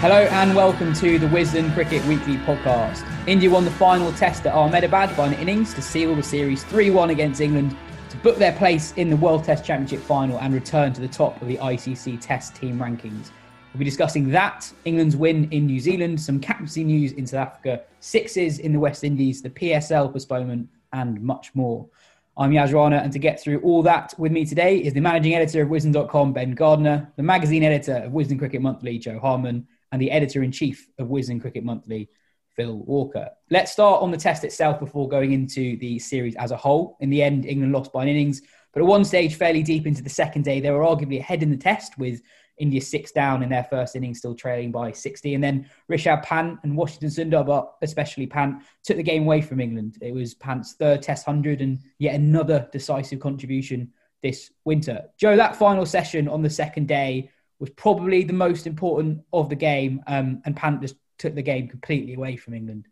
Hello 0.00 0.28
and 0.30 0.54
welcome 0.54 0.94
to 0.94 1.18
the 1.18 1.26
Wisden 1.26 1.74
Cricket 1.74 2.04
Weekly 2.04 2.36
podcast. 2.36 3.04
India 3.26 3.50
won 3.50 3.64
the 3.64 3.70
final 3.72 4.12
test 4.12 4.46
at 4.46 4.54
Ahmedabad 4.54 5.16
by 5.16 5.26
an 5.26 5.34
innings 5.34 5.74
to 5.74 5.82
seal 5.82 6.14
the 6.14 6.22
series 6.22 6.62
3 6.62 6.90
1 6.90 7.10
against 7.10 7.40
England 7.40 7.76
to 8.08 8.16
book 8.18 8.36
their 8.36 8.52
place 8.52 8.92
in 8.92 9.10
the 9.10 9.16
World 9.16 9.42
Test 9.42 9.64
Championship 9.64 9.98
final 9.98 10.38
and 10.38 10.54
return 10.54 10.92
to 10.92 11.00
the 11.00 11.08
top 11.08 11.42
of 11.42 11.48
the 11.48 11.56
ICC 11.56 12.20
Test 12.20 12.54
team 12.54 12.78
rankings. 12.78 13.32
We'll 13.72 13.80
be 13.80 13.84
discussing 13.84 14.30
that, 14.30 14.72
England's 14.84 15.16
win 15.16 15.50
in 15.50 15.66
New 15.66 15.80
Zealand, 15.80 16.20
some 16.20 16.38
captaincy 16.38 16.84
news 16.84 17.10
in 17.10 17.26
South 17.26 17.48
Africa, 17.48 17.82
sixes 17.98 18.60
in 18.60 18.72
the 18.72 18.78
West 18.78 19.02
Indies, 19.02 19.42
the 19.42 19.50
PSL 19.50 20.12
postponement, 20.12 20.68
and 20.92 21.20
much 21.20 21.52
more. 21.56 21.88
I'm 22.36 22.52
Yas 22.52 22.72
Rana, 22.72 22.98
and 22.98 23.12
to 23.12 23.18
get 23.18 23.40
through 23.40 23.58
all 23.62 23.82
that 23.82 24.14
with 24.16 24.30
me 24.30 24.46
today 24.46 24.78
is 24.78 24.92
the 24.92 25.00
managing 25.00 25.34
editor 25.34 25.62
of 25.62 25.70
Wisden.com, 25.70 26.34
Ben 26.34 26.52
Gardner, 26.52 27.12
the 27.16 27.22
magazine 27.24 27.64
editor 27.64 27.96
of 27.96 28.12
Wisden 28.12 28.38
Cricket 28.38 28.62
Monthly, 28.62 28.96
Joe 29.00 29.18
Harman, 29.18 29.66
and 29.92 30.00
the 30.00 30.10
editor 30.10 30.42
in 30.42 30.52
chief 30.52 30.88
of 30.98 31.08
Wisden 31.08 31.40
Cricket 31.40 31.64
Monthly, 31.64 32.08
Phil 32.56 32.76
Walker. 32.78 33.30
Let's 33.50 33.72
start 33.72 34.02
on 34.02 34.10
the 34.10 34.16
test 34.16 34.44
itself 34.44 34.80
before 34.80 35.08
going 35.08 35.32
into 35.32 35.76
the 35.78 35.98
series 35.98 36.34
as 36.36 36.50
a 36.50 36.56
whole. 36.56 36.96
In 37.00 37.10
the 37.10 37.22
end, 37.22 37.46
England 37.46 37.72
lost 37.72 37.92
by 37.92 38.02
an 38.02 38.08
innings, 38.08 38.42
but 38.72 38.80
at 38.80 38.86
one 38.86 39.04
stage, 39.04 39.36
fairly 39.36 39.62
deep 39.62 39.86
into 39.86 40.02
the 40.02 40.10
second 40.10 40.44
day, 40.44 40.60
they 40.60 40.70
were 40.70 40.80
arguably 40.80 41.20
ahead 41.20 41.42
in 41.42 41.50
the 41.50 41.56
test 41.56 41.98
with 41.98 42.20
India 42.58 42.80
six 42.80 43.12
down 43.12 43.42
in 43.42 43.48
their 43.48 43.64
first 43.64 43.96
innings, 43.96 44.18
still 44.18 44.34
trailing 44.34 44.70
by 44.70 44.92
60. 44.92 45.34
And 45.34 45.42
then 45.42 45.68
Rishabh 45.90 46.22
Pant 46.24 46.58
and 46.62 46.76
Washington 46.76 47.08
Sundar, 47.08 47.46
but 47.46 47.74
especially 47.82 48.26
Pant, 48.26 48.62
took 48.84 48.96
the 48.96 49.02
game 49.02 49.22
away 49.22 49.40
from 49.40 49.60
England. 49.60 49.98
It 50.00 50.12
was 50.12 50.34
Pant's 50.34 50.74
third 50.74 51.02
test 51.02 51.26
100 51.26 51.60
and 51.60 51.78
yet 51.98 52.14
another 52.14 52.68
decisive 52.72 53.20
contribution 53.20 53.92
this 54.22 54.50
winter. 54.64 55.04
Joe, 55.16 55.36
that 55.36 55.56
final 55.56 55.86
session 55.86 56.28
on 56.28 56.42
the 56.42 56.50
second 56.50 56.88
day 56.88 57.30
was 57.58 57.70
probably 57.70 58.22
the 58.24 58.32
most 58.32 58.66
important 58.66 59.22
of 59.32 59.48
the 59.48 59.56
game, 59.56 60.02
um, 60.06 60.42
and 60.44 60.58
just 60.80 60.96
took 61.18 61.34
the 61.34 61.42
game 61.42 61.68
completely 61.68 62.14
away 62.14 62.36
from 62.36 62.54
England. 62.54 62.86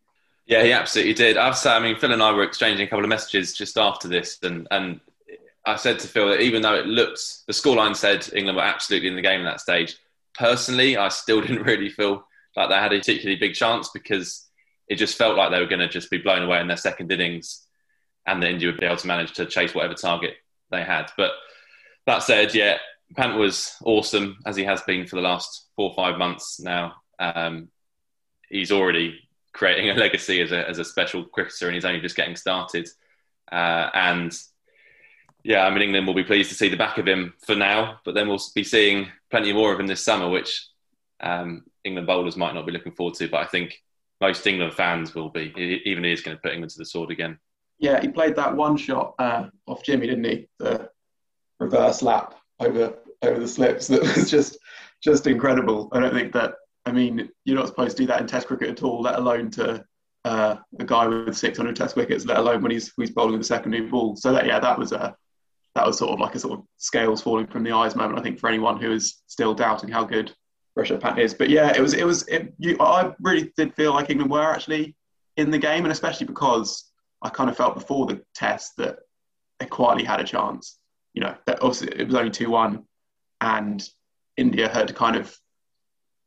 Yeah, 0.47 0.62
he 0.62 0.72
absolutely 0.72 1.15
did. 1.15 1.37
I've 1.37 1.56
said, 1.56 1.75
I 1.75 1.81
mean, 1.81 1.97
Phil 1.97 2.12
and 2.12 2.22
I 2.22 2.32
were 2.32 2.44
exchanging 2.44 2.87
a 2.87 2.91
couple 2.91 3.05
of 3.05 3.09
messages 3.09 3.53
just 3.53 3.76
after 3.76 4.09
this, 4.09 4.38
and 4.43 4.69
and 4.71 5.00
I 5.65 5.76
said 5.76 5.99
to 6.00 6.09
Phil 6.09 6.28
that 6.28 6.41
even 6.41 6.62
though 6.62 6.75
it 6.75 6.87
looked, 6.87 7.47
the 7.47 7.53
scoreline 7.53 7.97
said 7.97 8.28
England 8.32 8.56
were 8.56 8.62
absolutely 8.62 9.09
in 9.09 9.16
the 9.16 9.22
game 9.22 9.41
at 9.41 9.50
that 9.50 9.60
stage. 9.60 9.97
Personally, 10.34 10.97
I 10.97 11.09
still 11.09 11.41
didn't 11.43 11.65
really 11.65 11.91
feel 11.91 12.26
like 12.55 12.69
they 12.69 12.76
had 12.76 12.93
a 12.93 12.99
particularly 12.99 13.38
big 13.38 13.55
chance 13.55 13.91
because 13.93 14.47
it 14.88 14.97
just 14.97 15.19
felt 15.19 15.37
like 15.37 15.50
they 15.50 15.60
were 15.60 15.66
going 15.66 15.81
to 15.81 15.88
just 15.88 16.10
be 16.10 16.19
blown 16.19 16.43
away 16.43 16.60
in 16.60 16.69
their 16.69 16.76
second 16.76 17.10
innings, 17.10 17.66
and 18.26 18.43
that 18.43 18.50
India 18.50 18.69
would 18.69 18.81
be 18.81 18.87
able 18.87 18.97
to 18.97 19.06
manage 19.06 19.32
to 19.34 19.47
chase 19.47 19.75
whatever 19.75 19.94
target 19.94 20.34
they 20.71 20.82
had. 20.82 21.10
But 21.16 21.32
that 22.06 22.22
said, 22.22 22.55
yeah, 22.55 22.78
Pant 23.15 23.37
was 23.37 23.77
awesome 23.84 24.39
as 24.47 24.56
he 24.56 24.65
has 24.65 24.83
been 24.83 25.06
for 25.06 25.17
the 25.17 25.22
last 25.22 25.69
four 25.77 25.91
or 25.91 25.94
five 25.94 26.19
months 26.19 26.61
now. 26.61 26.94
Um, 27.19 27.69
he's 28.49 28.72
already 28.72 29.21
creating 29.53 29.91
a 29.91 29.94
legacy 29.94 30.41
as 30.41 30.53
a, 30.53 30.69
as 30.69 30.78
a 30.78 30.84
special 30.84 31.25
cricketer 31.25 31.67
and 31.67 31.75
he's 31.75 31.84
only 31.84 32.00
just 32.00 32.17
getting 32.17 32.37
started. 32.37 32.89
Uh, 33.50 33.91
and 33.94 34.37
yeah, 35.44 35.65
I 35.65 35.71
mean, 35.71 35.83
England 35.83 36.06
will 36.06 36.15
be 36.15 36.25
pleased 36.25 36.50
to 36.50 36.56
see 36.56 36.69
the 36.69 36.77
back 36.77 36.99
of 36.99 37.06
him 37.06 37.34
for 37.47 37.55
now, 37.55 38.00
but 38.05 38.15
then 38.15 38.28
we'll 38.28 38.41
be 38.55 38.65
seeing 38.65 39.09
plenty 39.31 39.53
more 39.53 39.73
of 39.73 39.78
him 39.78 39.87
this 39.87 40.05
summer, 40.05 40.28
which 40.28 40.69
um, 41.21 41.65
England 41.84 42.06
bowlers 42.06 42.37
might 42.37 42.55
not 42.55 42.67
be 42.67 42.73
looking 42.73 42.93
forward 42.93 43.15
to. 43.15 43.28
But 43.28 43.41
I 43.41 43.47
think 43.47 43.81
most 44.21 44.47
England 44.47 44.75
fans 44.75 45.15
will 45.15 45.31
be, 45.31 45.53
even 45.84 46.03
he 46.03 46.12
is 46.12 46.23
going 46.23 46.37
to 46.37 46.41
put 46.41 46.53
England 46.53 46.73
to 46.73 46.78
the 46.78 46.84
sword 46.84 47.11
again. 47.11 47.38
Yeah, 47.78 48.00
he 48.00 48.09
played 48.09 48.37
that 48.37 48.56
one 48.56 48.77
shot 48.77 49.15
uh, 49.19 49.47
off 49.67 49.83
Jimmy, 49.84 50.09
didn't 50.09 50.25
he? 50.25 50.49
The 50.59 50.91
reverse 51.61 52.03
lap 52.03 52.34
over 52.61 52.94
over 53.22 53.41
the 53.41 53.49
slips 53.49 53.87
that 53.89 54.03
was 54.03 54.31
just 54.31 54.59
just 55.03 55.27
incredible. 55.27 55.89
I 55.93 56.00
don't 56.00 56.15
think 56.15 56.33
that 56.33 56.55
I 56.84 56.93
mean 56.93 57.28
you're 57.44 57.56
not 57.56 57.69
supposed 57.69 57.97
to 57.97 58.03
do 58.03 58.06
that 58.09 58.21
in 58.21 58.27
Test 58.27 58.47
cricket 58.47 58.71
at 58.71 58.83
all, 58.83 59.03
let 59.03 59.19
alone 59.19 59.50
to 59.53 59.84
uh, 60.25 60.56
a 60.81 60.84
guy 60.84 61.06
with 61.06 61.37
600 61.37 61.77
Test 61.77 61.94
wickets, 61.97 62.25
let 62.25 62.39
alone 62.39 62.62
when 62.62 62.72
he's 62.72 62.93
he's 62.97 63.11
bowling 63.11 63.39
the 63.39 63.44
secondary 63.44 63.87
ball. 63.87 64.17
So 64.17 64.33
that 64.33 64.47
yeah, 64.47 64.59
that 64.59 64.78
was 64.78 64.93
a 64.93 65.15
that 65.75 65.87
was 65.87 65.99
sort 65.99 66.12
of 66.12 66.21
like 66.21 66.34
a 66.34 66.39
sort 66.39 66.59
of 66.59 66.65
scales 66.78 67.22
falling 67.22 67.47
from 67.47 67.62
the 67.62 67.72
eyes 67.72 67.94
moment. 67.94 68.19
I 68.19 68.22
think 68.22 68.39
for 68.39 68.49
anyone 68.49 68.81
who 68.81 68.93
is 68.93 69.23
still 69.27 69.55
doubting 69.55 69.91
how 69.91 70.05
good 70.05 70.33
Rishabh 70.77 71.00
Pant 71.00 71.19
is, 71.19 71.34
but 71.34 71.50
yeah, 71.50 71.73
it 71.77 71.81
was 71.81 71.94
it 71.94 72.05
was 72.05 72.27
it, 72.28 72.53
you, 72.59 72.77
I 72.81 73.12
really 73.21 73.53
did 73.56 73.75
feel 73.75 73.93
like 73.93 74.11
England 74.11 74.31
were 74.31 74.53
actually 74.53 74.97
in 75.37 75.50
the 75.50 75.59
game, 75.59 75.84
and 75.84 75.93
especially 75.93 76.27
because 76.27 76.91
I 77.23 77.28
kind 77.28 77.50
of 77.50 77.56
felt 77.56 77.75
before 77.75 78.06
the 78.06 78.23
test 78.34 78.73
that 78.78 78.99
they 79.61 79.67
quietly 79.67 80.05
had 80.05 80.21
a 80.21 80.25
chance 80.25 80.78
you 81.16 81.22
know, 81.22 81.34
that 81.47 81.62
obviously 81.62 81.88
it 81.99 82.06
was 82.06 82.15
only 82.15 82.31
2 82.31 82.49
1, 82.49 82.84
and 83.41 83.88
India 84.37 84.69
had 84.69 84.87
to 84.88 84.94
kind 84.94 85.16
of, 85.16 85.37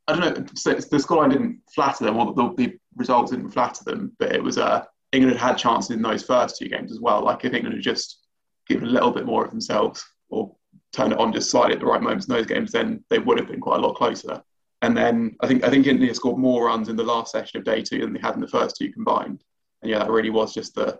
I 0.07 0.15
don't 0.15 0.39
know, 0.39 0.45
so 0.55 0.73
the 0.73 0.97
scoreline 0.97 1.31
didn't 1.31 1.61
flatter 1.73 2.03
them, 2.03 2.17
or 2.17 2.33
the, 2.33 2.53
the, 2.57 2.77
results 2.95 3.31
didn't 3.31 3.51
flatter 3.51 3.83
them, 3.85 4.11
but 4.19 4.33
it 4.35 4.43
was 4.43 4.57
uh, 4.57 4.83
England 5.13 5.39
had 5.39 5.51
had 5.51 5.57
chances 5.57 5.91
in 5.91 6.01
those 6.01 6.23
first 6.23 6.57
two 6.57 6.67
games 6.67 6.91
as 6.91 6.99
well. 6.99 7.23
Like 7.23 7.45
if 7.45 7.53
England 7.53 7.75
had 7.75 7.83
just 7.83 8.19
given 8.67 8.89
a 8.89 8.91
little 8.91 9.11
bit 9.11 9.25
more 9.25 9.45
of 9.45 9.51
themselves 9.51 10.05
or 10.29 10.53
turned 10.91 11.13
it 11.13 11.19
on 11.19 11.31
just 11.31 11.49
slightly 11.49 11.75
at 11.75 11.79
the 11.79 11.85
right 11.85 12.01
moments 12.01 12.27
in 12.27 12.33
those 12.33 12.45
games, 12.45 12.71
then 12.71 13.01
they 13.09 13.19
would 13.19 13.39
have 13.39 13.47
been 13.47 13.61
quite 13.61 13.79
a 13.79 13.81
lot 13.81 13.95
closer. 13.95 14.41
And 14.81 14.97
then 14.97 15.35
I 15.39 15.47
think 15.47 15.63
I 15.63 15.69
think 15.69 15.87
India 15.87 16.13
scored 16.13 16.39
more 16.39 16.65
runs 16.65 16.89
in 16.89 16.95
the 16.95 17.03
last 17.03 17.31
session 17.31 17.59
of 17.59 17.63
day 17.63 17.81
two 17.81 17.99
than 17.99 18.11
they 18.11 18.19
had 18.19 18.35
in 18.35 18.41
the 18.41 18.47
first 18.47 18.75
two 18.75 18.91
combined. 18.91 19.41
And 19.81 19.91
yeah, 19.91 19.99
that 19.99 20.11
really 20.11 20.31
was 20.31 20.53
just 20.53 20.75
the 20.75 20.99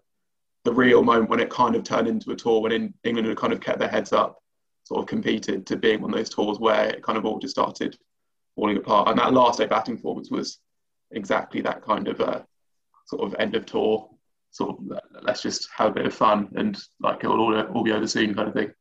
the 0.65 0.73
real 0.73 1.03
moment 1.03 1.29
when 1.29 1.39
it 1.39 1.49
kind 1.49 1.75
of 1.75 1.83
turned 1.83 2.07
into 2.07 2.31
a 2.31 2.35
tour 2.35 2.61
when 2.61 2.93
England 3.03 3.27
had 3.27 3.37
kind 3.37 3.53
of 3.53 3.61
kept 3.61 3.79
their 3.79 3.87
heads 3.87 4.13
up, 4.13 4.41
sort 4.83 5.01
of 5.01 5.07
competed 5.07 5.65
to 5.67 5.77
being 5.77 6.01
one 6.01 6.11
of 6.11 6.17
those 6.17 6.29
tours 6.29 6.59
where 6.59 6.89
it 6.89 7.03
kind 7.03 7.17
of 7.17 7.25
all 7.25 7.39
just 7.39 7.55
started 7.55 7.97
falling 8.55 8.77
apart. 8.77 9.07
And 9.07 9.17
that 9.19 9.33
last 9.33 9.59
day 9.59 9.65
batting 9.65 9.95
performance 9.95 10.29
was 10.29 10.59
exactly 11.11 11.61
that 11.61 11.81
kind 11.81 12.07
of 12.07 12.19
uh, 12.19 12.41
sort 13.05 13.23
of 13.23 13.39
end 13.39 13.55
of 13.55 13.65
tour, 13.65 14.09
sort 14.51 14.77
of 14.77 14.99
let's 15.21 15.41
just 15.41 15.69
have 15.75 15.91
a 15.91 15.93
bit 15.93 16.05
of 16.05 16.13
fun 16.13 16.49
and 16.55 16.77
like 16.99 17.23
it'll 17.23 17.39
all, 17.39 17.59
all 17.59 17.83
be 17.83 17.91
over 17.91 18.07
soon 18.07 18.33
kind 18.33 18.47
of 18.47 18.53
thing. 18.53 18.71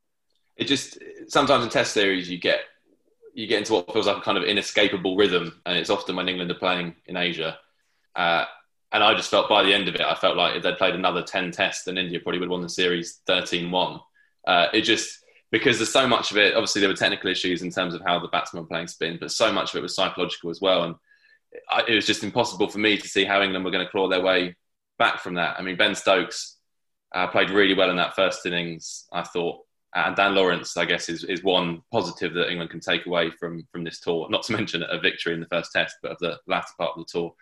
It 0.57 0.65
just 0.65 0.99
sometimes 1.29 1.65
in 1.65 1.71
test 1.71 1.93
series 1.93 2.29
you 2.29 2.39
get 2.39 2.61
you 3.35 3.47
get 3.47 3.59
into 3.59 3.75
what 3.75 3.93
feels 3.93 4.09
like 4.09 4.17
a 4.17 4.21
kind 4.21 4.37
of 4.37 4.43
inescapable 4.43 5.17
rhythm, 5.17 5.61
and 5.65 5.79
it's 5.79 5.91
often 5.91 6.17
when 6.17 6.29
England 6.29 6.51
are 6.51 6.55
playing 6.55 6.97
in 7.07 7.17
Asia. 7.17 7.57
Uh, 8.17 8.45
and 8.93 9.03
I 9.03 9.15
just 9.15 9.31
felt 9.31 9.49
by 9.49 9.63
the 9.63 9.75
end 9.75 9.89
of 9.89 9.95
it, 9.95 10.01
I 10.01 10.15
felt 10.15 10.37
like 10.37 10.57
if 10.57 10.63
they'd 10.63 10.79
played 10.79 10.95
another 10.95 11.23
10 11.23 11.51
tests, 11.51 11.85
then 11.85 11.99
India 11.99 12.21
probably 12.21 12.39
would 12.39 12.47
have 12.47 12.53
won 12.53 12.63
the 12.63 12.69
series 12.69 13.21
13 13.27 13.71
1. 13.71 14.01
Uh, 14.47 14.67
it 14.73 14.83
just, 14.83 15.19
because 15.51 15.79
there's 15.79 15.93
so 15.93 16.07
much 16.07 16.31
of 16.31 16.39
it, 16.39 16.55
obviously 16.55 16.81
there 16.81 16.89
were 16.89 16.97
technical 16.97 17.31
issues 17.31 17.63
in 17.63 17.71
terms 17.71 17.95
of 17.95 18.03
how 18.07 18.19
the 18.19 18.29
batsmen 18.29 18.63
were 18.63 18.69
playing 18.69 18.87
spin, 18.87 19.19
but 19.21 19.31
so 19.31 19.53
much 19.53 19.71
of 19.71 19.79
it 19.79 19.83
was 19.83 19.95
psychological 19.95 20.51
as 20.51 20.61
well. 20.61 20.85
And 20.85 20.95
it 21.87 21.95
was 21.95 22.07
just 22.07 22.25
impossible 22.25 22.69
for 22.69 22.79
me 22.79 22.97
to 22.97 23.09
see 23.09 23.25
how 23.25 23.43
England 23.43 23.65
were 23.65 23.71
going 23.71 23.85
to 23.85 23.91
claw 23.91 24.09
their 24.09 24.23
way 24.23 24.57
back 24.99 25.21
from 25.21 25.35
that. 25.35 25.57
I 25.59 25.63
mean, 25.63 25.77
Ben 25.77 25.95
Stokes 25.95 26.57
uh, 27.15 27.27
played 27.27 27.51
really 27.51 27.75
well 27.75 27.91
in 27.91 27.97
that 27.97 28.17
first 28.17 28.45
innings, 28.47 29.07
I 29.13 29.23
thought. 29.23 29.61
And 29.95 30.15
Dan 30.15 30.35
Lawrence, 30.35 30.77
I 30.77 30.85
guess, 30.85 31.09
is, 31.09 31.25
is 31.25 31.43
one 31.43 31.83
positive 31.91 32.35
that 32.35 32.51
England 32.51 32.71
can 32.71 32.81
take 32.81 33.07
away 33.07 33.31
from, 33.31 33.67
from 33.73 33.85
this 33.85 34.01
tour. 34.01 34.29
Not 34.31 34.43
to 34.45 34.53
mention 34.53 34.83
a 34.83 34.99
victory 34.99 35.35
in 35.35 35.41
the 35.41 35.47
first 35.47 35.73
test, 35.73 35.97
but 36.03 36.13
of 36.13 36.19
the 36.19 36.39
latter 36.47 36.73
part 36.79 36.93
of 36.97 37.07
the 37.07 37.11
tour. 37.11 37.35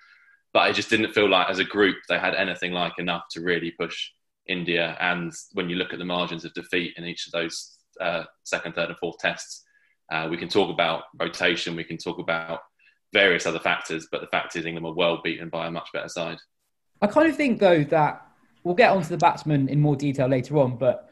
But 0.56 0.70
it 0.70 0.72
just 0.72 0.88
didn't 0.88 1.12
feel 1.12 1.28
like, 1.28 1.50
as 1.50 1.58
a 1.58 1.64
group, 1.64 1.98
they 2.08 2.18
had 2.18 2.34
anything 2.34 2.72
like 2.72 2.94
enough 2.98 3.24
to 3.32 3.42
really 3.42 3.72
push 3.72 4.12
India. 4.48 4.96
And 5.00 5.30
when 5.52 5.68
you 5.68 5.76
look 5.76 5.92
at 5.92 5.98
the 5.98 6.06
margins 6.06 6.46
of 6.46 6.54
defeat 6.54 6.94
in 6.96 7.04
each 7.04 7.26
of 7.26 7.32
those 7.32 7.76
uh, 8.00 8.24
second, 8.42 8.74
third, 8.74 8.88
and 8.88 8.96
fourth 8.96 9.18
tests, 9.18 9.64
uh, 10.10 10.28
we 10.30 10.38
can 10.38 10.48
talk 10.48 10.70
about 10.70 11.02
rotation, 11.20 11.76
we 11.76 11.84
can 11.84 11.98
talk 11.98 12.18
about 12.18 12.60
various 13.12 13.44
other 13.44 13.58
factors, 13.58 14.08
but 14.10 14.22
the 14.22 14.28
fact 14.28 14.56
is 14.56 14.64
England 14.64 14.86
were 14.86 14.94
well 14.94 15.20
beaten 15.22 15.50
by 15.50 15.66
a 15.66 15.70
much 15.70 15.90
better 15.92 16.08
side. 16.08 16.38
I 17.02 17.06
kind 17.06 17.28
of 17.28 17.36
think, 17.36 17.60
though, 17.60 17.84
that 17.84 18.26
we'll 18.64 18.74
get 18.74 18.92
onto 18.92 19.08
the 19.08 19.18
batsmen 19.18 19.68
in 19.68 19.78
more 19.78 19.94
detail 19.94 20.26
later 20.26 20.56
on, 20.56 20.78
but 20.78 21.10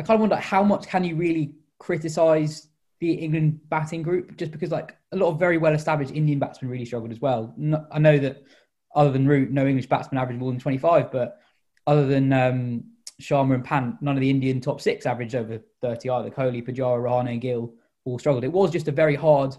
I 0.00 0.02
kind 0.02 0.16
of 0.16 0.20
wonder 0.20 0.36
how 0.36 0.62
much 0.62 0.86
can 0.86 1.02
you 1.02 1.16
really 1.16 1.54
criticise 1.78 2.68
the 3.00 3.14
England 3.14 3.58
batting 3.70 4.02
group 4.02 4.36
just 4.36 4.52
because 4.52 4.70
like 4.70 4.96
a 5.12 5.16
lot 5.16 5.30
of 5.30 5.38
very 5.38 5.56
well 5.56 5.72
established 5.72 6.12
Indian 6.12 6.38
batsmen 6.38 6.70
really 6.70 6.84
struggled 6.84 7.10
as 7.10 7.22
well. 7.22 7.54
I 7.90 7.98
know 7.98 8.18
that 8.18 8.44
other 8.94 9.10
than 9.10 9.26
Root, 9.26 9.50
no 9.50 9.66
English 9.66 9.86
batsman 9.86 10.20
averaged 10.20 10.40
more 10.40 10.50
than 10.50 10.60
25, 10.60 11.10
but 11.10 11.40
other 11.86 12.06
than 12.06 12.32
um, 12.32 12.84
Sharma 13.20 13.54
and 13.54 13.64
Pant, 13.64 14.00
none 14.00 14.16
of 14.16 14.20
the 14.20 14.30
Indian 14.30 14.60
top 14.60 14.80
six 14.80 15.06
averaged 15.06 15.34
over 15.34 15.60
30 15.80 16.10
either. 16.10 16.30
Kohli, 16.30 16.66
Pujara, 16.66 17.02
Rahane, 17.02 17.40
Gill 17.40 17.74
all 18.04 18.18
struggled. 18.18 18.44
It 18.44 18.52
was 18.52 18.70
just 18.70 18.88
a 18.88 18.92
very 18.92 19.14
hard 19.14 19.56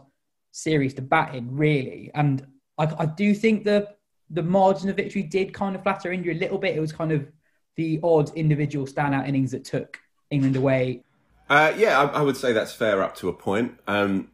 series 0.51 0.93
to 0.95 1.01
bat 1.01 1.35
in, 1.35 1.55
really. 1.55 2.11
And 2.13 2.45
I, 2.77 2.93
I 2.99 3.05
do 3.05 3.33
think 3.33 3.63
the 3.63 3.89
the 4.29 4.43
margin 4.43 4.89
of 4.89 4.95
victory 4.95 5.21
did 5.21 5.53
kind 5.53 5.75
of 5.75 5.83
flatter 5.83 6.11
India 6.11 6.33
a 6.33 6.35
little 6.35 6.57
bit. 6.57 6.75
It 6.75 6.79
was 6.79 6.91
kind 6.91 7.11
of 7.11 7.31
the 7.75 7.99
odd 8.01 8.31
individual 8.35 8.87
standout 8.87 9.27
innings 9.27 9.51
that 9.51 9.63
took 9.63 9.99
England 10.31 10.55
away. 10.55 11.03
Uh, 11.49 11.73
yeah, 11.77 11.99
I, 11.99 12.05
I, 12.05 12.21
would 12.21 12.37
say 12.37 12.51
that's 12.51 12.73
fair 12.73 13.03
up 13.03 13.15
to 13.17 13.29
a 13.29 13.33
point. 13.33 13.77
Um, 13.85 14.29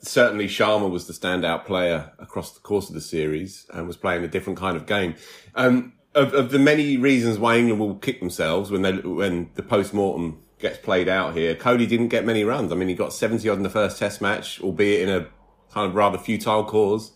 certainly, 0.00 0.46
Sharma 0.46 0.90
was 0.90 1.06
the 1.06 1.12
standout 1.12 1.64
player 1.64 2.12
across 2.18 2.52
the 2.52 2.60
course 2.60 2.88
of 2.88 2.94
the 2.94 3.00
series 3.00 3.66
and 3.72 3.86
was 3.86 3.96
playing 3.96 4.24
a 4.24 4.28
different 4.28 4.58
kind 4.58 4.76
of 4.76 4.86
game. 4.86 5.14
Um, 5.54 5.94
of, 6.14 6.34
of, 6.34 6.50
the 6.50 6.58
many 6.58 6.96
reasons 6.96 7.38
why 7.38 7.56
England 7.56 7.80
will 7.80 7.94
kick 7.94 8.18
themselves 8.18 8.70
when 8.70 8.82
they 8.82 8.92
when 8.92 9.50
the 9.54 9.62
post 9.62 9.94
mortem 9.94 10.42
gets 10.58 10.78
played 10.78 11.08
out 11.08 11.34
here, 11.34 11.54
Kohli 11.54 11.88
didn't 11.88 12.08
get 12.08 12.24
many 12.24 12.42
runs. 12.42 12.72
I 12.72 12.74
mean, 12.74 12.88
he 12.88 12.94
got 12.94 13.12
seventy 13.12 13.48
odd 13.48 13.58
in 13.58 13.62
the 13.62 13.70
first 13.70 13.98
Test 13.98 14.20
match, 14.20 14.60
albeit 14.60 15.08
in 15.08 15.08
a 15.08 15.28
kind 15.72 15.88
of 15.88 15.94
rather 15.94 16.18
futile 16.18 16.64
cause 16.64 17.12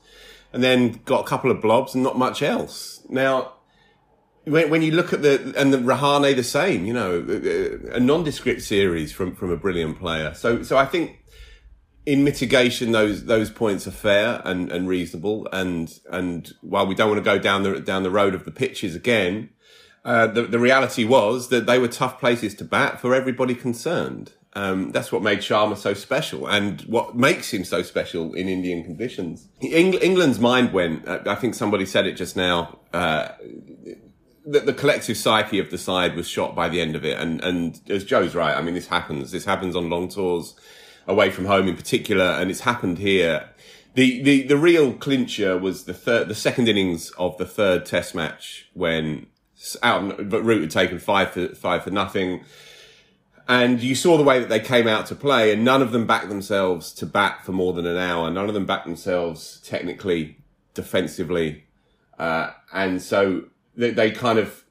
and 0.54 0.62
then 0.62 1.00
got 1.04 1.25
a 1.25 1.28
couple 1.28 1.50
of 1.50 1.60
blobs 1.60 1.94
and 1.94 2.04
not 2.04 2.16
much 2.16 2.40
else. 2.40 3.00
Now, 3.08 3.54
when, 4.44 4.70
when 4.70 4.82
you 4.82 4.92
look 4.92 5.12
at 5.12 5.20
the 5.20 5.52
and 5.56 5.75
the 5.75 5.78
Rahane 5.78 6.34
the 6.36 6.44
same, 6.44 6.86
you 6.86 6.92
know, 6.92 7.26
a 7.92 7.98
nondescript 7.98 8.62
series 8.62 9.12
from 9.12 9.34
from 9.34 9.50
a 9.50 9.56
brilliant 9.56 9.98
player. 9.98 10.32
So 10.32 10.62
so 10.62 10.78
I 10.78 10.86
think 10.86 11.23
in 12.06 12.22
mitigation 12.22 12.92
those 12.92 13.24
those 13.24 13.50
points 13.50 13.86
are 13.86 13.92
fair 13.92 14.42
and, 14.44 14.70
and 14.70 14.88
reasonable. 14.88 15.48
And 15.52 15.92
and 16.10 16.52
while 16.60 16.86
we 16.86 16.94
don't 16.94 17.08
want 17.08 17.18
to 17.18 17.24
go 17.24 17.38
down 17.38 17.62
the 17.62 17.80
down 17.80 18.02
the 18.02 18.10
road 18.10 18.34
of 18.34 18.44
the 18.44 18.50
pitches 18.50 18.94
again, 18.94 19.50
uh, 20.04 20.26
the 20.26 20.42
the 20.42 20.58
reality 20.58 21.04
was 21.04 21.48
that 21.48 21.66
they 21.66 21.78
were 21.78 21.88
tough 21.88 22.20
places 22.20 22.54
to 22.56 22.64
bat 22.64 23.00
for 23.00 23.14
everybody 23.14 23.54
concerned. 23.54 24.32
Um, 24.56 24.92
that's 24.92 25.10
what 25.10 25.20
made 25.20 25.40
Sharma 25.40 25.76
so 25.76 25.94
special 25.94 26.46
and 26.46 26.80
what 26.82 27.16
makes 27.16 27.52
him 27.52 27.64
so 27.64 27.82
special 27.82 28.34
in 28.34 28.48
Indian 28.48 28.84
conditions. 28.84 29.48
Eng- 29.60 29.94
England's 29.94 30.38
mind 30.38 30.72
went, 30.72 31.08
uh, 31.08 31.18
I 31.26 31.34
think 31.34 31.56
somebody 31.56 31.84
said 31.84 32.06
it 32.06 32.12
just 32.12 32.36
now, 32.36 32.78
uh, 32.92 33.30
the, 34.46 34.60
the, 34.60 34.72
collective 34.72 35.16
psyche 35.16 35.58
of 35.58 35.72
the 35.72 35.78
side 35.78 36.14
was 36.14 36.28
shot 36.28 36.54
by 36.54 36.68
the 36.68 36.80
end 36.80 36.94
of 36.94 37.04
it. 37.04 37.18
And, 37.18 37.42
and 37.42 37.80
as 37.90 38.04
Joe's 38.04 38.36
right, 38.36 38.56
I 38.56 38.62
mean, 38.62 38.74
this 38.74 38.86
happens. 38.86 39.32
This 39.32 39.44
happens 39.44 39.74
on 39.74 39.90
long 39.90 40.06
tours 40.06 40.54
away 41.06 41.30
from 41.30 41.46
home 41.46 41.68
in 41.68 41.76
particular, 41.76 42.24
and 42.24 42.50
it's 42.50 42.60
happened 42.60 42.98
here. 42.98 43.48
The, 43.94 44.22
the, 44.22 44.42
the 44.42 44.56
real 44.56 44.92
clincher 44.92 45.56
was 45.56 45.84
the 45.84 45.94
third, 45.94 46.28
the 46.28 46.34
second 46.34 46.68
innings 46.68 47.10
of 47.10 47.36
the 47.38 47.46
third 47.46 47.86
test 47.86 48.14
match 48.14 48.68
when 48.74 49.26
out, 49.82 50.28
but 50.28 50.42
Root 50.42 50.62
had 50.62 50.70
taken 50.70 50.98
five 50.98 51.30
for, 51.30 51.54
five 51.54 51.84
for 51.84 51.90
nothing 51.90 52.44
and 53.48 53.82
you 53.82 53.94
saw 53.94 54.16
the 54.16 54.22
way 54.22 54.38
that 54.38 54.48
they 54.48 54.60
came 54.60 54.88
out 54.88 55.06
to 55.06 55.14
play, 55.14 55.52
and 55.52 55.64
none 55.64 55.82
of 55.82 55.92
them 55.92 56.06
backed 56.06 56.28
themselves 56.28 56.92
to 56.92 57.06
bat 57.06 57.44
for 57.44 57.52
more 57.52 57.72
than 57.72 57.86
an 57.86 57.98
hour. 57.98 58.30
None 58.30 58.48
of 58.48 58.54
them 58.54 58.64
backed 58.64 58.86
themselves 58.86 59.60
technically, 59.64 60.38
defensively, 60.72 61.64
uh, 62.18 62.50
and 62.72 63.02
so 63.02 63.44
they, 63.76 63.90
they, 63.90 64.10
kind 64.10 64.38
of 64.38 64.63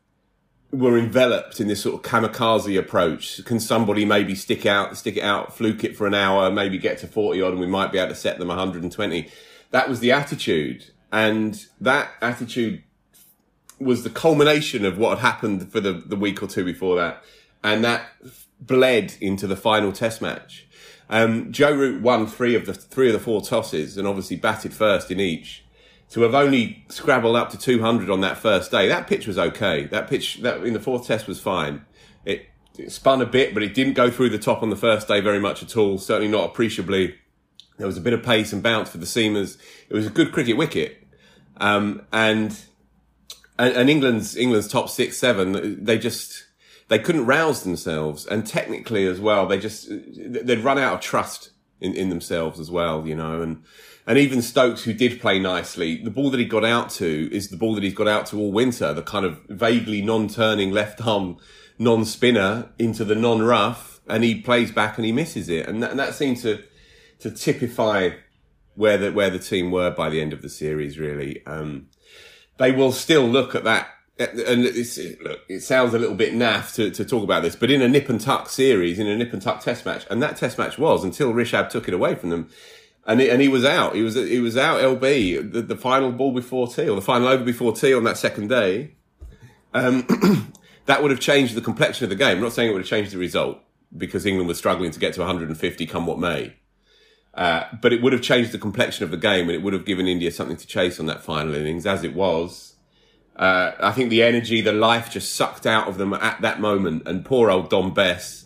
were 0.73 0.97
enveloped 0.97 1.61
in 1.61 1.67
this 1.67 1.83
sort 1.83 1.95
of 1.95 2.11
kamikaze 2.11 2.77
approach. 2.77 3.45
Can 3.45 3.59
somebody 3.59 4.05
maybe 4.05 4.33
stick 4.33 4.65
out, 4.65 4.97
stick 4.97 5.17
it 5.17 5.23
out, 5.23 5.55
fluke 5.55 5.83
it 5.83 5.95
for 5.95 6.07
an 6.07 6.15
hour, 6.15 6.49
maybe 6.49 6.77
get 6.77 6.97
to 6.99 7.07
forty 7.07 7.41
odd, 7.41 7.51
and 7.51 7.59
we 7.59 7.67
might 7.67 7.91
be 7.91 7.99
able 7.99 8.09
to 8.09 8.15
set 8.15 8.39
them 8.39 8.47
120. 8.47 9.29
That 9.69 9.87
was 9.87 9.99
the 9.99 10.11
attitude, 10.11 10.91
and 11.11 11.63
that 11.79 12.11
attitude 12.21 12.83
was 13.79 14.03
the 14.03 14.09
culmination 14.09 14.85
of 14.85 14.97
what 14.97 15.19
had 15.19 15.27
happened 15.33 15.71
for 15.71 15.79
the, 15.79 15.93
the 15.93 16.15
week 16.15 16.41
or 16.41 16.47
two 16.47 16.65
before 16.65 16.95
that. 16.95 17.23
And 17.63 17.83
that 17.83 18.09
bled 18.59 19.15
into 19.21 19.47
the 19.47 19.55
final 19.55 19.91
test 19.91 20.21
match. 20.21 20.67
Um, 21.09 21.51
Joe 21.51 21.73
Root 21.73 22.01
won 22.01 22.27
three 22.27 22.55
of 22.55 22.65
the 22.65 22.73
three 22.73 23.07
of 23.07 23.13
the 23.13 23.19
four 23.19 23.41
tosses 23.41 23.97
and 23.97 24.07
obviously 24.07 24.37
batted 24.37 24.73
first 24.73 25.11
in 25.11 25.19
each. 25.19 25.62
To 26.13 26.21
have 26.21 26.35
only 26.35 26.85
scrabbled 26.89 27.35
up 27.35 27.49
to 27.49 27.57
200 27.57 28.07
on 28.11 28.21
that 28.21 28.37
first 28.37 28.69
day, 28.69 28.87
that 28.87 29.07
pitch 29.07 29.25
was 29.25 29.39
okay. 29.39 29.85
That 29.85 30.07
pitch 30.07 30.41
that 30.43 30.63
in 30.63 30.73
the 30.73 30.79
fourth 30.79 31.07
test 31.07 31.27
was 31.27 31.39
fine. 31.39 31.87
It, 32.23 32.45
it 32.77 32.91
spun 32.91 33.19
a 33.19 33.25
bit, 33.25 33.55
but 33.55 33.63
it 33.63 33.73
didn't 33.73 33.93
go 33.93 34.11
through 34.11 34.29
the 34.29 34.37
top 34.37 34.61
on 34.61 34.69
the 34.69 34.75
first 34.75 35.07
day 35.07 35.21
very 35.21 35.39
much 35.39 35.63
at 35.63 35.75
all. 35.75 35.97
Certainly 35.97 36.29
not 36.29 36.45
appreciably. 36.45 37.15
There 37.79 37.87
was 37.87 37.97
a 37.97 38.01
bit 38.01 38.13
of 38.13 38.21
pace 38.21 38.53
and 38.53 38.61
bounce 38.61 38.89
for 38.89 38.99
the 38.99 39.07
seamers. 39.07 39.57
It 39.89 39.95
was 39.95 40.05
a 40.05 40.11
good 40.11 40.31
cricket 40.31 40.55
wicket, 40.55 41.03
um, 41.57 42.03
and, 42.11 42.55
and 43.57 43.75
and 43.75 43.89
England's 43.89 44.35
England's 44.35 44.67
top 44.67 44.89
six 44.89 45.17
seven. 45.17 45.83
They 45.83 45.97
just 45.97 46.45
they 46.89 46.99
couldn't 46.99 47.25
rouse 47.25 47.63
themselves, 47.63 48.27
and 48.27 48.45
technically 48.45 49.07
as 49.07 49.19
well, 49.19 49.47
they 49.47 49.57
just 49.57 49.87
they'd 49.89 50.59
run 50.59 50.77
out 50.77 50.93
of 50.93 51.01
trust 51.01 51.49
in, 51.81 51.95
in 51.95 52.09
themselves 52.09 52.59
as 52.59 52.69
well, 52.69 53.07
you 53.07 53.15
know, 53.15 53.41
and 53.41 53.63
and 54.05 54.17
even 54.17 54.41
Stokes, 54.41 54.83
who 54.83 54.93
did 54.93 55.21
play 55.21 55.39
nicely, 55.39 56.01
the 56.03 56.11
ball 56.11 56.29
that 56.31 56.39
he 56.39 56.45
got 56.45 56.65
out 56.65 56.89
to 56.91 57.29
is 57.31 57.49
the 57.49 57.57
ball 57.57 57.75
that 57.75 57.83
he's 57.83 57.93
got 57.93 58.07
out 58.07 58.25
to 58.27 58.37
all 58.37 58.51
winter, 58.51 58.93
the 58.93 59.01
kind 59.01 59.25
of 59.25 59.39
vaguely 59.47 60.01
non-turning 60.01 60.71
left 60.71 61.05
arm 61.05 61.37
non-spinner 61.79 62.69
into 62.77 63.03
the 63.03 63.15
non-rough, 63.15 64.01
and 64.07 64.23
he 64.23 64.39
plays 64.41 64.71
back 64.71 64.97
and 64.97 65.05
he 65.05 65.11
misses 65.11 65.49
it, 65.49 65.67
and 65.67 65.81
that, 65.81 65.91
and 65.91 65.99
that 65.99 66.13
seemed 66.13 66.37
to 66.37 66.63
to 67.19 67.31
typify 67.31 68.09
where 68.75 68.97
the 68.97 69.11
where 69.11 69.29
the 69.29 69.39
team 69.39 69.71
were 69.71 69.91
by 69.91 70.09
the 70.09 70.21
end 70.21 70.33
of 70.33 70.41
the 70.41 70.49
series. 70.49 70.99
Really, 70.99 71.45
um, 71.45 71.87
they 72.57 72.71
will 72.71 72.91
still 72.91 73.27
look 73.27 73.55
at 73.55 73.63
that 73.63 73.87
and 74.19 74.63
look, 74.63 75.39
it 75.49 75.61
sounds 75.61 75.93
a 75.93 75.99
little 75.99 76.15
bit 76.15 76.33
naff 76.33 76.75
to, 76.75 76.91
to 76.91 77.03
talk 77.03 77.23
about 77.23 77.41
this, 77.41 77.55
but 77.55 77.71
in 77.71 77.81
a 77.81 77.89
nip 77.89 78.09
and 78.09 78.21
tuck 78.21 78.47
series, 78.47 78.99
in 78.99 79.07
a 79.07 79.15
nip 79.15 79.33
and 79.33 79.41
tuck 79.41 79.61
test 79.61 79.85
match, 79.85 80.05
and 80.09 80.21
that 80.21 80.37
test 80.37 80.57
match 80.57 80.77
was 80.77 81.03
until 81.03 81.33
Rishabh 81.33 81.69
took 81.69 81.87
it 81.87 81.93
away 81.93 82.13
from 82.13 82.29
them, 82.29 82.49
and 83.05 83.21
it, 83.21 83.29
and 83.29 83.41
he 83.41 83.47
was 83.47 83.65
out. 83.65 83.95
He 83.95 84.01
was 84.01 84.15
he 84.15 84.39
was 84.39 84.57
out. 84.57 84.81
LB 84.81 85.51
the, 85.51 85.61
the 85.61 85.75
final 85.75 86.11
ball 86.11 86.31
before 86.31 86.67
tea 86.67 86.87
or 86.87 86.95
the 86.95 87.01
final 87.01 87.27
over 87.27 87.43
before 87.43 87.73
tea 87.73 87.93
on 87.93 88.03
that 88.05 88.17
second 88.17 88.47
day. 88.47 88.95
Um, 89.73 90.05
that 90.85 91.01
would 91.01 91.11
have 91.11 91.19
changed 91.19 91.55
the 91.55 91.61
complexion 91.61 92.05
of 92.05 92.09
the 92.09 92.15
game. 92.15 92.37
I'm 92.37 92.43
not 92.43 92.53
saying 92.53 92.69
it 92.69 92.73
would 92.73 92.81
have 92.81 92.89
changed 92.89 93.11
the 93.11 93.17
result 93.17 93.59
because 93.95 94.25
England 94.25 94.47
was 94.47 94.57
struggling 94.57 94.91
to 94.91 94.99
get 94.99 95.13
to 95.13 95.21
150 95.21 95.85
come 95.85 96.05
what 96.05 96.19
may. 96.19 96.55
Uh, 97.33 97.63
but 97.81 97.91
it 97.91 98.01
would 98.01 98.13
have 98.13 98.21
changed 98.21 98.51
the 98.51 98.59
complexion 98.59 99.03
of 99.03 99.11
the 99.11 99.17
game 99.17 99.49
and 99.49 99.51
it 99.51 99.63
would 99.63 99.73
have 99.73 99.85
given 99.85 100.07
India 100.07 100.31
something 100.31 100.57
to 100.57 100.67
chase 100.67 100.99
on 100.99 101.07
that 101.07 101.23
final 101.23 101.55
innings. 101.55 101.85
As 101.85 102.03
it 102.03 102.13
was, 102.13 102.75
uh, 103.35 103.71
I 103.79 103.91
think 103.91 104.09
the 104.09 104.21
energy, 104.21 104.61
the 104.61 104.71
life 104.71 105.11
just 105.11 105.33
sucked 105.33 105.65
out 105.65 105.87
of 105.87 105.97
them 105.97 106.13
at 106.13 106.41
that 106.41 106.59
moment. 106.59 107.07
And 107.07 107.25
poor 107.25 107.49
old 107.49 107.69
Dom 107.69 107.93
Bess, 107.93 108.45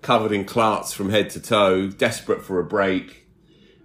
covered 0.00 0.32
in 0.32 0.44
clarts 0.44 0.92
from 0.92 1.10
head 1.10 1.30
to 1.30 1.40
toe, 1.40 1.88
desperate 1.88 2.42
for 2.42 2.58
a 2.58 2.64
break, 2.64 3.21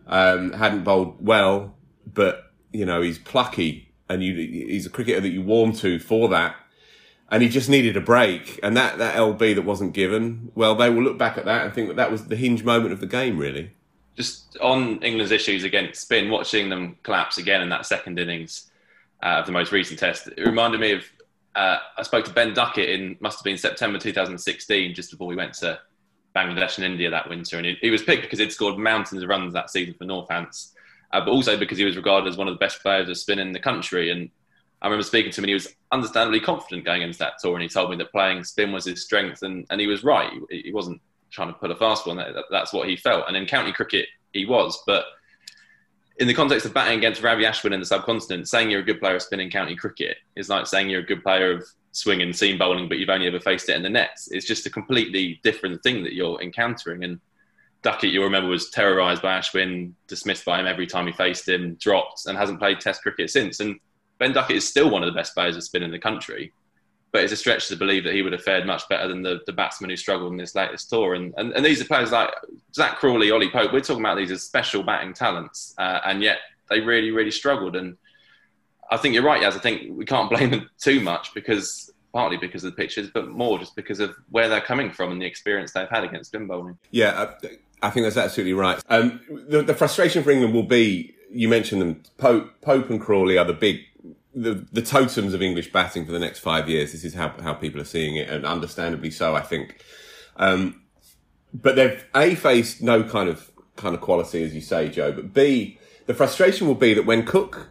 um, 0.07 0.53
hadn't 0.53 0.83
bowled 0.83 1.17
well, 1.25 1.75
but 2.11 2.51
you 2.71 2.85
know 2.85 3.01
he's 3.01 3.19
plucky, 3.19 3.93
and 4.09 4.23
you, 4.23 4.33
he's 4.35 4.85
a 4.85 4.89
cricketer 4.89 5.21
that 5.21 5.29
you 5.29 5.41
warm 5.41 5.73
to 5.73 5.99
for 5.99 6.29
that. 6.29 6.55
And 7.29 7.43
he 7.43 7.49
just 7.49 7.69
needed 7.69 7.97
a 7.97 8.01
break, 8.01 8.59
and 8.63 8.77
that 8.77 8.97
that 8.99 9.15
LB 9.15 9.55
that 9.55 9.65
wasn't 9.65 9.93
given. 9.93 10.51
Well, 10.55 10.75
they 10.75 10.89
will 10.89 11.03
look 11.03 11.17
back 11.17 11.37
at 11.37 11.45
that 11.45 11.65
and 11.65 11.73
think 11.73 11.89
that 11.89 11.97
that 11.97 12.09
was 12.11 12.27
the 12.27 12.37
hinge 12.37 12.63
moment 12.63 12.93
of 12.93 13.01
the 13.01 13.07
game, 13.07 13.37
really. 13.37 13.71
just 14.15 14.57
on 14.59 14.99
England's 15.03 15.31
issues 15.31 15.63
against 15.63 16.01
spin, 16.01 16.29
watching 16.29 16.69
them 16.69 16.97
collapse 17.03 17.37
again 17.37 17.61
in 17.61 17.69
that 17.69 17.85
second 17.85 18.17
innings 18.19 18.71
uh, 19.21 19.39
of 19.39 19.45
the 19.45 19.51
most 19.51 19.71
recent 19.71 19.99
test, 19.99 20.27
it 20.27 20.45
reminded 20.45 20.79
me 20.81 20.93
of. 20.93 21.03
Uh, 21.55 21.79
I 21.97 22.03
spoke 22.03 22.23
to 22.25 22.31
Ben 22.31 22.53
Duckett 22.53 22.87
in 22.87 23.17
must 23.19 23.39
have 23.39 23.43
been 23.43 23.57
September 23.57 23.97
2016, 23.97 24.93
just 24.93 25.09
before 25.09 25.27
we 25.27 25.35
went 25.35 25.53
to 25.55 25.79
Bangladesh 26.37 26.77
and 26.77 26.85
India 26.85 27.09
that 27.09 27.29
winter, 27.29 27.57
and 27.57 27.65
he, 27.65 27.77
he 27.81 27.89
was 27.89 28.03
picked 28.03 28.23
because 28.23 28.39
he'd 28.39 28.51
scored 28.51 28.77
mountains 28.77 29.23
of 29.23 29.29
runs 29.29 29.53
that 29.53 29.69
season 29.69 29.95
for 29.95 30.05
Northants, 30.05 30.73
uh, 31.11 31.19
but 31.19 31.31
also 31.31 31.57
because 31.57 31.77
he 31.77 31.85
was 31.85 31.95
regarded 31.95 32.29
as 32.29 32.37
one 32.37 32.47
of 32.47 32.53
the 32.53 32.59
best 32.59 32.81
players 32.81 33.09
of 33.09 33.17
spin 33.17 33.39
in 33.39 33.51
the 33.51 33.59
country. 33.59 34.11
And 34.11 34.29
I 34.81 34.87
remember 34.87 35.03
speaking 35.03 35.31
to 35.31 35.41
him, 35.41 35.45
and 35.45 35.49
he 35.49 35.53
was 35.55 35.73
understandably 35.91 36.39
confident 36.39 36.85
going 36.85 37.01
into 37.01 37.19
that 37.19 37.33
tour, 37.41 37.53
and 37.55 37.63
he 37.63 37.69
told 37.69 37.89
me 37.89 37.97
that 37.97 38.11
playing 38.11 38.43
spin 38.43 38.71
was 38.71 38.85
his 38.85 39.03
strength, 39.03 39.41
and, 39.41 39.65
and 39.69 39.81
he 39.81 39.87
was 39.87 40.03
right. 40.03 40.31
He, 40.49 40.61
he 40.65 40.73
wasn't 40.73 41.01
trying 41.31 41.49
to 41.49 41.59
put 41.59 41.71
a 41.71 41.75
fast 41.75 42.05
one. 42.05 42.17
That, 42.17 42.35
that's 42.51 42.73
what 42.73 42.87
he 42.87 42.95
felt. 42.95 43.25
And 43.27 43.35
in 43.35 43.45
county 43.45 43.71
cricket, 43.71 44.07
he 44.33 44.45
was. 44.45 44.81
But 44.85 45.05
in 46.19 46.27
the 46.27 46.33
context 46.33 46.65
of 46.65 46.73
batting 46.73 46.97
against 46.97 47.21
Ravi 47.21 47.43
Ashwin 47.43 47.73
in 47.73 47.79
the 47.79 47.85
subcontinent, 47.85 48.47
saying 48.47 48.69
you're 48.69 48.81
a 48.81 48.85
good 48.85 48.99
player 48.99 49.15
of 49.15 49.21
spinning 49.21 49.49
county 49.49 49.75
cricket 49.75 50.17
is 50.35 50.49
like 50.49 50.67
saying 50.67 50.89
you're 50.89 51.01
a 51.01 51.05
good 51.05 51.23
player 51.23 51.51
of 51.51 51.67
swinging 51.97 52.33
seam 52.33 52.57
bowling, 52.57 52.87
but 52.87 52.97
you've 52.97 53.09
only 53.09 53.27
ever 53.27 53.39
faced 53.39 53.69
it 53.69 53.75
in 53.75 53.83
the 53.83 53.89
nets. 53.89 54.29
It's 54.31 54.45
just 54.45 54.65
a 54.65 54.69
completely 54.69 55.39
different 55.43 55.81
thing 55.83 56.03
that 56.03 56.13
you're 56.13 56.41
encountering. 56.41 57.03
And 57.03 57.19
Duckett, 57.81 58.11
you'll 58.11 58.23
remember, 58.23 58.49
was 58.49 58.69
terrorised 58.69 59.21
by 59.21 59.39
Ashwin, 59.39 59.93
dismissed 60.07 60.45
by 60.45 60.59
him 60.59 60.67
every 60.67 60.87
time 60.87 61.07
he 61.07 61.13
faced 61.13 61.47
him, 61.47 61.75
dropped, 61.75 62.25
and 62.25 62.37
hasn't 62.37 62.59
played 62.59 62.79
Test 62.79 63.01
cricket 63.01 63.29
since. 63.29 63.59
And 63.59 63.79
Ben 64.19 64.33
Duckett 64.33 64.57
is 64.57 64.67
still 64.67 64.89
one 64.89 65.03
of 65.03 65.07
the 65.07 65.17
best 65.17 65.33
players 65.33 65.55
of 65.55 65.63
spin 65.63 65.83
in 65.83 65.91
the 65.91 65.99
country 65.99 66.51
but 67.11 67.23
it's 67.23 67.33
a 67.33 67.37
stretch 67.37 67.67
to 67.67 67.75
believe 67.75 68.03
that 68.03 68.13
he 68.13 68.21
would 68.21 68.33
have 68.33 68.43
fared 68.43 68.65
much 68.65 68.87
better 68.89 69.07
than 69.07 69.21
the, 69.21 69.39
the 69.45 69.53
batsman 69.53 69.89
who 69.89 69.95
struggled 69.95 70.31
in 70.31 70.37
this 70.37 70.55
latest 70.55 70.89
tour. 70.89 71.13
And, 71.15 71.33
and, 71.37 71.53
and 71.53 71.65
these 71.65 71.81
are 71.81 71.85
players 71.85 72.11
like 72.11 72.29
Zak 72.75 72.97
Crawley, 72.97 73.31
Ollie 73.31 73.49
Pope. 73.49 73.71
We're 73.71 73.81
talking 73.81 74.03
about 74.03 74.17
these 74.17 74.31
as 74.31 74.43
special 74.43 74.83
batting 74.83 75.13
talents, 75.13 75.73
uh, 75.77 76.01
and 76.05 76.21
yet 76.21 76.37
they 76.69 76.81
really, 76.81 77.11
really 77.11 77.31
struggled. 77.31 77.75
And 77.75 77.97
I 78.89 78.97
think 78.97 79.13
you're 79.13 79.23
right, 79.23 79.41
Yas. 79.41 79.55
I 79.55 79.59
think 79.59 79.97
we 79.97 80.05
can't 80.05 80.29
blame 80.29 80.51
them 80.51 80.69
too 80.79 80.99
much 80.99 81.33
because 81.33 81.91
partly 82.13 82.37
because 82.37 82.63
of 82.63 82.71
the 82.71 82.75
pitches, 82.75 83.09
but 83.09 83.29
more 83.29 83.59
just 83.59 83.75
because 83.75 83.99
of 83.99 84.15
where 84.31 84.49
they're 84.49 84.61
coming 84.61 84.91
from 84.91 85.11
and 85.11 85.21
the 85.21 85.25
experience 85.25 85.73
they've 85.73 85.89
had 85.89 86.03
against 86.03 86.29
spin 86.29 86.47
bowling. 86.47 86.77
Yeah, 86.91 87.33
I, 87.43 87.87
I 87.87 87.89
think 87.89 88.05
that's 88.05 88.17
absolutely 88.17 88.53
right. 88.53 88.81
Um, 88.89 89.21
the, 89.47 89.61
the 89.61 89.73
frustration 89.73 90.23
for 90.23 90.31
England 90.31 90.53
will 90.53 90.63
be 90.63 91.13
you 91.29 91.47
mentioned 91.47 91.81
them. 91.81 92.03
Pope, 92.17 92.61
Pope 92.61 92.89
and 92.89 93.01
Crawley 93.01 93.37
are 93.37 93.45
the 93.45 93.53
big 93.53 93.81
the, 94.33 94.65
the 94.71 94.81
totems 94.81 95.33
of 95.33 95.41
English 95.41 95.71
batting 95.71 96.05
for 96.05 96.11
the 96.11 96.19
next 96.19 96.39
five 96.39 96.69
years. 96.69 96.91
This 96.91 97.03
is 97.03 97.15
how, 97.15 97.29
how 97.41 97.53
people 97.53 97.81
are 97.81 97.85
seeing 97.85 98.15
it, 98.15 98.29
and 98.29 98.45
understandably 98.45 99.09
so, 99.09 99.35
I 99.35 99.41
think. 99.41 99.83
Um, 100.37 100.83
but 101.53 101.75
they've 101.75 102.05
a 102.15 102.35
faced 102.35 102.81
no 102.81 103.03
kind 103.03 103.29
of 103.29 103.51
kind 103.75 103.95
of 103.95 104.01
quality, 104.01 104.43
as 104.43 104.53
you 104.53 104.61
say, 104.61 104.89
Joe. 104.89 105.11
But 105.11 105.33
b 105.33 105.79
the 106.05 106.13
frustration 106.13 106.67
will 106.67 106.75
be 106.75 106.93
that 106.93 107.05
when 107.05 107.25
Cook 107.25 107.69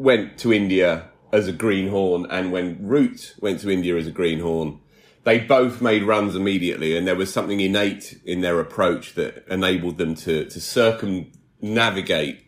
went 0.00 0.38
to 0.38 0.50
India 0.50 1.10
as 1.30 1.46
a 1.46 1.52
greenhorn, 1.52 2.26
and 2.30 2.50
when 2.50 2.78
Root 2.80 3.34
went 3.38 3.60
to 3.60 3.70
India 3.70 3.96
as 3.96 4.06
a 4.06 4.10
greenhorn, 4.10 4.80
they 5.24 5.38
both 5.38 5.82
made 5.82 6.02
runs 6.02 6.34
immediately, 6.34 6.96
and 6.96 7.06
there 7.06 7.14
was 7.14 7.30
something 7.30 7.60
innate 7.60 8.18
in 8.24 8.40
their 8.40 8.58
approach 8.58 9.14
that 9.14 9.44
enabled 9.48 9.98
them 9.98 10.14
to 10.14 10.46
to 10.46 10.60
circumnavigate 10.60 12.40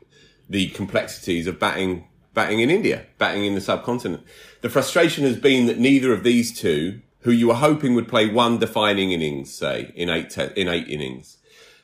the 0.49 0.69
complexities 0.71 1.47
of 1.47 1.59
batting 1.59 2.09
batting 2.33 2.61
in 2.61 2.71
India, 2.71 3.05
batting 3.19 3.45
in 3.45 3.55
the 3.55 3.61
subcontinent. 3.61 4.25
The 4.63 4.71
frustration 4.71 5.25
has 5.25 5.37
been 5.37 5.67
that 5.67 5.79
neither 5.79 6.15
of 6.15 6.25
these 6.25 6.59
two, 6.59 7.03
who 7.21 7.33
you 7.33 7.49
were 7.49 7.55
hoping 7.55 7.95
would 7.95 8.09
play 8.09 8.27
one 8.27 8.59
defining 8.59 9.13
innings, 9.13 9.53
say 9.53 9.93
in 9.95 10.09
eight 10.09 10.31
te- 10.31 10.55
in 10.57 10.69
eight 10.69 10.89
innings, 10.89 11.37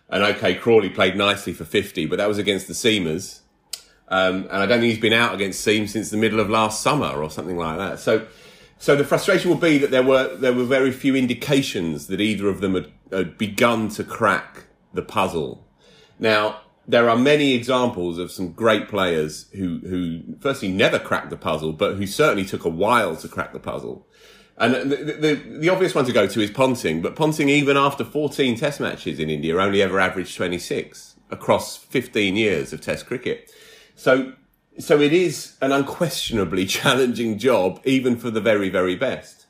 and 0.08 0.24
okay, 0.24 0.54
Crawley 0.54 0.88
played 0.88 1.14
nicely 1.14 1.52
for 1.52 1.66
fifty, 1.66 2.06
but 2.06 2.16
that 2.16 2.28
was 2.28 2.38
against 2.38 2.68
the 2.68 2.72
Seamers, 2.72 3.40
um, 4.10 4.42
and 4.50 4.52
I 4.52 4.66
don't 4.66 4.80
think 4.80 4.90
he's 4.90 5.00
been 5.00 5.12
out 5.12 5.34
against 5.34 5.60
Seam 5.60 5.86
since 5.86 6.10
the 6.10 6.16
middle 6.16 6.40
of 6.40 6.48
last 6.48 6.82
summer 6.82 7.22
or 7.22 7.30
something 7.30 7.56
like 7.56 7.78
that. 7.78 7.98
So. 8.00 8.26
So 8.80 8.94
the 8.94 9.02
frustration 9.02 9.50
will 9.50 9.58
be 9.58 9.76
that 9.78 9.90
there 9.90 10.04
were 10.04 10.36
there 10.36 10.52
were 10.52 10.62
very 10.62 10.92
few 10.92 11.16
indications 11.16 12.06
that 12.06 12.20
either 12.20 12.46
of 12.46 12.60
them 12.60 12.74
had, 12.74 12.92
had 13.10 13.36
begun 13.36 13.88
to 13.88 14.04
crack 14.04 14.66
the 14.94 15.02
puzzle. 15.02 15.66
Now, 16.20 16.60
there 16.88 17.10
are 17.10 17.16
many 17.16 17.52
examples 17.52 18.18
of 18.18 18.30
some 18.30 18.52
great 18.52 18.88
players 18.88 19.48
who, 19.50 19.78
who 19.80 20.22
firstly 20.40 20.68
never 20.68 20.98
cracked 20.98 21.28
the 21.28 21.36
puzzle, 21.36 21.74
but 21.74 21.96
who 21.96 22.06
certainly 22.06 22.46
took 22.46 22.64
a 22.64 22.70
while 22.70 23.14
to 23.16 23.28
crack 23.28 23.52
the 23.52 23.60
puzzle. 23.60 24.06
And 24.56 24.90
the, 24.90 24.96
the, 24.96 25.34
the, 25.60 25.68
obvious 25.68 25.94
one 25.94 26.06
to 26.06 26.12
go 26.12 26.26
to 26.26 26.40
is 26.40 26.50
Ponting, 26.50 27.00
but 27.02 27.14
Ponting, 27.14 27.48
even 27.48 27.76
after 27.76 28.04
14 28.04 28.56
test 28.56 28.80
matches 28.80 29.20
in 29.20 29.30
India, 29.30 29.56
only 29.56 29.82
ever 29.82 30.00
averaged 30.00 30.34
26 30.36 31.16
across 31.30 31.76
15 31.76 32.34
years 32.34 32.72
of 32.72 32.80
test 32.80 33.06
cricket. 33.06 33.52
So, 33.98 34.34
so 34.78 35.00
it 35.00 35.12
is 35.12 35.56
an 35.60 35.72
unquestionably 35.72 36.66
challenging 36.78 37.36
job, 37.36 37.80
even 37.84 38.16
for 38.16 38.30
the 38.30 38.40
very, 38.40 38.68
very 38.68 38.94
best. 38.94 39.46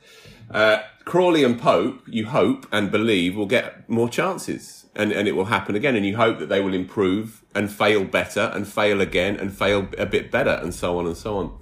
Uh, 0.50 0.78
Crawley 1.04 1.44
and 1.44 1.60
Pope, 1.60 2.00
you 2.06 2.24
hope 2.26 2.66
and 2.72 2.90
believe, 2.90 3.36
will 3.36 3.46
get 3.46 3.86
more 3.90 4.08
chances 4.08 4.86
and, 4.96 5.12
and 5.12 5.28
it 5.28 5.32
will 5.36 5.44
happen 5.44 5.76
again. 5.76 5.96
And 5.96 6.06
you 6.06 6.16
hope 6.16 6.38
that 6.38 6.48
they 6.48 6.62
will 6.62 6.72
improve 6.72 7.44
and 7.54 7.70
fail 7.70 8.04
better 8.04 8.50
and 8.54 8.66
fail 8.66 9.02
again 9.02 9.36
and 9.36 9.52
fail 9.52 9.86
a 9.98 10.06
bit 10.06 10.30
better 10.30 10.58
and 10.62 10.74
so 10.74 10.98
on 10.98 11.06
and 11.06 11.16
so 11.16 11.36
on. 11.36 11.58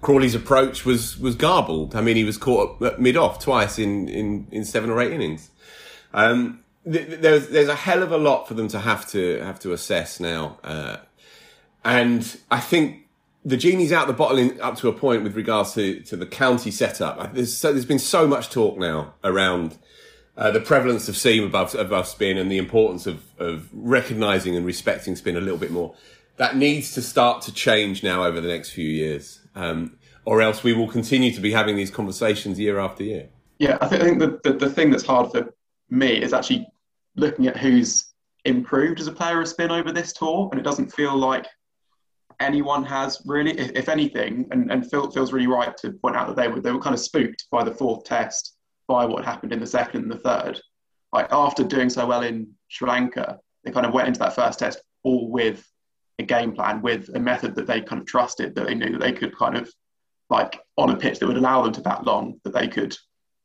Crawley's 0.00 0.36
approach 0.36 0.86
was, 0.86 1.18
was 1.18 1.34
garbled. 1.34 1.96
I 1.96 2.02
mean, 2.02 2.14
he 2.14 2.24
was 2.24 2.38
caught 2.38 2.80
mid 3.00 3.16
off 3.16 3.40
twice 3.40 3.80
in, 3.80 4.08
in, 4.08 4.46
in 4.52 4.64
seven 4.64 4.90
or 4.90 5.00
eight 5.00 5.12
innings. 5.12 5.50
Um, 6.14 6.62
th- 6.90 7.20
there's, 7.20 7.48
there's 7.48 7.68
a 7.68 7.74
hell 7.74 8.04
of 8.04 8.12
a 8.12 8.16
lot 8.16 8.46
for 8.46 8.54
them 8.54 8.68
to 8.68 8.78
have 8.78 9.08
to, 9.08 9.40
have 9.40 9.58
to 9.60 9.72
assess 9.72 10.20
now. 10.20 10.58
Uh, 10.62 10.98
and 11.84 12.38
I 12.50 12.60
think 12.60 13.08
the 13.44 13.56
genie's 13.56 13.92
out 13.92 14.06
the 14.06 14.12
bottle 14.12 14.38
in, 14.38 14.60
up 14.60 14.76
to 14.76 14.88
a 14.88 14.92
point 14.92 15.22
with 15.22 15.34
regards 15.34 15.72
to, 15.74 16.00
to 16.00 16.16
the 16.16 16.26
county 16.26 16.70
setup. 16.70 17.34
There's, 17.34 17.56
so, 17.56 17.72
there's 17.72 17.86
been 17.86 17.98
so 17.98 18.26
much 18.26 18.50
talk 18.50 18.78
now 18.78 19.14
around 19.24 19.78
uh, 20.36 20.50
the 20.50 20.60
prevalence 20.60 21.08
of 21.08 21.16
seam 21.16 21.44
above 21.44 21.74
above 21.74 22.06
spin 22.06 22.38
and 22.38 22.50
the 22.50 22.58
importance 22.58 23.06
of 23.06 23.22
of 23.38 23.68
recognizing 23.72 24.56
and 24.56 24.64
respecting 24.64 25.16
spin 25.16 25.36
a 25.36 25.40
little 25.40 25.58
bit 25.58 25.70
more. 25.70 25.94
That 26.36 26.56
needs 26.56 26.94
to 26.94 27.02
start 27.02 27.42
to 27.42 27.52
change 27.52 28.02
now 28.02 28.24
over 28.24 28.40
the 28.40 28.48
next 28.48 28.70
few 28.70 28.88
years, 28.88 29.40
um, 29.54 29.98
or 30.24 30.40
else 30.40 30.62
we 30.62 30.72
will 30.72 30.88
continue 30.88 31.32
to 31.32 31.40
be 31.40 31.52
having 31.52 31.76
these 31.76 31.90
conversations 31.90 32.58
year 32.58 32.78
after 32.78 33.02
year. 33.02 33.28
Yeah, 33.58 33.76
I 33.82 33.88
think, 33.88 34.02
I 34.02 34.04
think 34.06 34.18
the, 34.20 34.40
the, 34.44 34.58
the 34.58 34.70
thing 34.70 34.90
that's 34.90 35.04
hard 35.04 35.30
for 35.30 35.52
me 35.90 36.22
is 36.22 36.32
actually 36.32 36.66
looking 37.16 37.46
at 37.46 37.58
who's 37.58 38.06
improved 38.46 39.00
as 39.00 39.06
a 39.06 39.12
player 39.12 39.42
of 39.42 39.48
spin 39.48 39.70
over 39.70 39.92
this 39.92 40.14
tour, 40.14 40.48
and 40.50 40.58
it 40.58 40.62
doesn't 40.62 40.94
feel 40.94 41.14
like 41.14 41.46
anyone 42.40 42.84
has 42.84 43.22
really. 43.24 43.58
If, 43.58 43.70
if 43.74 43.88
anything, 43.88 44.46
and, 44.50 44.70
and 44.72 44.88
Phil 44.90 45.10
feels 45.10 45.32
really 45.32 45.46
right 45.46 45.76
to 45.78 45.92
point 45.92 46.16
out 46.16 46.26
that 46.28 46.36
they 46.36 46.48
were 46.48 46.60
they 46.60 46.72
were 46.72 46.80
kind 46.80 46.94
of 46.94 47.00
spooked 47.00 47.46
by 47.50 47.62
the 47.62 47.74
fourth 47.74 48.04
test 48.04 48.56
by 48.88 49.04
what 49.04 49.24
happened 49.24 49.52
in 49.52 49.60
the 49.60 49.66
second 49.66 50.02
and 50.02 50.10
the 50.10 50.18
third. 50.18 50.60
Like 51.12 51.28
after 51.32 51.62
doing 51.64 51.90
so 51.90 52.06
well 52.06 52.22
in 52.22 52.48
Sri 52.68 52.88
Lanka, 52.88 53.38
they 53.64 53.70
kind 53.70 53.86
of 53.86 53.92
went 53.92 54.08
into 54.08 54.20
that 54.20 54.34
first 54.34 54.58
test 54.58 54.80
all 55.02 55.30
with 55.30 55.66
a 56.18 56.22
game 56.22 56.52
plan, 56.52 56.82
with 56.82 57.08
a 57.14 57.20
method 57.20 57.54
that 57.54 57.66
they 57.66 57.80
kind 57.80 58.00
of 58.00 58.06
trusted, 58.06 58.54
that 58.54 58.66
they 58.66 58.74
knew 58.74 58.92
that 58.92 59.00
they 59.00 59.12
could 59.12 59.36
kind 59.36 59.56
of 59.56 59.72
like 60.28 60.60
on 60.76 60.90
a 60.90 60.96
pitch 60.96 61.18
that 61.18 61.26
would 61.26 61.36
allow 61.36 61.62
them 61.62 61.72
to 61.72 61.80
bat 61.80 62.04
long, 62.04 62.40
that 62.44 62.52
they 62.52 62.68
could 62.68 62.96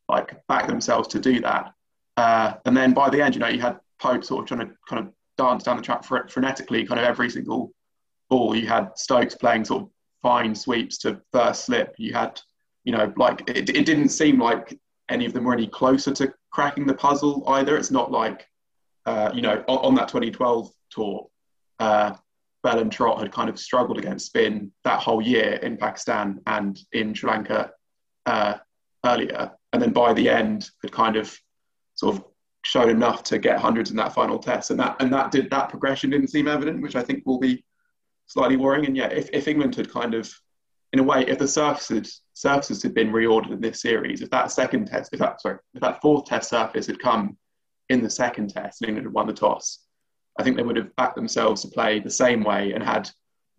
like 0.08 0.36
back 0.48 0.68
themselves 0.68 1.08
to 1.10 1.20
do 1.20 1.40
that. 1.42 1.72
Uh, 2.18 2.54
and 2.66 2.76
then 2.76 2.94
by 2.94 3.10
the 3.10 3.22
end, 3.22 3.34
you 3.34 3.40
know, 3.40 3.48
you 3.48 3.60
had 3.60 3.80
Pope 4.00 4.24
sort 4.24 4.44
of 4.44 4.48
trying 4.48 4.68
to 4.68 4.76
kind 4.88 5.08
of 5.08 5.14
dance 5.38 5.64
down 5.64 5.78
the 5.78 5.84
track 5.84 6.04
frenetically, 6.04 6.88
kind 6.88 7.00
of 7.00 7.06
every 7.06 7.30
single 7.30 7.72
ball. 8.36 8.54
You 8.54 8.68
had 8.68 8.98
Stokes 8.98 9.36
playing 9.36 9.64
sort 9.64 9.84
of 9.84 9.90
fine 10.22 10.54
sweeps 10.54 10.98
to 11.00 11.22
first 11.32 11.66
slip. 11.66 11.96
You 11.98 12.14
had, 12.14 12.42
you 12.84 12.92
know, 12.92 13.14
like 13.16 13.50
it, 13.50 13.70
it 13.70 13.86
didn't 13.86 14.10
seem 14.10 14.42
like 14.42 14.78
any 15.08 15.26
of 15.26 15.32
them 15.32 15.46
were 15.46 15.54
any 15.54 15.68
closer 15.68 16.12
to 16.16 16.34
cracking 16.52 16.86
the 16.86 16.96
puzzle 16.96 17.44
either. 17.48 17.78
It's 17.78 17.92
not 17.92 18.12
like, 18.12 18.46
uh, 19.06 19.32
you 19.34 19.42
know, 19.42 19.64
on, 19.70 19.78
on, 19.86 19.96
that 19.96 20.10
2012 20.10 20.70
tour, 20.90 21.28
uh, 21.80 22.14
Bell 22.62 22.80
and 22.80 22.92
Trott 22.92 23.20
had 23.20 23.32
kind 23.32 23.50
of 23.50 23.58
struggled 23.58 24.00
against 24.00 24.26
spin 24.26 24.72
that 24.84 25.00
whole 25.00 25.22
year 25.22 25.54
in 25.62 25.78
Pakistan 25.78 26.42
and 26.48 26.78
in 26.92 27.14
Sri 27.14 27.30
Lanka 27.30 27.72
uh, 28.26 28.56
earlier. 29.06 29.52
And 29.72 29.82
then 29.82 29.92
by 29.92 30.12
the 30.12 30.28
end, 30.28 30.70
had 30.82 30.92
kind 30.92 31.16
of 31.16 31.34
sort 31.94 32.16
of 32.16 32.26
shown 32.64 32.90
enough 32.90 33.24
to 33.24 33.38
get 33.38 33.60
hundreds 33.60 33.92
in 33.92 33.98
that 33.98 34.14
final 34.14 34.40
test. 34.40 34.72
And 34.72 34.80
that 34.82 34.98
and 35.00 35.14
that 35.14 35.32
did 35.32 35.50
that 35.52 35.70
progression 35.70 36.10
didn't 36.10 36.30
seem 36.30 36.48
evident, 36.50 36.82
which 36.82 36.98
I 36.98 37.04
think 37.04 37.24
will 37.26 37.40
be 37.40 37.64
slightly 38.28 38.58
worrying. 38.58 38.86
And 38.86 38.98
yeah, 38.98 39.08
if, 39.08 39.30
if 39.34 39.48
England 39.48 39.76
had 39.76 39.92
kind 39.92 40.14
of 40.14 40.32
in 40.94 41.00
a 41.00 41.04
way, 41.04 41.26
if 41.28 41.38
the 41.40 41.48
surfaces 41.48 42.22
surfaces 42.34 42.82
had 42.82 42.94
been 42.94 43.12
reordered 43.12 43.52
in 43.52 43.60
this 43.60 43.82
series, 43.82 44.22
if 44.22 44.30
that 44.30 44.52
second 44.52 44.88
test, 44.88 45.12
if 45.14 45.20
that 45.20 45.42
sorry, 45.42 45.58
if 45.74 45.82
that 45.82 46.02
fourth 46.02 46.26
test 46.26 46.50
surface 46.50 46.88
had 46.88 47.00
come 47.00 47.38
in 47.90 48.02
the 48.02 48.10
second 48.10 48.50
test 48.50 48.82
and 48.82 48.90
England 48.90 49.08
had 49.08 49.14
won 49.14 49.28
the 49.28 49.34
toss, 49.34 49.80
I 50.40 50.44
think 50.44 50.56
they 50.56 50.64
would 50.64 50.78
have 50.78 50.96
backed 50.96 51.16
themselves 51.16 51.62
to 51.62 51.68
play 51.68 52.00
the 52.00 52.10
same 52.10 52.44
way 52.44 52.72
and 52.74 52.84
had 52.84 53.10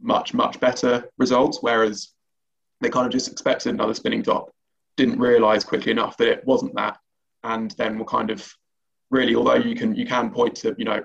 much 0.01 0.35
much 0.35 0.59
better 0.61 1.11
results. 1.19 1.59
Whereas 1.61 2.13
they 2.81 2.89
kind 2.89 3.07
of 3.07 3.13
just 3.13 3.31
expected 3.31 3.75
another 3.75 3.95
spinning 3.95 4.23
top, 4.23 4.51
didn't 4.97 5.19
realise 5.19 5.65
quickly 5.65 5.93
enough 5.93 6.17
that 6.17 6.29
it 6.29 6.47
wasn't 6.47 6.75
that, 6.77 6.99
and 7.45 7.71
then 7.73 7.99
were 7.99 8.05
kind 8.05 8.31
of 8.31 8.51
really, 9.11 9.35
although 9.35 9.55
you 9.55 9.75
can 9.75 9.95
you 9.95 10.07
can 10.07 10.31
point 10.31 10.55
to 10.57 10.75
you 10.79 10.85
know 10.85 11.05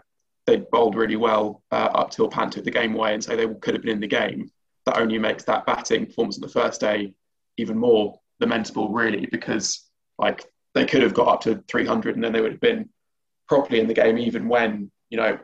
they 0.51 0.65
bowled 0.71 0.95
really 0.95 1.15
well 1.15 1.63
uh, 1.71 1.89
up 1.93 2.11
till 2.11 2.27
Pant 2.27 2.51
took 2.51 2.65
the 2.65 2.71
game 2.71 2.93
away, 2.93 3.13
and 3.13 3.23
so 3.23 3.35
they 3.35 3.47
could 3.47 3.73
have 3.73 3.83
been 3.83 3.93
in 3.93 3.99
the 4.01 4.07
game. 4.07 4.51
That 4.85 4.97
only 4.97 5.17
makes 5.17 5.45
that 5.45 5.65
batting 5.65 6.07
performance 6.07 6.37
on 6.37 6.41
the 6.41 6.49
first 6.49 6.81
day 6.81 7.13
even 7.57 7.77
more 7.77 8.19
lamentable, 8.39 8.89
really, 8.89 9.27
because 9.31 9.89
like 10.17 10.45
they 10.73 10.85
could 10.85 11.03
have 11.03 11.13
got 11.13 11.27
up 11.27 11.41
to 11.41 11.63
300 11.67 12.15
and 12.15 12.23
then 12.23 12.33
they 12.33 12.41
would 12.41 12.51
have 12.51 12.61
been 12.61 12.89
properly 13.47 13.79
in 13.79 13.87
the 13.87 13.93
game, 13.93 14.17
even 14.17 14.49
when 14.49 14.91
you 15.09 15.17
know 15.17 15.39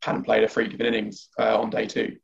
Pant 0.00 0.24
played 0.24 0.42
a 0.42 0.46
of 0.46 0.56
an 0.56 0.80
innings 0.80 1.28
uh, 1.38 1.60
on 1.60 1.68
day 1.68 1.86
two. 1.86 2.16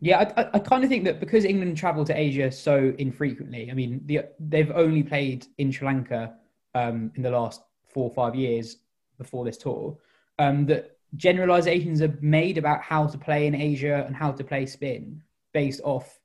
Yeah, 0.00 0.32
I, 0.36 0.48
I 0.54 0.58
kind 0.58 0.82
of 0.82 0.88
think 0.88 1.04
that 1.04 1.20
because 1.20 1.44
England 1.44 1.76
travel 1.76 2.04
to 2.06 2.18
Asia 2.18 2.50
so 2.50 2.94
infrequently, 2.98 3.70
I 3.70 3.74
mean, 3.74 4.00
the, 4.06 4.22
they've 4.38 4.70
only 4.70 5.02
played 5.02 5.46
in 5.58 5.70
Sri 5.70 5.86
Lanka 5.86 6.34
um, 6.74 7.12
in 7.16 7.22
the 7.22 7.30
last 7.30 7.62
four 7.86 8.04
or 8.04 8.14
five 8.14 8.34
years 8.34 8.78
before 9.18 9.44
this 9.44 9.58
tour, 9.58 9.98
um, 10.38 10.64
that 10.66 10.96
generalizations 11.16 12.02
are 12.02 12.16
made 12.20 12.58
about 12.58 12.82
how 12.82 13.06
to 13.06 13.18
play 13.18 13.46
in 13.46 13.54
Asia 13.54 14.04
and 14.06 14.14
how 14.14 14.32
to 14.32 14.44
play 14.44 14.66
spin 14.66 15.22
based 15.52 15.80
off 15.82 16.18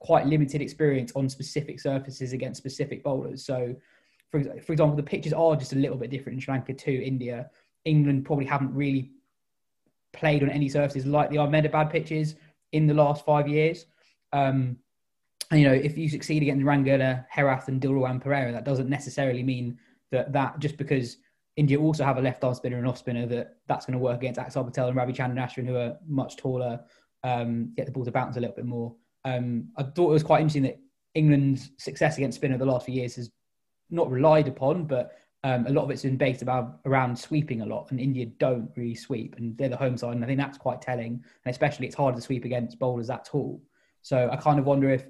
quite 0.00 0.26
limited 0.26 0.60
experience 0.60 1.12
on 1.14 1.28
specific 1.28 1.80
surfaces 1.80 2.32
against 2.32 2.58
specific 2.58 3.02
bowlers. 3.02 3.44
So, 3.44 3.74
for, 4.30 4.42
for 4.60 4.72
example, 4.72 4.96
the 4.96 5.02
pitches 5.02 5.32
are 5.32 5.56
just 5.56 5.72
a 5.72 5.76
little 5.76 5.96
bit 5.96 6.10
different 6.10 6.34
in 6.34 6.40
Sri 6.40 6.52
Lanka 6.52 6.74
to 6.74 7.04
India. 7.04 7.50
England 7.84 8.24
probably 8.24 8.44
haven't 8.44 8.74
really 8.74 9.12
played 10.12 10.42
on 10.42 10.50
any 10.50 10.68
surfaces 10.68 11.06
like 11.06 11.30
the 11.30 11.38
Ahmedabad 11.38 11.90
pitches 11.90 12.34
in 12.72 12.86
the 12.86 12.94
last 12.94 13.24
five 13.24 13.48
years. 13.48 13.86
Um, 14.32 14.76
and, 15.50 15.60
you 15.60 15.68
know, 15.68 15.74
if 15.74 15.96
you 15.96 16.08
succeed 16.08 16.42
against 16.42 16.64
Rangana, 16.64 17.24
Herath, 17.34 17.68
and 17.68 17.80
Dilruwan 17.80 18.22
Perera, 18.22 18.52
that 18.52 18.64
doesn't 18.64 18.88
necessarily 18.88 19.44
mean 19.44 19.78
that 20.10 20.32
that 20.32 20.58
just 20.58 20.76
because 20.76 21.18
India 21.56 21.80
also 21.80 22.04
have 22.04 22.18
a 22.18 22.20
left 22.20 22.44
arm 22.44 22.54
spinner 22.54 22.76
and 22.76 22.86
off 22.86 22.98
spinner 22.98 23.26
that 23.26 23.56
that's 23.66 23.86
going 23.86 23.98
to 23.98 23.98
work 23.98 24.18
against 24.18 24.38
Axar 24.38 24.64
Patel 24.64 24.88
and 24.88 24.96
Ravichandran 24.96 25.36
Ashwin, 25.36 25.66
who 25.66 25.76
are 25.76 25.96
much 26.06 26.36
taller, 26.36 26.80
um, 27.24 27.72
get 27.76 27.86
the 27.86 27.92
ball 27.92 28.04
to 28.04 28.12
bounce 28.12 28.36
a 28.36 28.40
little 28.40 28.54
bit 28.54 28.66
more. 28.66 28.94
Um, 29.24 29.68
I 29.76 29.82
thought 29.82 30.10
it 30.10 30.12
was 30.12 30.22
quite 30.22 30.40
interesting 30.40 30.64
that 30.64 30.78
England's 31.14 31.70
success 31.78 32.18
against 32.18 32.36
spinner 32.36 32.58
the 32.58 32.66
last 32.66 32.86
few 32.86 32.94
years 32.94 33.16
has 33.16 33.30
not 33.90 34.10
relied 34.10 34.48
upon, 34.48 34.84
but 34.84 35.12
um, 35.44 35.66
a 35.66 35.70
lot 35.70 35.84
of 35.84 35.90
it's 35.90 36.02
been 36.02 36.16
based 36.16 36.42
about 36.42 36.80
around 36.84 37.18
sweeping 37.18 37.62
a 37.62 37.66
lot, 37.66 37.90
and 37.90 38.00
India 38.00 38.26
don't 38.26 38.70
really 38.76 38.94
sweep, 38.94 39.36
and 39.38 39.56
they're 39.56 39.68
the 39.68 39.76
home 39.76 39.96
side, 39.96 40.14
and 40.14 40.24
I 40.24 40.26
think 40.26 40.38
that's 40.38 40.58
quite 40.58 40.82
telling. 40.82 41.22
And 41.44 41.52
especially, 41.52 41.86
it's 41.86 41.96
harder 41.96 42.16
to 42.16 42.22
sweep 42.22 42.44
against 42.44 42.78
bowlers 42.78 43.06
that 43.06 43.24
tall. 43.24 43.62
So 44.02 44.28
I 44.30 44.36
kind 44.36 44.58
of 44.58 44.66
wonder 44.66 44.90
if 44.90 45.06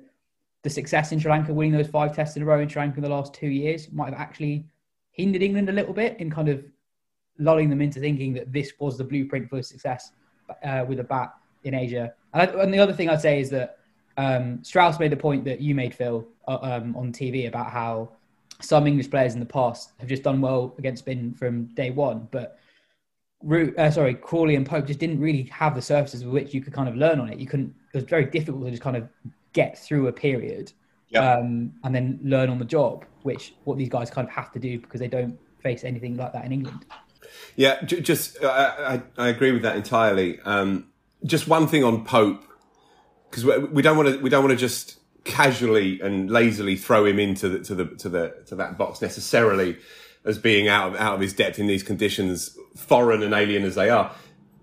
the 0.62 0.70
success 0.70 1.12
in 1.12 1.18
Sri 1.18 1.30
Lanka, 1.30 1.52
winning 1.52 1.72
those 1.72 1.88
five 1.88 2.14
tests 2.14 2.36
in 2.36 2.42
a 2.42 2.46
row 2.46 2.60
in 2.60 2.68
Sri 2.68 2.82
Lanka 2.82 2.98
in 2.98 3.02
the 3.02 3.08
last 3.08 3.34
two 3.34 3.48
years, 3.48 3.90
might 3.92 4.12
have 4.12 4.20
actually 4.20 4.66
hindered 5.16 5.42
England 5.42 5.68
a 5.68 5.72
little 5.72 5.94
bit 5.94 6.18
in 6.20 6.30
kind 6.30 6.48
of 6.48 6.64
lulling 7.38 7.70
them 7.70 7.80
into 7.80 8.00
thinking 8.00 8.32
that 8.34 8.52
this 8.52 8.72
was 8.78 8.96
the 8.96 9.04
blueprint 9.04 9.48
for 9.48 9.62
success 9.62 10.12
uh, 10.64 10.84
with 10.86 11.00
a 11.00 11.04
bat 11.04 11.34
in 11.64 11.74
Asia. 11.74 12.12
And, 12.34 12.42
I, 12.42 12.62
and, 12.62 12.72
the 12.72 12.78
other 12.78 12.92
thing 12.92 13.08
I'd 13.08 13.20
say 13.20 13.40
is 13.40 13.50
that 13.50 13.78
um, 14.16 14.62
Strauss 14.62 15.00
made 15.00 15.12
the 15.12 15.16
point 15.16 15.44
that 15.44 15.60
you 15.60 15.74
made, 15.74 15.94
Phil, 15.94 16.26
uh, 16.46 16.58
um, 16.62 16.96
on 16.96 17.12
TV 17.12 17.48
about 17.48 17.70
how 17.70 18.10
some 18.60 18.86
English 18.86 19.10
players 19.10 19.34
in 19.34 19.40
the 19.40 19.46
past 19.46 19.92
have 19.98 20.08
just 20.08 20.22
done 20.22 20.40
well 20.40 20.74
against 20.78 21.02
spin 21.02 21.34
from 21.34 21.66
day 21.74 21.90
one, 21.90 22.28
but 22.30 22.58
Root, 23.42 23.78
uh, 23.78 23.90
sorry, 23.90 24.14
Crawley 24.14 24.56
and 24.56 24.64
Pope 24.64 24.86
just 24.86 24.98
didn't 24.98 25.20
really 25.20 25.42
have 25.44 25.74
the 25.74 25.82
surfaces 25.82 26.24
with 26.24 26.32
which 26.32 26.54
you 26.54 26.62
could 26.62 26.72
kind 26.72 26.88
of 26.88 26.96
learn 26.96 27.20
on 27.20 27.28
it. 27.28 27.38
You 27.38 27.46
couldn't. 27.46 27.74
It 27.92 27.98
was 27.98 28.04
very 28.04 28.24
difficult 28.24 28.64
to 28.64 28.70
just 28.70 28.82
kind 28.82 28.96
of 28.96 29.08
get 29.52 29.78
through 29.78 30.08
a 30.08 30.12
period 30.12 30.72
um, 31.14 31.72
and 31.84 31.94
then 31.94 32.18
learn 32.22 32.50
on 32.50 32.58
the 32.58 32.64
job, 32.64 33.04
which 33.22 33.54
what 33.64 33.78
these 33.78 33.88
guys 33.88 34.10
kind 34.10 34.26
of 34.26 34.34
have 34.34 34.52
to 34.52 34.58
do 34.58 34.78
because 34.78 35.00
they 35.00 35.08
don't 35.08 35.38
face 35.60 35.84
anything 35.84 36.16
like 36.16 36.32
that 36.32 36.44
in 36.44 36.52
England. 36.52 36.84
Yeah, 37.56 37.82
just 37.84 38.42
I, 38.44 39.02
I, 39.16 39.28
agree 39.28 39.52
with 39.52 39.62
that 39.62 39.76
entirely. 39.76 40.40
Um, 40.44 40.88
just 41.24 41.48
one 41.48 41.66
thing 41.66 41.84
on 41.84 42.04
Pope 42.04 42.44
because 43.30 43.44
we 43.44 43.82
don't 43.82 43.96
want 43.96 44.08
to 44.08 44.18
we 44.18 44.30
don't 44.30 44.44
want 44.44 44.52
to 44.52 44.56
just 44.56 44.98
casually 45.24 46.00
and 46.00 46.30
lazily 46.30 46.76
throw 46.76 47.04
him 47.04 47.18
into 47.18 47.48
the 47.48 47.58
to 47.60 47.74
the 47.74 47.84
to 47.96 48.08
the 48.08 48.34
to 48.46 48.54
that 48.54 48.78
box 48.78 49.02
necessarily 49.02 49.76
as 50.24 50.38
being 50.38 50.68
out 50.68 50.88
of 50.88 51.00
out 51.00 51.14
of 51.14 51.20
his 51.20 51.32
depth 51.32 51.58
in 51.58 51.66
these 51.66 51.82
conditions, 51.82 52.56
foreign 52.76 53.22
and 53.22 53.32
alien 53.32 53.64
as 53.64 53.74
they 53.74 53.88
are. 53.88 54.12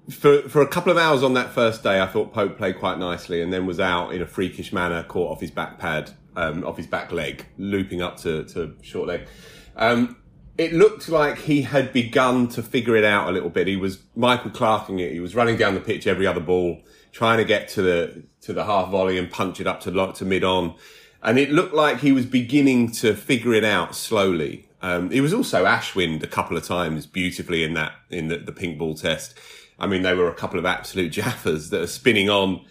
For 0.10 0.48
for 0.50 0.62
a 0.62 0.68
couple 0.68 0.92
of 0.92 0.98
hours 0.98 1.24
on 1.24 1.34
that 1.34 1.52
first 1.52 1.82
day, 1.82 2.02
I 2.02 2.08
thought 2.08 2.34
Pope 2.34 2.58
played 2.58 2.78
quite 2.78 3.00
nicely, 3.00 3.42
and 3.42 3.52
then 3.52 3.66
was 3.66 3.80
out 3.80 4.14
in 4.14 4.22
a 4.22 4.28
freakish 4.28 4.74
manner, 4.74 5.04
caught 5.04 5.32
off 5.32 5.42
his 5.42 5.52
back 5.52 5.80
pad, 5.80 6.12
um, 6.36 6.64
off 6.64 6.78
his 6.78 6.88
back 6.88 7.12
leg, 7.12 7.46
looping 7.58 8.02
up 8.02 8.18
to 8.18 8.44
to 8.46 8.76
short 8.82 9.08
leg. 9.08 9.28
Um, 9.76 10.18
it 10.58 10.72
looked 10.72 11.10
like 11.10 11.40
he 11.40 11.64
had 11.64 11.92
begun 11.94 12.48
to 12.50 12.62
figure 12.62 12.96
it 12.96 13.04
out 13.04 13.28
a 13.28 13.32
little 13.32 13.50
bit. 13.50 13.68
He 13.68 13.76
was 13.76 14.04
Michael 14.16 14.52
Clarking 14.52 15.00
it. 15.00 15.12
He 15.12 15.20
was 15.20 15.34
running 15.36 15.58
down 15.58 15.74
the 15.74 15.80
pitch 15.80 16.06
every 16.06 16.28
other 16.28 16.40
ball, 16.40 16.82
trying 17.12 17.40
to 17.40 17.46
get 17.46 17.68
to 17.70 17.82
the 17.82 18.24
to 18.42 18.54
the 18.54 18.66
half 18.66 18.90
volley 18.92 19.18
and 19.18 19.32
punch 19.32 19.60
it 19.60 19.68
up 19.68 19.82
to 19.82 20.14
to 20.14 20.26
mid 20.26 20.44
on. 20.44 20.76
And 21.24 21.40
it 21.40 21.52
looked 21.52 21.74
like 21.74 22.00
he 22.00 22.12
was 22.12 22.26
beginning 22.26 22.92
to 22.92 23.16
figure 23.16 23.54
it 23.54 23.64
out 23.64 23.96
slowly. 23.96 24.68
Um, 24.82 25.10
he 25.10 25.22
was 25.22 25.34
also 25.34 25.64
Ashwin 25.64 26.22
a 26.22 26.28
couple 26.28 26.58
of 26.58 26.66
times 26.66 27.06
beautifully 27.06 27.64
in 27.64 27.74
that 27.76 27.94
in 28.10 28.28
the, 28.28 28.38
the 28.38 28.52
pink 28.52 28.78
ball 28.78 28.94
test. 28.94 29.34
I 29.80 29.88
mean, 29.88 30.02
they 30.02 30.14
were 30.14 30.28
a 30.28 30.36
couple 30.36 30.60
of 30.60 30.66
absolute 30.66 31.14
jaffas 31.14 31.70
that 31.70 31.82
are 31.82 31.88
spinning 31.88 32.30
on, 32.30 32.66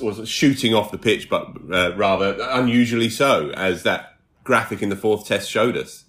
was 0.00 0.28
shooting 0.28 0.74
off 0.74 0.90
the 0.90 0.98
pitch, 0.98 1.28
but 1.28 1.48
uh, 1.72 1.94
rather 1.96 2.36
unusually 2.40 3.10
so, 3.10 3.50
as 3.50 3.82
that 3.82 4.18
graphic 4.44 4.82
in 4.82 4.88
the 4.88 4.96
fourth 4.96 5.26
test 5.26 5.50
showed 5.50 5.76
us 5.76 6.04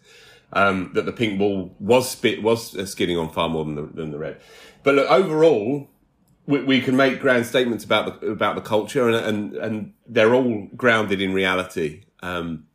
um, 0.53 0.91
that 0.93 1.05
the 1.05 1.11
pink 1.11 1.37
ball 1.37 1.75
was 1.79 2.09
spit 2.09 2.41
was 2.41 2.89
skidding 2.89 3.17
on 3.17 3.29
far 3.29 3.49
more 3.49 3.65
than 3.65 3.75
the, 3.75 3.83
than 3.83 4.11
the 4.11 4.17
red. 4.17 4.39
But 4.83 4.95
look, 4.95 5.11
overall, 5.11 5.89
we, 6.45 6.63
we, 6.63 6.81
can 6.81 6.95
make 6.95 7.19
grand 7.19 7.45
statements 7.45 7.83
about 7.83 8.21
the 8.21 8.27
about 8.27 8.55
the 8.55 8.61
culture, 8.61 9.07
and 9.09 9.15
and 9.15 9.55
and 9.55 9.93
they're 10.07 10.33
all 10.33 10.67
grounded 10.75 11.21
in 11.21 11.33
reality. 11.33 12.03
Um, 12.21 12.65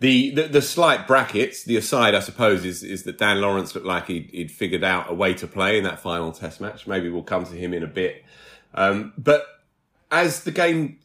the, 0.00 0.30
the, 0.30 0.42
the 0.48 0.62
slight 0.62 1.06
brackets, 1.06 1.62
the 1.64 1.76
aside, 1.76 2.14
I 2.14 2.20
suppose, 2.20 2.64
is 2.64 2.82
is 2.82 3.04
that 3.04 3.16
Dan 3.16 3.40
Lawrence 3.40 3.74
looked 3.74 3.86
like 3.86 4.06
he'd, 4.08 4.28
he'd 4.30 4.50
figured 4.50 4.84
out 4.84 5.10
a 5.10 5.14
way 5.14 5.34
to 5.34 5.46
play 5.46 5.78
in 5.78 5.84
that 5.84 6.00
final 6.00 6.30
Test 6.32 6.60
match. 6.60 6.86
Maybe 6.86 7.08
we'll 7.08 7.22
come 7.22 7.46
to 7.46 7.54
him 7.54 7.72
in 7.72 7.82
a 7.82 7.86
bit. 7.86 8.24
Um, 8.74 9.12
but 9.16 9.46
as 10.14 10.44
the 10.44 10.52
game 10.52 10.98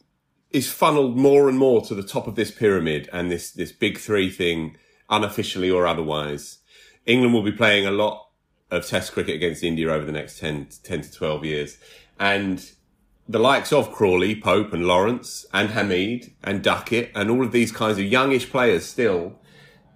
is 0.50 0.70
funneled 0.70 1.16
more 1.16 1.48
and 1.48 1.58
more 1.58 1.80
to 1.82 1.94
the 1.94 2.02
top 2.02 2.26
of 2.26 2.36
this 2.36 2.50
pyramid 2.50 3.08
and 3.12 3.30
this 3.30 3.50
this 3.50 3.72
big 3.72 3.98
three 3.98 4.30
thing 4.30 4.76
unofficially 5.10 5.70
or 5.70 5.86
otherwise. 5.86 6.58
England 7.06 7.34
will 7.34 7.42
be 7.42 7.52
playing 7.52 7.86
a 7.86 7.90
lot 7.90 8.28
of 8.70 8.86
Test 8.86 9.12
cricket 9.12 9.34
against 9.34 9.64
India 9.64 9.92
over 9.92 10.04
the 10.04 10.12
next 10.12 10.38
10, 10.38 10.68
10 10.84 11.00
to 11.02 11.12
12 11.12 11.44
years. 11.44 11.78
And 12.20 12.70
the 13.28 13.40
likes 13.40 13.72
of 13.72 13.90
Crawley, 13.90 14.40
Pope 14.40 14.72
and 14.72 14.86
Lawrence 14.86 15.44
and 15.52 15.70
Hamid 15.70 16.32
and 16.44 16.62
Duckett 16.62 17.10
and 17.16 17.30
all 17.30 17.44
of 17.44 17.50
these 17.50 17.72
kinds 17.72 17.98
of 17.98 18.04
youngish 18.04 18.48
players 18.48 18.86
still, 18.86 19.40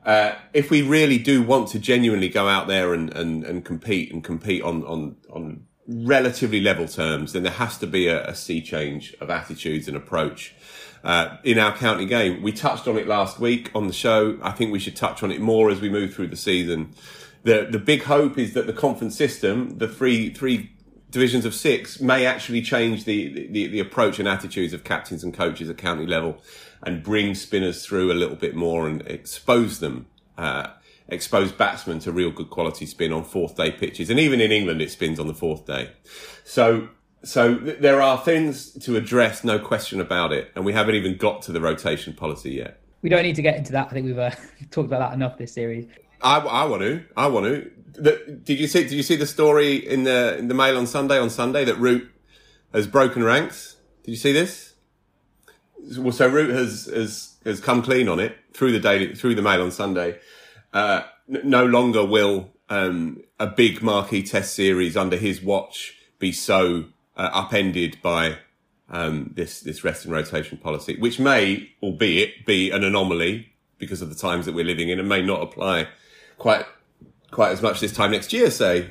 uh, 0.04 0.32
if 0.52 0.70
we 0.70 0.82
really 0.82 1.18
do 1.18 1.42
want 1.42 1.68
to 1.68 1.78
genuinely 1.78 2.28
go 2.28 2.48
out 2.48 2.66
there 2.66 2.92
and, 2.92 3.14
and, 3.14 3.44
and 3.44 3.64
compete 3.64 4.12
and 4.12 4.24
compete 4.24 4.62
on, 4.62 4.82
on, 4.84 5.16
on 5.30 5.66
relatively 5.86 6.60
level 6.60 6.88
terms, 6.88 7.32
then 7.32 7.42
there 7.42 7.52
has 7.52 7.78
to 7.78 7.86
be 7.86 8.06
a, 8.06 8.26
a 8.26 8.34
sea 8.34 8.60
change 8.62 9.14
of 9.20 9.30
attitudes 9.30 9.88
and 9.88 9.96
approach 9.96 10.54
uh, 11.02 11.36
in 11.44 11.58
our 11.58 11.76
county 11.76 12.06
game. 12.06 12.42
We 12.42 12.52
touched 12.52 12.88
on 12.88 12.96
it 12.96 13.06
last 13.06 13.38
week 13.38 13.70
on 13.74 13.86
the 13.86 13.92
show. 13.92 14.38
I 14.42 14.52
think 14.52 14.72
we 14.72 14.78
should 14.78 14.96
touch 14.96 15.22
on 15.22 15.30
it 15.30 15.40
more 15.40 15.70
as 15.70 15.80
we 15.80 15.90
move 15.90 16.14
through 16.14 16.28
the 16.28 16.36
season. 16.36 16.94
The 17.42 17.68
the 17.70 17.78
big 17.78 18.04
hope 18.04 18.38
is 18.38 18.54
that 18.54 18.66
the 18.66 18.72
conference 18.72 19.16
system, 19.16 19.76
the 19.76 19.88
three 19.88 20.32
three 20.32 20.70
divisions 21.10 21.44
of 21.44 21.54
six, 21.54 22.00
may 22.00 22.26
actually 22.26 22.60
change 22.60 23.04
the, 23.04 23.46
the, 23.48 23.68
the 23.68 23.78
approach 23.78 24.18
and 24.18 24.26
attitudes 24.26 24.72
of 24.72 24.82
captains 24.82 25.22
and 25.22 25.32
coaches 25.32 25.68
at 25.68 25.78
county 25.78 26.06
level 26.06 26.42
and 26.82 27.04
bring 27.04 27.36
spinners 27.36 27.86
through 27.86 28.10
a 28.10 28.14
little 28.14 28.34
bit 28.34 28.56
more 28.56 28.88
and 28.88 29.02
expose 29.06 29.78
them. 29.78 30.06
Uh, 30.36 30.68
expose 31.08 31.52
batsmen 31.52 31.98
to 32.00 32.12
real 32.12 32.30
good 32.30 32.50
quality 32.50 32.86
spin 32.86 33.12
on 33.12 33.24
fourth 33.24 33.56
day 33.56 33.70
pitches. 33.70 34.10
And 34.10 34.18
even 34.18 34.40
in 34.40 34.52
England, 34.52 34.80
it 34.80 34.90
spins 34.90 35.20
on 35.20 35.26
the 35.26 35.34
fourth 35.34 35.66
day. 35.66 35.92
So 36.44 36.88
so 37.24 37.54
there 37.54 38.02
are 38.02 38.18
things 38.18 38.72
to 38.84 38.96
address, 38.96 39.44
no 39.44 39.58
question 39.58 40.00
about 40.00 40.32
it, 40.32 40.52
and 40.54 40.64
we 40.64 40.74
haven't 40.74 40.94
even 40.94 41.16
got 41.16 41.40
to 41.42 41.52
the 41.52 41.60
rotation 41.60 42.12
policy 42.12 42.52
yet. 42.52 42.80
We 43.00 43.08
don't 43.08 43.22
need 43.22 43.36
to 43.36 43.42
get 43.42 43.56
into 43.56 43.72
that. 43.72 43.88
I 43.88 43.90
think 43.90 44.06
we've 44.06 44.18
uh, 44.18 44.30
talked 44.70 44.86
about 44.86 44.98
that 45.00 45.14
enough 45.14 45.38
this 45.38 45.52
series. 45.52 45.86
I, 46.22 46.38
I 46.38 46.64
want 46.64 46.82
to. 46.82 47.04
I 47.16 47.26
want 47.26 47.46
to. 47.46 47.70
The, 47.94 48.40
did 48.44 48.58
you 48.58 48.66
see? 48.66 48.82
Did 48.82 48.92
you 48.92 49.02
see 49.02 49.16
the 49.16 49.26
story 49.26 49.76
in 49.76 50.04
the 50.04 50.36
in 50.38 50.48
the 50.48 50.54
Mail 50.54 50.76
on 50.76 50.86
Sunday 50.86 51.18
on 51.18 51.30
Sunday 51.30 51.64
that 51.64 51.76
Root 51.76 52.10
has 52.72 52.86
broken 52.86 53.22
ranks? 53.22 53.76
Did 54.02 54.12
you 54.12 54.16
see 54.16 54.32
this? 54.32 54.74
Well, 55.98 56.12
so 56.12 56.28
Root 56.28 56.50
has 56.50 56.86
has 56.86 57.36
has 57.44 57.60
come 57.60 57.82
clean 57.82 58.08
on 58.08 58.20
it 58.20 58.36
through 58.52 58.72
the 58.72 58.80
daily 58.80 59.14
through 59.14 59.34
the 59.34 59.42
Mail 59.42 59.62
on 59.62 59.70
Sunday. 59.70 60.18
Uh, 60.74 61.04
n- 61.32 61.40
no 61.44 61.64
longer 61.64 62.04
will 62.04 62.50
um, 62.68 63.22
a 63.38 63.46
big 63.46 63.82
marquee 63.82 64.22
Test 64.22 64.54
series 64.54 64.96
under 64.96 65.16
his 65.16 65.40
watch 65.40 65.96
be 66.18 66.32
so 66.32 66.86
uh, 67.16 67.30
upended 67.32 67.96
by 68.02 68.36
um, 68.90 69.32
this 69.34 69.60
this 69.60 69.82
rest 69.84 70.04
and 70.04 70.12
rotation 70.12 70.58
policy, 70.58 70.98
which 70.98 71.18
may, 71.18 71.70
albeit, 71.82 72.44
be 72.44 72.70
an 72.70 72.84
anomaly 72.84 73.52
because 73.78 74.02
of 74.02 74.08
the 74.08 74.14
times 74.14 74.46
that 74.46 74.54
we're 74.54 74.64
living 74.64 74.88
in, 74.88 74.98
and 74.98 75.08
may 75.08 75.22
not 75.22 75.42
apply 75.42 75.88
quite 76.38 76.66
quite 77.30 77.52
as 77.52 77.62
much 77.62 77.80
this 77.80 77.92
time 77.92 78.10
next 78.10 78.32
year, 78.32 78.50
say. 78.50 78.90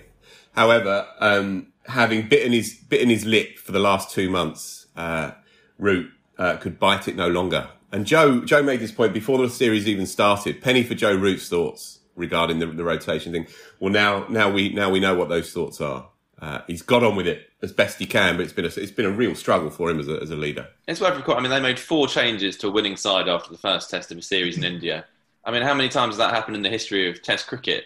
However, 0.53 1.07
um, 1.19 1.67
having 1.85 2.27
bitten 2.27 2.51
his 2.51 2.73
bitten 2.73 3.09
his 3.09 3.25
lip 3.25 3.57
for 3.57 3.71
the 3.71 3.79
last 3.79 4.11
two 4.11 4.29
months, 4.29 4.87
uh, 4.95 5.31
Root 5.77 6.11
uh, 6.37 6.57
could 6.57 6.79
bite 6.79 7.07
it 7.07 7.15
no 7.15 7.27
longer. 7.27 7.69
And 7.93 8.07
Joe 8.07 8.43
Joe 8.43 8.63
made 8.63 8.79
this 8.79 8.91
point 8.91 9.13
before 9.13 9.37
the 9.37 9.49
series 9.49 9.87
even 9.87 10.07
started. 10.07 10.61
Penny 10.61 10.81
for 10.81 10.95
Joe 10.95 11.15
Root's 11.15 11.47
thoughts 11.47 11.99
regarding 12.15 12.57
the, 12.57 12.65
the 12.65 12.83
rotation 12.83 13.31
thing. 13.31 13.45
Well, 13.79 13.93
now 13.93 14.25
now 14.29 14.49
we 14.49 14.69
now 14.69 14.89
we 14.89 14.99
know 14.99 15.13
what 15.13 15.29
those 15.29 15.53
thoughts 15.53 15.79
are. 15.79 16.09
Uh, 16.41 16.61
he's 16.65 16.81
got 16.81 17.03
on 17.03 17.15
with 17.15 17.27
it 17.27 17.51
as 17.61 17.71
best 17.71 17.99
he 17.99 18.07
can, 18.07 18.35
but 18.35 18.43
it's 18.43 18.51
been 18.51 18.65
a, 18.65 18.67
it's 18.67 18.91
been 18.91 19.05
a 19.05 19.11
real 19.11 19.35
struggle 19.35 19.69
for 19.69 19.91
him 19.91 19.99
as 19.99 20.09
a, 20.09 20.19
as 20.19 20.31
a 20.31 20.35
leader. 20.35 20.67
It's 20.87 20.99
worth 20.99 21.15
recording. 21.15 21.45
I 21.45 21.47
mean, 21.47 21.51
they 21.51 21.61
made 21.61 21.79
four 21.79 22.07
changes 22.07 22.57
to 22.57 22.67
a 22.67 22.71
winning 22.71 22.97
side 22.97 23.29
after 23.29 23.51
the 23.51 23.59
first 23.59 23.91
test 23.91 24.11
of 24.11 24.17
a 24.17 24.23
series 24.23 24.57
in 24.57 24.63
India. 24.73 25.05
I 25.45 25.51
mean, 25.51 25.61
how 25.61 25.75
many 25.75 25.87
times 25.87 26.13
has 26.13 26.17
that 26.17 26.33
happened 26.33 26.57
in 26.57 26.63
the 26.63 26.69
history 26.69 27.09
of 27.09 27.21
Test 27.21 27.47
cricket 27.47 27.85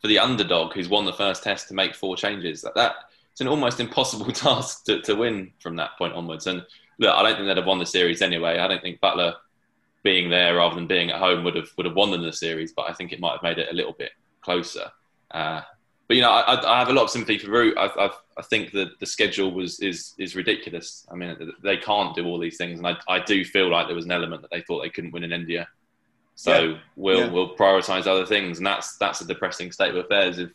for 0.00 0.06
the 0.06 0.20
underdog 0.20 0.72
who's 0.72 0.88
won 0.88 1.04
the 1.04 1.12
first 1.12 1.42
test 1.42 1.66
to 1.68 1.74
make 1.74 1.96
four 1.96 2.16
changes? 2.16 2.62
That, 2.62 2.76
that 2.76 2.94
it's 3.32 3.40
an 3.40 3.48
almost 3.48 3.80
impossible 3.80 4.26
task 4.32 4.84
to, 4.84 5.02
to 5.02 5.14
win 5.14 5.50
from 5.58 5.74
that 5.76 5.98
point 5.98 6.14
onwards. 6.14 6.46
And 6.46 6.64
look, 6.98 7.14
I 7.14 7.22
don't 7.24 7.34
think 7.34 7.46
they'd 7.48 7.56
have 7.56 7.66
won 7.66 7.80
the 7.80 7.86
series 7.86 8.22
anyway. 8.22 8.58
I 8.58 8.68
don't 8.68 8.80
think 8.80 9.00
Buttler 9.00 9.34
being 10.02 10.30
there 10.30 10.56
rather 10.56 10.74
than 10.74 10.86
being 10.86 11.10
at 11.10 11.18
home 11.18 11.44
would 11.44 11.56
have 11.56 11.68
would 11.76 11.86
have 11.86 11.96
won 11.96 12.10
them 12.10 12.22
the 12.22 12.32
series, 12.32 12.72
but 12.72 12.88
I 12.88 12.92
think 12.92 13.12
it 13.12 13.20
might 13.20 13.32
have 13.32 13.42
made 13.42 13.58
it 13.58 13.68
a 13.70 13.74
little 13.74 13.92
bit 13.92 14.12
closer. 14.40 14.90
Uh, 15.30 15.60
but 16.08 16.16
you 16.16 16.22
know, 16.22 16.30
I, 16.30 16.76
I, 16.76 16.78
have 16.78 16.88
a 16.88 16.92
lot 16.92 17.04
of 17.04 17.10
sympathy 17.10 17.36
for 17.36 17.50
Root. 17.50 17.76
I, 17.76 17.86
I, 17.86 18.10
I, 18.38 18.42
think 18.42 18.72
that 18.72 18.98
the 18.98 19.04
schedule 19.04 19.52
was 19.52 19.78
is 19.80 20.14
is 20.18 20.34
ridiculous. 20.34 21.06
I 21.12 21.14
mean, 21.14 21.36
they 21.62 21.76
can't 21.76 22.16
do 22.16 22.24
all 22.26 22.38
these 22.38 22.56
things, 22.56 22.78
and 22.78 22.86
I, 22.86 22.96
I 23.08 23.20
do 23.20 23.44
feel 23.44 23.70
like 23.70 23.86
there 23.86 23.96
was 23.96 24.06
an 24.06 24.12
element 24.12 24.40
that 24.40 24.50
they 24.50 24.62
thought 24.62 24.80
they 24.80 24.88
couldn't 24.88 25.10
win 25.12 25.24
in 25.24 25.32
India. 25.32 25.68
So 26.34 26.60
yeah. 26.60 26.78
we'll 26.96 27.18
yeah. 27.18 27.30
we'll 27.30 27.56
prioritise 27.56 28.06
other 28.06 28.24
things, 28.24 28.56
and 28.56 28.66
that's 28.66 28.96
that's 28.96 29.20
a 29.20 29.26
depressing 29.26 29.70
state 29.70 29.90
of 29.90 29.96
affairs 29.96 30.38
if 30.38 30.50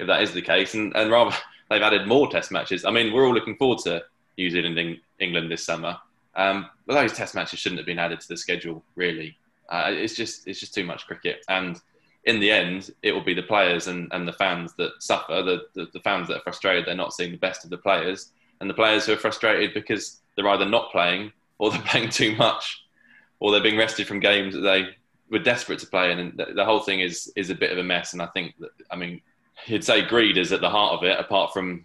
if 0.00 0.06
that 0.06 0.22
is 0.22 0.32
the 0.32 0.40
case. 0.40 0.72
And 0.72 0.96
and 0.96 1.10
rather 1.10 1.36
they've 1.68 1.82
added 1.82 2.08
more 2.08 2.30
Test 2.30 2.50
matches. 2.50 2.86
I 2.86 2.90
mean, 2.90 3.12
we're 3.12 3.26
all 3.26 3.34
looking 3.34 3.56
forward 3.56 3.80
to 3.80 4.02
New 4.38 4.48
Zealand 4.48 4.78
and 4.78 4.96
England 5.18 5.50
this 5.50 5.66
summer, 5.66 5.98
um, 6.36 6.66
but 6.86 6.94
those 6.94 7.12
Test 7.12 7.34
matches 7.34 7.58
shouldn't 7.58 7.78
have 7.78 7.86
been 7.86 7.98
added 7.98 8.20
to 8.20 8.28
the 8.28 8.36
schedule. 8.36 8.84
Really, 8.96 9.36
uh, 9.68 9.86
it's 9.88 10.14
just 10.14 10.46
it's 10.46 10.60
just 10.60 10.74
too 10.74 10.84
much 10.84 11.06
cricket 11.06 11.44
and 11.48 11.80
in 12.26 12.40
the 12.40 12.50
end, 12.50 12.90
it 13.02 13.12
will 13.12 13.24
be 13.24 13.34
the 13.34 13.42
players 13.42 13.86
and, 13.86 14.08
and 14.12 14.26
the 14.26 14.32
fans 14.32 14.74
that 14.78 15.02
suffer, 15.02 15.42
the, 15.42 15.66
the, 15.74 15.88
the, 15.92 16.00
fans 16.00 16.28
that 16.28 16.38
are 16.38 16.42
frustrated 16.42 16.86
they're 16.86 16.94
not 16.94 17.12
seeing 17.12 17.32
the 17.32 17.38
best 17.38 17.64
of 17.64 17.70
the 17.70 17.76
players, 17.76 18.32
and 18.60 18.70
the 18.70 18.74
players 18.74 19.04
who 19.04 19.12
are 19.12 19.18
frustrated 19.18 19.74
because 19.74 20.20
they're 20.34 20.48
either 20.48 20.64
not 20.64 20.90
playing 20.90 21.32
or 21.58 21.70
they're 21.70 21.82
playing 21.86 22.08
too 22.08 22.34
much 22.36 22.82
or 23.40 23.52
they're 23.52 23.62
being 23.62 23.76
rested 23.76 24.06
from 24.06 24.20
games 24.20 24.54
that 24.54 24.60
they 24.60 24.86
were 25.30 25.38
desperate 25.38 25.78
to 25.80 25.86
play 25.86 26.12
in. 26.12 26.18
And 26.18 26.38
the, 26.38 26.46
the 26.54 26.64
whole 26.64 26.80
thing 26.80 27.00
is, 27.00 27.30
is 27.36 27.50
a 27.50 27.54
bit 27.54 27.72
of 27.72 27.78
a 27.78 27.84
mess. 27.84 28.12
And 28.12 28.22
I 28.22 28.26
think 28.26 28.54
that, 28.60 28.70
I 28.90 28.96
mean, 28.96 29.20
you'd 29.66 29.84
say 29.84 30.02
greed 30.02 30.38
is 30.38 30.52
at 30.52 30.60
the 30.60 30.70
heart 30.70 30.94
of 30.94 31.04
it, 31.04 31.18
apart 31.18 31.52
from 31.52 31.84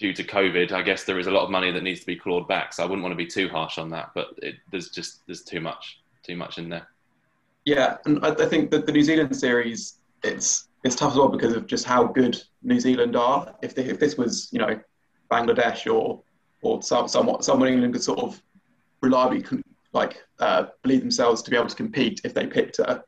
due 0.00 0.12
to 0.14 0.24
COVID. 0.24 0.72
I 0.72 0.82
guess 0.82 1.04
there 1.04 1.18
is 1.18 1.28
a 1.28 1.30
lot 1.30 1.44
of 1.44 1.50
money 1.50 1.70
that 1.70 1.82
needs 1.82 2.00
to 2.00 2.06
be 2.06 2.16
clawed 2.16 2.48
back. 2.48 2.72
So 2.72 2.82
I 2.82 2.86
wouldn't 2.86 3.02
want 3.02 3.12
to 3.12 3.16
be 3.16 3.26
too 3.26 3.48
harsh 3.48 3.78
on 3.78 3.90
that, 3.90 4.10
but 4.14 4.28
it, 4.38 4.56
there's 4.72 4.88
just, 4.88 5.24
there's 5.26 5.42
too 5.42 5.60
much, 5.60 6.00
too 6.24 6.36
much 6.36 6.58
in 6.58 6.68
there. 6.68 6.88
Yeah, 7.64 7.98
and 8.06 8.24
I, 8.24 8.30
I 8.30 8.46
think 8.46 8.70
that 8.70 8.86
the 8.86 8.92
New 8.92 9.02
Zealand 9.02 9.36
series 9.36 10.00
it's 10.22 10.68
it's 10.84 10.96
tough 10.96 11.12
as 11.12 11.18
well 11.18 11.28
because 11.28 11.54
of 11.54 11.66
just 11.66 11.84
how 11.84 12.04
good 12.04 12.42
New 12.62 12.80
Zealand 12.80 13.16
are. 13.16 13.54
If 13.62 13.74
they, 13.74 13.84
if 13.84 13.98
this 13.98 14.16
was 14.16 14.48
you 14.52 14.58
know 14.58 14.80
Bangladesh 15.30 15.92
or 15.92 16.22
or 16.62 16.82
some, 16.82 17.08
somewhat 17.08 17.44
someone 17.44 17.68
England 17.68 17.94
could 17.94 18.02
sort 18.02 18.20
of 18.20 18.42
reliably 19.00 19.44
like 19.92 20.22
uh, 20.38 20.66
believe 20.82 21.00
themselves 21.00 21.42
to 21.42 21.50
be 21.50 21.56
able 21.56 21.68
to 21.68 21.76
compete 21.76 22.20
if 22.24 22.32
they 22.32 22.46
picked 22.46 22.78
a, 22.78 23.02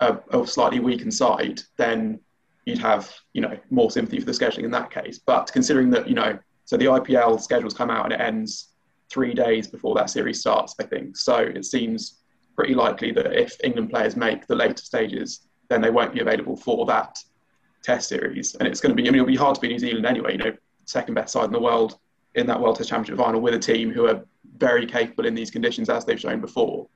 a, 0.00 0.18
a, 0.30 0.46
slightly 0.46 0.78
weakened 0.78 1.12
side, 1.12 1.60
then 1.76 2.20
you'd 2.66 2.78
have 2.78 3.12
you 3.32 3.40
know 3.40 3.56
more 3.70 3.90
sympathy 3.90 4.20
for 4.20 4.26
the 4.26 4.32
scheduling 4.32 4.64
in 4.64 4.70
that 4.72 4.90
case. 4.90 5.18
But 5.18 5.50
considering 5.52 5.90
that 5.90 6.08
you 6.08 6.14
know 6.14 6.38
so 6.64 6.76
the 6.76 6.86
IPL 6.86 7.40
schedules 7.40 7.74
come 7.74 7.90
out 7.90 8.04
and 8.04 8.12
it 8.12 8.20
ends 8.20 8.68
three 9.10 9.34
days 9.34 9.66
before 9.66 9.94
that 9.96 10.08
series 10.08 10.40
starts, 10.40 10.74
I 10.78 10.84
think. 10.84 11.16
So 11.16 11.36
it 11.36 11.64
seems 11.64 12.20
pretty 12.54 12.74
likely 12.74 13.10
that 13.12 13.32
if 13.32 13.56
England 13.64 13.90
players 13.90 14.16
make 14.16 14.46
the 14.46 14.54
later 14.54 14.76
stages, 14.76 15.48
then 15.68 15.80
they 15.80 15.90
won't 15.90 16.14
be 16.14 16.20
available 16.20 16.56
for 16.56 16.86
that 16.86 17.18
Test 17.82 18.10
series. 18.10 18.54
And 18.56 18.68
it's 18.68 18.80
going 18.80 18.94
to 18.94 19.02
be, 19.02 19.08
I 19.08 19.10
mean, 19.10 19.20
it'll 19.20 19.26
be 19.26 19.36
hard 19.36 19.54
to 19.54 19.60
be 19.60 19.68
New 19.68 19.78
Zealand 19.78 20.04
anyway. 20.04 20.32
You 20.32 20.38
know, 20.38 20.52
second 20.84 21.14
best 21.14 21.32
side 21.32 21.46
in 21.46 21.52
the 21.52 21.60
world 21.60 21.98
in 22.34 22.46
that 22.46 22.60
World 22.60 22.76
Test 22.76 22.90
Championship 22.90 23.24
final 23.24 23.40
with 23.40 23.54
a 23.54 23.58
team 23.58 23.90
who 23.90 24.06
are 24.06 24.22
very 24.58 24.84
capable 24.84 25.24
in 25.24 25.34
these 25.34 25.50
conditions, 25.50 25.88
as 25.88 26.04
they've 26.04 26.20
shown 26.20 26.42
before. 26.42 26.86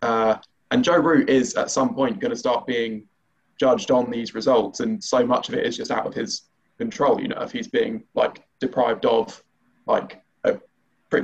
Uh, 0.00 0.36
and 0.70 0.82
Joe 0.82 0.96
Root 0.96 1.28
is 1.28 1.54
at 1.56 1.70
some 1.70 1.94
point 1.94 2.20
going 2.20 2.30
to 2.30 2.38
start 2.38 2.66
being 2.66 3.06
judged 3.60 3.90
on 3.90 4.10
these 4.10 4.34
results, 4.34 4.80
and 4.80 5.04
so 5.04 5.24
much 5.24 5.50
of 5.50 5.54
it 5.54 5.66
is 5.66 5.76
just 5.76 5.90
out 5.90 6.06
of 6.06 6.14
his 6.14 6.48
control. 6.78 7.20
You 7.20 7.28
know, 7.28 7.42
if 7.42 7.52
he's 7.52 7.68
being 7.68 8.02
like 8.14 8.42
deprived 8.58 9.04
of 9.04 9.42
like 9.86 10.22
a 10.44 10.58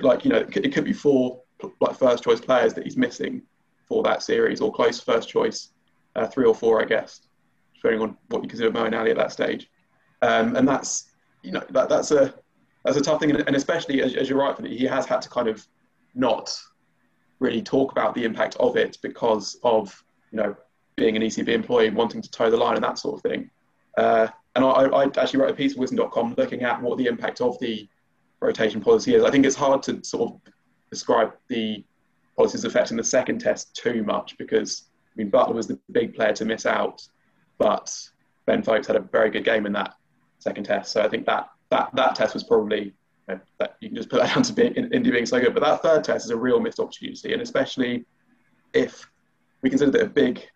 like 0.03 0.25
you 0.25 0.31
know, 0.31 0.39
it 0.39 0.73
could, 0.75 0.85
be 0.85 0.93
four 0.93 1.41
like 1.81 1.99
first 1.99 2.25
choice 2.25 2.41
players 2.41 2.75
that 2.75 2.85
he's 2.85 2.99
missing 2.99 3.41
for 3.89 4.03
that 4.03 4.23
series 4.23 4.61
or 4.61 4.71
close 4.71 5.01
first 5.01 5.31
choice, 5.31 5.71
uh, 6.15 6.27
three 6.27 6.45
or 6.45 6.55
four, 6.55 6.83
I 6.83 6.85
guess, 6.85 7.23
depending 7.75 8.03
on 8.03 8.19
what 8.29 8.43
you 8.43 8.49
consider 8.49 8.71
Moeen 8.71 8.99
Ali 8.99 9.13
at 9.13 9.17
that 9.17 9.33
stage. 9.33 9.71
Um, 10.21 10.57
and 10.57 10.69
that's 10.69 11.07
you 11.43 11.53
know 11.53 11.65
that, 11.71 11.89
that's 11.89 12.11
a 12.11 12.35
that's 12.85 12.99
a 12.99 13.01
tough 13.01 13.21
thing, 13.21 13.31
and 13.31 13.57
especially 13.57 14.03
as, 14.03 14.15
as 14.15 14.29
you're 14.29 14.39
right, 14.39 14.67
he 14.67 14.85
has 14.85 15.07
had 15.07 15.23
to 15.23 15.31
kind 15.31 15.49
of 15.49 15.67
not 16.15 16.55
really 17.39 17.63
talk 17.63 17.93
about 17.93 18.15
the 18.15 18.25
impact 18.25 18.57
of 18.61 18.77
it 18.77 18.99
because 19.03 19.59
of 19.63 20.05
you 20.31 20.37
know 20.37 20.57
being 20.97 21.17
an 21.17 21.23
ECB 21.23 21.49
employee, 21.49 21.91
wanting 21.91 22.23
to 22.23 22.31
toe 22.31 22.51
the 22.51 22.57
line 22.57 22.75
and 22.75 22.85
that 22.85 22.99
sort 22.99 23.17
of 23.17 23.23
thing. 23.23 23.51
Uh, 23.97 24.29
and 24.55 24.65
I, 24.65 24.69
I, 24.69 25.05
actually 25.05 25.41
wrote 25.41 25.51
a 25.51 25.55
piece 25.55 25.75
for 25.75 25.81
Wisden.com 25.81 26.35
looking 26.37 26.63
at 26.63 26.81
what 26.81 26.99
the 26.99 27.07
impact 27.07 27.41
of 27.41 27.59
the 27.61 27.89
rotation 28.41 28.81
policy 28.81 29.15
is. 29.15 29.23
I 29.23 29.31
think 29.31 29.45
it's 29.45 29.57
hard 29.57 29.83
to 29.85 30.03
sort 30.03 30.33
of 30.33 30.41
describe 30.91 31.33
the 31.49 31.85
policies 32.37 32.65
affecting 32.65 32.97
the 32.97 33.05
second 33.05 33.39
test 33.39 33.75
too 33.75 34.03
much 34.03 34.37
because 34.39 34.85
I 35.13 35.15
mean 35.17 35.31
Buttler 35.31 35.55
was 35.55 35.67
the 35.67 35.79
big 35.93 36.15
player 36.15 36.33
to 36.35 36.45
miss 36.45 36.67
out, 36.67 37.07
but 37.59 37.97
Ben 38.47 38.63
Foakes 38.63 38.87
had 38.87 38.97
a 38.97 39.01
very 39.01 39.31
good 39.31 39.45
game 39.45 39.67
in 39.67 39.73
that 39.73 39.95
second 40.39 40.65
test. 40.65 40.93
So 40.93 41.03
I 41.03 41.09
think 41.09 41.27
that 41.27 41.49
that 41.71 41.91
that 41.95 42.15
test 42.15 42.35
was 42.35 42.45
probably 42.45 42.85
you, 42.85 42.93
know, 43.29 43.41
that 43.59 43.77
you 43.81 43.89
can 43.89 43.97
just 43.97 44.09
put 44.09 44.21
that 44.21 44.35
down 44.35 44.43
to 44.45 44.53
being, 44.53 44.75
India 44.75 45.13
being 45.13 45.27
so 45.27 45.41
good. 45.41 45.55
But 45.55 45.63
that 45.63 45.83
third 45.83 46.05
test 46.05 46.27
is 46.27 46.31
a 46.31 46.37
real 46.37 46.61
missed 46.61 46.81
opportunity, 46.81 47.33
and 47.33 47.43
especially 47.43 48.05
if 48.73 49.09
we 49.63 49.71
consider 49.71 49.91
that 49.93 50.03
a 50.03 50.09
big 50.09 50.47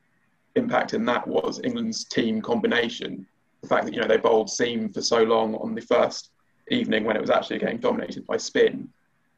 impact 0.61 0.95
in 0.95 1.05
that 1.07 1.27
was 1.27 1.61
England's 1.65 2.05
team 2.05 2.41
combination. 2.41 3.27
The 3.63 3.69
fact 3.69 3.85
that 3.85 3.95
you 3.95 4.01
know 4.01 4.09
they 4.09 4.17
bowled 4.17 4.49
seam 4.49 4.93
for 4.93 5.03
so 5.03 5.23
long 5.23 5.55
on 5.57 5.75
the 5.75 5.83
first 5.83 6.31
evening 6.71 7.05
when 7.05 7.17
it 7.17 7.21
was 7.21 7.31
actually 7.31 7.59
getting 7.59 7.79
dominated 7.79 8.27
by 8.27 8.37
spin 8.37 8.89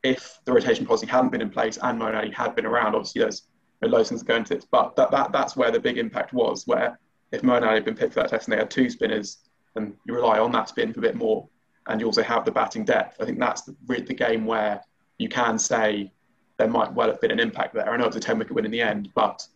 if 0.03 0.41
the 0.45 0.53
rotation 0.53 0.85
policy 0.85 1.07
hadn't 1.07 1.31
been 1.31 1.41
in 1.41 1.51
place 1.51 1.79
and 1.81 2.03
Ali 2.03 2.31
had 2.31 2.55
been 2.55 2.67
around, 2.67 2.95
obviously 2.95 3.21
there's 3.21 3.43
no 3.81 3.89
low 3.89 4.05
things 4.05 4.23
going 4.23 4.45
to 4.45 4.55
this, 4.57 4.65
but 4.65 4.97
that, 4.97 5.11
that, 5.11 5.33
that's 5.33 5.57
where 5.57 5.71
the 5.71 5.81
big 5.81 5.99
impact 5.99 6.33
was, 6.33 6.67
where 6.67 6.99
if 7.31 7.45
Ali 7.45 7.67
had 7.67 7.85
been 7.85 7.95
picked 7.95 8.15
for 8.15 8.21
that 8.21 8.31
test 8.31 8.49
and 8.49 8.53
they 8.53 8.59
had 8.59 8.71
two 8.71 8.91
spinners, 8.91 9.39
and 9.77 9.95
you 10.07 10.15
rely 10.15 10.39
on 10.39 10.53
that 10.53 10.69
spin 10.69 10.93
for 10.93 11.01
a 11.01 11.03
bit 11.03 11.15
more, 11.15 11.49
and 11.87 12.01
you 12.01 12.07
also 12.07 12.23
have 12.23 12.45
the 12.45 12.51
batting 12.51 12.85
depth, 12.85 13.17
I 13.21 13.25
think 13.25 13.39
that's 13.39 13.63
the, 13.63 13.75
the 13.87 14.15
game 14.15 14.45
where 14.45 14.83
you 15.19 15.29
can 15.29 15.59
say 15.59 16.13
there 16.59 16.69
might 16.69 16.93
well 16.93 17.09
have 17.09 17.21
been 17.21 17.31
an 17.31 17.41
impact 17.41 17.75
there. 17.75 17.89
I 17.89 17.97
know 17.97 18.07
it's 18.07 18.17
a 18.17 18.21
10 18.21 18.39
wicket 18.39 18.55
win 18.55 18.65
in 18.65 18.71
the 18.71 18.83
end, 18.83 19.11
but 19.15 19.47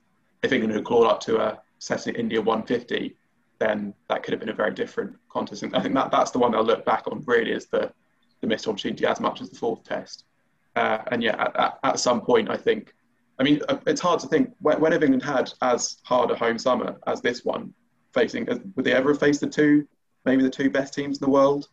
if 0.46 0.52
England 0.52 0.74
had 0.74 0.85
clawed 0.85 1.06
up 1.06 1.20
to 1.20 1.38
a 1.38 1.59
set 1.78 2.06
in 2.06 2.14
India 2.14 2.40
150, 2.40 3.16
then 3.59 3.92
that 4.09 4.22
could 4.22 4.32
have 4.32 4.40
been 4.40 4.48
a 4.48 4.54
very 4.54 4.72
different 4.72 5.16
contest. 5.28 5.62
And 5.62 5.74
I 5.74 5.82
think 5.82 5.94
that, 5.94 6.11
that's 6.11 6.30
the 6.30 6.38
one 6.38 6.52
they'll 6.52 6.64
look 6.64 6.85
back 6.85 7.06
on 7.06 7.22
really 7.26 7.52
as 7.52 7.66
the, 7.66 7.92
the 8.40 8.46
missed 8.46 8.68
opportunity 8.68 9.06
as 9.06 9.20
much 9.20 9.40
as 9.40 9.50
the 9.50 9.56
fourth 9.56 9.82
test. 9.85 10.24
Uh, 10.74 10.98
and 11.11 11.22
yeah, 11.22 11.42
at, 11.42 11.56
at, 11.56 11.78
at, 11.85 11.98
some 11.98 12.20
point, 12.20 12.50
I 12.50 12.56
think, 12.56 12.94
I 13.38 13.42
mean, 13.42 13.61
uh, 13.68 13.78
it's 13.87 14.00
hard 14.00 14.20
to 14.20 14.28
think 14.28 14.52
when, 14.61 14.80
when 14.80 14.92
have 14.92 15.02
England 15.02 15.22
had 15.22 15.52
as 15.62 15.98
hard 16.04 16.30
a 16.30 16.37
home 16.37 16.59
summer 16.59 16.96
as 17.06 17.20
this 17.20 17.44
one, 17.44 17.72
facing, 18.12 18.48
uh, 18.48 18.59
would 18.74 18.85
they 18.85 18.92
ever 18.92 19.11
have 19.11 19.20
faced 19.20 19.40
the 19.40 19.46
two, 19.46 19.87
maybe 20.24 20.42
the 20.42 20.50
two 20.50 20.70
best 20.70 20.94
teams 20.94 21.18
in 21.18 21.24
the 21.24 21.30
world 21.30 21.68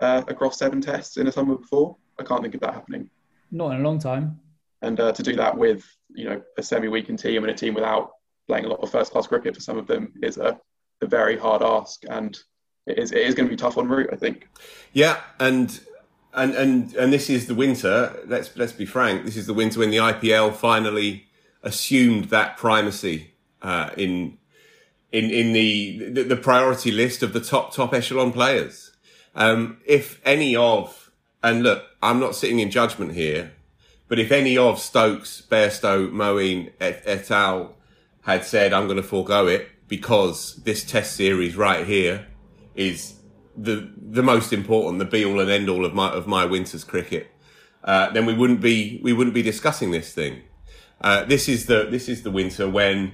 uh, 0.00 0.22
across 0.28 0.58
seven 0.58 0.80
tests 0.80 1.16
in 1.16 1.26
a 1.26 1.32
summer 1.32 1.56
before? 1.56 1.96
I 2.18 2.24
can't 2.24 2.42
think 2.42 2.54
of 2.54 2.60
that 2.60 2.74
happening. 2.74 3.08
Not 3.52 3.72
in 3.72 3.80
a 3.80 3.84
long 3.84 3.98
time. 3.98 4.40
And 4.82 4.98
uh, 4.98 5.12
to 5.12 5.22
do 5.22 5.36
that 5.36 5.56
with, 5.56 5.84
you 6.08 6.24
know, 6.24 6.42
a 6.56 6.62
semi-weakened 6.62 7.18
team 7.18 7.42
and 7.42 7.50
a 7.50 7.54
team 7.54 7.74
without 7.74 8.12
playing 8.48 8.64
a 8.64 8.68
lot 8.68 8.80
of 8.80 8.90
first-class 8.90 9.26
cricket 9.26 9.54
for 9.54 9.60
some 9.60 9.78
of 9.78 9.86
them 9.86 10.12
is 10.22 10.38
a, 10.38 10.58
a 11.02 11.06
very 11.06 11.36
hard 11.36 11.62
ask. 11.62 12.02
And 12.08 12.38
it 12.86 12.98
is, 12.98 13.12
it 13.12 13.18
is 13.18 13.34
going 13.34 13.48
to 13.48 13.50
be 13.50 13.56
tough 13.56 13.76
on 13.78 13.88
Root, 13.88 14.10
I 14.12 14.16
think. 14.16 14.48
Yeah, 14.92 15.20
and 15.38 15.80
and 16.32 16.54
and 16.54 16.94
and 16.94 17.12
this 17.12 17.28
is 17.28 17.46
the 17.46 17.54
winter. 17.54 18.20
Let's 18.26 18.56
let's 18.56 18.72
be 18.72 18.86
frank. 18.86 19.24
This 19.24 19.36
is 19.36 19.46
the 19.46 19.54
winter 19.54 19.80
when 19.80 19.90
the 19.90 19.98
IPL 19.98 20.54
finally 20.54 21.26
assumed 21.62 22.26
that 22.26 22.56
primacy 22.56 23.32
uh, 23.62 23.90
in 23.96 24.38
in 25.12 25.30
in 25.30 25.52
the, 25.52 26.10
the, 26.10 26.22
the 26.22 26.36
priority 26.36 26.90
list 26.90 27.22
of 27.22 27.32
the 27.32 27.40
top 27.40 27.74
top 27.74 27.92
echelon 27.92 28.32
players. 28.32 28.92
Um, 29.34 29.78
if 29.86 30.20
any 30.24 30.56
of 30.56 31.10
and 31.42 31.62
look, 31.62 31.84
I'm 32.02 32.20
not 32.20 32.34
sitting 32.34 32.58
in 32.58 32.70
judgment 32.70 33.12
here, 33.12 33.52
but 34.10 34.18
if 34.18 34.32
any 34.32 34.58
of 34.58 34.80
Stokes, 34.80 35.40
Bairstow, 35.48 36.10
Moeen 36.10 36.72
et, 36.80 37.02
et 37.06 37.30
al. 37.30 37.76
had 38.22 38.44
said, 38.44 38.72
"I'm 38.72 38.86
going 38.86 38.96
to 38.96 39.04
forego 39.04 39.46
it 39.46 39.68
because 39.86 40.56
this 40.64 40.84
Test 40.84 41.14
series 41.14 41.56
right 41.56 41.86
here 41.86 42.26
is 42.74 43.14
the 43.56 43.88
the 43.96 44.22
most 44.22 44.52
important, 44.52 44.98
the 44.98 45.04
be 45.04 45.24
all 45.24 45.38
and 45.40 45.48
end 45.48 45.70
all 45.70 45.84
of 45.84 45.94
my 45.94 46.10
of 46.10 46.26
my 46.26 46.44
winter's 46.44 46.82
cricket, 46.82 47.30
uh, 47.84 48.10
then 48.10 48.26
we 48.26 48.34
wouldn't 48.34 48.60
be 48.60 49.00
we 49.02 49.12
wouldn't 49.12 49.34
be 49.34 49.42
discussing 49.42 49.92
this 49.92 50.12
thing. 50.12 50.42
Uh, 51.00 51.24
this 51.24 51.48
is 51.48 51.66
the 51.66 51.86
this 51.88 52.08
is 52.08 52.22
the 52.24 52.32
winter 52.32 52.68
when 52.68 53.12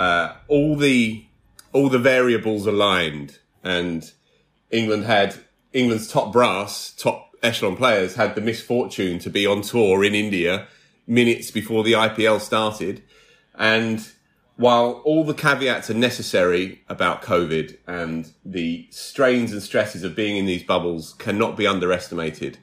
uh, 0.00 0.32
all 0.48 0.76
the 0.76 1.26
all 1.74 1.90
the 1.90 1.98
variables 1.98 2.66
aligned, 2.66 3.38
and 3.62 4.12
England 4.70 5.04
had 5.04 5.34
England's 5.74 6.08
top 6.08 6.32
brass, 6.32 6.90
top 6.96 7.31
echelon 7.42 7.76
players 7.76 8.14
had 8.14 8.34
the 8.34 8.40
misfortune 8.40 9.18
to 9.18 9.30
be 9.30 9.46
on 9.46 9.62
tour 9.62 10.04
in 10.04 10.14
India 10.14 10.68
minutes 11.06 11.50
before 11.50 11.82
the 11.82 11.92
IPL 11.92 12.40
started, 12.40 13.02
and 13.54 14.08
while 14.56 15.02
all 15.04 15.24
the 15.24 15.34
caveats 15.34 15.90
are 15.90 15.94
necessary 15.94 16.82
about 16.88 17.22
COVID 17.22 17.76
and 17.86 18.30
the 18.44 18.86
strains 18.90 19.52
and 19.52 19.62
stresses 19.62 20.04
of 20.04 20.14
being 20.14 20.36
in 20.36 20.46
these 20.46 20.62
bubbles 20.62 21.14
cannot 21.14 21.56
be 21.56 21.66
underestimated, 21.66 22.58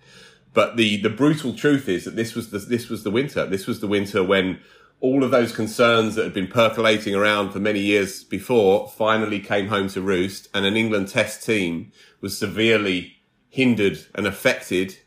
but 0.54 0.78
the, 0.78 1.02
the 1.02 1.10
brutal 1.10 1.54
truth 1.54 1.89
is 1.89 2.06
that 2.06 2.15
this 2.15 2.36
was 2.36 2.52
the, 2.52 2.60
this 2.60 2.89
was 2.89 3.04
the 3.04 3.12
winter. 3.12 3.46
This 3.46 3.68
was 3.68 3.82
the 3.82 3.88
winter 3.88 4.24
when 4.24 4.60
all 5.02 5.24
of 5.24 5.32
those 5.32 5.54
concerns 5.54 6.15
that 6.15 6.24
had 6.24 6.34
been 6.34 6.48
percolating 6.48 7.15
around 7.15 7.52
for 7.52 7.60
many 7.60 7.80
years 7.80 8.24
before 8.24 8.89
finally 8.89 9.39
came 9.39 9.68
home 9.68 9.88
to 9.89 10.02
roost 10.02 10.50
and 10.54 10.65
an 10.65 10.76
England 10.76 11.08
test 11.08 11.46
team 11.46 11.92
was 12.22 12.38
severely 12.38 13.19
hindered 13.50 14.00
and 14.16 14.28
affected 14.28 14.98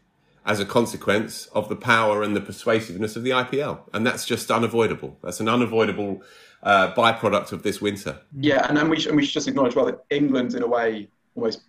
as 0.45 0.59
a 0.59 0.65
consequence 0.65 1.47
of 1.55 1.69
the 1.69 1.77
power 1.77 2.23
and 2.23 2.35
the 2.35 2.41
persuasiveness 2.41 3.15
of 3.15 3.23
the 3.23 3.31
IPL. 3.31 3.81
And 3.95 4.05
that's 4.07 4.25
just 4.27 4.51
unavoidable. 4.51 5.17
That's 5.23 5.39
an 5.41 5.49
unavoidable 5.49 6.23
uh, 6.63 6.93
byproduct 6.95 7.53
of 7.53 7.63
this 7.63 7.81
winter. 7.81 8.19
Yeah, 8.39 8.67
and, 8.69 8.77
and, 8.77 8.91
we 8.91 8.99
should, 8.99 9.11
and 9.11 9.17
we 9.17 9.25
should 9.25 9.35
just 9.35 9.49
acknowledge 9.49 9.77
well 9.77 9.87
that 9.87 10.05
England's 10.11 10.55
in 10.55 10.63
a 10.63 10.67
way 10.67 11.09
almost 11.35 11.63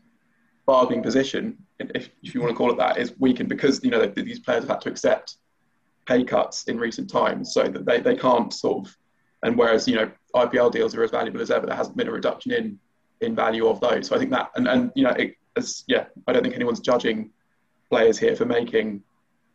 bargaining 0.65 1.03
position, 1.03 1.57
if, 1.79 2.09
if 2.23 2.33
you 2.33 2.41
want 2.41 2.51
to 2.51 2.55
call 2.55 2.71
it 2.71 2.77
that, 2.77 2.97
is 2.97 3.13
weakened 3.19 3.49
because 3.49 3.83
you 3.83 3.91
know 3.91 4.05
these 4.05 4.39
players 4.39 4.63
have 4.63 4.69
had 4.69 4.81
to 4.81 4.89
accept 4.89 5.37
pay 6.05 6.23
cuts 6.23 6.63
in 6.65 6.77
recent 6.77 7.09
times, 7.09 7.53
so 7.53 7.63
that 7.63 7.85
they, 7.85 7.99
they 7.99 8.15
can't 8.15 8.53
sort 8.53 8.87
of. 8.87 8.97
And 9.43 9.57
whereas 9.57 9.87
you 9.87 9.95
know 9.95 10.11
IPL 10.35 10.71
deals 10.71 10.95
are 10.95 11.03
as 11.03 11.11
valuable 11.11 11.41
as 11.41 11.51
ever, 11.51 11.65
there 11.65 11.75
hasn't 11.75 11.97
been 11.97 12.07
a 12.07 12.11
reduction 12.11 12.51
in 12.51 12.79
in 13.21 13.35
value 13.35 13.67
of 13.67 13.79
those. 13.79 14.07
So 14.07 14.15
I 14.15 14.19
think 14.19 14.31
that, 14.31 14.51
and, 14.55 14.67
and 14.67 14.91
you 14.95 15.03
know, 15.03 15.11
it, 15.11 15.35
as, 15.55 15.83
yeah, 15.87 16.05
I 16.27 16.33
don't 16.33 16.43
think 16.43 16.55
anyone's 16.55 16.79
judging 16.79 17.31
players 17.89 18.17
here 18.17 18.35
for 18.35 18.45
making 18.45 19.03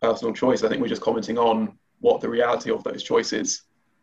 personal 0.00 0.32
choice. 0.32 0.62
I 0.62 0.68
think 0.68 0.80
we're 0.80 0.88
just 0.88 1.02
commenting 1.02 1.38
on 1.38 1.76
what 2.00 2.20
the 2.20 2.28
reality 2.28 2.70
of 2.70 2.84
those 2.84 3.02
choices 3.02 3.62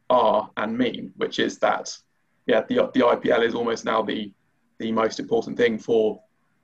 are 0.09 0.49
and 0.57 0.77
mean, 0.77 1.13
which 1.17 1.39
is 1.39 1.57
that 1.59 1.95
yeah, 2.47 2.61
the 2.67 2.91
the 2.93 2.99
IPL 2.99 3.43
is 3.43 3.55
almost 3.55 3.85
now 3.85 4.01
the 4.01 4.31
the 4.79 4.91
most 4.91 5.19
important 5.19 5.57
thing 5.57 5.77
for 5.77 6.21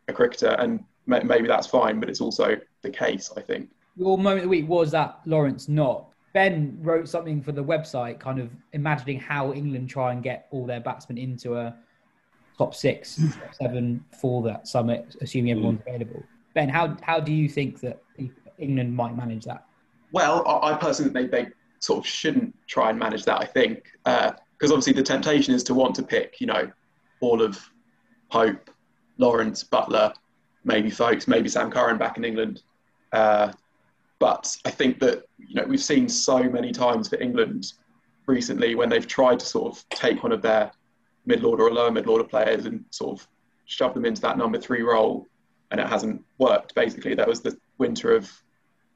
a 0.07 0.13
cricketer, 0.13 0.55
and 0.59 0.83
maybe 1.07 1.47
that's 1.47 1.67
fine, 1.67 1.99
but 1.99 2.09
it's 2.09 2.21
also 2.21 2.57
the 2.81 2.89
case, 2.89 3.31
I 3.35 3.41
think. 3.41 3.69
Your 3.95 4.17
moment 4.17 4.39
of 4.39 4.43
the 4.43 4.49
week 4.49 4.67
was 4.67 4.91
that 4.91 5.21
Lawrence 5.25 5.67
Knott. 5.67 6.07
Ben 6.33 6.77
wrote 6.81 7.09
something 7.09 7.41
for 7.41 7.51
the 7.51 7.63
website, 7.63 8.19
kind 8.19 8.39
of 8.39 8.51
imagining 8.73 9.19
how 9.19 9.53
England 9.53 9.89
try 9.89 10.13
and 10.13 10.23
get 10.23 10.47
all 10.51 10.65
their 10.65 10.79
batsmen 10.79 11.17
into 11.17 11.55
a 11.55 11.75
top 12.61 12.75
six, 12.75 13.15
top 13.15 13.55
seven 13.55 14.03
for 14.19 14.43
that 14.43 14.67
summit, 14.67 15.15
assuming 15.21 15.51
everyone's 15.51 15.79
mm. 15.79 15.87
available. 15.87 16.23
Ben, 16.53 16.69
how 16.69 16.95
how 17.01 17.19
do 17.19 17.31
you 17.31 17.49
think 17.49 17.79
that 17.81 18.01
England 18.59 18.95
might 18.95 19.15
manage 19.15 19.45
that? 19.45 19.65
Well, 20.11 20.43
I 20.47 20.75
personally 20.75 21.11
think 21.11 21.31
they, 21.31 21.43
they 21.43 21.49
sort 21.79 21.99
of 21.99 22.05
shouldn't 22.05 22.53
try 22.67 22.89
and 22.89 22.99
manage 22.99 23.23
that. 23.25 23.39
I 23.39 23.45
think 23.45 23.85
because 24.03 24.71
uh, 24.71 24.73
obviously 24.73 24.93
the 24.93 25.03
temptation 25.03 25.53
is 25.55 25.63
to 25.63 25.73
want 25.73 25.95
to 25.95 26.03
pick, 26.03 26.39
you 26.39 26.47
know, 26.47 26.69
all 27.21 27.41
of 27.41 27.57
Pope, 28.29 28.69
Lawrence, 29.17 29.63
Buttler, 29.63 30.13
maybe 30.63 30.89
Foakes, 30.89 31.27
maybe 31.27 31.49
Sam 31.49 31.71
Curran 31.71 31.97
back 31.97 32.17
in 32.17 32.25
England. 32.25 32.61
Uh, 33.11 33.51
but 34.19 34.55
I 34.65 34.69
think 34.69 34.99
that 34.99 35.23
you 35.39 35.55
know 35.55 35.65
we've 35.65 35.83
seen 35.93 36.07
so 36.07 36.43
many 36.43 36.71
times 36.71 37.07
for 37.07 37.19
England 37.19 37.73
recently 38.27 38.75
when 38.75 38.89
they've 38.89 39.07
tried 39.07 39.39
to 39.39 39.45
sort 39.45 39.73
of 39.73 39.89
take 39.89 40.21
one 40.21 40.31
of 40.31 40.43
their 40.43 40.71
middle 41.25 41.49
order 41.49 41.63
or 41.63 41.71
lower 41.71 41.91
middle 41.91 42.13
order 42.13 42.23
players 42.23 42.65
and 42.65 42.83
sort 42.89 43.19
of 43.19 43.27
shove 43.65 43.93
them 43.93 44.05
into 44.05 44.21
that 44.21 44.37
number 44.37 44.59
three 44.59 44.81
role, 44.81 45.27
and 45.71 45.79
it 45.79 45.87
hasn't 45.87 46.23
worked. 46.37 46.75
Basically, 46.75 47.15
that 47.15 47.27
was 47.27 47.41
the 47.41 47.57
winter 47.77 48.15
of 48.15 48.31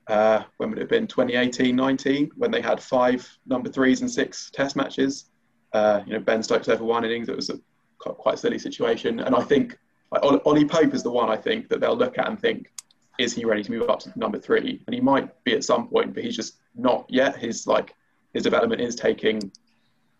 uh, 0.07 0.43
when 0.57 0.69
would 0.69 0.77
it 0.77 0.81
have 0.81 0.89
been 0.89 1.07
2018 1.07 1.75
19 1.75 2.31
when 2.35 2.51
they 2.51 2.61
had 2.61 2.81
five 2.81 3.27
number 3.45 3.69
threes 3.69 4.01
and 4.01 4.11
six 4.11 4.51
test 4.51 4.75
matches. 4.75 5.25
Uh, 5.73 6.01
you 6.05 6.13
know, 6.13 6.19
Ben 6.19 6.41
Stokes 6.43 6.69
over 6.69 6.83
one 6.83 7.03
innings. 7.03 7.27
It 7.27 7.35
was 7.35 7.49
a 7.49 7.59
quite 7.97 8.39
silly 8.39 8.59
situation. 8.59 9.19
And 9.19 9.35
I 9.35 9.41
think 9.41 9.77
like, 10.11 10.23
Ollie 10.23 10.65
Pope 10.65 10.93
is 10.93 11.03
the 11.03 11.11
one 11.11 11.29
I 11.29 11.37
think 11.37 11.69
that 11.69 11.79
they'll 11.79 11.97
look 11.97 12.17
at 12.17 12.27
and 12.27 12.39
think, 12.39 12.71
is 13.17 13.33
he 13.33 13.45
ready 13.45 13.63
to 13.63 13.71
move 13.71 13.89
up 13.89 13.99
to 14.01 14.11
number 14.15 14.37
three? 14.37 14.81
And 14.85 14.93
he 14.93 15.01
might 15.01 15.43
be 15.43 15.53
at 15.53 15.63
some 15.63 15.87
point, 15.87 16.13
but 16.13 16.23
he's 16.23 16.35
just 16.35 16.57
not 16.75 17.05
yet. 17.09 17.37
His 17.37 17.65
like 17.65 17.95
his 18.33 18.43
development 18.43 18.81
is 18.81 18.95
taking 18.95 19.51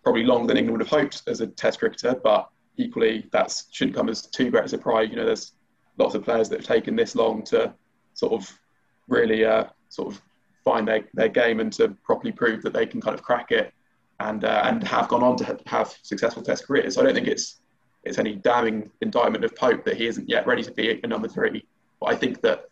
probably 0.06 0.24
longer 0.24 0.48
than 0.48 0.58
England 0.58 0.78
would 0.78 0.88
have 0.88 1.02
hoped 1.02 1.24
as 1.28 1.41
a 1.41 1.48
Test 1.48 1.80
cricketer, 1.80 2.15
but 2.24 2.48
equally 2.78 3.28
that 3.32 3.52
shouldn't 3.72 3.98
come 3.98 4.08
as 4.08 4.22
too 4.22 4.52
great 4.52 4.65
a 4.65 4.70
surprise. 4.70 5.10
You 5.10 5.15
know, 5.15 5.26
there's 5.26 5.54
lots 5.98 6.13
of 6.13 6.24
players 6.24 6.48
that 6.50 6.60
have 6.60 6.68
taken 6.68 6.96
this 6.96 7.15
long 7.15 7.44
to 7.46 7.74
sort 8.13 8.34
of 8.34 8.60
really 9.08 9.44
uh, 9.44 9.65
sort 9.89 10.13
of 10.13 10.22
find 10.63 10.88
their, 10.88 11.06
their 11.15 11.28
game 11.28 11.60
and 11.60 11.74
to 11.74 11.89
properly 12.04 12.32
prove 12.32 12.62
that 12.62 12.72
they 12.72 12.86
can 12.86 13.02
kind 13.02 13.15
of 13.15 13.24
crack 13.24 13.52
it 13.52 13.74
and 14.20 14.46
uh, 14.46 14.62
and 14.65 14.84
have 14.84 15.08
gone 15.08 15.24
on 15.24 15.36
to 15.38 15.60
have 15.65 15.94
successful 16.04 16.44
Test 16.44 16.68
careers. 16.68 16.94
So 16.94 17.02
I 17.02 17.06
don't 17.06 17.15
think 17.15 17.28
it's 17.28 17.62
it's 18.04 18.20
any 18.20 18.36
damning 18.36 18.91
indictment 19.02 19.44
of 19.44 19.56
Pope 19.56 19.84
that 19.86 19.98
he 19.98 20.06
isn't 20.06 20.30
yet 20.30 20.46
ready 20.46 20.62
to 20.62 20.72
be 20.72 21.02
a 21.04 21.08
number 21.08 21.28
three. 21.28 21.65
But 22.00 22.12
I 22.12 22.15
think 22.15 22.41
that 22.41 22.65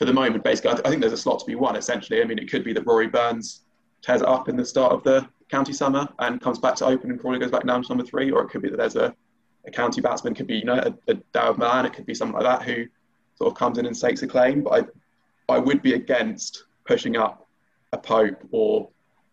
for 0.00 0.06
the 0.06 0.12
moment, 0.12 0.42
basically, 0.42 0.72
I, 0.72 0.74
th- 0.74 0.86
I 0.86 0.90
think 0.90 1.00
there's 1.00 1.12
a 1.12 1.16
slot 1.16 1.38
to 1.38 1.46
be 1.46 1.54
won. 1.54 1.76
Essentially, 1.76 2.20
I 2.20 2.24
mean, 2.24 2.38
it 2.38 2.50
could 2.50 2.64
be 2.64 2.72
that 2.72 2.84
Rory 2.84 3.06
Burns 3.06 3.60
tears 4.02 4.22
it 4.22 4.26
up 4.26 4.48
in 4.48 4.56
the 4.56 4.64
start 4.64 4.92
of 4.92 5.04
the 5.04 5.28
county 5.50 5.72
summer 5.72 6.08
and 6.18 6.40
comes 6.40 6.58
back 6.58 6.74
to 6.76 6.86
open 6.86 7.10
and 7.10 7.20
probably 7.20 7.38
goes 7.38 7.50
back 7.50 7.66
down 7.66 7.82
to 7.82 7.88
number 7.88 8.04
three, 8.04 8.30
or 8.30 8.42
it 8.42 8.48
could 8.48 8.62
be 8.62 8.70
that 8.70 8.76
there's 8.76 8.96
a, 8.96 9.14
a 9.66 9.70
county 9.70 10.00
batsman, 10.00 10.34
could 10.34 10.46
be 10.46 10.56
you 10.56 10.64
know 10.64 10.94
a, 11.08 11.16
a 11.38 11.54
Malan, 11.54 11.86
it 11.86 11.92
could 11.92 12.06
be 12.06 12.14
someone 12.14 12.42
like 12.42 12.60
that 12.60 12.66
who 12.68 12.86
sort 13.36 13.52
of 13.52 13.58
comes 13.58 13.78
in 13.78 13.86
and 13.86 13.96
stakes 13.96 14.22
a 14.22 14.26
claim. 14.26 14.62
But 14.62 14.88
I 15.48 15.54
I 15.54 15.58
would 15.58 15.82
be 15.82 15.94
against 15.94 16.64
pushing 16.86 17.16
up 17.16 17.46
a 17.92 17.98
Pope 17.98 18.42
or 18.50 18.88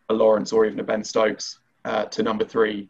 a 0.10 0.14
Lawrence 0.14 0.52
or 0.52 0.66
even 0.66 0.80
a 0.80 0.84
Ben 0.84 1.04
Stokes 1.04 1.60
uh, 1.86 2.06
to 2.06 2.24
number 2.24 2.46
three, 2.46 2.90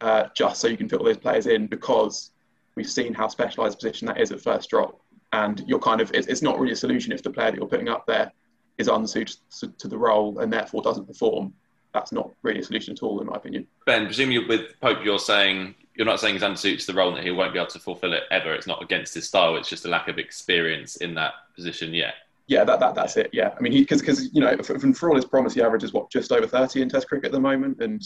uh, 0.00 0.24
just 0.34 0.60
so 0.60 0.68
you 0.68 0.76
can 0.76 0.88
fit 0.88 0.98
all 0.98 1.04
those 1.04 1.16
players 1.16 1.46
in 1.46 1.66
because 1.66 2.32
we've 2.74 2.90
seen 2.90 3.14
how 3.14 3.28
specialised 3.28 3.78
position 3.78 4.06
that 4.06 4.20
is 4.20 4.32
at 4.32 4.40
first 4.40 4.70
drop. 4.70 5.00
And 5.32 5.62
you're 5.66 5.78
kind 5.78 6.00
of, 6.00 6.10
it's, 6.14 6.26
it's 6.26 6.42
not 6.42 6.58
really 6.58 6.72
a 6.72 6.76
solution 6.76 7.12
if 7.12 7.22
the 7.22 7.30
player 7.30 7.50
that 7.50 7.56
you're 7.56 7.68
putting 7.68 7.88
up 7.88 8.06
there 8.06 8.32
is 8.78 8.88
unsuited 8.88 9.36
to 9.78 9.88
the 9.88 9.98
role 9.98 10.38
and 10.38 10.52
therefore 10.52 10.82
doesn't 10.82 11.06
perform. 11.06 11.52
That's 11.94 12.12
not 12.12 12.30
really 12.42 12.60
a 12.60 12.64
solution 12.64 12.92
at 12.92 13.02
all, 13.02 13.20
in 13.20 13.26
my 13.26 13.36
opinion. 13.36 13.66
Ben, 13.86 14.04
presumably 14.04 14.46
with 14.46 14.78
Pope, 14.80 14.98
you're 15.04 15.18
saying 15.18 15.74
you're 15.94 16.06
not 16.06 16.20
saying 16.20 16.34
he's 16.34 16.42
unsuited 16.42 16.80
to 16.80 16.86
the 16.88 16.94
role 16.94 17.08
and 17.08 17.16
that 17.16 17.24
he 17.24 17.30
won't 17.30 17.52
be 17.52 17.58
able 17.58 17.70
to 17.70 17.78
fulfil 17.78 18.12
it 18.12 18.24
ever. 18.32 18.52
It's 18.52 18.66
not 18.66 18.82
against 18.82 19.14
his 19.14 19.28
style. 19.28 19.56
It's 19.56 19.68
just 19.68 19.84
a 19.86 19.88
lack 19.88 20.08
of 20.08 20.18
experience 20.18 20.96
in 20.96 21.14
that 21.14 21.34
position 21.54 21.94
yet 21.94 22.14
yeah, 22.46 22.64
that, 22.64 22.78
that 22.80 22.94
that's 22.94 23.16
it. 23.16 23.30
Yeah, 23.32 23.54
I 23.56 23.60
mean, 23.60 23.72
because 23.72 24.00
because 24.00 24.32
you 24.34 24.40
know, 24.40 24.56
for, 24.58 24.78
for 24.78 25.08
all 25.08 25.16
his 25.16 25.24
promise, 25.24 25.54
he 25.54 25.62
averages 25.62 25.92
what 25.92 26.10
just 26.10 26.30
over 26.30 26.46
thirty 26.46 26.82
in 26.82 26.88
Test 26.88 27.08
cricket 27.08 27.26
at 27.26 27.32
the 27.32 27.40
moment, 27.40 27.80
and 27.80 28.02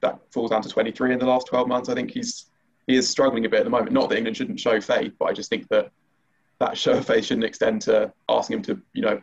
that 0.00 0.18
falls 0.32 0.50
down 0.50 0.62
to 0.62 0.68
twenty 0.68 0.90
three 0.90 1.12
in 1.12 1.18
the 1.18 1.26
last 1.26 1.46
twelve 1.46 1.68
months. 1.68 1.88
I 1.88 1.94
think 1.94 2.10
he's 2.10 2.46
he 2.88 2.96
is 2.96 3.08
struggling 3.08 3.44
a 3.46 3.48
bit 3.48 3.60
at 3.60 3.64
the 3.64 3.70
moment. 3.70 3.92
Not 3.92 4.08
that 4.08 4.16
England 4.16 4.36
shouldn't 4.36 4.58
show 4.58 4.80
faith, 4.80 5.12
but 5.18 5.26
I 5.26 5.32
just 5.32 5.50
think 5.50 5.68
that 5.68 5.92
that 6.58 6.76
show 6.76 6.92
of 6.92 7.06
faith 7.06 7.26
shouldn't 7.26 7.44
extend 7.44 7.82
to 7.82 8.12
asking 8.28 8.56
him 8.56 8.62
to 8.64 8.82
you 8.92 9.02
know 9.02 9.22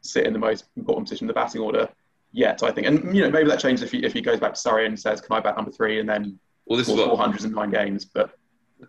sit 0.00 0.26
in 0.26 0.32
the 0.32 0.40
most 0.40 0.64
important 0.76 1.06
position 1.06 1.24
in 1.24 1.28
the 1.28 1.34
batting 1.34 1.60
order 1.60 1.88
yet. 2.34 2.62
I 2.62 2.70
think, 2.70 2.86
and 2.86 3.16
you 3.16 3.22
know, 3.22 3.30
maybe 3.30 3.48
that 3.48 3.60
changes 3.60 3.82
if 3.82 3.92
he 3.92 4.04
if 4.04 4.12
he 4.12 4.20
goes 4.20 4.40
back 4.40 4.54
to 4.54 4.60
Surrey 4.60 4.86
and 4.86 4.98
says, 4.98 5.20
"Can 5.20 5.34
I 5.36 5.40
bat 5.40 5.56
number 5.56 5.70
three? 5.70 6.00
and 6.00 6.08
then 6.08 6.38
well, 6.66 6.78
this 6.78 6.88
is 6.88 6.94
what, 6.94 7.10
400s 7.10 7.44
in 7.44 7.52
nine 7.52 7.70
games, 7.70 8.04
but 8.04 8.36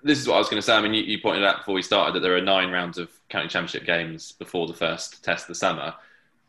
this 0.04 0.20
is 0.20 0.28
what 0.28 0.36
I 0.36 0.40
was 0.40 0.50
going 0.50 0.62
to 0.62 0.66
say. 0.66 0.76
I 0.76 0.82
mean, 0.82 0.94
you, 0.94 1.04
you, 1.04 1.20
pointed 1.20 1.44
out 1.44 1.60
before 1.60 1.76
we 1.76 1.82
started 1.82 2.16
that 2.16 2.22
there 2.22 2.36
are 2.36 2.42
nine 2.42 2.72
rounds 2.72 2.98
of 2.98 3.10
county 3.30 3.48
championship 3.48 3.86
games 3.86 4.32
before 4.34 4.68
the 4.68 4.74
first 4.74 5.24
test 5.24 5.44
of 5.44 5.48
the 5.50 5.56
summer. 5.56 5.94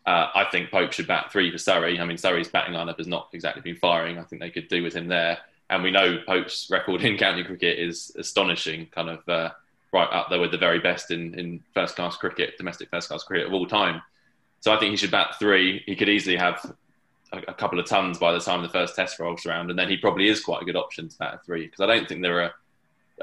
Uh, 0.05 0.29
I 0.33 0.45
think 0.51 0.71
Pope 0.71 0.93
should 0.93 1.07
bat 1.07 1.31
three 1.31 1.51
for 1.51 1.57
Surrey. 1.57 1.99
I 1.99 2.05
mean, 2.05 2.17
Surrey's 2.17 2.47
batting 2.47 2.73
lineup 2.73 2.97
has 2.97 3.07
not 3.07 3.29
exactly 3.33 3.61
been 3.61 3.75
firing. 3.75 4.17
I 4.17 4.23
think 4.23 4.41
they 4.41 4.49
could 4.49 4.69
do 4.69 4.81
with 4.81 4.93
him 4.93 5.07
there. 5.07 5.37
And 5.69 5.83
we 5.83 5.91
know 5.91 6.17
Pope's 6.25 6.69
record 6.71 7.03
in 7.03 7.17
county 7.17 7.43
cricket 7.43 7.77
is 7.77 8.15
astonishing, 8.17 8.87
kind 8.87 9.09
of 9.09 9.27
uh, 9.27 9.49
right 9.91 10.09
up 10.11 10.29
there 10.29 10.39
with 10.39 10.51
the 10.51 10.57
very 10.57 10.79
best 10.79 11.11
in, 11.11 11.37
in 11.37 11.61
first 11.73 11.97
class 11.97 12.15
cricket, 12.15 12.57
domestic 12.57 12.89
first 12.89 13.09
class 13.09 13.23
cricket 13.23 13.47
of 13.47 13.53
all 13.53 13.67
time. 13.67 14.01
So 14.61 14.73
I 14.73 14.79
think 14.79 14.91
he 14.91 14.97
should 14.97 15.11
bat 15.11 15.35
three. 15.39 15.83
He 15.85 15.95
could 15.95 16.09
easily 16.09 16.37
have 16.37 16.73
a, 17.31 17.39
a 17.49 17.53
couple 17.53 17.79
of 17.79 17.85
tons 17.85 18.17
by 18.17 18.31
the 18.31 18.39
time 18.39 18.61
the 18.61 18.69
first 18.69 18.95
test 18.95 19.19
rolls 19.19 19.45
around. 19.45 19.69
And 19.69 19.77
then 19.77 19.89
he 19.89 19.97
probably 19.97 20.27
is 20.27 20.43
quite 20.43 20.61
a 20.61 20.65
good 20.65 20.75
option 20.75 21.09
to 21.09 21.17
bat 21.17 21.35
a 21.35 21.45
three 21.45 21.65
because 21.65 21.81
I 21.81 21.85
don't 21.85 22.07
think 22.07 22.21
there 22.21 22.43
are 22.43 22.51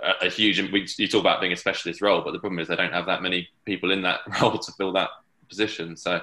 a, 0.03 0.27
a 0.27 0.31
huge. 0.31 0.61
We, 0.73 0.87
you 0.99 1.09
talk 1.09 1.21
about 1.21 1.41
being 1.41 1.53
a 1.53 1.57
specialist 1.57 2.01
role, 2.01 2.23
but 2.23 2.33
the 2.33 2.39
problem 2.39 2.59
is 2.59 2.69
they 2.69 2.77
don't 2.77 2.93
have 2.93 3.07
that 3.07 3.23
many 3.23 3.49
people 3.65 3.91
in 3.91 4.03
that 4.03 4.21
role 4.41 4.59
to 4.59 4.73
fill 4.73 4.93
that 4.93 5.11
position. 5.49 5.97
So 5.97 6.21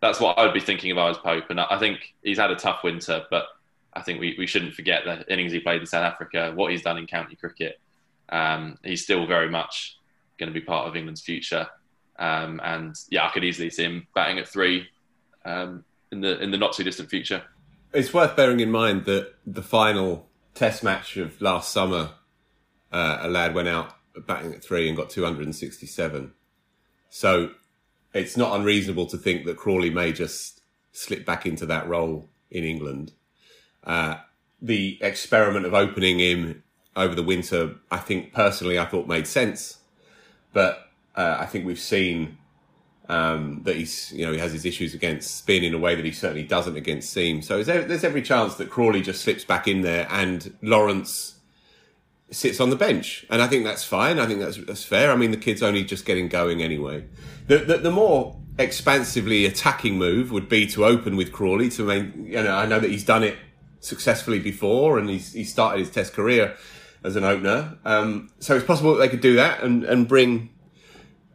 that's 0.00 0.20
what 0.20 0.38
I 0.38 0.44
would 0.44 0.54
be 0.54 0.60
thinking 0.60 0.90
of 0.92 0.98
as 0.98 1.18
Pope. 1.18 1.50
And 1.50 1.60
I 1.60 1.78
think 1.78 2.14
he's 2.22 2.38
had 2.38 2.50
a 2.50 2.56
tough 2.56 2.82
winter, 2.84 3.24
but 3.30 3.46
I 3.94 4.02
think 4.02 4.20
we, 4.20 4.36
we 4.38 4.46
shouldn't 4.46 4.74
forget 4.74 5.04
the 5.04 5.30
innings 5.32 5.52
he 5.52 5.60
played 5.60 5.80
in 5.80 5.86
South 5.86 6.04
Africa, 6.04 6.52
what 6.54 6.70
he's 6.70 6.82
done 6.82 6.98
in 6.98 7.06
county 7.06 7.36
cricket. 7.36 7.80
Um, 8.28 8.78
he's 8.84 9.02
still 9.02 9.26
very 9.26 9.50
much 9.50 9.98
going 10.38 10.52
to 10.52 10.58
be 10.58 10.64
part 10.64 10.86
of 10.86 10.94
England's 10.94 11.22
future. 11.22 11.66
Um, 12.18 12.60
and 12.62 12.94
yeah, 13.10 13.26
I 13.26 13.30
could 13.30 13.44
easily 13.44 13.70
see 13.70 13.84
him 13.84 14.06
batting 14.14 14.38
at 14.38 14.48
three 14.48 14.88
um, 15.44 15.84
in 16.12 16.20
the 16.20 16.40
in 16.40 16.50
the 16.50 16.58
not 16.58 16.72
too 16.72 16.84
distant 16.84 17.10
future. 17.10 17.42
It's 17.92 18.12
worth 18.12 18.36
bearing 18.36 18.60
in 18.60 18.70
mind 18.70 19.04
that 19.06 19.34
the 19.46 19.62
final 19.62 20.28
Test 20.54 20.82
match 20.82 21.16
of 21.16 21.40
last 21.40 21.72
summer, 21.72 22.10
uh, 22.90 23.18
a 23.20 23.28
lad 23.28 23.54
went 23.54 23.68
out 23.68 23.94
batting 24.26 24.52
at 24.52 24.60
three 24.60 24.88
and 24.88 24.96
got 24.96 25.08
267. 25.08 26.32
So 27.10 27.50
it's 28.12 28.36
not 28.36 28.58
unreasonable 28.58 29.06
to 29.06 29.16
think 29.16 29.46
that 29.46 29.56
Crawley 29.56 29.90
may 29.90 30.10
just 30.10 30.62
slip 30.90 31.24
back 31.24 31.46
into 31.46 31.64
that 31.66 31.88
role 31.88 32.28
in 32.50 32.64
England. 32.64 33.12
Uh, 33.84 34.16
the 34.60 34.98
experiment 35.00 35.64
of 35.64 35.74
opening 35.74 36.18
him 36.18 36.64
over 36.96 37.14
the 37.14 37.22
winter, 37.22 37.76
I 37.90 37.98
think 37.98 38.32
personally, 38.32 38.80
I 38.80 38.84
thought 38.84 39.06
made 39.06 39.28
sense, 39.28 39.78
but 40.52 40.88
uh, 41.14 41.36
I 41.38 41.46
think 41.46 41.64
we've 41.64 41.78
seen 41.78 42.38
um, 43.08 43.62
that 43.64 43.76
he's, 43.76 44.12
you 44.12 44.26
know, 44.26 44.32
he 44.32 44.38
has 44.38 44.52
his 44.52 44.64
issues 44.64 44.94
against 44.94 45.36
spin 45.36 45.64
in 45.64 45.74
a 45.74 45.78
way 45.78 45.94
that 45.94 46.04
he 46.04 46.12
certainly 46.12 46.44
doesn't 46.44 46.76
against 46.76 47.10
seam. 47.10 47.40
So 47.42 47.62
there's 47.62 48.04
every 48.04 48.22
chance 48.22 48.56
that 48.56 48.70
Crawley 48.70 49.02
just 49.02 49.22
slips 49.22 49.44
back 49.44 49.66
in 49.66 49.80
there 49.82 50.06
and 50.10 50.54
Lawrence 50.62 51.38
sits 52.30 52.60
on 52.60 52.70
the 52.70 52.76
bench, 52.76 53.26
and 53.30 53.40
I 53.40 53.46
think 53.46 53.64
that's 53.64 53.84
fine. 53.84 54.18
I 54.18 54.26
think 54.26 54.40
that's 54.40 54.58
that's 54.58 54.84
fair. 54.84 55.10
I 55.10 55.16
mean, 55.16 55.30
the 55.30 55.38
kid's 55.38 55.62
only 55.62 55.84
just 55.84 56.04
getting 56.04 56.28
going 56.28 56.62
anyway. 56.62 57.06
The 57.46 57.58
the, 57.58 57.78
the 57.78 57.90
more 57.90 58.36
expansively 58.58 59.46
attacking 59.46 59.96
move 59.96 60.30
would 60.30 60.48
be 60.48 60.66
to 60.66 60.84
open 60.84 61.16
with 61.16 61.32
Crawley. 61.32 61.70
To 61.70 61.84
main, 61.84 62.26
you 62.26 62.42
know, 62.42 62.54
I 62.54 62.66
know 62.66 62.80
that 62.80 62.90
he's 62.90 63.04
done 63.04 63.22
it 63.22 63.36
successfully 63.80 64.38
before, 64.38 64.98
and 64.98 65.08
he's 65.08 65.32
he 65.32 65.44
started 65.44 65.80
his 65.80 65.90
Test 65.90 66.12
career 66.12 66.56
as 67.02 67.16
an 67.16 67.24
opener. 67.24 67.78
Um, 67.84 68.30
so 68.40 68.56
it's 68.56 68.66
possible 68.66 68.94
that 68.94 69.00
they 69.00 69.08
could 69.08 69.20
do 69.20 69.36
that 69.36 69.62
and 69.62 69.84
and 69.84 70.06
bring 70.06 70.50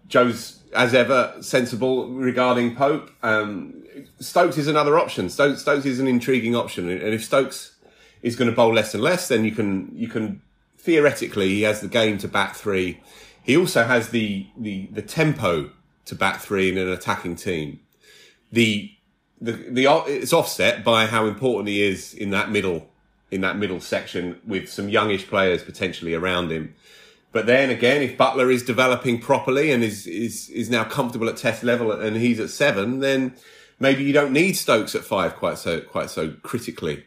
Joe's 0.07 0.59
as 0.75 0.93
ever 0.93 1.35
sensible 1.41 2.09
regarding 2.09 2.75
Pope. 2.75 3.09
Um, 3.21 3.83
Stokes 4.19 4.57
is 4.57 4.67
another 4.67 4.97
option. 4.97 5.29
Stokes, 5.29 5.61
Stokes 5.61 5.85
is 5.85 5.99
an 5.99 6.07
intriguing 6.07 6.55
option, 6.55 6.89
and 6.89 7.13
if 7.13 7.23
Stokes 7.23 7.75
is 8.21 8.35
going 8.35 8.49
to 8.49 8.55
bowl 8.55 8.73
less 8.73 8.93
and 8.93 9.03
less, 9.03 9.27
then 9.27 9.45
you 9.45 9.51
can 9.51 9.91
you 9.95 10.07
can 10.07 10.41
theoretically, 10.83 11.47
he 11.47 11.61
has 11.61 11.79
the 11.79 11.87
game 11.87 12.17
to 12.17 12.27
bat 12.27 12.55
three. 12.55 12.99
He 13.41 13.55
also 13.55 13.85
has 13.85 14.09
the, 14.09 14.47
the, 14.57 14.87
the 14.91 15.01
tempo 15.01 15.71
to 16.05 16.15
bat 16.15 16.41
three 16.41 16.69
in 16.69 16.77
an 16.77 16.89
attacking 16.89 17.37
team. 17.37 17.79
The, 18.51 18.91
the, 19.39 19.53
the, 19.53 20.03
it's 20.07 20.33
offset 20.33 20.83
by 20.83 21.05
how 21.05 21.25
important 21.25 21.69
he 21.69 21.81
is 21.81 22.13
in 22.13 22.31
that 22.31 22.51
middle, 22.51 22.89
in 23.31 23.39
that 23.41 23.57
middle 23.57 23.79
section 23.79 24.41
with 24.45 24.69
some 24.69 24.89
youngish 24.89 25.27
players 25.27 25.63
potentially 25.63 26.13
around 26.13 26.51
him. 26.51 26.75
But 27.33 27.45
then 27.45 27.69
again, 27.69 28.01
if 28.01 28.17
Buttler 28.17 28.53
is 28.53 28.63
developing 28.63 29.19
properly 29.19 29.71
and 29.71 29.83
is, 29.83 30.07
is, 30.07 30.49
is 30.49 30.69
now 30.69 30.85
comfortable 30.85 31.27
at 31.27 31.35
test 31.35 31.63
level 31.63 31.91
and 31.91 32.15
he's 32.15 32.39
at 32.39 32.49
seven, 32.49 32.99
then 32.99 33.35
maybe 33.79 34.03
you 34.03 34.13
don't 34.13 34.31
need 34.31 34.53
Stokes 34.53 34.95
at 34.95 35.03
five 35.03 35.35
quite 35.35 35.57
so, 35.57 35.81
quite 35.81 36.09
so 36.09 36.31
critically 36.43 37.03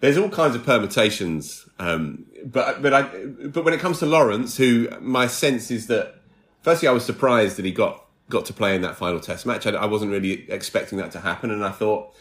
there's 0.00 0.18
all 0.18 0.28
kinds 0.28 0.54
of 0.54 0.64
permutations. 0.64 1.68
Um, 1.78 2.26
but 2.44 2.82
but 2.82 2.92
I 2.92 3.02
but 3.02 3.64
when 3.64 3.74
it 3.74 3.80
comes 3.80 3.98
to 4.00 4.06
Lawrence, 4.06 4.56
who 4.56 4.88
my 5.00 5.26
sense 5.26 5.70
is 5.70 5.86
that 5.86 6.16
firstly 6.62 6.88
I 6.88 6.92
was 6.92 7.04
surprised 7.04 7.56
that 7.56 7.64
he 7.64 7.72
got 7.72 8.04
got 8.28 8.44
to 8.46 8.52
play 8.52 8.74
in 8.74 8.82
that 8.82 8.96
final 8.96 9.20
Test 9.20 9.46
match. 9.46 9.66
I, 9.66 9.70
I 9.70 9.86
wasn't 9.86 10.12
really 10.12 10.50
expecting 10.50 10.98
that 10.98 11.12
to 11.12 11.20
happen, 11.20 11.50
and 11.50 11.64
I 11.64 11.70
thought 11.70 12.14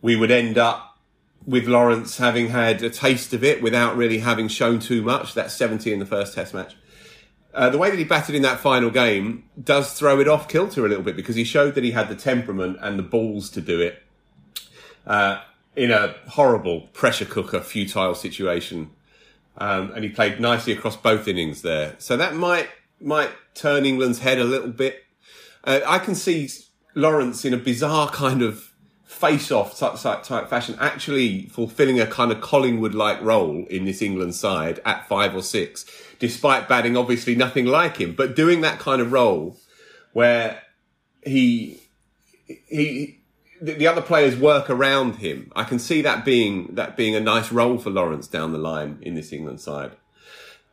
we 0.00 0.16
would 0.16 0.30
end 0.30 0.58
up 0.58 0.98
with 1.44 1.66
Lawrence 1.66 2.16
having 2.18 2.48
had 2.48 2.82
a 2.82 2.90
taste 2.90 3.32
of 3.32 3.44
it 3.44 3.62
without 3.62 3.96
really 3.96 4.18
having 4.18 4.48
shown 4.48 4.80
too 4.80 5.00
much. 5.02 5.34
That's 5.34 5.54
70 5.54 5.92
in 5.92 6.00
the 6.00 6.06
first 6.06 6.34
Test 6.34 6.54
match. 6.54 6.76
Uh, 7.56 7.70
the 7.70 7.78
way 7.78 7.88
that 7.88 7.98
he 7.98 8.04
batted 8.04 8.34
in 8.34 8.42
that 8.42 8.60
final 8.60 8.90
game 8.90 9.42
does 9.60 9.94
throw 9.94 10.20
it 10.20 10.28
off 10.28 10.46
kilter 10.46 10.84
a 10.84 10.88
little 10.88 11.02
bit 11.02 11.16
because 11.16 11.36
he 11.36 11.42
showed 11.42 11.74
that 11.74 11.82
he 11.82 11.92
had 11.92 12.10
the 12.10 12.14
temperament 12.14 12.76
and 12.82 12.98
the 12.98 13.02
balls 13.02 13.48
to 13.48 13.62
do 13.62 13.80
it. 13.80 14.02
Uh, 15.06 15.40
in 15.74 15.90
a 15.90 16.14
horrible 16.28 16.82
pressure 16.92 17.24
cooker, 17.24 17.60
futile 17.60 18.14
situation. 18.14 18.90
Um, 19.56 19.90
and 19.92 20.04
he 20.04 20.10
played 20.10 20.38
nicely 20.38 20.74
across 20.74 20.96
both 20.96 21.26
innings 21.26 21.62
there. 21.62 21.94
So 21.98 22.16
that 22.18 22.34
might 22.34 22.68
might 23.00 23.30
turn 23.54 23.86
England's 23.86 24.18
head 24.18 24.38
a 24.38 24.44
little 24.44 24.70
bit. 24.70 25.04
Uh, 25.64 25.80
I 25.86 25.98
can 25.98 26.14
see 26.14 26.50
Lawrence 26.94 27.44
in 27.44 27.54
a 27.54 27.58
bizarre 27.58 28.10
kind 28.10 28.42
of 28.42 28.72
face-off 29.06 29.78
type, 29.78 30.22
type 30.22 30.48
fashion, 30.48 30.76
actually 30.80 31.46
fulfilling 31.46 31.98
a 32.00 32.06
kind 32.06 32.32
of 32.32 32.40
Collingwood-like 32.40 33.22
role 33.22 33.64
in 33.70 33.84
this 33.84 34.02
England 34.02 34.34
side 34.34 34.80
at 34.84 35.08
five 35.08 35.34
or 35.34 35.42
six, 35.42 35.86
despite 36.18 36.68
batting 36.68 36.96
obviously 36.96 37.34
nothing 37.34 37.66
like 37.66 37.96
him, 37.96 38.12
but 38.12 38.36
doing 38.36 38.60
that 38.60 38.78
kind 38.78 39.00
of 39.00 39.12
role 39.12 39.56
where 40.12 40.62
he 41.24 41.80
he 42.66 43.20
the, 43.60 43.72
the 43.72 43.86
other 43.86 44.02
players 44.02 44.36
work 44.36 44.68
around 44.68 45.16
him. 45.16 45.50
I 45.54 45.64
can 45.64 45.78
see 45.78 46.02
that 46.02 46.24
being 46.24 46.74
that 46.74 46.96
being 46.96 47.14
a 47.14 47.20
nice 47.20 47.52
role 47.52 47.78
for 47.78 47.90
Lawrence 47.90 48.26
down 48.26 48.52
the 48.52 48.58
line 48.58 48.98
in 49.02 49.14
this 49.14 49.32
England 49.32 49.60
side. 49.60 49.92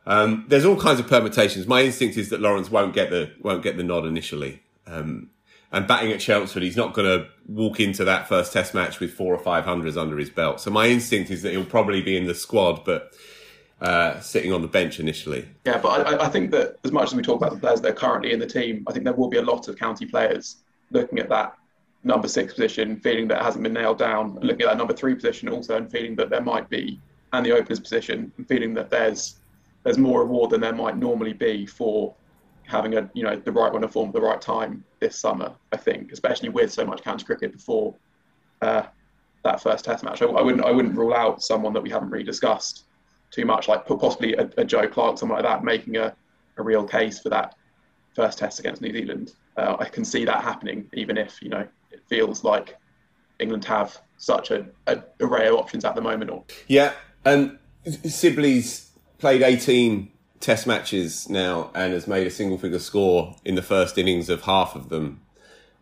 Um, 0.06 0.44
there's 0.48 0.64
all 0.64 0.76
kinds 0.76 1.00
of 1.00 1.08
permutations. 1.08 1.66
My 1.66 1.82
instinct 1.82 2.16
is 2.16 2.28
that 2.28 2.40
Lawrence 2.40 2.70
won't 2.70 2.94
get 2.94 3.10
the 3.10 3.32
won't 3.40 3.62
get 3.62 3.76
the 3.76 3.84
nod 3.84 4.04
initially. 4.04 4.62
Um, 4.86 5.30
and 5.74 5.88
batting 5.88 6.12
at 6.12 6.20
Chelmsford, 6.20 6.62
he's 6.62 6.76
not 6.76 6.94
going 6.94 7.06
to 7.06 7.28
walk 7.48 7.80
into 7.80 8.04
that 8.04 8.28
first 8.28 8.52
Test 8.52 8.74
match 8.74 9.00
with 9.00 9.12
four 9.12 9.34
or 9.34 9.38
five 9.40 9.64
hundreds 9.64 9.96
under 9.96 10.16
his 10.16 10.30
belt. 10.30 10.60
So 10.60 10.70
my 10.70 10.86
instinct 10.86 11.32
is 11.32 11.42
that 11.42 11.50
he'll 11.50 11.64
probably 11.64 12.00
be 12.00 12.16
in 12.16 12.26
the 12.26 12.34
squad, 12.34 12.84
but 12.84 13.12
uh, 13.80 14.20
sitting 14.20 14.52
on 14.52 14.62
the 14.62 14.68
bench 14.68 15.00
initially. 15.00 15.48
Yeah, 15.66 15.78
but 15.78 16.06
I, 16.06 16.26
I, 16.26 16.28
think 16.28 16.52
that 16.52 16.76
as 16.84 16.92
much 16.92 17.08
as 17.08 17.14
we 17.16 17.22
talk 17.22 17.38
about 17.38 17.52
the 17.52 17.58
players 17.58 17.80
that 17.80 17.90
are 17.90 17.94
currently 17.94 18.32
in 18.32 18.38
the 18.38 18.46
team, 18.46 18.84
I 18.86 18.92
think 18.92 19.04
there 19.04 19.14
will 19.14 19.28
be 19.28 19.38
a 19.38 19.42
lot 19.42 19.66
of 19.66 19.76
county 19.76 20.06
players 20.06 20.58
looking 20.92 21.18
at 21.18 21.28
that 21.30 21.56
number 22.04 22.28
six 22.28 22.54
position, 22.54 23.00
feeling 23.00 23.26
that 23.28 23.40
it 23.40 23.42
hasn't 23.42 23.64
been 23.64 23.72
nailed 23.72 23.98
down, 23.98 24.38
looking 24.42 24.62
at 24.62 24.68
that 24.68 24.78
number 24.78 24.94
three 24.94 25.16
position 25.16 25.48
also, 25.48 25.76
and 25.76 25.90
feeling 25.90 26.14
that 26.14 26.30
there 26.30 26.40
might 26.40 26.70
be, 26.70 27.00
and 27.32 27.44
the 27.44 27.50
openers 27.50 27.80
position, 27.80 28.30
and 28.36 28.46
feeling 28.46 28.74
that 28.74 28.90
there's 28.90 29.40
there's 29.82 29.98
more 29.98 30.20
reward 30.20 30.50
than 30.50 30.60
there 30.60 30.72
might 30.72 30.96
normally 30.96 31.32
be 31.32 31.66
for 31.66 32.14
having 32.66 32.96
a 32.96 33.08
you 33.14 33.22
know 33.22 33.36
the 33.36 33.52
right 33.52 33.74
of 33.74 33.92
form 33.92 34.08
at 34.08 34.14
the 34.14 34.20
right 34.20 34.40
time 34.40 34.84
this 35.00 35.18
summer. 35.18 35.52
I 35.72 35.76
think, 35.76 36.12
especially 36.12 36.48
with 36.48 36.72
so 36.72 36.84
much 36.84 37.02
county 37.02 37.24
cricket 37.24 37.52
before 37.52 37.94
uh, 38.62 38.84
that 39.42 39.62
first 39.62 39.84
Test 39.84 40.04
match, 40.04 40.22
I, 40.22 40.26
I, 40.26 40.42
wouldn't 40.42 40.64
I 40.64 40.70
wouldn't 40.70 40.96
rule 40.96 41.14
out 41.14 41.42
someone 41.42 41.72
that 41.74 41.82
we 41.82 41.90
haven't 41.90 42.10
really 42.10 42.24
discussed 42.24 42.84
too 43.30 43.44
much, 43.44 43.68
like 43.68 43.86
possibly 43.86 44.34
a, 44.34 44.48
a 44.56 44.64
Joe 44.64 44.88
Clark, 44.88 45.18
someone 45.18 45.42
like 45.42 45.46
that, 45.50 45.64
making 45.64 45.96
a, 45.96 46.14
a 46.56 46.62
real 46.62 46.84
case 46.84 47.20
for 47.20 47.28
that 47.30 47.56
first 48.14 48.38
Test 48.38 48.60
against 48.60 48.80
New 48.80 48.92
Zealand. 48.92 49.34
Uh, 49.56 49.76
I 49.78 49.86
can 49.86 50.04
see 50.04 50.24
that 50.24 50.42
happening, 50.42 50.88
even 50.94 51.18
if 51.18 51.42
you 51.42 51.50
know 51.50 51.66
it 51.90 52.02
feels 52.08 52.44
like 52.44 52.76
England 53.38 53.64
have 53.64 53.98
such 54.16 54.50
a, 54.50 54.66
a 54.86 55.02
array 55.20 55.48
of 55.48 55.54
options 55.54 55.84
at 55.84 55.94
the 55.94 56.00
moment. 56.00 56.30
Or 56.30 56.44
Yeah, 56.66 56.92
and 57.24 57.58
Sibley's 58.06 58.90
played 59.18 59.42
18 59.42 60.10
Test 60.44 60.66
matches 60.66 61.26
now 61.30 61.70
and 61.74 61.94
has 61.94 62.06
made 62.06 62.26
a 62.26 62.30
single 62.30 62.58
figure 62.58 62.78
score 62.78 63.34
in 63.46 63.54
the 63.54 63.62
first 63.62 63.96
innings 63.96 64.28
of 64.28 64.42
half 64.42 64.74
of 64.74 64.90
them. 64.90 65.22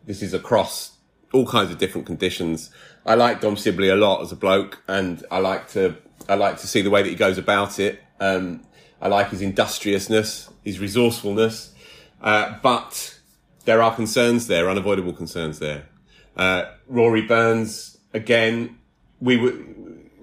This 0.06 0.22
is 0.22 0.32
across 0.32 0.98
all 1.32 1.48
kinds 1.48 1.72
of 1.72 1.78
different 1.78 2.06
conditions. 2.06 2.70
I 3.04 3.16
like 3.16 3.40
Dom 3.40 3.56
Sibley 3.56 3.88
a 3.88 3.96
lot 3.96 4.22
as 4.22 4.30
a 4.30 4.36
bloke, 4.36 4.80
and 4.86 5.24
I 5.32 5.40
like 5.40 5.66
to 5.70 5.96
I 6.28 6.36
like 6.36 6.58
to 6.58 6.68
see 6.68 6.80
the 6.80 6.90
way 6.90 7.02
that 7.02 7.08
he 7.08 7.16
goes 7.16 7.38
about 7.38 7.80
it. 7.80 8.04
Um, 8.20 8.62
I 9.00 9.08
like 9.08 9.30
his 9.30 9.42
industriousness, 9.42 10.48
his 10.62 10.78
resourcefulness, 10.78 11.74
uh, 12.20 12.56
but 12.62 13.18
there 13.64 13.82
are 13.82 13.92
concerns 13.92 14.46
there, 14.46 14.70
unavoidable 14.70 15.12
concerns 15.12 15.58
there. 15.58 15.88
Uh, 16.36 16.66
Rory 16.86 17.22
Burns, 17.22 17.98
again, 18.14 18.78
we 19.20 19.38
were 19.38 19.54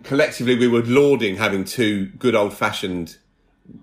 collectively 0.04 0.56
we 0.56 0.69
were 0.69 0.84
lauding 0.84 1.36
having 1.36 1.65
two 1.65 2.06
good 2.17 2.36
old 2.36 2.54
fashioned 2.54 3.17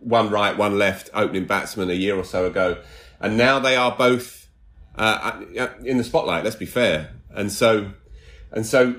one 0.01 0.31
right, 0.31 0.57
one 0.57 0.79
left 0.79 1.11
opening 1.14 1.47
batsman 1.47 1.91
a 1.91 1.95
year 1.95 2.16
or 2.16 2.24
so 2.24 2.47
ago, 2.47 2.82
and 3.20 3.37
now 3.37 3.59
they 3.59 3.76
are 3.76 3.97
both 3.97 4.49
uh, 4.97 5.43
in 5.84 5.99
the 5.99 6.05
spotlight. 6.05 6.45
Let's 6.45 6.57
be 6.57 6.66
fair, 6.66 7.14
and 7.30 7.51
so 7.51 7.93
and 8.51 8.66
so 8.66 8.97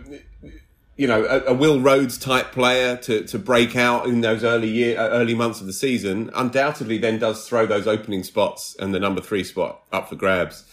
you 0.97 1.05
know, 1.05 1.25
a, 1.25 1.51
a, 1.51 1.53
Will 1.53 1.79
Rhodes 1.79 2.17
type 2.17 2.51
player 2.51 2.97
to, 2.97 3.23
to 3.25 3.37
break 3.37 3.75
out 3.75 4.07
in 4.07 4.21
those 4.21 4.43
early 4.43 4.67
year, 4.67 4.99
uh, 4.99 5.09
early 5.09 5.35
months 5.35 5.61
of 5.61 5.67
the 5.67 5.73
season, 5.73 6.31
undoubtedly 6.33 6.97
then 6.97 7.19
does 7.19 7.47
throw 7.47 7.67
those 7.67 7.87
opening 7.87 8.23
spots 8.23 8.75
and 8.79 8.93
the 8.93 8.99
number 8.99 9.21
three 9.21 9.43
spot 9.43 9.83
up 9.91 10.09
for 10.09 10.15
grabs. 10.15 10.65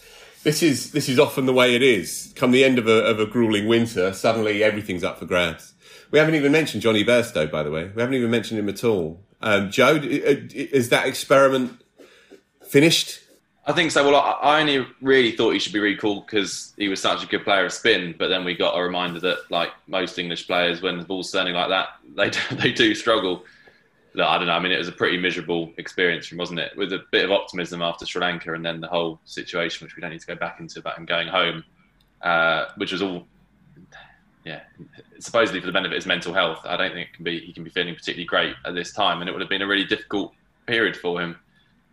This 0.43 0.63
is, 0.63 0.91
this 0.91 1.07
is 1.09 1.19
often 1.19 1.45
the 1.45 1.53
way 1.53 1.75
it 1.75 1.83
is. 1.83 2.33
Come 2.35 2.51
the 2.51 2.65
end 2.65 2.79
of 2.79 2.87
a, 2.87 3.03
of 3.05 3.19
a 3.19 3.25
grueling 3.27 3.67
winter, 3.67 4.13
suddenly 4.13 4.63
everything's 4.63 5.03
up 5.03 5.19
for 5.19 5.25
grabs. 5.25 5.73
We 6.09 6.17
haven't 6.19 6.35
even 6.35 6.51
mentioned 6.51 6.81
Jonny 6.81 7.03
Bairstow, 7.03 7.49
by 7.49 7.61
the 7.61 7.71
way. 7.71 7.91
We 7.95 8.01
haven't 8.01 8.15
even 8.15 8.31
mentioned 8.31 8.59
him 8.59 8.69
at 8.69 8.83
all. 8.83 9.23
Um, 9.45 9.69
Joe, 9.69 9.99
is 10.01 10.89
that 10.89 11.05
experiment 11.05 11.79
finished? 12.67 13.19
I 13.67 13.73
think 13.73 13.91
so. 13.91 14.03
Well, 14.03 14.19
I 14.41 14.59
only 14.59 14.85
really 15.01 15.31
thought 15.31 15.51
he 15.51 15.59
should 15.59 15.71
be 15.71 15.79
recalled 15.79 16.25
because 16.25 16.73
he 16.77 16.87
was 16.87 16.99
such 16.99 17.23
a 17.23 17.27
good 17.27 17.43
player 17.43 17.65
of 17.65 17.71
spin. 17.71 18.15
But 18.17 18.29
then 18.29 18.43
we 18.43 18.55
got 18.55 18.77
a 18.77 18.81
reminder 18.81 19.19
that, 19.19 19.37
like 19.51 19.69
most 19.87 20.17
English 20.17 20.47
players, 20.47 20.81
when 20.81 20.97
the 20.97 21.05
ball's 21.05 21.31
turning 21.31 21.53
like 21.53 21.69
that, 21.69 21.89
they 22.15 22.31
do, 22.31 22.39
they 22.57 22.71
do 22.71 22.95
struggle. 22.95 23.43
I 24.19 24.37
don't 24.37 24.47
know. 24.47 24.53
I 24.53 24.59
mean, 24.59 24.71
it 24.71 24.77
was 24.77 24.87
a 24.87 24.93
pretty 24.93 25.17
miserable 25.17 25.71
experience, 25.77 26.31
wasn't 26.31 26.59
it? 26.59 26.75
With 26.75 26.91
a 26.93 27.03
bit 27.11 27.25
of 27.25 27.31
optimism 27.31 27.81
after 27.83 28.05
Sri 28.05 28.21
Lanka, 28.21 28.53
and 28.53 28.65
then 28.65 28.81
the 28.81 28.87
whole 28.87 29.19
situation, 29.25 29.85
which 29.85 29.95
we 29.95 30.01
don't 30.01 30.11
need 30.11 30.21
to 30.21 30.27
go 30.27 30.35
back 30.35 30.59
into, 30.59 30.79
about 30.79 30.97
him 30.97 31.05
going 31.05 31.27
home, 31.27 31.63
uh, 32.21 32.65
which 32.77 32.93
was 32.93 33.01
all, 33.01 33.27
yeah, 34.45 34.61
supposedly 35.19 35.59
for 35.59 35.65
the 35.65 35.73
benefit 35.73 35.93
of 35.93 35.97
his 35.97 36.05
mental 36.05 36.33
health. 36.33 36.59
I 36.65 36.77
don't 36.77 36.93
think 36.93 37.09
it 37.09 37.13
can 37.15 37.23
be 37.23 37.39
he 37.39 37.51
can 37.51 37.63
be 37.63 37.71
feeling 37.71 37.95
particularly 37.95 38.25
great 38.25 38.55
at 38.63 38.75
this 38.75 38.93
time, 38.93 39.19
and 39.21 39.27
it 39.27 39.33
would 39.33 39.41
have 39.41 39.49
been 39.49 39.63
a 39.63 39.67
really 39.67 39.85
difficult 39.85 40.33
period 40.67 40.95
for 40.95 41.19
him. 41.19 41.37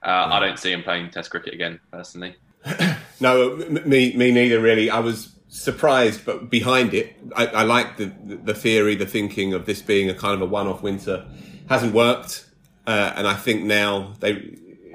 Uh, 0.03 0.29
I 0.31 0.41
don't 0.41 0.59
see 0.59 0.71
him 0.71 0.83
playing 0.83 1.11
Test 1.11 1.31
cricket 1.31 1.55
again, 1.55 1.81
personally. 1.91 2.37
no, 3.21 3.57
me, 3.57 4.15
me 4.15 4.31
neither. 4.31 4.61
Really, 4.61 4.91
I 4.91 4.99
was 4.99 5.35
surprised, 5.49 6.27
but 6.27 6.51
behind 6.51 6.93
it, 6.93 7.17
I, 7.35 7.47
I 7.47 7.63
like 7.63 7.97
the 7.97 8.13
the 8.27 8.55
theory, 8.55 8.97
the 8.97 9.07
thinking 9.07 9.55
of 9.55 9.65
this 9.65 9.81
being 9.81 10.11
a 10.11 10.15
kind 10.15 10.35
of 10.35 10.43
a 10.43 10.47
one-off 10.47 10.83
winter 10.83 11.27
hasn't 11.71 11.95
worked, 11.95 12.45
uh, 12.87 13.15
and 13.17 13.27
I 13.27 13.35
think 13.35 13.63
now 13.63 14.13
they 14.21 14.33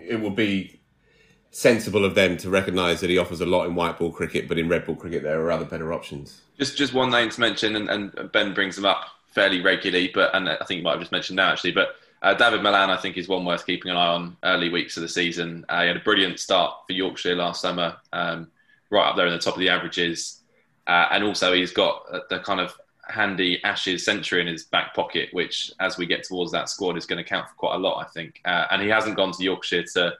it 0.08 0.22
will 0.22 0.30
be 0.30 0.77
sensible 1.58 2.06
of 2.06 2.14
them 2.14 2.38
to 2.38 2.52
recognise 2.52 3.02
that 3.02 3.10
he 3.10 3.18
offers 3.18 3.42
a 3.42 3.46
lot 3.46 3.66
in 3.66 3.74
white 3.74 3.98
ball 3.98 4.12
cricket, 4.12 4.48
but 4.48 4.60
in 4.60 4.70
red 4.70 4.86
ball 4.86 4.96
cricket 4.96 5.24
there 5.24 5.42
are 5.42 5.52
other 5.52 5.66
better 5.66 5.92
options. 5.92 6.42
Just 6.60 6.78
just 6.78 6.94
one 6.94 7.10
name 7.10 7.32
to 7.32 7.40
mention, 7.40 7.76
and, 7.76 7.90
and 7.90 8.32
Ben 8.32 8.54
brings 8.54 8.76
them 8.76 8.86
up 8.86 9.06
fairly 9.32 9.62
regularly, 9.62 10.12
but 10.14 10.36
and 10.36 10.48
I 10.48 10.64
think 10.66 10.78
you 10.78 10.84
might 10.84 10.92
have 10.92 11.00
just 11.00 11.12
mentioned 11.12 11.38
now 11.38 11.52
actually, 11.52 11.74
but. 11.74 11.96
Uh, 12.20 12.34
Dawid 12.34 12.64
Malan, 12.64 12.90
I 12.90 12.98
think, 12.98 13.16
is 13.16 13.28
one 13.28 13.46
worth 13.46 13.64
keeping 13.68 13.92
an 13.92 13.98
eye 13.98 14.08
on 14.08 14.38
early 14.44 14.70
weeks 14.70 14.98
of 14.98 15.04
the 15.04 15.08
season. 15.08 15.64
Uh, 15.70 15.82
he 15.82 15.88
had 15.88 15.98
a 15.98 16.00
brilliant 16.00 16.40
start 16.40 16.74
for 16.88 16.94
Yorkshire 16.94 17.36
last 17.36 17.62
summer, 17.62 17.96
um, 18.12 18.48
right 18.90 19.08
up 19.08 19.16
there 19.16 19.28
in 19.28 19.34
the 19.34 19.38
top 19.38 19.54
of 19.54 19.60
the 19.60 19.70
averages. 19.70 20.42
Uh, 20.88 21.06
and 21.12 21.24
also, 21.24 21.54
he's 21.54 21.72
got 21.72 22.02
the 22.30 22.40
kind 22.40 22.60
of 22.60 22.74
handy 23.08 23.64
Ashes 23.64 24.04
century 24.04 24.42
in 24.42 24.48
his 24.48 24.64
back 24.64 24.96
pocket, 24.96 25.30
which, 25.32 25.72
as 25.80 26.00
we 26.00 26.08
get 26.08 26.24
towards 26.24 26.52
that 26.54 26.70
squad, 26.70 26.98
is 26.98 27.06
going 27.06 27.24
to 27.24 27.30
count 27.30 27.48
for 27.48 27.54
quite 27.54 27.76
a 27.76 27.78
lot, 27.78 28.04
I 28.04 28.10
think. 28.10 28.42
Uh, 28.46 28.66
and 28.72 28.82
he 28.82 28.90
hasn't 28.90 29.16
gone 29.16 29.32
to 29.32 29.44
Yorkshire 29.44 29.84
to 29.94 30.16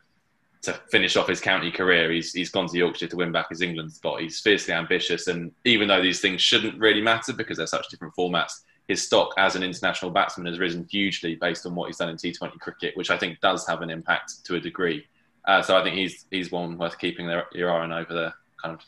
to 0.68 0.74
finish 0.92 1.16
off 1.16 1.28
his 1.28 1.42
county 1.42 1.72
career. 1.72 2.12
He's 2.12 2.32
he's 2.32 2.50
gone 2.50 2.68
to 2.68 2.78
Yorkshire 2.78 3.08
to 3.08 3.16
win 3.16 3.32
back 3.32 3.50
his 3.50 3.62
England 3.62 3.92
spot. 3.94 4.22
He's 4.22 4.40
fiercely 4.40 4.74
ambitious, 4.74 5.28
and 5.28 5.52
even 5.66 5.88
though 5.88 6.02
these 6.02 6.22
things 6.22 6.42
shouldn't 6.42 6.80
really 6.80 7.02
matter 7.02 7.34
because 7.34 7.58
they're 7.58 7.68
such 7.68 7.90
different 7.90 8.14
formats, 8.16 8.62
his 8.88 9.04
stock 9.04 9.34
as 9.38 9.56
an 9.56 9.64
international 9.64 10.12
batsman 10.12 10.48
has 10.48 10.60
risen 10.60 10.88
hugely 10.90 11.36
based 11.36 11.66
on 11.66 11.76
what 11.76 11.88
he's 11.88 11.98
done 11.98 12.10
in 12.10 12.18
T20 12.18 12.60
cricket, 12.60 12.96
which 12.96 13.10
I 13.10 13.18
think 13.18 13.40
does 13.42 13.68
have 13.68 13.82
an 13.82 13.90
impact 13.90 14.46
to 14.46 14.56
a 14.56 14.60
degree. 14.60 15.08
Uh, 15.46 15.62
so 15.62 15.78
I 15.78 15.84
think 15.84 15.96
he's 15.96 16.26
he's 16.30 16.52
one 16.52 16.78
worth 16.78 17.00
keeping 17.00 17.30
your 17.54 17.72
eye 17.72 17.84
on 17.84 17.92
over 17.92 18.14
the 18.14 18.34
kind 18.62 18.76
of 18.76 18.82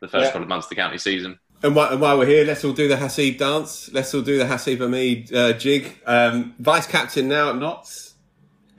the 0.00 0.08
first 0.08 0.26
yeah. 0.26 0.28
couple 0.28 0.42
of 0.42 0.48
months 0.48 0.66
of 0.66 0.70
the 0.70 0.76
county 0.76 0.98
season. 0.98 1.38
And 1.62 1.76
while, 1.76 1.92
and 1.92 2.00
while, 2.00 2.18
we're 2.18 2.26
here, 2.26 2.44
let's 2.44 2.64
all 2.64 2.72
do 2.72 2.88
the 2.88 2.96
Hasib 2.96 3.36
dance. 3.36 3.92
Let's 3.92 4.14
all 4.14 4.22
do 4.22 4.38
the 4.38 4.44
Hasib 4.44 4.78
Hameed 4.78 5.34
uh, 5.34 5.52
jig. 5.52 6.00
Um, 6.06 6.54
Vice 6.58 6.86
captain 6.86 7.28
now 7.28 7.50
at 7.50 7.56
Notts. 7.56 8.09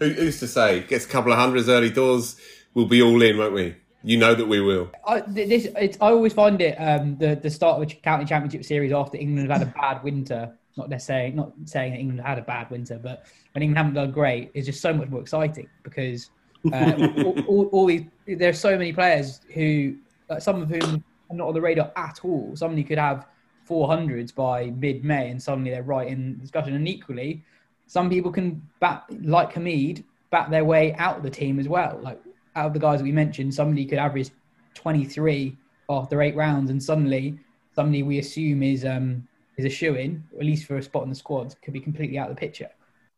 Who, 0.01 0.09
who's 0.09 0.39
to 0.39 0.47
say? 0.47 0.81
Gets 0.81 1.05
a 1.05 1.07
couple 1.07 1.31
of 1.31 1.37
hundreds 1.37 1.69
early 1.69 1.91
doors. 1.91 2.35
We'll 2.73 2.87
be 2.87 3.03
all 3.03 3.21
in, 3.21 3.37
won't 3.37 3.53
we? 3.53 3.75
You 4.03 4.17
know 4.17 4.33
that 4.33 4.47
we 4.47 4.59
will. 4.59 4.89
I, 5.05 5.21
this, 5.27 5.67
I 5.77 5.91
always 5.99 6.33
find 6.33 6.59
it 6.59 6.75
um, 6.77 7.17
the 7.19 7.35
the 7.35 7.51
start 7.51 7.79
of 7.79 7.83
a 7.83 7.93
county 7.93 8.25
championship 8.25 8.65
series 8.65 8.91
after 8.91 9.17
England 9.17 9.51
have 9.51 9.59
had 9.59 9.67
a 9.67 9.71
bad 9.71 10.03
winter. 10.03 10.57
Not 10.75 10.89
necessarily 10.89 11.33
not 11.33 11.51
saying 11.65 11.93
that 11.93 11.99
England 11.99 12.25
had 12.25 12.39
a 12.39 12.41
bad 12.41 12.71
winter, 12.71 12.97
but 12.97 13.27
when 13.51 13.61
England 13.61 13.77
haven't 13.77 13.93
done 13.93 14.11
great, 14.11 14.49
it's 14.55 14.65
just 14.65 14.81
so 14.81 14.91
much 14.91 15.09
more 15.09 15.21
exciting 15.21 15.69
because 15.83 16.31
uh, 16.73 16.93
all, 17.23 17.39
all, 17.41 17.65
all, 17.67 17.85
these 17.85 18.05
there 18.25 18.49
are 18.49 18.53
so 18.53 18.75
many 18.75 18.93
players 18.93 19.41
who, 19.53 19.97
uh, 20.31 20.39
some 20.39 20.63
of 20.63 20.69
whom 20.69 21.03
are 21.29 21.35
not 21.35 21.49
on 21.49 21.53
the 21.53 21.61
radar 21.61 21.91
at 21.95 22.21
all. 22.23 22.55
Somebody 22.55 22.83
could 22.83 22.97
have 22.97 23.27
400s 23.69 24.33
by 24.33 24.71
mid 24.71 25.03
May 25.03 25.29
and 25.29 25.41
suddenly 25.41 25.69
they're 25.69 25.83
right 25.83 26.07
in 26.07 26.39
discussion. 26.39 26.73
And 26.73 26.87
equally, 26.87 27.43
some 27.91 28.09
people 28.09 28.31
can 28.31 28.65
bat, 28.79 29.03
like 29.21 29.51
Hameed, 29.51 30.05
bat 30.29 30.49
their 30.49 30.63
way 30.63 30.93
out 30.93 31.17
of 31.17 31.23
the 31.23 31.29
team 31.29 31.59
as 31.59 31.67
well. 31.67 31.99
Like 32.01 32.21
out 32.55 32.67
of 32.67 32.73
the 32.73 32.79
guys 32.79 33.03
we 33.03 33.11
mentioned, 33.11 33.53
somebody 33.53 33.85
could 33.85 33.97
average 33.97 34.29
23 34.75 35.57
after 35.89 36.21
eight 36.21 36.33
rounds 36.37 36.71
and 36.71 36.81
suddenly 36.81 37.37
somebody 37.75 38.01
we 38.01 38.19
assume 38.19 38.63
is 38.63 38.85
um, 38.85 39.27
is 39.57 39.65
a 39.65 39.69
shoe 39.69 39.95
in, 39.95 40.23
at 40.39 40.45
least 40.45 40.67
for 40.67 40.77
a 40.77 40.81
spot 40.81 41.03
in 41.03 41.09
the 41.09 41.15
squad, 41.15 41.53
could 41.61 41.73
be 41.73 41.81
completely 41.81 42.17
out 42.17 42.29
of 42.29 42.35
the 42.37 42.39
picture. 42.39 42.69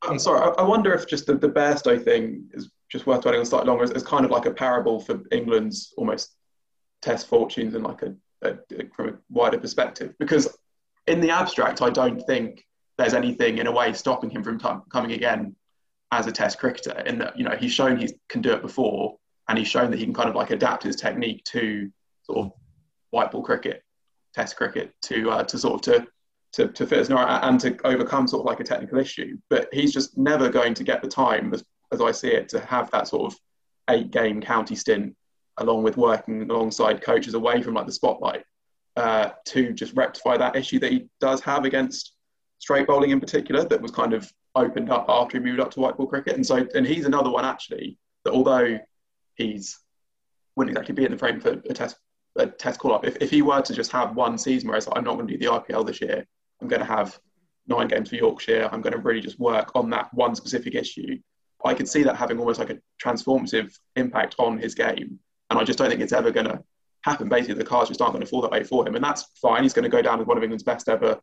I'm 0.02 0.18
sorry, 0.18 0.52
I 0.58 0.64
wonder 0.64 0.92
if 0.92 1.08
just 1.08 1.28
the, 1.28 1.36
the 1.36 1.50
Bairstow 1.50 2.04
thing 2.04 2.50
is 2.54 2.72
just 2.90 3.06
worth 3.06 3.22
dwelling 3.22 3.42
on 3.42 3.46
slightly 3.46 3.68
longer. 3.68 3.84
It's 3.84 4.04
kind 4.04 4.26
of 4.26 4.32
like 4.32 4.48
a 4.48 4.52
parable 4.52 5.00
for 5.00 5.22
England's 5.32 5.94
almost 5.98 6.32
test 7.04 7.28
fortunes 7.28 7.76
in 7.76 7.84
like 7.84 8.02
a, 8.02 8.16
a, 8.42 8.58
from 8.96 9.10
a 9.10 9.14
wider 9.30 9.60
perspective. 9.60 10.16
Because 10.18 10.58
in 11.06 11.22
the 11.22 11.30
abstract, 11.30 11.84
I 11.84 11.92
don't 11.92 12.20
think 12.22 12.66
there's 12.98 13.14
anything 13.14 13.58
in 13.58 13.68
a 13.68 13.72
way 13.72 13.94
stopping 13.94 14.30
him 14.30 14.44
from 14.44 14.60
t- 14.60 14.70
coming 14.92 15.14
again 15.14 15.56
as 16.12 16.28
a 16.28 16.32
test 16.32 16.60
cricketer. 16.60 17.00
In 17.06 17.18
that 17.20 17.38
you 17.38 17.44
know 17.44 17.56
he's 17.56 17.72
shown 17.72 17.98
he 17.98 18.14
can 18.30 18.42
do 18.42 18.52
it 18.52 18.62
before, 18.62 19.18
and 19.48 19.58
he's 19.58 19.68
shown 19.68 19.92
that 19.92 19.98
he 19.98 20.06
can 20.06 20.14
kind 20.14 20.30
of 20.30 20.36
like 20.36 20.52
adapt 20.52 20.84
his 20.84 20.96
technique 20.96 21.44
to 21.46 21.92
sort 22.24 22.40
of 22.40 22.52
white 23.12 23.32
ball 23.32 23.44
cricket, 23.44 23.84
test 24.34 24.56
cricket, 24.56 24.92
to 25.04 25.32
uh, 25.32 25.44
to 25.44 25.58
sort 25.58 25.76
of 25.76 25.82
to 25.94 26.08
to, 26.54 26.68
to 26.68 26.86
fit 26.86 27.00
as 27.00 27.10
and 27.10 27.60
to 27.60 27.78
overcome 27.84 28.28
sort 28.28 28.42
of 28.42 28.46
like 28.46 28.60
a 28.60 28.64
technical 28.64 29.00
issue. 29.00 29.38
But 29.50 29.70
he's 29.74 29.92
just 29.92 30.18
never 30.18 30.50
going 30.50 30.76
to 30.76 30.84
get 30.84 31.02
the 31.02 31.08
time, 31.08 31.52
as, 31.54 31.64
as 31.92 32.00
I 32.00 32.12
see 32.12 32.30
it, 32.30 32.48
to 32.50 32.60
have 32.60 32.92
that 32.92 33.08
sort 33.08 33.34
of 33.34 33.40
eight 33.90 34.12
game 34.12 34.40
county 34.40 34.76
stint 34.76 35.16
along 35.58 35.84
with 35.84 35.98
working 35.98 36.50
alongside 36.50 37.02
coaches 37.02 37.34
away 37.34 37.62
from 37.62 37.74
like 37.74 37.86
the 37.86 37.92
spotlight 37.92 38.44
uh, 38.96 39.30
to 39.46 39.74
just 39.74 39.96
rectify 39.96 40.38
that 40.38 40.56
issue 40.56 40.80
that 40.80 40.92
he 40.92 41.08
does 41.20 41.42
have 41.42 41.66
against 41.66 42.13
straight 42.64 42.88
bowling 42.88 43.10
in 43.10 43.20
particular 43.20 43.66
that 43.66 43.82
was 43.82 43.92
kind 43.92 44.14
of 44.14 44.32
opened 44.56 44.90
up 44.90 45.06
after 45.10 45.38
he 45.38 45.44
moved 45.44 45.60
up 45.60 45.70
to 45.70 45.82
white 45.82 45.98
ball 45.98 46.08
cricket 46.08 46.36
and 46.36 46.48
so 46.48 46.66
and 46.76 46.88
he's 46.88 47.06
another 47.06 47.30
one 47.30 47.44
actually 47.44 47.98
that 48.24 48.34
although 48.34 48.80
he's 49.36 49.78
wouldn't 50.56 50.72
exactly 50.72 50.96
be 50.96 51.04
in 51.04 51.12
the 51.12 51.18
frame 51.18 51.42
for 51.42 51.62
a 51.70 51.74
test 51.74 51.98
a 52.38 52.48
test 52.48 52.80
call 52.80 52.94
up 52.94 53.06
if, 53.06 53.18
if 53.20 53.30
he 53.30 53.42
were 53.42 53.62
to 53.62 53.74
just 53.74 53.92
have 53.92 54.16
one 54.16 54.38
season 54.38 54.70
where 54.70 54.78
it's 54.78 54.88
like 54.88 54.98
I'm 54.98 55.04
not 55.04 55.16
going 55.16 55.28
to 55.28 55.38
do 55.38 55.46
the 55.46 55.52
IPL 55.52 55.86
this 55.86 56.00
year 56.00 56.26
I'm 56.62 56.70
going 56.70 56.80
to 56.80 56.86
have 56.86 57.20
nine 57.68 57.90
games 57.90 58.08
for 58.08 58.16
Yorkshire 58.16 58.70
I'm 58.72 58.82
going 58.82 58.94
to 58.94 59.00
really 59.00 59.20
just 59.20 59.42
work 59.42 59.76
on 59.76 59.90
that 59.90 60.14
one 60.14 60.34
specific 60.34 60.74
issue 60.74 61.20
I 61.66 61.74
could 61.74 61.90
see 61.90 62.04
that 62.04 62.16
having 62.16 62.40
almost 62.40 62.60
like 62.60 62.70
a 62.70 62.80
transformative 63.04 63.78
impact 63.98 64.36
on 64.40 64.58
his 64.58 64.74
game 64.74 65.20
and 65.50 65.60
I 65.60 65.66
just 65.66 65.78
don't 65.78 65.90
think 65.90 66.00
it's 66.00 66.14
ever 66.14 66.32
going 66.32 66.48
to 66.48 66.64
happen. 67.04 67.30
Basically, 67.30 67.56
the 67.56 67.66
cards 67.66 67.90
just 67.90 68.02
aren't 68.02 68.14
going 68.14 68.24
to 68.24 68.30
fall 68.30 68.42
that 68.42 68.52
way 68.52 68.64
for 68.64 68.88
him. 68.88 68.96
And 68.96 69.04
that's 69.04 69.24
fine. 69.42 69.64
He's 69.64 69.74
going 69.74 69.84
to 69.84 69.90
go 69.90 70.02
down 70.02 70.20
as 70.20 70.26
one 70.26 70.38
of 70.38 70.44
England's 70.44 70.64
best 70.64 70.90
ever 70.90 71.20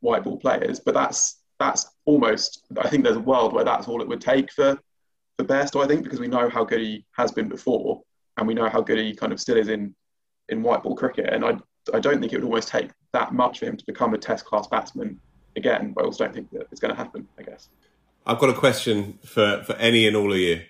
white 0.00 0.24
ball 0.24 0.38
players. 0.38 0.80
But 0.80 0.94
that's 0.94 1.40
that's 1.58 1.86
almost, 2.04 2.66
I 2.78 2.88
think 2.88 3.04
there's 3.04 3.16
a 3.16 3.20
world 3.20 3.52
where 3.52 3.64
that's 3.64 3.88
all 3.88 4.02
it 4.02 4.08
would 4.08 4.20
take 4.20 4.52
for, 4.52 4.78
for 5.38 5.44
Bairstow, 5.44 5.84
I 5.84 5.86
think, 5.86 6.02
because 6.02 6.20
we 6.20 6.28
know 6.28 6.48
how 6.48 6.64
good 6.64 6.80
he 6.80 7.04
has 7.12 7.30
been 7.32 7.48
before 7.48 8.02
and 8.36 8.46
we 8.46 8.54
know 8.54 8.68
how 8.68 8.80
good 8.80 8.98
he 8.98 9.14
kind 9.14 9.32
of 9.32 9.40
still 9.40 9.56
is 9.56 9.68
in, 9.68 9.94
in 10.48 10.62
white 10.62 10.82
ball 10.82 10.96
cricket. 10.96 11.32
And 11.32 11.44
I, 11.44 11.56
I 11.92 12.00
don't 12.00 12.20
think 12.20 12.32
it 12.32 12.36
would 12.36 12.44
almost 12.44 12.68
take 12.68 12.90
that 13.12 13.32
much 13.32 13.60
for 13.60 13.66
him 13.66 13.76
to 13.76 13.84
become 13.86 14.14
a 14.14 14.18
test 14.18 14.44
class 14.44 14.66
batsman 14.66 15.20
again. 15.56 15.92
But 15.92 16.02
I 16.02 16.06
also 16.06 16.24
don't 16.24 16.34
think 16.34 16.50
that 16.50 16.66
it's 16.72 16.80
going 16.80 16.92
to 16.92 16.96
happen, 16.96 17.28
I 17.38 17.42
guess. 17.42 17.68
I've 18.26 18.38
got 18.38 18.50
a 18.50 18.54
question 18.54 19.18
for, 19.24 19.62
for 19.64 19.74
any 19.76 20.06
and 20.06 20.16
all 20.16 20.32
of 20.32 20.38
you. 20.38 20.62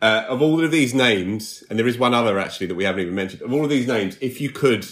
Uh, 0.00 0.24
of 0.28 0.40
all 0.40 0.62
of 0.62 0.70
these 0.70 0.94
names, 0.94 1.64
and 1.68 1.76
there 1.76 1.88
is 1.88 1.98
one 1.98 2.14
other 2.14 2.38
actually 2.38 2.68
that 2.68 2.76
we 2.76 2.84
haven't 2.84 3.00
even 3.00 3.16
mentioned. 3.16 3.42
Of 3.42 3.52
all 3.52 3.64
of 3.64 3.70
these 3.70 3.88
names, 3.88 4.16
if 4.20 4.40
you 4.40 4.50
could 4.50 4.86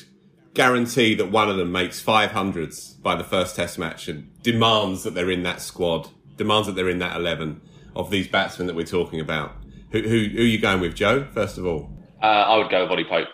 guarantee 0.56 1.14
that 1.14 1.30
one 1.30 1.50
of 1.50 1.56
them 1.56 1.70
makes 1.70 2.02
500s 2.02 3.00
by 3.02 3.14
the 3.14 3.22
first 3.22 3.54
Test 3.54 3.78
match 3.78 4.08
and 4.08 4.30
demands 4.42 5.04
that 5.04 5.14
they're 5.14 5.30
in 5.30 5.42
that 5.44 5.60
squad, 5.60 6.08
demands 6.36 6.66
that 6.66 6.74
they're 6.74 6.88
in 6.88 6.98
that 6.98 7.14
11 7.14 7.60
of 7.94 8.10
these 8.10 8.26
batsmen 8.26 8.66
that 8.66 8.74
we're 8.74 8.86
talking 8.86 9.20
about, 9.20 9.52
who, 9.92 10.00
who, 10.00 10.24
who 10.24 10.40
are 10.40 10.46
you 10.46 10.58
going 10.58 10.80
with, 10.80 10.94
Joe? 10.94 11.26
First 11.32 11.58
of 11.58 11.66
all, 11.66 11.90
uh, 12.22 12.26
I 12.26 12.56
would 12.56 12.70
go 12.70 12.82
with 12.82 12.90
Ollie 12.90 13.04
Pope. 13.04 13.28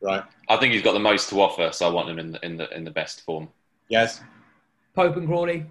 Right. 0.00 0.22
I 0.48 0.56
think 0.56 0.72
he's 0.72 0.82
got 0.82 0.92
the 0.92 1.00
most 1.00 1.28
to 1.30 1.40
offer, 1.40 1.70
so 1.72 1.86
I 1.86 1.90
want 1.90 2.08
him 2.08 2.18
in 2.18 2.32
the 2.32 2.44
in 2.44 2.56
the 2.56 2.68
in 2.76 2.84
the 2.84 2.90
best 2.90 3.22
form. 3.22 3.48
Yes. 3.88 4.20
Pope 4.94 5.16
and 5.16 5.26
Crawley. 5.26 5.66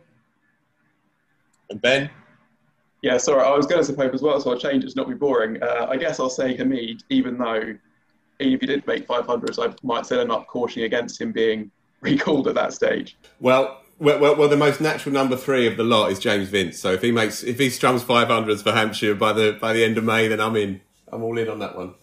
And 1.69 1.82
Ben. 1.82 2.09
Yeah, 3.01 3.17
sorry, 3.17 3.43
I 3.43 3.55
was 3.55 3.65
going 3.65 3.80
to 3.80 3.86
say 3.86 3.95
Pope 3.95 4.13
as 4.13 4.21
well, 4.21 4.39
so 4.41 4.51
I'll 4.51 4.59
change 4.59 4.84
it 4.84 4.89
to 4.89 4.95
not 4.95 5.07
be 5.07 5.15
boring. 5.15 5.61
Uh, 5.61 5.88
I 5.89 5.95
guess 5.95 6.19
I'll 6.19 6.30
say 6.30 6.57
Hameed, 6.57 7.01
even 7.09 7.38
though 7.38 7.76
if 8.39 8.61
he 8.61 8.67
did 8.67 8.86
make 8.88 9.07
500s, 9.07 9.59
I 9.59 9.73
might 9.83 10.05
still 10.05 10.19
end 10.19 10.31
up 10.31 10.47
cautioning 10.47 10.86
against 10.86 11.19
him 11.19 11.31
being 11.31 11.71
recalled 12.01 12.47
at 12.47 12.55
that 12.55 12.73
stage. 12.73 13.17
Well, 13.39 13.81
well, 13.97 14.19
well, 14.19 14.36
well, 14.36 14.49
the 14.49 14.57
most 14.57 14.81
natural 14.81 15.13
number 15.13 15.38
three 15.38 15.67
of 15.67 15.77
the 15.77 15.83
lot 15.83 16.11
is 16.11 16.19
James 16.19 16.49
Vince. 16.49 16.77
So 16.79 16.91
if 16.91 17.01
he 17.01 17.11
makes, 17.11 17.43
if 17.43 17.59
he 17.59 17.69
strums 17.69 18.03
500s 18.03 18.61
for 18.61 18.73
Hampshire 18.73 19.15
by 19.15 19.31
the 19.31 19.57
by 19.59 19.71
the 19.73 19.83
end 19.83 19.97
of 19.97 20.03
May, 20.03 20.27
then 20.27 20.41
I'm 20.41 20.55
in. 20.55 20.81
I'm 21.11 21.23
all 21.23 21.38
in 21.38 21.47
on 21.47 21.59
that 21.59 21.77
one. 21.77 21.93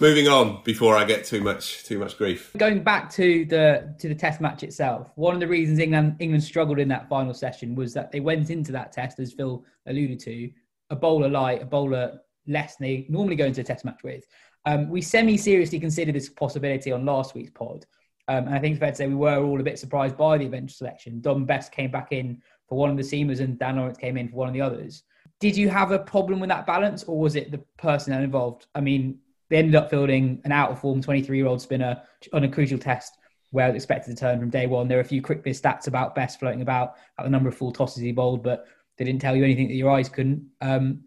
Moving 0.00 0.28
on 0.28 0.62
before 0.62 0.94
I 0.94 1.04
get 1.04 1.24
too 1.24 1.40
much 1.40 1.84
too 1.84 1.98
much 1.98 2.18
grief. 2.18 2.52
Going 2.56 2.82
back 2.82 3.10
to 3.12 3.44
the 3.46 3.94
to 3.98 4.08
the 4.08 4.14
Test 4.14 4.40
match 4.40 4.62
itself, 4.62 5.10
one 5.16 5.34
of 5.34 5.40
the 5.40 5.48
reasons 5.48 5.78
England 5.78 6.16
England 6.20 6.44
struggled 6.44 6.78
in 6.78 6.88
that 6.88 7.08
final 7.08 7.34
session 7.34 7.74
was 7.74 7.94
that 7.94 8.12
they 8.12 8.20
went 8.20 8.50
into 8.50 8.70
that 8.72 8.92
Test, 8.92 9.18
as 9.18 9.32
Phil 9.32 9.64
alluded 9.86 10.20
to, 10.20 10.50
a 10.90 10.96
bowler 10.96 11.28
light, 11.28 11.62
a 11.62 11.66
bowler 11.66 12.20
less 12.46 12.76
than 12.76 12.86
they 12.88 13.06
normally 13.08 13.36
go 13.36 13.46
into 13.46 13.62
a 13.62 13.64
Test 13.64 13.84
match 13.84 14.02
with. 14.04 14.24
Um, 14.68 14.90
we 14.90 15.00
semi-seriously 15.00 15.80
considered 15.80 16.14
this 16.14 16.28
possibility 16.28 16.92
on 16.92 17.06
last 17.06 17.34
week's 17.34 17.50
pod, 17.50 17.86
um, 18.28 18.46
and 18.46 18.54
I 18.54 18.58
think 18.58 18.72
it's 18.72 18.80
fair 18.80 18.90
to 18.90 18.96
say 18.96 19.06
we 19.06 19.14
were 19.14 19.42
all 19.42 19.58
a 19.58 19.62
bit 19.62 19.78
surprised 19.78 20.18
by 20.18 20.36
the 20.36 20.44
eventual 20.44 20.74
selection. 20.74 21.22
Dom 21.22 21.46
Bess 21.46 21.70
came 21.70 21.90
back 21.90 22.12
in 22.12 22.42
for 22.68 22.76
one 22.76 22.90
of 22.90 22.98
the 22.98 23.02
seamers, 23.02 23.40
and 23.40 23.58
Dan 23.58 23.76
Lawrence 23.76 23.96
came 23.96 24.18
in 24.18 24.28
for 24.28 24.36
one 24.36 24.48
of 24.48 24.52
the 24.52 24.60
others. 24.60 25.04
did 25.40 25.56
you 25.56 25.70
have 25.70 25.90
a 25.90 25.98
problem 25.98 26.38
with 26.38 26.50
that 26.50 26.66
balance, 26.66 27.02
or 27.04 27.18
was 27.18 27.34
it 27.34 27.50
the 27.50 27.62
personnel 27.78 28.22
involved? 28.22 28.66
I 28.74 28.82
mean, 28.82 29.18
they 29.48 29.56
ended 29.56 29.74
up 29.74 29.88
fielding 29.88 30.42
an 30.44 30.52
out 30.52 30.70
of 30.70 30.78
form 30.78 31.00
23 31.00 31.38
year 31.38 31.46
old 31.46 31.62
spinner 31.62 32.02
on 32.34 32.44
a 32.44 32.48
crucial 32.48 32.78
test 32.78 33.16
where 33.52 33.64
I 33.64 33.68
was 33.68 33.76
expected 33.76 34.14
to 34.14 34.20
turn 34.20 34.38
from 34.38 34.50
day 34.50 34.66
one. 34.66 34.88
There 34.88 34.98
are 34.98 35.02
a 35.02 35.04
few 35.04 35.22
quick 35.22 35.42
stats 35.44 35.86
about 35.86 36.14
Bess 36.14 36.36
floating 36.36 36.60
about, 36.60 36.96
about 37.16 37.24
the 37.24 37.30
number 37.30 37.48
of 37.48 37.56
full 37.56 37.72
tosses 37.72 38.02
he 38.02 38.12
bowled, 38.12 38.42
but 38.42 38.66
they 38.98 39.04
didn't 39.06 39.22
tell 39.22 39.34
you 39.34 39.44
anything 39.44 39.68
that 39.68 39.74
your 39.74 39.90
eyes 39.90 40.10
couldn't. 40.10 40.46
Um, 40.60 41.04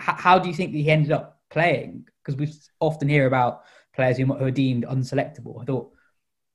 h- 0.00 0.14
how 0.16 0.38
do 0.38 0.48
you 0.48 0.54
think 0.54 0.70
that 0.70 0.78
he 0.78 0.88
ended 0.88 1.10
up 1.10 1.40
playing? 1.50 2.06
Because 2.24 2.38
we 2.38 2.52
often 2.80 3.08
hear 3.08 3.26
about 3.26 3.62
players 3.94 4.16
who 4.16 4.32
are 4.32 4.50
deemed 4.50 4.84
unselectable. 4.84 5.60
I 5.60 5.64
thought 5.64 5.92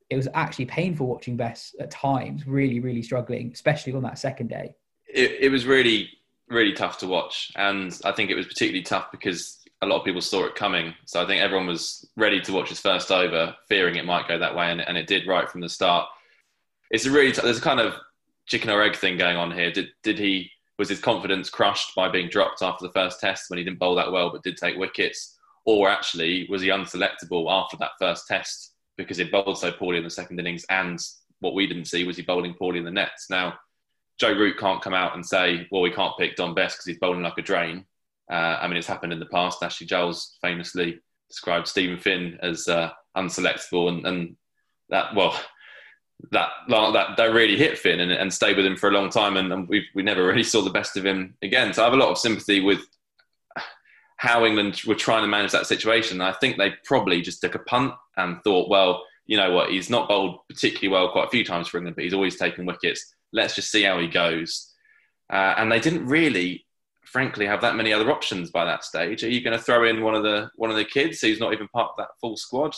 it 0.10 0.16
was 0.16 0.28
actually 0.34 0.66
painful 0.66 1.08
watching 1.08 1.36
Bess 1.36 1.76
at 1.80 1.92
times, 1.92 2.46
really, 2.46 2.80
really 2.80 3.02
struggling, 3.02 3.52
especially 3.54 3.94
on 3.94 4.04
that 4.04 4.20
second 4.20 4.48
day. 4.48 4.76
It, 5.08 5.38
it 5.42 5.50
was 5.50 5.66
really, 5.66 6.10
really 6.48 6.74
tough 6.74 7.00
to 7.00 7.08
watch. 7.08 7.52
And 7.56 8.00
I 8.06 8.12
think 8.12 8.30
it 8.30 8.36
was 8.36 8.46
particularly 8.46 8.84
tough 8.84 9.12
because 9.12 9.60
a 9.82 9.88
lot 9.88 10.00
of 10.00 10.06
people 10.06 10.22
saw 10.22 10.46
it 10.46 10.56
coming. 10.56 10.94
So 11.06 11.22
I 11.22 11.26
think 11.26 11.42
everyone 11.42 11.68
was 11.68 12.08
ready 12.16 12.40
to 12.42 12.54
watch 12.54 12.70
his 12.70 12.80
first 12.80 13.12
over, 13.12 13.56
fearing 13.68 13.96
it 13.96 14.06
might 14.06 14.28
go 14.28 14.38
that 14.38 14.56
way. 14.56 14.72
And, 14.72 14.82
and 14.82 14.98
it 14.98 15.08
did 15.08 15.28
right 15.28 15.50
from 15.50 15.62
the 15.62 15.70
start. 15.70 16.08
It's 16.92 17.06
a 17.06 17.12
really, 17.12 17.32
t- 17.32 17.42
there's 17.42 17.58
a 17.58 17.62
kind 17.62 17.80
of 17.80 17.96
chicken 18.46 18.70
or 18.70 18.84
egg 18.84 18.96
thing 18.96 19.18
going 19.18 19.38
on 19.38 19.52
here. 19.52 19.72
Did, 19.72 19.88
did 20.04 20.20
he, 20.20 20.52
was 20.78 20.90
his 20.90 21.00
confidence 21.00 21.50
crushed 21.50 21.96
by 21.96 22.10
being 22.10 22.30
dropped 22.30 22.62
after 22.62 22.86
the 22.86 22.94
first 22.94 23.20
test 23.20 23.50
when 23.50 23.58
he 23.58 23.64
didn't 23.64 23.80
bowl 23.80 23.96
that 23.96 24.12
well 24.12 24.30
but 24.30 24.44
did 24.44 24.58
take 24.58 24.78
wickets? 24.78 25.35
Or 25.66 25.90
actually, 25.90 26.48
was 26.50 26.62
he 26.62 26.70
unselectable 26.70 27.50
after 27.50 27.76
that 27.78 27.92
first 28.00 28.28
test 28.28 28.74
because 28.98 29.18
he 29.18 29.24
bowled 29.26 29.58
so 29.58 29.72
poorly 29.72 29.98
in 29.98 30.04
the 30.04 30.10
second 30.10 30.40
innings? 30.40 30.66
And 30.70 31.00
what 31.40 31.56
we 31.56 31.68
didn't 31.68 31.86
see 31.86 32.04
was 32.04 32.18
he 32.18 32.24
bowling 32.24 32.54
poorly 32.54 32.80
in 32.80 32.86
the 32.86 32.92
nets. 32.92 33.28
Now, 33.30 33.56
Joe 34.20 34.34
Root 34.34 34.58
can't 34.58 34.82
come 34.82 34.94
out 34.94 35.16
and 35.16 35.26
say, 35.26 35.68
well, 35.72 35.82
we 35.82 35.92
can't 35.92 36.18
pick 36.18 36.36
Dom 36.36 36.54
Bess 36.54 36.76
because 36.76 36.86
he's 36.86 37.00
bowling 37.00 37.24
like 37.24 37.38
a 37.38 37.42
drain. 37.42 37.86
Uh, 38.32 38.58
I 38.62 38.68
mean, 38.68 38.78
it's 38.78 38.88
happened 38.88 39.14
in 39.14 39.20
the 39.20 39.26
past. 39.28 39.62
Ashley 39.62 39.88
Giles 39.88 40.38
famously 40.42 41.00
described 41.30 41.68
Steven 41.68 42.00
Finn 42.00 42.38
as 42.42 42.68
uh, 42.68 42.92
unselectable, 43.18 43.90
and, 43.90 44.06
and, 44.06 44.36
that 44.90 45.16
well, 45.16 45.36
that 46.32 46.50
that 46.70 47.18
that 47.18 47.34
really 47.34 47.58
hit 47.58 47.80
Finn 47.80 48.00
and, 48.00 48.12
and 48.12 48.32
stayed 48.32 48.56
with 48.56 48.68
him 48.68 48.76
for 48.76 48.90
a 48.90 48.94
long 48.94 49.10
time, 49.10 49.36
and, 49.36 49.52
and 49.52 49.68
we 49.68 49.84
we 49.96 50.04
never 50.04 50.26
really 50.28 50.44
saw 50.44 50.62
the 50.62 50.70
best 50.70 50.96
of 50.96 51.04
him 51.04 51.36
again. 51.42 51.74
So 51.74 51.82
I 51.82 51.86
have 51.86 51.96
a 51.96 51.98
lot 51.98 52.12
of 52.12 52.20
sympathy 52.20 52.62
with 52.62 52.82
how 54.18 54.46
England 54.46 54.82
were 54.88 54.96
trying 54.96 55.24
to 55.24 55.28
manage 55.28 55.52
that 55.52 55.68
situation. 55.68 56.22
I 56.22 56.34
think 56.34 56.58
they 56.58 56.74
probably 56.86 57.22
just 57.22 57.42
took 57.42 57.56
a 57.56 57.60
punt 57.60 57.94
and 58.18 58.42
thought, 58.44 58.70
well, 58.70 59.04
you 59.26 59.38
know 59.38 59.52
what, 59.52 59.72
he's 59.72 59.90
not 59.90 60.08
bowled 60.08 60.40
particularly 60.48 60.90
well 60.90 61.12
quite 61.12 61.28
a 61.28 61.32
few 61.32 61.44
times 61.44 61.68
for 61.68 61.78
England, 61.78 61.96
but 61.96 62.04
he's 62.04 62.14
always 62.14 62.38
taken 62.38 62.66
wickets. 62.66 63.14
Let's 63.34 63.56
just 63.56 63.72
see 63.72 63.84
how 63.84 64.00
he 64.00 64.08
goes. 64.08 64.72
Uh, 65.32 65.56
and 65.58 65.72
they 65.72 65.80
didn't 65.80 66.06
really, 66.06 66.66
frankly, 67.04 67.46
have 67.46 67.62
that 67.62 67.76
many 67.76 67.92
other 67.92 68.12
options 68.12 68.52
by 68.52 68.66
that 68.66 68.84
stage. 68.84 69.24
Are 69.24 69.30
you 69.30 69.42
going 69.42 69.58
to 69.58 69.64
throw 69.64 69.84
in 69.86 70.04
one 70.04 70.16
of 70.16 70.24
the 70.24 70.50
one 70.56 70.70
of 70.70 70.76
the 70.76 70.86
kids 70.86 71.20
who's 71.22 71.40
not 71.40 71.54
even 71.54 71.68
part 71.70 71.90
of 71.90 71.98
that 71.98 72.10
full 72.22 72.38
squad? 72.38 72.76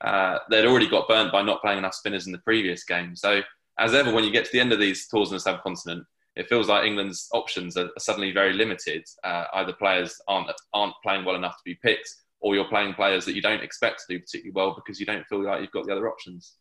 Uh, 0.00 0.38
they'd 0.50 0.66
already 0.66 0.88
got 0.88 1.08
burnt 1.08 1.32
by 1.32 1.42
not 1.42 1.60
playing 1.60 1.78
enough 1.78 1.94
spinners 1.94 2.26
in 2.26 2.32
the 2.32 2.38
previous 2.38 2.84
game. 2.84 3.16
So, 3.16 3.40
as 3.78 3.94
ever, 3.94 4.12
when 4.12 4.24
you 4.24 4.30
get 4.30 4.44
to 4.44 4.52
the 4.52 4.60
end 4.60 4.72
of 4.72 4.78
these 4.78 5.08
tours 5.08 5.30
in 5.30 5.36
the 5.36 5.40
subcontinent, 5.40 6.04
it 6.38 6.48
feels 6.48 6.68
like 6.68 6.86
England's 6.86 7.28
options 7.32 7.76
are 7.76 7.90
suddenly 7.98 8.30
very 8.30 8.52
limited. 8.52 9.04
Uh, 9.24 9.44
either 9.54 9.72
players 9.72 10.20
aren't 10.28 10.48
aren't 10.72 10.94
playing 11.02 11.24
well 11.24 11.34
enough 11.34 11.56
to 11.56 11.62
be 11.64 11.74
picked, 11.74 12.14
or 12.40 12.54
you're 12.54 12.64
playing 12.64 12.94
players 12.94 13.24
that 13.24 13.34
you 13.34 13.42
don't 13.42 13.62
expect 13.62 14.00
to 14.00 14.14
do 14.14 14.20
particularly 14.20 14.52
well 14.54 14.74
because 14.74 15.00
you 15.00 15.04
don't 15.04 15.26
feel 15.26 15.42
like 15.42 15.60
you've 15.60 15.72
got 15.72 15.84
the 15.84 15.92
other 15.92 16.08
options. 16.08 16.54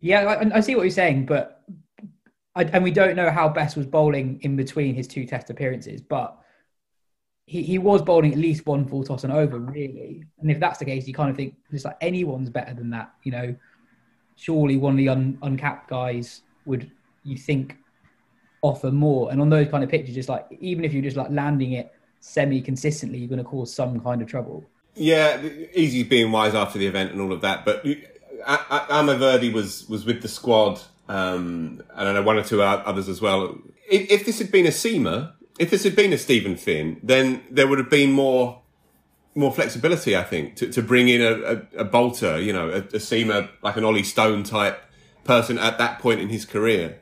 Yeah, 0.00 0.24
I, 0.24 0.58
I 0.58 0.60
see 0.60 0.76
what 0.76 0.82
you're 0.82 0.90
saying, 0.90 1.24
but 1.26 1.62
I, 2.54 2.64
and 2.64 2.84
we 2.84 2.90
don't 2.90 3.16
know 3.16 3.30
how 3.30 3.48
Bess 3.48 3.74
was 3.74 3.86
bowling 3.86 4.38
in 4.42 4.54
between 4.54 4.94
his 4.94 5.08
two 5.08 5.24
Test 5.24 5.48
appearances, 5.48 6.02
but 6.02 6.38
he, 7.46 7.62
he 7.62 7.78
was 7.78 8.02
bowling 8.02 8.32
at 8.32 8.38
least 8.38 8.66
one 8.66 8.86
full 8.86 9.02
toss 9.02 9.24
and 9.24 9.32
over, 9.32 9.58
really. 9.58 10.24
And 10.40 10.50
if 10.50 10.60
that's 10.60 10.78
the 10.78 10.84
case, 10.84 11.08
you 11.08 11.14
kind 11.14 11.30
of 11.30 11.36
think 11.36 11.54
just 11.70 11.86
like 11.86 11.96
anyone's 12.02 12.50
better 12.50 12.74
than 12.74 12.90
that. 12.90 13.12
You 13.22 13.32
know, 13.32 13.56
surely 14.36 14.76
one 14.76 14.92
of 14.92 14.98
the 14.98 15.08
un, 15.08 15.38
uncapped 15.40 15.88
guys 15.88 16.42
would 16.66 16.90
you 17.24 17.38
think 17.38 17.78
offer 18.62 18.90
more. 18.90 19.30
And 19.30 19.40
on 19.40 19.50
those 19.50 19.68
kind 19.68 19.84
of 19.84 19.90
pitches, 19.90 20.14
just 20.14 20.28
like 20.28 20.46
even 20.60 20.84
if 20.84 20.92
you're 20.92 21.02
just 21.02 21.16
like 21.16 21.30
landing 21.30 21.72
it 21.72 21.92
semi 22.20 22.60
consistently, 22.60 23.18
you're 23.18 23.28
going 23.28 23.38
to 23.38 23.44
cause 23.44 23.74
some 23.74 24.00
kind 24.00 24.22
of 24.22 24.28
trouble. 24.28 24.64
Yeah, 24.94 25.42
easy 25.74 26.02
being 26.02 26.32
wise 26.32 26.54
after 26.54 26.78
the 26.78 26.86
event 26.86 27.12
and 27.12 27.20
all 27.20 27.32
of 27.32 27.40
that. 27.42 27.64
But 27.64 27.84
Amar 28.46 29.16
Virdi 29.16 29.52
was 29.52 29.88
was 29.88 30.04
with 30.04 30.22
the 30.22 30.28
squad, 30.28 30.80
um, 31.08 31.82
and 31.94 32.08
I 32.08 32.12
know 32.12 32.22
one 32.22 32.38
or 32.38 32.44
two 32.44 32.62
others 32.62 33.08
as 33.08 33.20
well. 33.20 33.58
If, 33.90 34.10
if 34.10 34.26
this 34.26 34.38
had 34.38 34.50
been 34.50 34.66
a 34.66 34.70
seamer, 34.70 35.32
if 35.58 35.70
this 35.70 35.84
had 35.84 35.96
been 35.96 36.12
a 36.12 36.18
Steven 36.18 36.56
Finn, 36.56 37.00
then 37.02 37.42
there 37.50 37.66
would 37.66 37.78
have 37.78 37.90
been 37.90 38.12
more 38.12 38.60
more 39.34 39.50
flexibility, 39.50 40.14
I 40.14 40.24
think, 40.24 40.56
to, 40.56 40.70
to 40.70 40.82
bring 40.82 41.08
in 41.08 41.22
a, 41.22 41.32
a, 41.32 41.80
a 41.80 41.84
bolter, 41.84 42.38
you 42.38 42.52
know, 42.52 42.68
a, 42.68 42.78
a 42.78 43.00
seamer 43.00 43.48
like 43.62 43.78
an 43.78 43.84
Ollie 43.84 44.02
Stone 44.02 44.42
type 44.42 44.78
person 45.24 45.56
at 45.56 45.78
that 45.78 46.00
point 46.00 46.20
in 46.20 46.28
his 46.28 46.44
career 46.44 46.98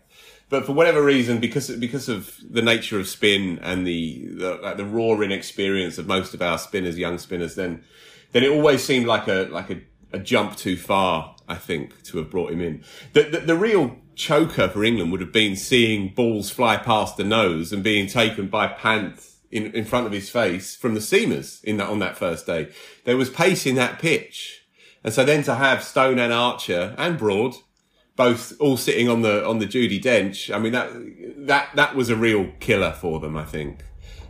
but 0.50 0.66
for 0.66 0.72
whatever 0.72 1.02
reason, 1.02 1.38
because 1.38 1.70
because 1.76 2.08
of 2.08 2.36
the 2.48 2.60
nature 2.60 2.98
of 2.98 3.08
spin 3.08 3.58
and 3.62 3.86
the 3.86 4.26
the, 4.26 4.54
like 4.56 4.76
the 4.76 4.84
raw 4.84 5.18
inexperience 5.20 5.96
of 5.96 6.06
most 6.06 6.34
of 6.34 6.42
our 6.42 6.58
spinners, 6.58 6.98
young 6.98 7.18
spinners, 7.18 7.54
then 7.54 7.84
then 8.32 8.42
it 8.42 8.50
always 8.50 8.84
seemed 8.84 9.06
like 9.06 9.28
a 9.28 9.48
like 9.50 9.70
a, 9.70 9.80
a 10.12 10.18
jump 10.18 10.56
too 10.56 10.76
far. 10.76 11.36
I 11.48 11.54
think 11.54 12.02
to 12.04 12.18
have 12.18 12.30
brought 12.30 12.52
him 12.52 12.60
in. 12.60 12.84
The, 13.12 13.22
the, 13.24 13.38
the 13.40 13.56
real 13.56 13.96
choker 14.14 14.68
for 14.68 14.84
England 14.84 15.10
would 15.10 15.20
have 15.20 15.32
been 15.32 15.56
seeing 15.56 16.14
balls 16.14 16.50
fly 16.50 16.76
past 16.76 17.16
the 17.16 17.24
nose 17.24 17.72
and 17.72 17.82
being 17.82 18.06
taken 18.06 18.46
by 18.46 18.68
Pant 18.68 19.20
in, 19.50 19.72
in 19.72 19.84
front 19.84 20.06
of 20.06 20.12
his 20.12 20.30
face 20.30 20.76
from 20.76 20.94
the 20.94 21.00
seamers 21.00 21.62
in 21.64 21.76
that 21.78 21.88
on 21.88 21.98
that 22.00 22.16
first 22.16 22.46
day. 22.46 22.70
There 23.04 23.16
was 23.16 23.30
pace 23.30 23.66
in 23.66 23.76
that 23.76 23.98
pitch, 23.98 24.64
and 25.02 25.14
so 25.14 25.24
then 25.24 25.42
to 25.44 25.54
have 25.54 25.82
Stone 25.82 26.18
and 26.18 26.32
Archer 26.32 26.94
and 26.98 27.18
Broad 27.18 27.54
both 28.20 28.52
all 28.60 28.76
sitting 28.76 29.08
on 29.08 29.22
the 29.22 29.46
on 29.46 29.60
the 29.60 29.66
Judi 29.66 29.98
Dench. 29.98 30.54
I 30.54 30.58
mean 30.58 30.72
that 30.72 30.90
that 31.46 31.70
that 31.74 31.96
was 31.96 32.10
a 32.10 32.16
real 32.16 32.52
killer 32.60 32.92
for 32.92 33.18
them, 33.18 33.34
I 33.34 33.46
think, 33.46 33.82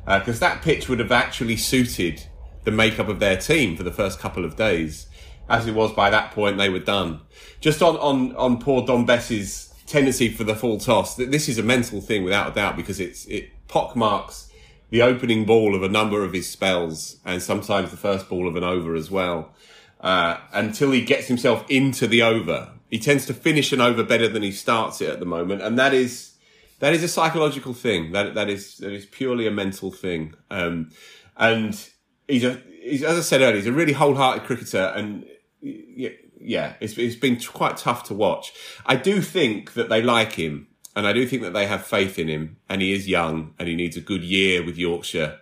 because 0.05 0.41
uh, 0.41 0.47
that 0.47 0.63
pitch 0.63 0.89
would 0.89 1.01
have 1.01 1.11
actually 1.11 1.57
suited 1.57 2.23
the 2.63 2.71
makeup 2.71 3.09
of 3.09 3.19
their 3.19 3.37
team 3.37 3.77
for 3.77 3.83
the 3.83 3.91
first 3.91 4.21
couple 4.21 4.45
of 4.45 4.55
days. 4.55 5.09
As 5.49 5.67
it 5.67 5.75
was 5.75 5.93
by 5.93 6.09
that 6.09 6.31
point, 6.31 6.57
they 6.57 6.69
were 6.69 6.79
done. 6.79 7.23
Just 7.61 7.83
on 7.83 7.97
on 7.97 8.37
on 8.37 8.61
poor 8.61 8.87
Dom 8.87 9.07
Bess's 9.07 9.75
tendency 9.87 10.29
for 10.29 10.45
the 10.45 10.55
full 10.55 10.79
toss. 10.79 11.17
This 11.17 11.49
is 11.49 11.59
a 11.59 11.65
mental 11.65 12.01
thing 12.01 12.23
without 12.23 12.53
a 12.53 12.55
doubt 12.55 12.77
because 12.77 13.01
it's 13.01 13.27
it 13.27 13.51
pockmarks 13.67 14.53
the 14.91 15.03
opening 15.03 15.45
ball 15.45 15.75
of 15.75 15.83
a 15.83 15.89
number 15.89 16.23
of 16.23 16.33
his 16.33 16.49
spells 16.49 17.17
and 17.25 17.43
sometimes 17.43 17.91
the 17.91 17.97
first 17.97 18.29
ball 18.29 18.47
of 18.47 18.55
an 18.55 18.63
over 18.63 18.95
as 18.95 19.11
well. 19.11 19.53
Uh, 20.01 20.39
until 20.55 20.93
he 20.93 21.03
gets 21.03 21.27
himself 21.27 21.63
into 21.69 22.07
the 22.07 22.23
over 22.23 22.73
he 22.91 22.99
tends 22.99 23.25
to 23.27 23.35
finish 23.35 23.73
an 23.73 23.81
over 23.81 24.03
better 24.03 24.29
than 24.29 24.43
he 24.43 24.51
starts 24.51 25.01
it 25.01 25.09
at 25.09 25.21
the 25.21 25.27
moment, 25.27 25.63
and 25.63 25.79
that 25.79 25.95
is 25.95 26.35
that 26.81 26.93
is 26.93 27.03
a 27.05 27.09
psychological 27.09 27.73
thing. 27.73 28.13
That 28.13 28.35
that 28.35 28.51
is 28.51 28.79
that 28.79 28.93
is 28.93 29.07
purely 29.07 29.47
a 29.47 29.51
mental 29.51 29.93
thing. 29.93 30.35
Um, 30.51 30.91
and 31.37 31.89
he's 32.27 32.45
a 32.45 32.61
he's 32.83 33.05
as 33.05 33.17
I 33.17 33.21
said 33.21 33.41
earlier, 33.43 33.57
he's 33.57 33.67
a 33.67 33.73
really 33.73 33.93
wholehearted 33.93 34.45
cricketer, 34.45 34.93
and 34.97 35.25
yeah, 35.63 36.75
it's 36.81 36.99
it's 36.99 37.17
been 37.17 37.39
quite 37.41 37.77
tough 37.77 38.05
to 38.05 38.15
watch. 38.15 38.53
I 38.85 38.97
do 38.97 39.23
think 39.23 39.75
that 39.75 39.89
they 39.89 40.03
like 40.03 40.33
him, 40.33 40.67
and 40.97 41.07
I 41.07 41.13
do 41.13 41.27
think 41.27 41.43
that 41.43 41.53
they 41.53 41.67
have 41.67 41.87
faith 41.87 42.19
in 42.19 42.27
him, 42.27 42.57
and 42.69 42.83
he 42.83 42.93
is 42.93 43.07
young, 43.07 43.55
and 43.59 43.69
he 43.69 43.77
needs 43.77 43.97
a 43.97 44.03
good 44.03 44.25
year 44.25 44.65
with 44.65 44.77
Yorkshire 44.77 45.39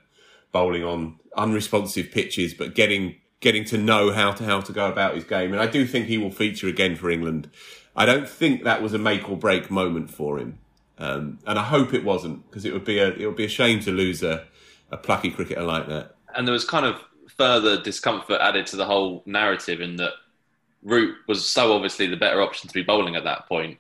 bowling 0.53 0.85
on 0.85 1.19
unresponsive 1.35 2.11
pitches, 2.11 2.53
but 2.53 2.75
getting 2.75 3.17
getting 3.41 3.65
to 3.67 3.79
know 3.79 4.13
how 4.13 4.33
to 4.33 4.45
how 4.45 4.61
to 4.61 4.73
go 4.73 4.91
about 4.91 5.15
his 5.15 5.25
game. 5.25 5.53
And 5.53 5.61
I 5.61 5.67
do 5.67 5.87
think 5.87 6.07
he 6.07 6.19
will 6.19 6.31
feature 6.31 6.69
again 6.69 6.97
for 6.97 7.11
England. 7.11 7.51
I 7.97 8.07
don't 8.07 8.29
think 8.29 8.65
that 8.65 8.83
was 8.83 8.95
a 8.95 8.99
make 8.99 9.29
or 9.29 9.37
break 9.37 9.71
moment 9.71 10.11
for 10.11 10.39
him, 10.39 10.59
um, 10.99 11.39
and 11.47 11.59
I 11.59 11.65
hope 11.65 11.95
it 11.95 12.05
wasn't 12.05 12.49
because 12.49 12.65
it 12.65 12.73
would 12.73 12.85
be 12.85 12.99
a 12.99 13.09
it 13.09 13.27
would 13.27 13.37
be 13.37 13.45
a 13.45 13.49
shame 13.49 13.81
to 13.81 13.91
lose 13.91 14.23
a, 14.23 14.45
a 14.91 14.97
plucky 14.97 15.31
cricketer 15.31 15.63
like 15.63 15.89
that. 15.89 16.15
And 16.35 16.47
there 16.47 16.53
was 16.53 16.65
kind 16.65 16.87
of 16.87 17.01
further 17.37 17.81
discomfort 17.81 18.41
added 18.41 18.67
to 18.67 18.77
the 18.77 18.85
whole 18.85 19.23
narrative 19.27 19.81
in 19.81 19.97
that 19.97 20.13
Root 20.83 21.17
was 21.27 21.49
so 21.49 21.73
obviously 21.73 22.07
the 22.07 22.17
better 22.17 22.41
option 22.41 22.69
to 22.69 22.75
be 22.75 22.83
bowling 22.83 23.17
at 23.17 23.25
that 23.25 23.49
point. 23.49 23.79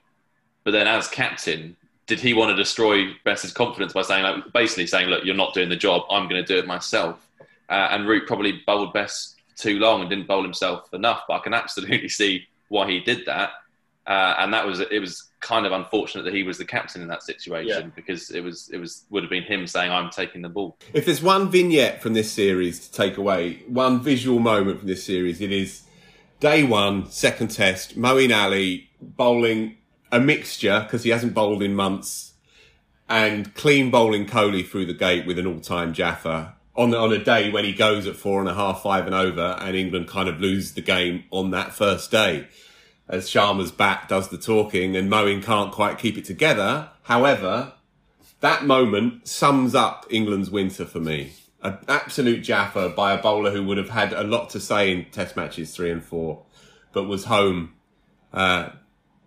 But 0.64 0.72
then, 0.72 0.86
as 0.86 1.08
captain, 1.08 1.76
did 2.06 2.20
he 2.20 2.34
want 2.34 2.50
to 2.50 2.56
destroy 2.56 3.12
Bess's 3.24 3.52
confidence 3.52 3.92
by 3.92 4.02
saying, 4.02 4.24
like, 4.24 4.52
basically 4.52 4.86
saying, 4.86 5.08
"Look, 5.08 5.24
you're 5.24 5.34
not 5.34 5.54
doing 5.54 5.68
the 5.68 5.76
job. 5.76 6.02
I'm 6.10 6.28
going 6.28 6.44
to 6.44 6.46
do 6.46 6.58
it 6.58 6.66
myself." 6.66 7.24
Uh, 7.68 7.88
and 7.90 8.08
Root 8.08 8.26
probably 8.26 8.62
bowled 8.66 8.92
Bess 8.92 9.34
too 9.58 9.78
long 9.78 10.00
and 10.00 10.08
didn't 10.08 10.26
bowl 10.26 10.42
himself 10.42 10.92
enough. 10.92 11.22
But 11.28 11.34
I 11.34 11.38
can 11.40 11.54
absolutely 11.54 12.08
see 12.20 12.46
why 12.68 12.90
he 12.90 13.00
did 13.00 13.26
that. 13.26 13.50
Uh, 14.06 14.34
and 14.38 14.54
that 14.54 14.66
was 14.66 14.80
it 14.80 15.00
was 15.00 15.28
kind 15.40 15.66
of 15.66 15.72
unfortunate 15.72 16.22
that 16.22 16.32
he 16.32 16.42
was 16.42 16.56
the 16.56 16.64
captain 16.64 17.02
in 17.02 17.08
that 17.08 17.22
situation 17.22 17.82
yeah. 17.82 17.90
because 17.94 18.30
it 18.30 18.40
was 18.40 18.70
it 18.72 18.78
was 18.78 19.04
would 19.10 19.22
have 19.22 19.28
been 19.28 19.42
him 19.42 19.66
saying 19.66 19.92
I'm 19.92 20.08
taking 20.08 20.40
the 20.40 20.48
ball. 20.48 20.78
If 20.94 21.04
there's 21.04 21.22
one 21.22 21.50
vignette 21.50 22.00
from 22.00 22.14
this 22.14 22.32
series 22.32 22.88
to 22.88 22.92
take 22.92 23.18
away, 23.18 23.64
one 23.68 24.00
visual 24.00 24.38
moment 24.38 24.78
from 24.78 24.88
this 24.88 25.04
series, 25.04 25.42
it 25.42 25.52
is 25.52 25.82
day 26.40 26.64
one, 26.64 27.10
second 27.10 27.48
test, 27.48 27.98
Moeen 27.98 28.34
Ali 28.34 28.88
bowling 29.00 29.76
a 30.10 30.18
mixture 30.18 30.80
because 30.84 31.04
he 31.04 31.10
hasn't 31.10 31.34
bowled 31.34 31.62
in 31.62 31.74
months 31.74 32.32
and 33.10 33.54
clean 33.54 33.90
bowling 33.90 34.26
Kohli 34.26 34.66
through 34.66 34.86
the 34.86 34.94
gate 34.94 35.26
with 35.26 35.38
an 35.38 35.46
all-time 35.46 35.92
Jaffa 35.92 36.54
on 36.78 36.94
on 36.94 37.12
a 37.12 37.22
day 37.22 37.50
when 37.50 37.64
he 37.64 37.72
goes 37.72 38.06
at 38.06 38.14
four 38.14 38.40
and 38.40 38.48
a 38.48 38.54
half, 38.54 38.82
five 38.82 39.04
and 39.04 39.14
over, 39.14 39.58
and 39.60 39.76
England 39.76 40.06
kind 40.06 40.28
of 40.28 40.40
lose 40.40 40.72
the 40.72 40.80
game 40.80 41.24
on 41.30 41.50
that 41.50 41.74
first 41.74 42.10
day. 42.10 42.46
As 43.08 43.28
Sharma's 43.28 43.72
bat 43.72 44.08
does 44.08 44.28
the 44.28 44.38
talking, 44.38 44.96
and 44.96 45.10
Moeen 45.10 45.42
can't 45.42 45.72
quite 45.72 45.98
keep 45.98 46.16
it 46.16 46.24
together. 46.24 46.90
However, 47.02 47.72
that 48.40 48.64
moment 48.64 49.26
sums 49.26 49.74
up 49.74 50.06
England's 50.08 50.50
winter 50.50 50.84
for 50.84 51.00
me. 51.00 51.32
An 51.62 51.78
absolute 51.88 52.42
Jaffa 52.42 52.90
by 52.90 53.12
a 53.12 53.20
bowler 53.20 53.50
who 53.50 53.64
would 53.64 53.78
have 53.78 53.90
had 53.90 54.12
a 54.12 54.22
lot 54.22 54.50
to 54.50 54.60
say 54.60 54.92
in 54.92 55.06
Test 55.06 55.34
matches 55.34 55.74
three 55.74 55.90
and 55.90 56.04
four, 56.04 56.44
but 56.92 57.04
was 57.04 57.24
home 57.24 57.72
uh, 58.32 58.68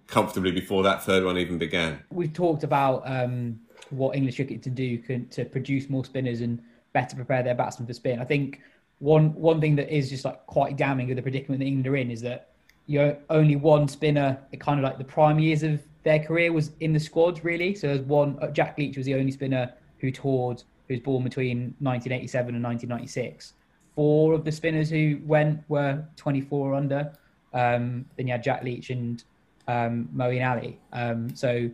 comfortably 0.07 0.51
before 0.51 0.83
that 0.83 1.03
third 1.03 1.25
one 1.25 1.37
even 1.37 1.57
began. 1.57 2.01
We've 2.11 2.31
talked 2.31 2.63
about 2.63 3.03
um, 3.05 3.59
what 3.89 4.15
English 4.15 4.37
cricket 4.37 4.63
to 4.63 4.69
do 4.69 4.99
can, 4.99 5.27
to 5.29 5.43
produce 5.43 5.89
more 5.89 6.05
spinners 6.05 6.39
and 6.39 6.61
better 6.93 7.15
prepare 7.15 7.43
their 7.43 7.55
batsmen 7.55 7.87
for 7.87 7.93
spin. 7.93 8.19
I 8.19 8.25
think 8.25 8.61
one 8.99 9.33
one 9.33 9.59
thing 9.59 9.75
that 9.75 9.93
is 9.93 10.09
just 10.09 10.25
like 10.25 10.45
quite 10.45 10.77
damning 10.77 11.09
of 11.09 11.15
the 11.15 11.21
predicament 11.21 11.59
that 11.59 11.65
England 11.65 11.87
are 11.87 11.95
in 11.95 12.11
is 12.11 12.21
that 12.21 12.49
you're 12.85 13.17
only 13.29 13.55
one 13.55 13.87
spinner 13.87 14.37
kind 14.59 14.79
of 14.79 14.83
like 14.83 14.97
the 14.97 15.03
prime 15.03 15.39
years 15.39 15.63
of 15.63 15.81
their 16.03 16.19
career 16.19 16.51
was 16.51 16.71
in 16.79 16.93
the 16.93 16.99
squad 16.99 17.43
really. 17.43 17.75
So 17.75 17.87
there's 17.87 18.01
one 18.01 18.37
uh, 18.41 18.47
Jack 18.47 18.77
Leach 18.77 18.97
was 18.97 19.05
the 19.05 19.15
only 19.15 19.31
spinner 19.31 19.73
who 19.99 20.11
toured 20.11 20.63
who 20.87 20.93
was 20.95 21.01
born 21.01 21.23
between 21.23 21.75
1987 21.79 22.55
and 22.55 22.63
1996. 22.63 23.53
Four 23.95 24.33
of 24.33 24.45
the 24.45 24.51
spinners 24.51 24.89
who 24.89 25.19
went 25.25 25.63
were 25.67 26.03
24 26.15 26.69
or 26.69 26.75
under. 26.75 27.11
Um, 27.53 28.05
then 28.15 28.27
you 28.27 28.33
had 28.33 28.43
Jack 28.43 28.63
Leach 28.63 28.89
and 28.89 29.23
um, 29.67 30.09
Moeen 30.15 30.47
Ali. 30.49 30.79
Um, 30.93 31.35
so 31.35 31.69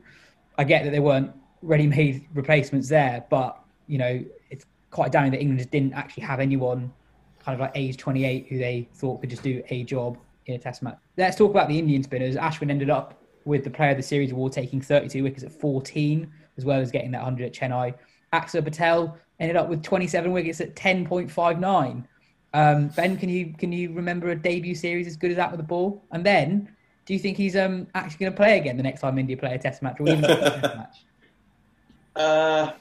I 0.57 0.63
get 0.63 0.83
that 0.83 0.91
there 0.91 1.01
weren't 1.01 1.31
ready-made 1.61 2.27
replacements 2.33 2.89
there, 2.89 3.25
but 3.29 3.59
you 3.87 3.97
know 3.97 4.23
it's 4.49 4.65
quite 4.97 5.11
damning 5.11 5.29
that 5.29 5.39
England 5.39 5.59
just 5.59 5.69
didn't 5.69 5.93
actually 5.93 6.23
have 6.23 6.39
anyone 6.39 6.91
kind 7.37 7.53
of 7.53 7.59
like 7.59 7.71
age 7.75 7.97
28 7.97 8.47
who 8.49 8.57
they 8.57 8.89
thought 8.95 9.21
could 9.21 9.29
just 9.29 9.43
do 9.43 9.61
a 9.69 9.83
job 9.83 10.17
in 10.47 10.55
a 10.55 10.57
test 10.57 10.81
match. 10.81 10.97
Let's 11.17 11.37
talk 11.37 11.51
about 11.51 11.67
the 11.67 11.77
Indian 11.77 12.01
spinners. 12.01 12.35
Ashwin 12.35 12.71
ended 12.71 12.89
up 12.89 13.21
with 13.45 13.63
the 13.63 13.69
Player 13.69 13.91
of 13.91 13.97
the 13.97 14.01
Series 14.01 14.31
award, 14.31 14.53
taking 14.53 14.81
32 14.81 15.21
wickets 15.21 15.43
at 15.43 15.51
14, 15.51 16.27
as 16.57 16.65
well 16.65 16.79
as 16.79 16.89
getting 16.89 17.11
that 17.11 17.21
100 17.21 17.45
at 17.45 17.53
Chennai. 17.53 17.93
Axar 18.33 18.63
Patel 18.63 19.15
ended 19.39 19.55
up 19.55 19.69
with 19.69 19.83
27 19.83 20.31
wickets 20.31 20.61
at 20.61 20.75
10.59. 20.75 22.03
Um, 22.55 22.87
ben, 22.87 23.17
can 23.17 23.29
you 23.29 23.53
can 23.55 23.71
you 23.71 23.93
remember 23.93 24.31
a 24.31 24.35
debut 24.35 24.73
series 24.73 25.05
as 25.05 25.15
good 25.15 25.29
as 25.29 25.37
that 25.37 25.51
with 25.51 25.59
the 25.59 25.67
ball? 25.67 26.03
And 26.11 26.25
then, 26.25 26.75
do 27.05 27.13
you 27.13 27.19
think 27.19 27.37
he's 27.37 27.55
um, 27.55 27.85
actually 27.93 28.17
going 28.17 28.31
to 28.31 28.35
play 28.35 28.57
again 28.57 28.77
the 28.77 28.83
next 28.83 29.01
time 29.01 29.19
India 29.19 29.37
play 29.37 29.53
a 29.53 29.59
Test 29.59 29.83
match 29.83 29.99
or 29.99 30.09
even 30.09 30.25
a 30.25 30.27
Test 30.59 30.75
match? 30.75 31.05
Uh, 32.15 32.71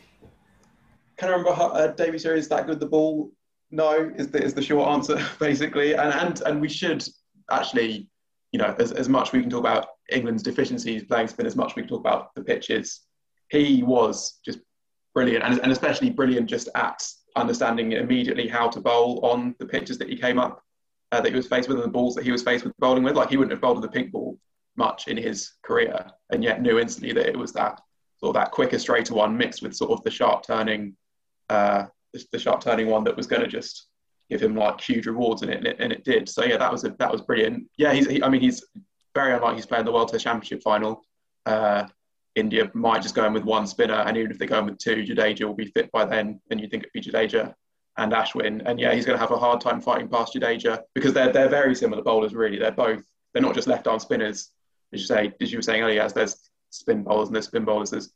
can 1.18 1.28
I 1.28 1.32
remember 1.32 1.52
how, 1.52 1.68
uh, 1.68 1.88
debut 1.88 2.18
series 2.18 2.48
that 2.48 2.66
good 2.66 2.80
the 2.80 2.86
ball? 2.86 3.32
No, 3.70 4.12
is 4.16 4.28
the 4.28 4.42
is 4.42 4.54
the 4.54 4.62
short 4.62 4.88
answer 4.88 5.24
basically, 5.40 5.94
and 5.94 6.12
and 6.12 6.40
and 6.42 6.60
we 6.60 6.68
should 6.68 7.04
actually, 7.50 8.08
you 8.52 8.58
know, 8.58 8.74
as 8.78 8.92
as 8.92 9.08
much 9.08 9.32
we 9.32 9.40
can 9.40 9.50
talk 9.50 9.60
about 9.60 9.88
England's 10.10 10.42
deficiencies 10.42 11.04
playing 11.04 11.28
spin, 11.28 11.46
as 11.46 11.56
much 11.56 11.74
we 11.74 11.82
can 11.82 11.88
talk 11.88 12.00
about 12.00 12.34
the 12.34 12.42
pitches. 12.42 13.02
He 13.50 13.82
was 13.82 14.38
just 14.44 14.58
brilliant, 15.14 15.44
and, 15.44 15.58
and 15.60 15.72
especially 15.72 16.10
brilliant 16.10 16.48
just 16.48 16.68
at 16.74 17.02
understanding 17.34 17.92
immediately 17.92 18.48
how 18.48 18.68
to 18.68 18.80
bowl 18.80 19.20
on 19.24 19.54
the 19.58 19.66
pitches 19.66 19.98
that 19.98 20.08
he 20.08 20.16
came 20.16 20.38
up, 20.38 20.62
uh, 21.12 21.20
that 21.20 21.30
he 21.30 21.36
was 21.36 21.46
faced 21.46 21.68
with, 21.68 21.78
and 21.78 21.86
the 21.86 21.90
balls 21.92 22.14
that 22.14 22.24
he 22.24 22.32
was 22.32 22.42
faced 22.42 22.64
with 22.64 22.76
bowling 22.78 23.02
with. 23.02 23.16
Like 23.16 23.30
he 23.30 23.36
wouldn't 23.36 23.52
have 23.52 23.60
bowled 23.60 23.80
with 23.80 23.90
the 23.90 23.98
pink 23.98 24.12
ball 24.12 24.38
much 24.76 25.08
in 25.08 25.16
his 25.16 25.52
career, 25.62 26.06
and 26.30 26.44
yet 26.44 26.60
knew 26.60 26.78
instantly 26.78 27.12
that 27.14 27.26
it 27.28 27.38
was 27.38 27.52
that 27.54 27.80
sort 28.18 28.36
of 28.36 28.40
that 28.40 28.50
quicker, 28.50 28.78
straighter 28.78 29.14
one 29.14 29.36
mixed 29.36 29.62
with 29.62 29.74
sort 29.74 29.90
of 29.90 30.02
the 30.04 30.10
sharp 30.10 30.44
turning, 30.46 30.96
uh, 31.48 31.84
the 32.32 32.38
sharp 32.38 32.60
turning 32.60 32.88
one 32.88 33.04
that 33.04 33.16
was 33.16 33.26
going 33.26 33.42
to 33.42 33.48
just 33.48 33.88
give 34.30 34.40
him 34.40 34.56
like 34.56 34.80
huge 34.80 35.06
rewards, 35.06 35.42
and 35.42 35.50
it, 35.50 35.58
and 35.58 35.66
it, 35.66 35.76
and 35.78 35.92
it 35.92 36.04
did. 36.04 36.28
So 36.28 36.44
yeah, 36.44 36.56
that 36.56 36.72
was 36.72 36.84
a, 36.84 36.90
that 36.98 37.12
was 37.12 37.20
brilliant. 37.20 37.68
Yeah, 37.76 37.92
he's 37.92 38.08
he, 38.08 38.22
I 38.22 38.28
mean 38.28 38.40
he's 38.40 38.64
very 39.14 39.32
unlikely 39.34 39.56
he's 39.56 39.66
playing 39.66 39.84
the 39.84 39.92
World 39.92 40.08
Test 40.08 40.24
Championship 40.24 40.62
final. 40.62 41.02
Uh, 41.44 41.86
India 42.34 42.70
might 42.74 43.02
just 43.02 43.14
go 43.14 43.24
in 43.24 43.32
with 43.32 43.44
one 43.44 43.66
spinner, 43.66 43.94
and 43.94 44.16
even 44.16 44.30
if 44.30 44.38
they 44.38 44.46
go 44.46 44.58
in 44.58 44.66
with 44.66 44.78
two, 44.78 45.04
Jadeja 45.04 45.44
will 45.44 45.54
be 45.54 45.66
fit 45.66 45.90
by 45.90 46.04
then, 46.04 46.40
and 46.50 46.60
you'd 46.60 46.70
think 46.70 46.84
it'd 46.84 46.92
be 46.92 47.00
Jadeja 47.00 47.54
and 47.96 48.12
Ashwin. 48.12 48.62
And 48.66 48.78
yeah, 48.78 48.92
he's 48.92 49.06
going 49.06 49.16
to 49.16 49.20
have 49.20 49.30
a 49.30 49.38
hard 49.38 49.60
time 49.60 49.80
fighting 49.80 50.08
past 50.08 50.34
Jadeja 50.34 50.82
because 50.94 51.12
they're 51.12 51.32
they're 51.32 51.48
very 51.48 51.74
similar 51.74 52.02
bowlers. 52.02 52.34
Really, 52.34 52.58
they're 52.58 52.72
both 52.72 53.02
they're 53.32 53.42
not 53.42 53.54
just 53.54 53.68
left 53.68 53.86
arm 53.86 53.98
spinners. 53.98 54.50
As 54.92 55.00
you 55.00 55.06
say, 55.06 55.32
as 55.40 55.50
you 55.50 55.58
were 55.58 55.62
saying 55.62 55.82
earlier, 55.82 56.02
as 56.02 56.12
there's 56.12 56.50
spin 56.70 57.02
bowlers 57.02 57.28
and 57.28 57.34
there's 57.34 57.46
spin 57.46 57.64
bowlers, 57.64 57.90
there's 57.90 58.12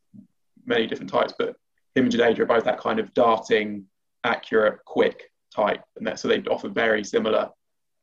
many 0.67 0.87
different 0.87 1.11
types, 1.11 1.35
but 1.39 1.57
him 1.95 2.05
and 2.05 2.13
Jadeja 2.13 2.41
are 2.41 2.47
both 2.47 2.65
that 2.65 2.79
kind 2.79 2.99
of 3.01 3.13
darting, 3.15 3.87
accurate, 4.25 4.85
quick 4.85 5.31
type, 5.55 5.83
and 5.97 6.19
so 6.19 6.29
they 6.29 6.41
offer 6.43 6.69
very 6.69 7.03
similar 7.03 7.51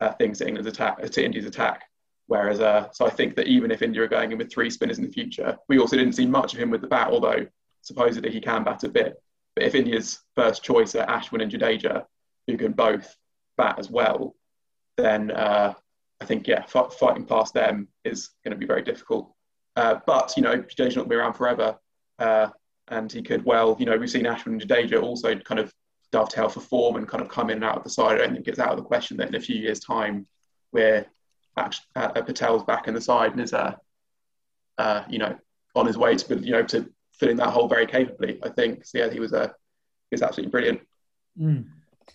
uh, 0.02 0.12
things 0.14 0.40
to 0.40 0.48
England's 0.48 0.70
attack 0.70 1.02
to 1.02 1.26
India's 1.26 1.46
attack. 1.46 1.84
Whereas, 2.28 2.60
uh, 2.60 2.90
so 2.92 3.08
I 3.08 3.10
think 3.10 3.36
that 3.38 3.48
even 3.48 3.72
if 3.72 3.82
India 3.82 4.02
are 4.02 4.08
going 4.08 4.32
in 4.32 4.38
with 4.38 4.52
three 4.52 4.70
spinners 4.70 4.98
in 4.98 5.06
the 5.06 5.12
future, 5.12 5.58
we 5.70 5.80
also 5.80 5.96
didn't 5.96 6.14
see 6.14 6.26
much 6.26 6.54
of 6.54 6.60
him 6.60 6.70
with 6.70 6.82
the 6.82 6.88
bat, 6.88 7.10
although 7.10 7.46
supposedly 7.82 8.32
he 8.32 8.42
can 8.42 8.66
bat 8.66 8.84
a 8.84 8.90
bit. 8.90 9.16
But 9.56 9.64
if 9.64 9.76
India's 9.76 10.20
first 10.36 10.62
choice 10.62 10.94
are 10.96 11.06
Ashwin 11.08 11.42
and 11.42 11.52
Jadeja, 11.52 12.06
who 12.46 12.58
can 12.58 12.74
both 12.74 13.16
bat 13.58 13.80
as 13.80 13.90
well, 13.90 14.36
then 14.98 15.32
uh, 15.32 15.74
I 16.20 16.26
think, 16.26 16.48
yeah, 16.48 16.66
f- 16.76 16.94
fighting 17.00 17.26
past 17.26 17.54
them 17.54 17.88
is 18.04 18.32
going 18.44 18.52
to 18.52 18.58
be 18.58 18.66
very 18.66 18.82
difficult. 18.82 19.34
Uh, 19.78 20.00
but, 20.06 20.34
you 20.36 20.44
know, 20.44 20.58
Jadeja's 20.58 20.96
not 20.96 21.08
going 21.08 21.10
to 21.10 21.10
be 21.10 21.16
around 21.16 21.34
forever. 21.34 21.78
Uh, 22.20 22.50
and 22.90 23.12
he 23.12 23.22
could 23.22 23.44
well, 23.46 23.76
you 23.80 23.86
know, 23.86 23.98
we've 23.98 24.10
seen 24.10 24.26
Ashwin 24.26 24.48
and 24.48 24.62
Jadeja 24.62 25.02
also 25.02 25.36
kind 25.36 25.60
of 25.60 25.74
dovetail 26.12 26.50
for 26.50 26.62
form 26.62 26.96
and 26.96 27.08
kind 27.08 27.22
of 27.22 27.30
come 27.30 27.50
in 27.50 27.58
and 27.58 27.66
out 27.66 27.78
of 27.78 27.84
the 27.84 27.90
side. 27.90 28.16
I 28.16 28.20
don't 28.20 28.34
think 28.34 28.48
it's 28.48 28.60
out 28.60 28.72
of 28.72 28.78
the 28.78 28.84
question 28.84 29.18
that 29.18 29.28
in 29.30 29.36
a 29.36 29.40
few 29.40 29.56
years' 29.56 29.80
time, 29.80 30.28
we're 30.72 31.06
uh, 31.58 32.22
Patel's 32.22 32.64
back 32.64 32.88
in 32.88 32.94
the 32.94 33.02
side 33.02 33.32
and 33.32 33.42
is, 33.42 33.54
uh, 33.54 33.76
uh, 34.78 35.04
you 35.10 35.18
know, 35.18 35.36
on 35.76 35.86
his 35.86 35.98
way 35.98 36.16
to, 36.16 36.36
you 36.40 36.52
know, 36.52 36.64
to 36.64 36.90
filling 37.14 37.38
that 37.38 37.50
hole 37.50 37.68
very 37.68 37.86
capably. 37.88 38.40
I 38.44 38.50
think. 38.50 38.86
So 38.86 39.00
yeah, 39.00 39.10
he 39.10 39.20
was 39.20 39.34
a 39.34 39.42
uh, 39.42 39.48
he 40.10 40.14
was 40.14 40.22
absolutely 40.22 40.52
brilliant. 40.52 40.82
Mm. 41.40 41.66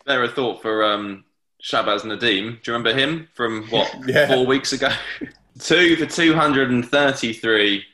There 0.06 0.22
a 0.22 0.28
thought 0.28 0.62
for 0.62 0.84
um, 0.84 1.24
Shahbaz 1.62 2.00
Nadeem. 2.02 2.62
Do 2.62 2.70
you 2.70 2.76
remember 2.76 2.94
him 2.94 3.28
from 3.34 3.64
what 3.68 3.94
Yeah. 4.06 4.28
four 4.28 4.46
weeks 4.46 4.72
ago? 4.72 4.90
Two 5.58 5.96
for 5.96 6.06
two 6.06 6.34
hundred 6.34 6.70
and 6.70 6.88
thirty-three. 6.88 7.84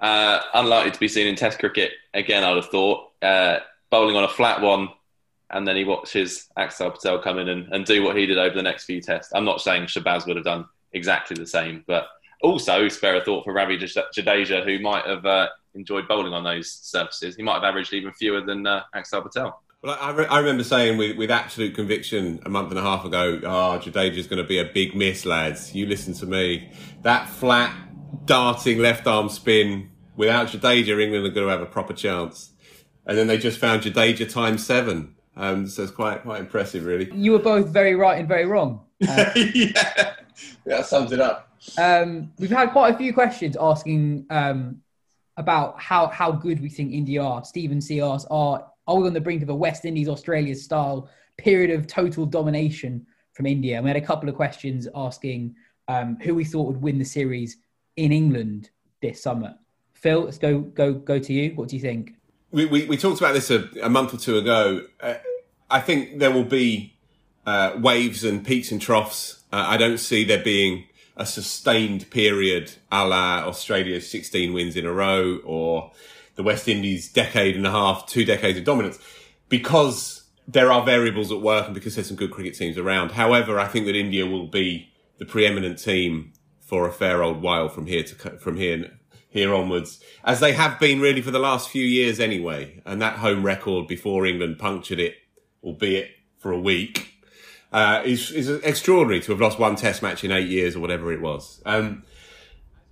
Uh, 0.00 0.40
unlikely 0.54 0.92
to 0.92 1.00
be 1.00 1.08
seen 1.08 1.26
in 1.26 1.34
Test 1.34 1.58
cricket 1.58 1.92
again. 2.14 2.44
I'd 2.44 2.56
have 2.56 2.68
thought 2.68 3.10
uh, 3.20 3.58
bowling 3.90 4.16
on 4.16 4.24
a 4.24 4.28
flat 4.28 4.60
one, 4.60 4.88
and 5.50 5.66
then 5.66 5.76
he 5.76 5.84
watches 5.84 6.48
Axar 6.56 6.92
Patel 6.92 7.18
come 7.18 7.38
in 7.38 7.48
and, 7.48 7.72
and 7.72 7.84
do 7.84 8.02
what 8.04 8.16
he 8.16 8.26
did 8.26 8.38
over 8.38 8.54
the 8.54 8.62
next 8.62 8.84
few 8.84 9.00
tests. 9.00 9.32
I'm 9.34 9.44
not 9.44 9.60
saying 9.60 9.84
Shahbaz 9.84 10.26
would 10.26 10.36
have 10.36 10.44
done 10.44 10.66
exactly 10.92 11.36
the 11.36 11.46
same, 11.46 11.84
but 11.86 12.06
also 12.42 12.88
spare 12.88 13.16
a 13.16 13.24
thought 13.24 13.44
for 13.44 13.52
Ravi 13.52 13.76
Jadeja, 13.76 14.64
who 14.64 14.78
might 14.78 15.04
have 15.04 15.26
uh, 15.26 15.48
enjoyed 15.74 16.06
bowling 16.06 16.32
on 16.32 16.44
those 16.44 16.70
surfaces. 16.70 17.34
He 17.34 17.42
might 17.42 17.54
have 17.54 17.64
averaged 17.64 17.92
even 17.92 18.12
fewer 18.12 18.40
than 18.40 18.66
uh, 18.66 18.82
Axar 18.94 19.22
Patel. 19.22 19.60
Well, 19.82 19.96
I, 20.00 20.10
re- 20.10 20.26
I 20.26 20.38
remember 20.40 20.64
saying 20.64 20.98
with, 20.98 21.16
with 21.16 21.30
absolute 21.30 21.74
conviction 21.74 22.40
a 22.44 22.48
month 22.48 22.70
and 22.70 22.78
a 22.78 22.82
half 22.82 23.04
ago, 23.04 23.40
oh, 23.44 23.78
Jadeja's 23.80 24.26
going 24.26 24.42
to 24.42 24.48
be 24.48 24.58
a 24.58 24.64
big 24.64 24.94
miss, 24.96 25.24
lads. 25.24 25.74
You 25.74 25.86
listen 25.86 26.14
to 26.14 26.26
me. 26.26 26.72
That 27.02 27.28
flat, 27.28 27.72
darting 28.24 28.78
left 28.78 29.06
arm 29.06 29.28
spin, 29.28 29.90
without 30.16 30.48
Jadeja, 30.48 31.00
England 31.00 31.26
are 31.26 31.30
going 31.30 31.46
to 31.46 31.50
have 31.50 31.62
a 31.62 31.66
proper 31.66 31.94
chance. 31.94 32.50
And 33.06 33.16
then 33.16 33.26
they 33.26 33.38
just 33.38 33.58
found 33.58 33.82
Jadeja 33.82 34.30
times 34.30 34.66
seven. 34.66 35.14
Um, 35.36 35.66
so 35.68 35.84
it's 35.84 35.92
quite 35.92 36.22
quite 36.22 36.40
impressive, 36.40 36.84
really. 36.84 37.10
You 37.14 37.32
were 37.32 37.38
both 37.38 37.68
very 37.68 37.94
right 37.94 38.18
and 38.18 38.28
very 38.28 38.44
wrong. 38.44 38.80
Uh, 39.08 39.30
yeah, 39.54 40.14
that 40.66 40.86
sums 40.86 41.12
it 41.12 41.20
up. 41.20 41.48
um, 41.78 42.32
we've 42.38 42.50
had 42.50 42.70
quite 42.70 42.94
a 42.94 42.98
few 42.98 43.14
questions 43.14 43.56
asking 43.58 44.26
um, 44.30 44.82
about 45.36 45.80
how 45.80 46.08
how 46.08 46.32
good 46.32 46.60
we 46.60 46.68
think 46.68 46.92
India 46.92 47.22
are. 47.22 47.44
Stephen 47.44 47.80
C 47.80 48.00
asks, 48.00 48.26
are 48.30 48.66
are 48.88 48.96
we 48.96 49.06
on 49.06 49.14
the 49.14 49.20
brink 49.20 49.42
of 49.42 49.48
a 49.48 49.54
West 49.54 49.84
Indies 49.84 50.08
Australia 50.08 50.56
style 50.56 51.08
period 51.36 51.70
of 51.70 51.86
total 51.86 52.26
domination 52.26 53.06
from 53.32 53.46
India? 53.46 53.76
And 53.76 53.84
we 53.84 53.90
had 53.90 53.96
a 53.96 54.04
couple 54.04 54.28
of 54.28 54.34
questions 54.34 54.88
asking 54.94 55.54
um, 55.86 56.16
who 56.20 56.34
we 56.34 56.44
thought 56.44 56.66
would 56.66 56.82
win 56.82 56.98
the 56.98 57.04
series 57.04 57.58
in 57.98 58.12
England 58.12 58.70
this 59.02 59.22
summer. 59.22 59.56
Phil, 59.92 60.24
let's 60.24 60.38
go 60.38 60.60
go 60.60 60.94
go 60.94 61.18
to 61.18 61.32
you. 61.32 61.54
What 61.54 61.68
do 61.68 61.76
you 61.76 61.82
think? 61.82 62.12
We, 62.50 62.64
we, 62.64 62.86
we 62.86 62.96
talked 62.96 63.20
about 63.20 63.34
this 63.34 63.50
a, 63.50 63.68
a 63.82 63.90
month 63.90 64.14
or 64.14 64.16
two 64.16 64.38
ago. 64.38 64.86
Uh, 65.00 65.14
I 65.68 65.80
think 65.80 66.18
there 66.18 66.30
will 66.30 66.44
be 66.44 66.96
uh, 67.44 67.72
waves 67.76 68.24
and 68.24 68.46
peaks 68.46 68.72
and 68.72 68.80
troughs. 68.80 69.44
Uh, 69.52 69.64
I 69.68 69.76
don't 69.76 69.98
see 69.98 70.24
there 70.24 70.42
being 70.42 70.84
a 71.16 71.26
sustained 71.26 72.10
period 72.10 72.72
a 72.92 73.06
la 73.06 73.44
Australia's 73.46 74.08
16 74.08 74.52
wins 74.52 74.76
in 74.76 74.86
a 74.86 74.92
row 74.92 75.40
or 75.44 75.90
the 76.36 76.42
West 76.42 76.68
Indies 76.68 77.12
decade 77.12 77.56
and 77.56 77.66
a 77.66 77.70
half, 77.70 78.06
two 78.06 78.24
decades 78.24 78.56
of 78.56 78.64
dominance 78.64 78.98
because 79.48 80.22
there 80.46 80.70
are 80.72 80.84
variables 80.84 81.32
at 81.32 81.40
work 81.40 81.66
and 81.66 81.74
because 81.74 81.96
there's 81.96 82.06
some 82.06 82.16
good 82.16 82.30
cricket 82.30 82.54
teams 82.54 82.78
around. 82.78 83.12
However, 83.12 83.58
I 83.58 83.66
think 83.66 83.86
that 83.86 83.96
India 83.96 84.24
will 84.26 84.46
be 84.46 84.88
the 85.18 85.26
preeminent 85.26 85.78
team 85.78 86.32
for 86.68 86.86
a 86.86 86.92
fair 86.92 87.22
old 87.22 87.40
while 87.40 87.70
from 87.70 87.86
here 87.86 88.02
to, 88.02 88.14
from 88.38 88.56
here 88.56 88.90
here 89.30 89.54
onwards, 89.54 90.00
as 90.22 90.40
they 90.40 90.52
have 90.52 90.78
been 90.78 91.00
really 91.00 91.22
for 91.22 91.30
the 91.30 91.38
last 91.38 91.70
few 91.70 91.84
years 91.84 92.20
anyway. 92.20 92.82
And 92.84 93.00
that 93.00 93.18
home 93.18 93.42
record 93.42 93.86
before 93.86 94.26
England 94.26 94.58
punctured 94.58 95.00
it, 95.00 95.16
albeit 95.62 96.10
for 96.36 96.50
a 96.50 96.60
week, 96.60 97.14
uh, 97.72 98.02
is, 98.04 98.30
is 98.30 98.50
extraordinary 98.62 99.20
to 99.22 99.32
have 99.32 99.40
lost 99.40 99.58
one 99.58 99.76
test 99.76 100.02
match 100.02 100.24
in 100.24 100.30
eight 100.30 100.48
years 100.48 100.76
or 100.76 100.80
whatever 100.80 101.10
it 101.10 101.22
was. 101.22 101.62
Um, 101.64 102.04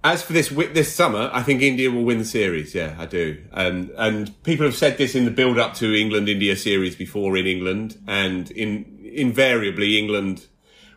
as 0.02 0.22
for 0.22 0.32
this 0.32 0.48
this 0.48 0.94
summer, 0.94 1.28
I 1.32 1.42
think 1.42 1.60
India 1.60 1.90
will 1.90 2.04
win 2.04 2.18
the 2.18 2.24
series. 2.24 2.74
Yeah, 2.74 2.94
I 2.98 3.06
do. 3.06 3.42
And 3.52 3.90
and 3.96 4.42
people 4.42 4.64
have 4.64 4.76
said 4.76 4.96
this 4.98 5.14
in 5.14 5.24
the 5.24 5.30
build 5.30 5.58
up 5.58 5.74
to 5.74 5.94
England 5.94 6.28
India 6.28 6.56
series 6.56 6.94
before 6.94 7.36
in 7.36 7.46
England, 7.46 7.98
and 8.06 8.50
in 8.52 9.00
invariably 9.02 9.98
England 9.98 10.46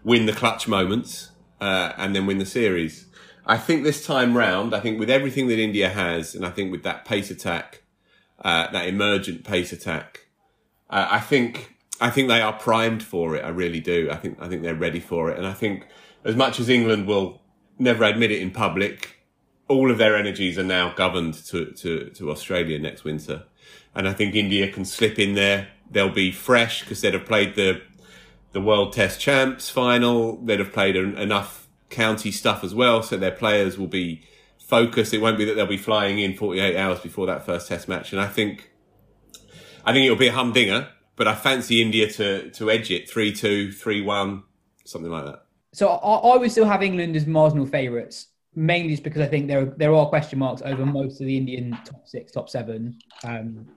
win 0.04 0.28
the 0.28 0.34
clutch 0.34 0.68
moments 0.68 1.32
uh, 1.62 1.94
and 1.98 2.16
then 2.16 2.26
win 2.26 2.38
the 2.38 2.46
series. 2.46 3.06
I 3.46 3.58
think 3.58 3.84
this 3.84 4.06
time 4.06 4.38
round, 4.38 4.76
I 4.76 4.80
think 4.80 5.00
with 5.00 5.10
everything 5.10 5.48
that 5.48 5.60
India 5.60 5.90
has, 5.90 6.36
and 6.36 6.46
I 6.46 6.52
think 6.52 6.72
with 6.72 6.84
that 6.84 7.06
pace 7.06 7.32
attack, 7.32 7.84
uh, 8.44 8.72
that 8.72 8.88
emergent 8.88 9.44
pace 9.44 9.74
attack, 9.74 10.28
uh, 10.90 11.08
I 11.10 11.20
think 11.20 11.76
I 12.02 12.10
think 12.10 12.28
they 12.28 12.42
are 12.42 12.54
primed 12.54 13.04
for 13.04 13.36
it. 13.36 13.44
I 13.44 13.50
really 13.50 13.80
do. 13.80 14.10
I 14.12 14.18
think 14.18 14.38
I 14.40 14.48
think 14.48 14.62
they're 14.62 14.76
ready 14.76 15.00
for 15.00 15.32
it, 15.32 15.38
and 15.38 15.48
I 15.48 15.54
think 15.54 15.88
as 16.24 16.36
much 16.36 16.60
as 16.60 16.70
England 16.70 17.08
will 17.08 17.42
never 17.78 18.04
admit 18.04 18.32
it 18.32 18.42
in 18.42 18.52
public, 18.52 19.24
all 19.68 19.90
of 19.90 19.98
their 19.98 20.16
energies 20.16 20.58
are 20.60 20.64
now 20.64 20.94
governed 20.94 21.34
to 21.48 21.72
to, 21.72 22.10
to 22.12 22.32
Australia 22.32 22.78
next 22.78 23.04
winter, 23.04 23.46
and 23.96 24.08
I 24.08 24.14
think 24.14 24.36
India 24.36 24.72
can 24.72 24.86
slip 24.86 25.18
in 25.18 25.34
there. 25.36 25.70
They'll 25.90 26.10
be 26.14 26.32
fresh 26.32 26.82
because 26.82 27.02
they'd 27.02 27.16
have 27.16 27.26
played 27.26 27.56
the 27.56 27.82
the 28.52 28.62
World 28.62 28.94
Test 28.94 29.20
Champs 29.20 29.70
final. 29.70 30.38
They'd 30.38 30.60
have 30.60 30.74
played 30.74 30.96
enough 30.96 31.68
county 31.90 32.32
stuff 32.32 32.64
as 32.64 32.74
well, 32.74 33.04
so 33.04 33.18
their 33.18 33.32
players 33.32 33.78
will 33.78 33.88
be 33.88 34.24
focused. 34.58 35.14
It 35.14 35.22
won't 35.22 35.38
be 35.38 35.46
that 35.46 35.56
they'll 35.56 35.66
be 35.66 35.78
flying 35.78 36.20
in 36.20 36.36
48 36.36 36.78
hours 36.78 37.00
before 37.00 37.26
that 37.28 37.46
first 37.46 37.68
Test 37.68 37.88
match. 37.88 38.12
And 38.12 38.22
I 38.22 38.28
think, 38.28 38.72
I 39.86 39.94
think 39.94 40.06
it'll 40.06 40.18
be 40.18 40.28
a 40.28 40.34
humdinger, 40.34 40.90
but 41.16 41.28
I 41.28 41.36
fancy 41.36 41.82
India 41.82 42.10
to 42.14 42.50
to 42.52 42.72
edge 42.72 42.92
it 42.92 43.10
3-2, 43.10 43.70
3-1, 43.70 44.44
something 44.86 45.12
like 45.12 45.26
that. 45.26 45.46
So 45.74 45.90
I, 45.90 46.34
I 46.34 46.38
would 46.38 46.52
still 46.52 46.66
have 46.66 46.82
England 46.82 47.16
as 47.16 47.26
marginal 47.28 47.66
favourites, 47.66 48.28
mainly 48.56 48.92
just 48.92 49.04
because 49.04 49.22
I 49.22 49.28
think 49.28 49.48
there 49.48 49.66
there 49.66 49.94
are 49.94 50.08
question 50.08 50.40
marks 50.40 50.62
over 50.64 50.86
most 50.86 51.20
of 51.20 51.28
the 51.28 51.38
Indian 51.38 51.78
top 51.86 52.08
six, 52.08 52.32
top 52.32 52.50
seven. 52.50 52.98
Um, 53.24 53.68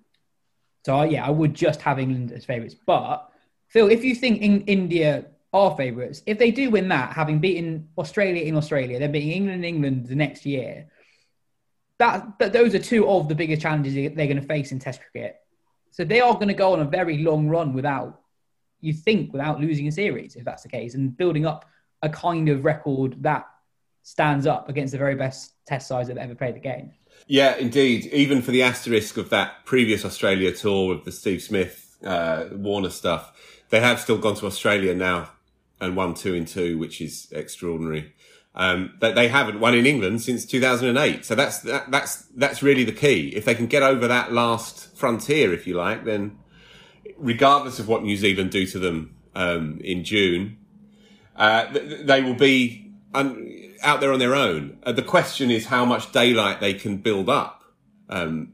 so 0.85 0.97
I, 0.97 1.07
yeah, 1.07 1.27
I 1.27 1.31
would 1.31 1.55
just 1.55 1.81
have 1.83 1.99
England 1.99 2.33
as 2.33 2.45
favourites, 2.45 2.75
but 2.87 3.32
Phil, 3.73 3.89
if 3.89 4.05
you 4.05 4.15
think 4.15 4.43
in 4.43 4.61
India 4.63 5.25
are 5.55 5.75
favourites, 5.77 6.23
if 6.27 6.39
they 6.39 6.51
do 6.51 6.71
win 6.71 6.89
that, 6.89 7.15
having 7.15 7.39
beaten 7.39 7.89
Australia 7.97 8.43
in 8.43 8.55
Australia, 8.55 8.99
then 8.99 9.13
beating 9.13 9.31
England 9.31 9.65
in 9.65 9.65
England 9.65 10.07
the 10.07 10.15
next 10.15 10.45
year, 10.45 10.89
that, 11.99 12.39
that 12.39 12.53
those 12.53 12.75
are 12.75 12.79
two 12.79 13.09
of 13.09 13.29
the 13.29 13.35
biggest 13.35 13.63
challenges 13.63 13.95
they're 13.95 14.27
going 14.27 14.41
to 14.41 14.47
face 14.47 14.73
in 14.73 14.79
Test 14.79 15.01
cricket. 15.01 15.37
So 15.91 16.05
they 16.05 16.21
are 16.21 16.35
going 16.35 16.49
to 16.49 16.55
go 16.55 16.75
on 16.75 16.81
a 16.81 16.85
very 16.85 17.19
long 17.19 17.49
run 17.49 17.73
without, 17.73 18.21
you 18.83 18.93
think, 18.93 19.33
without 19.33 19.59
losing 19.59 19.89
a 19.89 19.93
series, 19.93 20.37
if 20.37 20.45
that's 20.45 20.63
the 20.63 20.69
case, 20.69 20.95
and 20.95 21.17
building 21.17 21.47
up 21.47 21.65
a 22.03 22.11
kind 22.11 22.51
of 22.51 22.67
record 22.67 23.23
that 23.23 23.47
stands 24.03 24.47
up 24.47 24.69
against 24.69 24.93
the 24.93 24.99
very 24.99 25.15
best 25.15 25.53
Test 25.65 25.89
sides 25.89 26.09
that 26.09 26.19
ever 26.19 26.35
played 26.35 26.57
the 26.57 26.61
game. 26.61 26.91
Yeah, 27.27 27.57
indeed. 27.57 28.07
Even 28.07 28.43
for 28.43 28.51
the 28.51 28.65
asterisk 28.65 29.17
of 29.17 29.31
that 29.31 29.65
previous 29.65 30.05
Australia 30.05 30.53
tour 30.53 30.95
with 30.95 31.05
the 31.05 31.13
Steve 31.13 31.41
Smith 31.41 31.97
uh, 32.05 32.47
Warner 32.53 32.91
stuff, 32.91 33.33
they 33.73 33.81
have 33.81 33.99
still 33.99 34.19
gone 34.19 34.35
to 34.35 34.45
Australia 34.45 34.95
now 34.95 35.31
and 35.81 35.97
won 35.97 36.13
two 36.13 36.35
in 36.35 36.45
two, 36.45 36.77
which 36.77 37.01
is 37.01 37.33
extraordinary. 37.33 38.13
Um, 38.55 38.99
they 39.01 39.29
haven't 39.29 39.61
won 39.61 39.75
in 39.75 39.87
England 39.87 40.21
since 40.21 40.45
2008. 40.45 41.25
So 41.25 41.35
that's, 41.35 41.61
that, 41.61 41.91
that's, 41.91 42.17
that's 42.37 42.63
really 42.63 42.85
the 42.85 42.93
key. 42.93 43.29
If 43.35 43.47
they 43.47 43.55
can 43.55 43.67
get 43.67 43.83
over 43.83 44.07
that 44.07 44.31
last 44.31 44.95
frontier, 44.95 45.55
if 45.55 45.67
you 45.67 45.73
like, 45.73 46.05
then 46.05 46.39
regardless 47.17 47.79
of 47.79 47.89
what 47.89 48.03
New 48.03 48.19
Zealand 48.19 48.51
do 48.51 48.67
to 48.67 48.79
them, 48.79 49.17
um, 49.35 49.81
in 49.83 50.05
June, 50.05 50.59
uh, 51.35 51.65
they 51.73 52.21
will 52.21 52.35
be 52.35 52.93
un- 53.15 53.75
out 53.83 54.01
there 54.01 54.13
on 54.13 54.19
their 54.19 54.35
own. 54.35 54.77
Uh, 54.83 54.93
the 54.93 55.03
question 55.03 55.51
is 55.51 55.65
how 55.65 55.87
much 55.87 56.13
daylight 56.13 56.61
they 56.61 56.75
can 56.75 56.99
build 56.99 57.31
up, 57.31 57.65
um, 58.11 58.53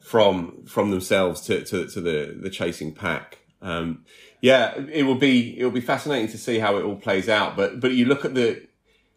from, 0.00 0.64
from 0.64 0.90
themselves 0.90 1.42
to, 1.42 1.62
to, 1.66 1.86
to 1.86 2.00
the, 2.00 2.34
the 2.40 2.48
chasing 2.48 2.94
pack. 2.94 3.40
Um, 3.60 4.04
yeah, 4.44 4.78
it 4.92 5.04
will 5.04 5.14
be 5.14 5.58
it 5.58 5.64
will 5.64 5.70
be 5.70 5.80
fascinating 5.80 6.28
to 6.28 6.36
see 6.36 6.58
how 6.58 6.76
it 6.76 6.82
all 6.82 6.96
plays 6.96 7.30
out. 7.30 7.56
But 7.56 7.80
but 7.80 7.92
you 7.92 8.04
look 8.04 8.26
at 8.26 8.34
the 8.34 8.60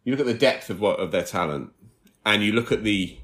you 0.06 0.14
look 0.14 0.22
at 0.22 0.26
the 0.26 0.34
depth 0.34 0.70
of 0.70 0.80
what 0.80 1.02
of 1.02 1.12
their 1.12 1.26
talent, 1.26 1.72
and 2.26 2.42
you 2.42 2.54
look 2.54 2.72
at 2.72 2.86
the 2.86 3.18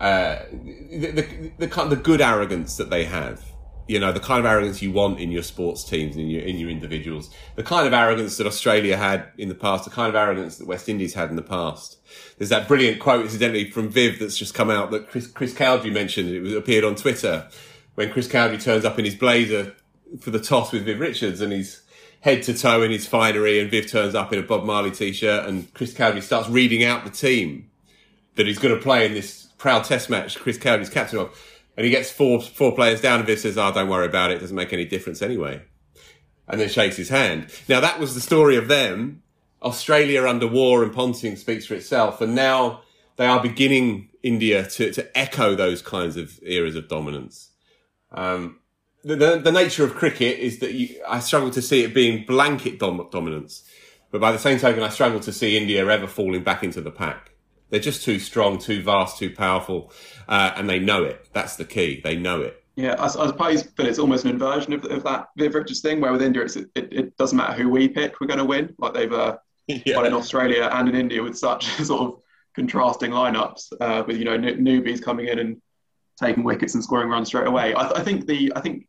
uh, 0.00 0.40
the, 0.50 1.12
the, 1.12 1.52
the 1.58 1.68
kind 1.68 1.92
the 1.92 1.96
good 1.96 2.20
arrogance 2.20 2.76
that 2.78 2.90
they 2.90 3.04
have. 3.04 3.40
You 3.86 4.00
know, 4.00 4.10
the 4.10 4.18
kind 4.18 4.40
of 4.40 4.46
arrogance 4.46 4.82
you 4.82 4.90
want 4.90 5.20
in 5.20 5.30
your 5.30 5.44
sports 5.44 5.84
teams 5.84 6.16
and 6.16 6.24
in 6.24 6.28
your 6.28 6.42
in 6.42 6.56
your 6.56 6.70
individuals. 6.70 7.30
The 7.54 7.62
kind 7.62 7.86
of 7.86 7.92
arrogance 7.92 8.36
that 8.38 8.46
Australia 8.48 8.96
had 8.96 9.28
in 9.38 9.48
the 9.48 9.54
past. 9.54 9.84
The 9.84 9.90
kind 9.90 10.08
of 10.08 10.16
arrogance 10.16 10.58
that 10.58 10.66
West 10.66 10.88
Indies 10.88 11.14
had 11.14 11.30
in 11.30 11.36
the 11.36 11.42
past. 11.42 11.98
There's 12.38 12.50
that 12.50 12.66
brilliant 12.66 12.98
quote, 12.98 13.26
incidentally, 13.26 13.70
from 13.70 13.90
Viv 13.90 14.18
that's 14.18 14.36
just 14.36 14.54
come 14.54 14.70
out 14.70 14.90
that 14.90 15.08
Chris, 15.08 15.28
Chris 15.28 15.54
Cowdrey 15.54 15.92
mentioned. 15.92 16.30
It 16.30 16.56
appeared 16.56 16.82
on 16.82 16.96
Twitter 16.96 17.48
when 17.94 18.10
Chris 18.10 18.26
Cowdrey 18.26 18.58
turns 18.58 18.84
up 18.84 18.98
in 18.98 19.04
his 19.04 19.14
blazer 19.14 19.76
for 20.20 20.30
the 20.30 20.40
toss 20.40 20.72
with 20.72 20.84
Viv 20.84 21.00
Richards, 21.00 21.40
and 21.40 21.52
he's 21.52 21.82
head 22.20 22.42
to 22.44 22.54
toe 22.54 22.82
in 22.82 22.90
his 22.90 23.06
finery, 23.06 23.60
and 23.60 23.70
Viv 23.70 23.90
turns 23.90 24.14
up 24.14 24.32
in 24.32 24.38
a 24.38 24.42
Bob 24.42 24.64
Marley 24.64 24.90
t-shirt, 24.90 25.46
and 25.46 25.72
Chris 25.74 25.94
Cowdrey 25.94 26.20
starts 26.20 26.48
reading 26.48 26.84
out 26.84 27.04
the 27.04 27.10
team 27.10 27.70
that 28.34 28.46
he's 28.46 28.58
going 28.58 28.74
to 28.74 28.80
play 28.80 29.06
in 29.06 29.14
this 29.14 29.48
proud 29.58 29.84
Test 29.84 30.10
match. 30.10 30.38
Chris 30.38 30.58
Cowdrey's 30.58 30.90
captain 30.90 31.18
of, 31.18 31.38
and 31.76 31.84
he 31.84 31.90
gets 31.90 32.10
four 32.10 32.40
four 32.40 32.74
players 32.74 33.00
down, 33.00 33.18
and 33.20 33.26
Viv 33.26 33.38
says, 33.38 33.58
"Oh, 33.58 33.72
don't 33.72 33.88
worry 33.88 34.06
about 34.06 34.30
it. 34.30 34.38
It 34.38 34.40
doesn't 34.40 34.56
make 34.56 34.72
any 34.72 34.84
difference 34.84 35.22
anyway." 35.22 35.62
And 36.48 36.60
then 36.60 36.68
shakes 36.68 36.96
his 36.96 37.10
hand. 37.10 37.50
Now 37.68 37.80
that 37.80 38.00
was 38.00 38.14
the 38.14 38.20
story 38.20 38.56
of 38.56 38.68
them. 38.68 39.22
Australia 39.62 40.26
under 40.26 40.46
Waugh 40.46 40.82
and 40.82 40.92
Ponting 40.92 41.36
speaks 41.36 41.66
for 41.66 41.74
itself, 41.74 42.20
and 42.20 42.34
now 42.34 42.82
they 43.16 43.26
are 43.26 43.42
beginning 43.42 44.08
India 44.22 44.64
to, 44.70 44.92
to 44.92 45.18
echo 45.18 45.54
those 45.54 45.82
kinds 45.82 46.16
of 46.16 46.38
eras 46.42 46.76
of 46.76 46.88
dominance. 46.88 47.50
Um, 48.12 48.57
the, 49.04 49.16
the, 49.16 49.38
the 49.38 49.52
nature 49.52 49.84
of 49.84 49.94
cricket 49.94 50.38
is 50.38 50.58
that 50.58 50.74
you, 50.74 51.00
I 51.06 51.20
struggle 51.20 51.50
to 51.50 51.62
see 51.62 51.82
it 51.84 51.94
being 51.94 52.24
blanket 52.24 52.78
dom- 52.78 53.08
dominance. 53.10 53.64
But 54.10 54.20
by 54.20 54.32
the 54.32 54.38
same 54.38 54.58
token, 54.58 54.82
I 54.82 54.88
struggle 54.88 55.20
to 55.20 55.32
see 55.32 55.56
India 55.56 55.86
ever 55.86 56.06
falling 56.06 56.42
back 56.42 56.64
into 56.64 56.80
the 56.80 56.90
pack. 56.90 57.32
They're 57.70 57.80
just 57.80 58.02
too 58.02 58.18
strong, 58.18 58.58
too 58.58 58.82
vast, 58.82 59.18
too 59.18 59.30
powerful, 59.30 59.92
uh, 60.26 60.52
and 60.56 60.68
they 60.68 60.78
know 60.78 61.04
it. 61.04 61.28
That's 61.34 61.56
the 61.56 61.66
key. 61.66 62.00
They 62.02 62.16
know 62.16 62.40
it. 62.40 62.64
Yeah, 62.76 62.94
I, 62.98 63.04
I 63.04 63.26
suppose, 63.26 63.62
but 63.64 63.86
it's 63.86 63.98
almost 63.98 64.24
an 64.24 64.30
inversion 64.30 64.72
of, 64.72 64.84
of 64.86 65.02
that 65.04 65.28
Viv 65.36 65.54
Richards 65.54 65.80
thing, 65.80 66.00
where 66.00 66.12
with 66.12 66.22
India, 66.22 66.44
it, 66.44 66.70
it, 66.74 67.16
doesn't 67.18 67.36
matter 67.36 67.52
who 67.52 67.68
we 67.68 67.88
pick, 67.88 68.20
we're 68.20 68.26
going 68.26 68.38
to 68.38 68.44
win. 68.44 68.74
Like 68.78 68.94
they've 68.94 69.12
uh, 69.12 69.36
yeah. 69.66 69.96
won 69.96 70.06
in 70.06 70.14
Australia 70.14 70.70
and 70.72 70.88
in 70.88 70.94
India 70.94 71.22
with 71.22 71.36
such 71.36 71.66
sort 71.84 72.02
of 72.02 72.20
contrasting 72.54 73.10
lineups, 73.10 73.72
uh, 73.80 74.04
with 74.06 74.16
you 74.16 74.24
know 74.24 74.38
newbies 74.38 75.02
coming 75.02 75.26
in 75.26 75.38
and 75.38 75.60
taking 76.18 76.44
wickets 76.44 76.74
and 76.74 76.82
scoring 76.82 77.08
runs 77.08 77.28
straight 77.28 77.46
away. 77.46 77.74
I, 77.74 77.88
I 77.90 78.02
think 78.02 78.26
the 78.26 78.52
I 78.56 78.60
think 78.60 78.86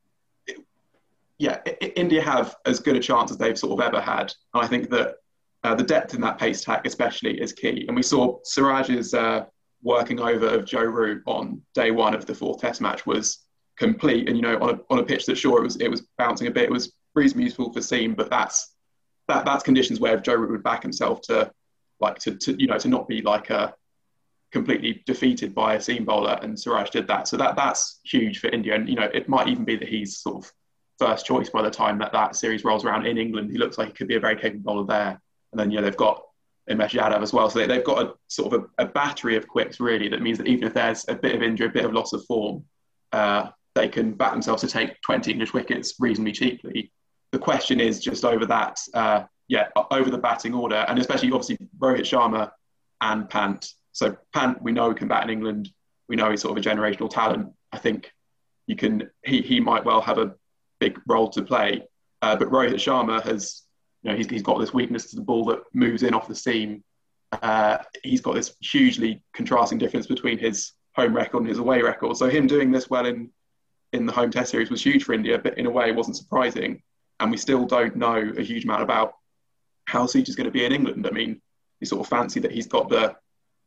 yeah, 1.38 1.62
India 1.96 2.22
have 2.22 2.58
as 2.66 2.82
good 2.82 2.98
a 2.98 3.00
chance 3.00 3.32
as 3.32 3.38
they've 3.38 3.58
sort 3.58 3.80
of 3.80 3.86
ever 3.86 4.02
had, 4.02 4.34
and 4.54 4.64
I 4.64 4.68
think 4.68 4.90
that 4.90 5.16
uh, 5.64 5.74
the 5.74 5.84
depth 5.84 6.14
in 6.14 6.22
that 6.22 6.38
pace 6.38 6.62
attack 6.62 6.86
especially 6.86 7.40
is 7.40 7.54
key. 7.54 7.86
And 7.88 7.96
we 7.96 8.04
saw 8.04 8.40
Siraj's 8.42 9.14
uh, 9.14 9.46
working 9.82 10.20
over 10.20 10.48
of 10.48 10.66
Joe 10.66 10.84
Root 10.84 11.24
on 11.26 11.62
day 11.74 11.92
one 11.92 12.14
of 12.14 12.26
the 12.26 12.36
fourth 12.36 12.60
Test 12.60 12.82
match 12.82 13.06
was 13.06 13.46
complete, 13.78 14.28
and 14.28 14.36
you 14.36 14.44
know 14.44 14.60
on 14.60 14.70
a, 14.72 14.80
on 14.90 15.00
a 15.00 15.04
pitch 15.04 15.26
that 15.28 15.38
sure 15.38 15.60
it 15.60 15.64
was 15.64 15.78
it 15.78 15.90
was 15.90 16.08
bouncing 16.18 16.48
a 16.48 16.52
bit, 16.52 16.66
it 16.66 16.72
was 16.72 16.92
reasonably 17.16 17.46
useful 17.46 17.72
for 17.72 17.82
seam, 17.82 18.16
but 18.16 18.30
that's 18.30 18.76
that 19.30 19.46
that's 19.46 19.64
conditions 19.64 20.00
where 20.00 20.20
Joe 20.20 20.36
Root 20.36 20.52
would 20.52 20.64
back 20.64 20.82
himself 20.82 21.22
to 21.24 21.52
like 22.02 22.20
to, 22.20 22.36
to 22.36 22.60
you 22.60 22.68
know 22.68 22.78
to 22.78 22.90
not 22.90 23.08
be 23.08 23.22
like 23.22 23.50
a 23.50 23.74
completely 24.52 25.04
defeated 25.06 25.54
by 25.54 25.76
a 25.76 25.82
seam 25.82 26.06
bowler, 26.06 26.40
and 26.42 26.60
Siraj 26.60 26.90
did 26.90 27.08
that. 27.08 27.28
So 27.28 27.38
that 27.38 27.56
that's 27.56 28.00
huge 28.04 28.40
for 28.40 28.48
India, 28.50 28.76
and 28.76 28.90
you 28.90 28.96
know 28.96 29.10
it 29.14 29.30
might 29.30 29.48
even 29.48 29.66
be 29.66 29.76
that 29.76 29.88
he's 29.88 30.18
sort 30.18 30.44
of 30.44 30.52
first 31.00 31.26
choice 31.26 31.50
by 31.50 31.62
the 31.62 31.72
time 31.72 31.98
that 32.00 32.12
that 32.12 32.36
series 32.36 32.64
rolls 32.64 32.86
around 32.86 33.06
in 33.06 33.18
England. 33.18 33.52
He 33.52 33.58
looks 33.58 33.78
like 33.78 33.88
he 33.88 33.94
could 33.94 34.08
be 34.08 34.16
a 34.16 34.20
very 34.20 34.36
capable 34.36 34.74
bowler 34.74 34.88
there. 34.88 35.22
And 35.52 35.60
then 35.60 35.72
yeah, 35.72 35.82
they've 35.82 35.96
got 35.96 36.22
Umesh 36.70 36.92
Yadav 36.92 37.22
as 37.22 37.34
well, 37.34 37.50
so 37.50 37.66
they, 37.66 37.74
have 37.74 37.84
got 37.84 38.06
a 38.06 38.14
sort 38.28 38.54
of 38.54 38.66
a, 38.78 38.84
a, 38.84 38.86
battery 38.86 39.36
of 39.36 39.48
quicks 39.48 39.80
really. 39.80 40.08
That 40.08 40.22
means 40.22 40.38
that 40.38 40.48
even 40.48 40.68
if 40.68 40.74
there's 40.74 41.06
a 41.08 41.16
bit 41.16 41.34
of 41.34 41.42
injury, 41.42 41.68
a 41.68 41.72
bit 41.72 41.86
of 41.86 41.94
loss 41.94 42.14
of 42.14 42.24
form, 42.26 42.64
uh, 43.12 43.50
they 43.74 43.88
can 43.88 44.12
back 44.14 44.34
themselves 44.34 44.62
to 44.62 44.68
take 44.68 45.02
20 45.02 45.32
English 45.32 45.54
wickets 45.54 45.96
reasonably 46.00 46.34
cheaply. 46.34 46.92
The 47.32 47.40
question 47.40 47.80
is 47.80 48.00
just 48.00 48.24
over 48.24 48.46
that, 48.46 48.80
uh, 48.94 49.24
yeah, 49.48 49.70
over 49.90 50.12
the 50.12 50.18
batting 50.18 50.54
order, 50.54 50.86
and 50.88 51.00
especially 51.00 51.32
obviously 51.32 51.58
Rohit 51.80 52.02
Sharma 52.02 52.52
and 53.02 53.28
Pant 53.30 53.68
so 53.92 54.16
Pant, 54.34 54.62
we 54.62 54.72
know 54.72 54.94
can 54.94 55.08
bat 55.08 55.24
in 55.24 55.30
England. 55.30 55.70
We 56.08 56.16
know 56.16 56.30
he's 56.32 56.42
sort 56.42 56.58
of 56.58 56.66
a 56.66 56.70
generational 56.70 57.10
talent. 57.10 57.54
I 57.72 57.78
think 57.78 58.12
you 58.68 58.76
can 58.76 59.10
he 59.24 59.42
he 59.42 59.60
might 59.60 59.86
well 59.86 60.02
have 60.02 60.18
a 60.18 60.36
big 60.80 61.00
role 61.08 61.30
to 61.30 61.42
play. 61.42 61.84
Uh, 62.22 62.36
but 62.36 62.50
Rohit 62.50 62.74
Sharma 62.76 63.22
has, 63.24 63.64
you 64.04 64.12
know, 64.12 64.18
he's, 64.18 64.30
he's 64.30 64.42
got 64.42 64.60
this 64.60 64.74
weakness 64.74 65.10
to 65.10 65.16
the 65.16 65.22
ball 65.22 65.46
that 65.46 65.60
moves 65.74 66.04
in 66.04 66.14
off 66.14 66.28
the 66.28 66.36
seam. 66.36 66.84
uh, 67.32 67.78
he's 68.04 68.22
got 68.22 68.36
this 68.36 68.56
hugely 68.62 69.24
contrasting 69.34 69.78
difference 69.78 70.08
between 70.08 70.38
his 70.38 70.74
home 70.96 71.16
record 71.16 71.40
and 71.40 71.50
his 71.50 71.60
away 71.60 71.82
record. 71.82 72.18
So 72.18 72.30
him 72.30 72.48
doing 72.48 72.72
this 72.72 72.90
well 72.90 73.06
in 73.06 73.30
in 73.94 74.06
the 74.06 74.12
home 74.12 74.30
test 74.30 74.52
series 74.52 74.70
was 74.70 74.84
huge 74.84 75.04
for 75.04 75.14
India, 75.14 75.38
but 75.38 75.58
in 75.58 75.66
a 75.66 75.70
way 75.70 75.90
it 75.90 75.96
wasn't 75.96 76.18
surprising. 76.18 76.82
And 77.20 77.32
we 77.32 77.38
still 77.38 77.66
don't 77.66 77.96
know 77.96 78.32
a 78.38 78.42
huge 78.42 78.64
amount 78.64 78.84
about 78.84 79.14
how 79.86 80.06
Such 80.06 80.30
is 80.30 80.36
going 80.36 80.46
to 80.46 80.52
be 80.52 80.64
in 80.64 80.72
England. 80.72 81.08
I 81.08 81.12
mean, 81.12 81.42
you 81.80 81.88
sort 81.88 82.02
of 82.02 82.08
fancy 82.08 82.40
that 82.42 82.52
he's 82.52 82.68
got 82.68 82.90
the 82.90 83.16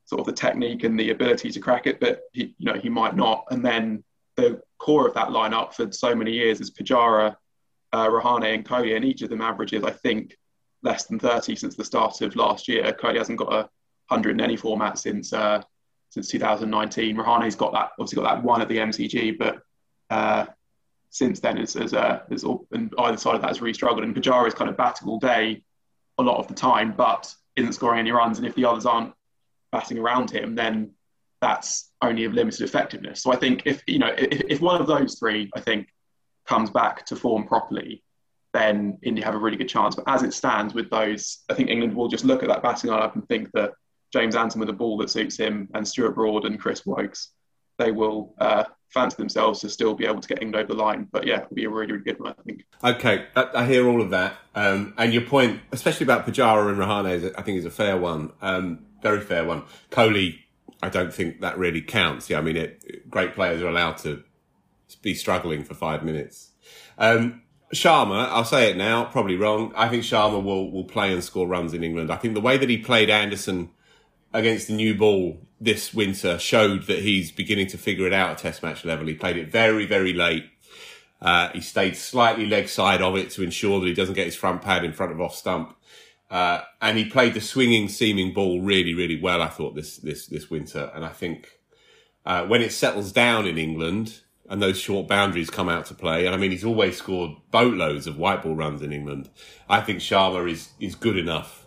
sort 0.05 0.21
of 0.21 0.27
the 0.27 0.33
technique 0.33 0.85
and 0.85 0.99
the 0.99 1.11
ability 1.11 1.51
to 1.51 1.61
crack 1.61 1.87
it, 1.87 2.01
but 2.01 2.23
he, 2.33 2.55
you 2.59 2.67
know, 2.67 2.79
he 2.79 2.89
might 2.89 3.17
not. 3.17 3.45
And 3.51 3.65
then 3.65 4.05
the 4.37 4.61
core 4.79 5.07
of 5.07 5.15
that 5.15 5.29
lineup 5.29 5.75
for 5.75 5.91
so 5.93 6.15
many 6.15 6.33
years 6.33 6.61
is 6.61 6.71
Pujara, 6.71 7.37
uh, 7.93 8.09
Rahane, 8.09 8.55
and 8.55 8.65
Kohli, 8.65 8.97
and 8.97 9.05
each 9.05 9.23
of 9.23 9.31
them 9.31 9.41
averages, 9.41 9.85
I 9.85 9.91
think, 9.91 10.37
less 10.83 11.07
than 11.07 11.19
30 11.19 11.57
since 11.57 11.77
the 11.77 11.85
start 11.85 12.21
of 12.21 12.37
last 12.37 12.69
year. 12.69 12.93
Kohli 12.93 13.19
hasn't 13.19 13.39
got 13.39 13.53
a 13.53 13.69
100 14.09 14.31
in 14.33 14.41
any 14.41 14.57
format 14.57 14.99
since 14.99 15.33
uh, 15.33 15.63
since 16.11 16.29
2019. 16.29 17.17
Rahane's 17.17 17.57
got 17.57 17.73
that, 17.73 17.93
obviously 17.99 18.23
got 18.23 18.35
that 18.35 18.45
one 18.45 18.61
at 18.61 18.69
the 18.69 18.77
MCG, 18.77 19.39
but 19.39 19.63
uh, 20.11 20.45
since 21.09 21.41
then, 21.41 21.57
as, 21.57 21.75
as, 21.75 21.95
uh, 21.95 22.21
as 22.31 22.45
all, 22.45 22.67
and 22.73 22.93
either 22.99 23.17
side 23.17 23.35
of 23.35 23.41
that 23.41 23.49
has 23.49 23.63
really 23.63 23.73
struggled. 23.73 24.05
And 24.05 24.15
Pujara 24.15 24.47
is 24.47 24.55
kind 24.55 24.69
of 24.69 24.77
batting 24.77 25.09
all 25.09 25.19
day 25.19 25.63
a 26.19 26.23
lot 26.23 26.39
of 26.39 26.49
the 26.49 26.55
time, 26.55 26.93
but 26.93 27.35
isn't 27.57 27.73
scoring 27.73 28.01
any 28.01 28.13
runs. 28.13 28.37
And 28.37 28.47
if 28.47 28.55
the 28.55 28.67
others 28.67 28.85
aren't 28.85 29.15
batting 29.73 29.99
around 29.99 30.31
him, 30.31 30.55
then 30.55 30.93
that's 31.41 31.91
only 32.01 32.25
of 32.25 32.35
limited 32.35 32.62
effectiveness. 32.62 33.23
So 33.23 33.33
I 33.33 33.37
think 33.37 33.62
if 33.64 33.83
you 33.87 33.99
know 33.99 34.14
if, 34.16 34.43
if 34.49 34.61
one 34.61 34.81
of 34.81 34.87
those 34.87 35.18
three, 35.18 35.51
I 35.57 35.61
think, 35.61 35.89
comes 36.47 36.70
back 36.70 37.05
to 37.07 37.16
form 37.16 37.47
properly, 37.47 38.05
then 38.53 38.99
India 39.03 39.25
have 39.25 39.35
a 39.35 39.39
really 39.39 39.57
good 39.57 39.68
chance. 39.68 39.95
But 39.95 40.05
as 40.07 40.23
it 40.23 40.35
stands 40.35 40.75
with 40.75 40.91
those, 40.91 41.39
I 41.51 41.55
think 41.55 41.70
England 41.70 41.95
will 41.95 42.09
just 42.09 42.25
look 42.25 42.43
at 42.43 42.49
that 42.49 42.62
batting 42.62 42.91
lineup 42.91 43.14
and 43.14 43.27
think 43.29 43.51
that 43.55 43.73
James 44.12 44.37
Anderson 44.37 44.61
with 44.61 44.68
a 44.68 44.75
ball 44.75 44.99
that 44.99 45.11
suits 45.11 45.37
him 45.37 45.68
and 45.75 45.87
Stuart 45.87 46.12
Broad 46.12 46.45
and 46.45 46.61
Chris 46.61 46.85
Woakes, 46.85 47.31
they 47.79 47.91
will 47.91 48.35
uh, 48.39 48.64
fancy 48.93 49.16
themselves 49.16 49.61
to 49.61 49.68
still 49.68 49.95
be 49.95 50.05
able 50.05 50.20
to 50.20 50.29
get 50.29 50.43
England 50.43 50.64
over 50.64 50.75
the 50.75 50.83
line. 50.83 51.09
But 51.11 51.27
yeah, 51.27 51.43
it'll 51.43 51.55
be 51.55 51.64
a 51.64 51.70
really, 51.70 51.93
really 51.93 52.05
good 52.05 52.20
one, 52.20 52.35
I 52.39 52.43
think. 52.43 52.64
Okay, 52.85 53.27
I, 53.35 53.66
hear 53.66 53.89
all 53.89 54.03
of 54.03 54.11
that. 54.11 54.37
Um, 54.55 54.95
and 54.99 55.12
your 55.12 55.23
point, 55.23 55.61
especially 55.73 56.05
about 56.05 56.27
Pujara 56.27 56.68
and 56.68 56.79
Rahane, 56.79 57.12
is, 57.12 57.33
I 57.37 57.43
think 57.43 57.59
is 57.59 57.64
a 57.64 57.70
fair 57.70 57.97
one. 57.97 58.33
Um, 58.43 58.87
very 59.03 59.20
fair 59.20 59.45
one. 59.45 59.64
Kohli, 59.91 60.39
I 60.83 60.89
don't 60.89 61.12
think 61.12 61.41
that 61.41 61.59
really 61.59 61.81
counts. 61.81 62.29
Yeah, 62.29 62.39
I 62.39 62.43
mean, 62.43 62.57
it, 62.57 63.11
great 63.11 63.35
players 63.35 63.62
are 63.62 63.68
allowed 63.68 63.97
to 63.99 64.23
be 65.01 65.14
struggling 65.14 65.64
for 65.64 65.75
five 65.75 66.05
minutes. 66.05 66.51
Um, 66.99 67.43
Sharma, 67.75 68.29
I'll 68.29 68.45
say 68.45 68.70
it 68.70 68.77
now, 68.77 69.05
probably 69.05 69.37
wrong. 69.37 69.73
I 69.75 69.89
think 69.89 70.03
Sharma 70.03 70.43
will, 70.43 70.70
will 70.70 70.85
play 70.85 71.12
and 71.12 71.25
score 71.25 71.47
runs 71.47 71.73
in 71.73 71.83
England. 71.83 72.12
I 72.12 72.16
think 72.16 72.35
the 72.35 72.41
way 72.41 72.59
that 72.59 72.68
he 72.68 72.77
played 72.77 73.09
Anderson 73.09 73.70
against 74.33 74.66
the 74.66 74.74
new 74.74 74.95
ball 74.95 75.39
this 75.61 75.95
winter 75.95 76.39
showed 76.39 76.87
that 76.89 76.99
he's 76.99 77.30
beginning 77.30 77.68
to 77.68 77.78
figure 77.78 78.07
it 78.07 78.12
out 78.12 78.30
at 78.30 78.39
test 78.39 78.62
match 78.62 78.85
level. 78.85 79.07
He 79.07 79.14
played 79.14 79.37
it 79.37 79.51
very, 79.53 79.87
very 79.87 80.12
late. 80.12 80.45
Uh, 81.20 81.51
he 81.51 81.61
stayed 81.61 81.97
slightly 81.97 82.47
leg 82.47 82.68
side 82.68 83.01
of 83.01 83.16
it 83.16 83.30
to 83.30 83.45
ensure 83.45 83.78
that 83.78 83.87
he 83.87 83.95
doesn't 83.95 84.16
get 84.16 84.26
his 84.26 84.35
front 84.35 84.61
pad 84.61 84.85
in 84.85 84.93
front 84.93 85.12
of 85.12 85.20
off 85.20 85.37
stump. 85.37 85.76
Uh, 86.28 86.62
and 86.80 86.99
he 86.99 87.05
played 87.05 87.35
the 87.35 87.41
swinging, 87.41 87.89
seaming 87.89 88.33
ball 88.33 88.61
really, 88.61 88.93
really 88.93 89.20
well. 89.20 89.41
I 89.41 89.49
thought 89.49 89.76
this 89.76 89.99
this 89.99 90.26
this 90.26 90.51
winter, 90.51 90.91
and 90.95 91.05
I 91.05 91.11
think 91.11 91.59
uh, 92.24 92.47
when 92.47 92.62
it 92.62 92.72
settles 92.72 93.12
down 93.12 93.47
in 93.47 93.59
England 93.59 94.22
and 94.49 94.61
those 94.61 94.78
short 94.80 95.07
boundaries 95.07 95.51
come 95.51 95.68
out 95.68 95.87
to 95.87 95.95
play, 95.95 96.24
and 96.26 96.35
I 96.35 96.39
mean 96.39 96.51
he's 96.51 96.64
always 96.64 96.97
scored 96.97 97.33
boatloads 97.51 98.07
of 98.07 98.16
white 98.16 98.43
ball 98.43 98.57
runs 98.57 98.83
in 98.83 98.93
England. 98.93 99.28
I 99.68 99.83
think 99.83 100.01
Sharma 100.01 100.51
is 100.51 100.70
is 100.80 100.95
good 100.95 101.18
enough 101.18 101.62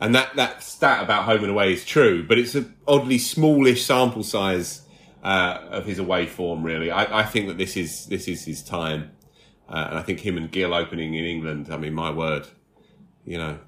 and 0.00 0.14
that, 0.14 0.36
that 0.36 0.62
stat 0.62 1.02
about 1.02 1.24
home 1.24 1.42
and 1.42 1.50
away 1.50 1.72
is 1.72 1.84
true, 1.84 2.26
but 2.26 2.38
it's 2.38 2.54
an 2.54 2.74
oddly 2.86 3.18
smallish 3.18 3.84
sample 3.84 4.22
size 4.22 4.82
uh, 5.22 5.58
of 5.70 5.86
his 5.86 5.98
away 5.98 6.26
form. 6.26 6.62
Really, 6.62 6.90
I, 6.90 7.20
I, 7.20 7.24
think 7.24 7.48
that 7.48 7.58
this 7.58 7.76
is 7.76 8.06
this 8.06 8.28
is 8.28 8.44
his 8.44 8.62
time, 8.62 9.10
uh, 9.68 9.86
and 9.90 9.98
I 9.98 10.02
think 10.02 10.20
him 10.20 10.36
and 10.36 10.50
Gill 10.50 10.72
opening 10.72 11.14
in 11.14 11.24
England. 11.24 11.68
I 11.70 11.76
mean, 11.76 11.94
my 11.94 12.10
word, 12.10 12.46
you 13.24 13.38
know, 13.38 13.58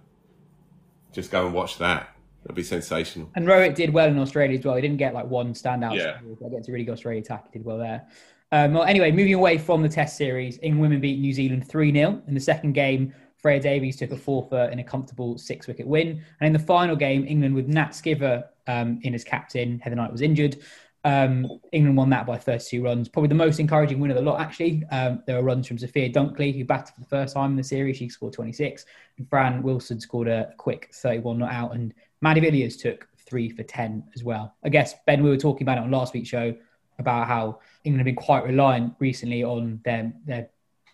just 1.12 1.31
go 1.31 1.47
and 1.47 1.55
watch 1.55 1.78
that. 1.78 2.14
It'll 2.45 2.55
be 2.55 2.62
sensational. 2.62 3.31
And 3.35 3.47
Rohit 3.47 3.74
did 3.74 3.93
well 3.93 4.09
in 4.09 4.18
Australia 4.18 4.59
as 4.59 4.64
well. 4.64 4.76
He 4.76 4.83
didn't 4.83 4.97
get 4.97 5.12
like 5.12 5.26
one 5.26 5.53
standout. 5.53 5.97
Yeah. 5.97 6.18
Against 6.47 6.68
a 6.68 6.72
really 6.72 6.85
good 6.85 6.93
Australia 6.93 7.20
attack. 7.20 7.47
He 7.53 7.59
did 7.59 7.66
well 7.66 7.78
there. 7.78 8.07
Um, 8.53 8.74
well, 8.74 8.85
anyway, 8.85 9.12
moving 9.12 9.35
away 9.35 9.59
from 9.59 9.83
the 9.83 9.89
Test 9.89 10.16
series, 10.16 10.59
England 10.62 10.81
women 10.81 11.01
beat 11.01 11.20
New 11.20 11.33
Zealand 11.33 11.68
3 11.68 11.93
0 11.93 12.22
in 12.26 12.35
the 12.35 12.41
second 12.41 12.72
game. 12.72 13.14
Freya 13.41 13.61
Davies 13.61 13.97
took 13.97 14.12
a 14.12 14.16
four 14.16 14.47
for 14.49 14.64
in 14.70 14.78
a 14.78 14.84
comfortable 14.84 15.38
six 15.38 15.66
wicket 15.66 15.86
win. 15.86 16.22
And 16.41 16.47
in 16.47 16.53
the 16.53 16.59
final 16.59 16.97
game, 16.97 17.26
England 17.26 17.55
with 17.55 17.68
Nat 17.68 17.91
Sciver 17.91 18.45
um, 18.66 19.01
in 19.03 19.14
as 19.14 19.24
captain, 19.24 19.78
Heather 19.78 19.97
Knight 19.97 20.12
was 20.12 20.20
injured. 20.20 20.59
Um, 21.03 21.61
England 21.72 21.97
won 21.97 22.11
that 22.11 22.26
by 22.26 22.36
32 22.36 22.84
runs. 22.84 23.09
Probably 23.09 23.28
the 23.28 23.34
most 23.34 23.59
encouraging 23.59 24.01
win 24.01 24.11
of 24.11 24.16
the 24.16 24.22
lot, 24.22 24.41
actually. 24.41 24.84
Um, 24.91 25.22
there 25.26 25.36
were 25.36 25.43
runs 25.43 25.66
from 25.66 25.78
Sophia 25.78 26.11
Dunkley, 26.11 26.55
who 26.55 26.64
batted 26.64 26.95
for 26.95 27.01
the 27.01 27.07
first 27.07 27.34
time 27.34 27.53
in 27.53 27.57
the 27.57 27.64
series. 27.64 27.97
She 27.97 28.09
scored 28.09 28.34
26. 28.34 28.84
And 29.16 29.28
Fran 29.28 29.62
Wilson 29.62 29.99
scored 30.01 30.28
a 30.28 30.53
quick 30.59 30.91
31 30.93 31.38
not 31.38 31.53
out. 31.53 31.74
And 31.74 31.95
Mady 32.22 32.43
Villiers 32.43 32.76
took 32.76 33.09
three 33.16 33.49
for 33.49 33.62
10 33.62 34.05
as 34.14 34.24
well. 34.24 34.55
I 34.62 34.68
guess, 34.68 34.95
Ben, 35.07 35.22
we 35.22 35.30
were 35.30 35.38
talking 35.38 35.62
about 35.62 35.78
it 35.78 35.84
on 35.84 35.91
last 35.91 36.12
week's 36.12 36.28
show 36.28 36.55
about 36.99 37.26
how 37.26 37.61
England 37.84 38.01
have 38.01 38.14
been 38.14 38.22
quite 38.22 38.45
reliant 38.45 38.93
recently 38.99 39.43
on 39.43 39.80
their, 39.84 40.12
their 40.26 40.51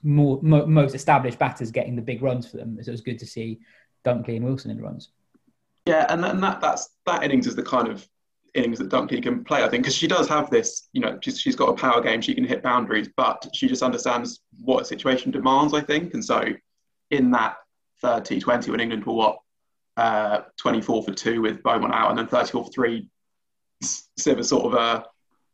more, 0.06 0.38
mo- 0.42 0.66
most 0.66 0.94
established 0.94 1.38
batters 1.38 1.70
getting 1.70 1.96
the 1.96 2.02
big 2.02 2.22
runs 2.22 2.48
for 2.48 2.56
them. 2.56 2.78
So 2.80 2.88
it 2.88 2.92
was 2.92 3.00
good 3.00 3.18
to 3.18 3.26
see 3.26 3.60
Dunkley 4.04 4.36
and 4.36 4.44
Wilson 4.44 4.70
in 4.70 4.80
runs. 4.80 5.10
Yeah, 5.84 6.06
and, 6.08 6.24
and 6.24 6.42
that 6.42 6.60
that's 6.60 6.90
that 7.06 7.22
innings 7.22 7.46
is 7.46 7.54
the 7.54 7.62
kind 7.62 7.88
of 7.88 8.08
innings 8.54 8.78
that 8.78 8.88
Dunkley 8.88 9.22
can 9.22 9.44
play, 9.44 9.62
I 9.62 9.68
think, 9.68 9.82
because 9.82 9.94
she 9.94 10.06
does 10.06 10.28
have 10.28 10.48
this, 10.50 10.88
you 10.92 11.00
know, 11.00 11.18
she's, 11.20 11.38
she's 11.38 11.56
got 11.56 11.68
a 11.68 11.74
power 11.74 12.00
game, 12.00 12.20
she 12.20 12.34
can 12.34 12.44
hit 12.44 12.62
boundaries, 12.62 13.08
but 13.16 13.46
she 13.52 13.68
just 13.68 13.82
understands 13.82 14.40
what 14.60 14.82
a 14.82 14.84
situation 14.84 15.30
demands, 15.30 15.74
I 15.74 15.82
think. 15.82 16.14
And 16.14 16.24
so 16.24 16.42
in 17.10 17.30
that 17.32 17.56
third 18.00 18.24
T20, 18.24 18.68
when 18.68 18.80
England 18.80 19.04
were 19.04 19.12
what, 19.12 19.38
uh, 19.96 20.42
24 20.58 21.04
for 21.04 21.12
two 21.12 21.42
with 21.42 21.62
Beaumont 21.62 21.94
out 21.94 22.10
and 22.10 22.18
then 22.18 22.26
34 22.26 22.64
for 22.64 22.70
three, 22.70 23.10
Sciver 23.84 24.44
sort 24.44 24.72
of 24.72 24.74
uh, 24.74 25.04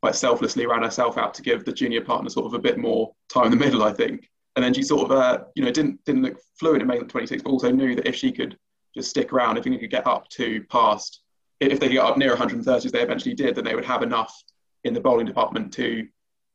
quite 0.00 0.14
selflessly 0.14 0.66
ran 0.66 0.82
herself 0.82 1.18
out 1.18 1.34
to 1.34 1.42
give 1.42 1.64
the 1.64 1.72
junior 1.72 2.02
partner 2.02 2.30
sort 2.30 2.46
of 2.46 2.54
a 2.54 2.58
bit 2.58 2.78
more 2.78 3.12
time 3.28 3.46
in 3.46 3.50
the 3.50 3.56
middle, 3.56 3.82
I 3.82 3.92
think 3.92 4.28
and 4.56 4.64
then 4.64 4.74
she 4.74 4.82
sort 4.82 5.10
of, 5.10 5.12
uh, 5.12 5.44
you 5.54 5.64
know, 5.64 5.70
didn't 5.70 6.04
didn't 6.04 6.22
look 6.22 6.38
fluent 6.58 6.82
in 6.82 6.88
making 6.88 7.08
26, 7.08 7.42
but 7.42 7.50
also 7.50 7.70
knew 7.70 7.94
that 7.94 8.06
if 8.06 8.14
she 8.14 8.32
could 8.32 8.56
just 8.94 9.10
stick 9.10 9.32
around, 9.32 9.56
if 9.56 9.66
England 9.66 9.80
could 9.80 9.90
get 9.90 10.06
up 10.06 10.28
to 10.28 10.62
past, 10.64 11.22
if 11.60 11.80
they 11.80 11.88
get 11.88 12.04
up 12.04 12.18
near 12.18 12.30
130 12.30 12.86
as 12.86 12.92
they 12.92 13.02
eventually 13.02 13.34
did, 13.34 13.54
then 13.54 13.64
they 13.64 13.74
would 13.74 13.84
have 13.84 14.02
enough 14.02 14.34
in 14.84 14.92
the 14.92 15.00
bowling 15.00 15.26
department 15.26 15.72
to 15.74 16.06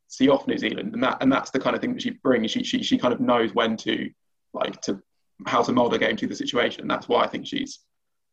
see 0.08 0.30
off 0.30 0.48
New 0.48 0.58
Zealand, 0.58 0.94
and 0.94 1.04
that 1.04 1.18
and 1.22 1.32
that's 1.32 1.52
the 1.52 1.60
kind 1.60 1.76
of 1.76 1.82
thing 1.82 1.94
that 1.94 2.02
she 2.02 2.12
brings. 2.12 2.52
She 2.52 2.64
she 2.64 2.84
she 2.84 2.98
kind 2.98 3.14
of 3.14 3.20
knows 3.20 3.54
when 3.54 3.78
to 3.78 4.10
like 4.54 4.80
to 4.82 5.02
how 5.46 5.62
to 5.62 5.72
mould 5.72 5.94
a 5.94 5.98
game 5.98 6.16
to 6.18 6.28
the 6.28 6.36
situation. 6.36 6.88
That's 6.88 7.08
why 7.08 7.24
I 7.24 7.28
think 7.28 7.48
she's 7.48 7.80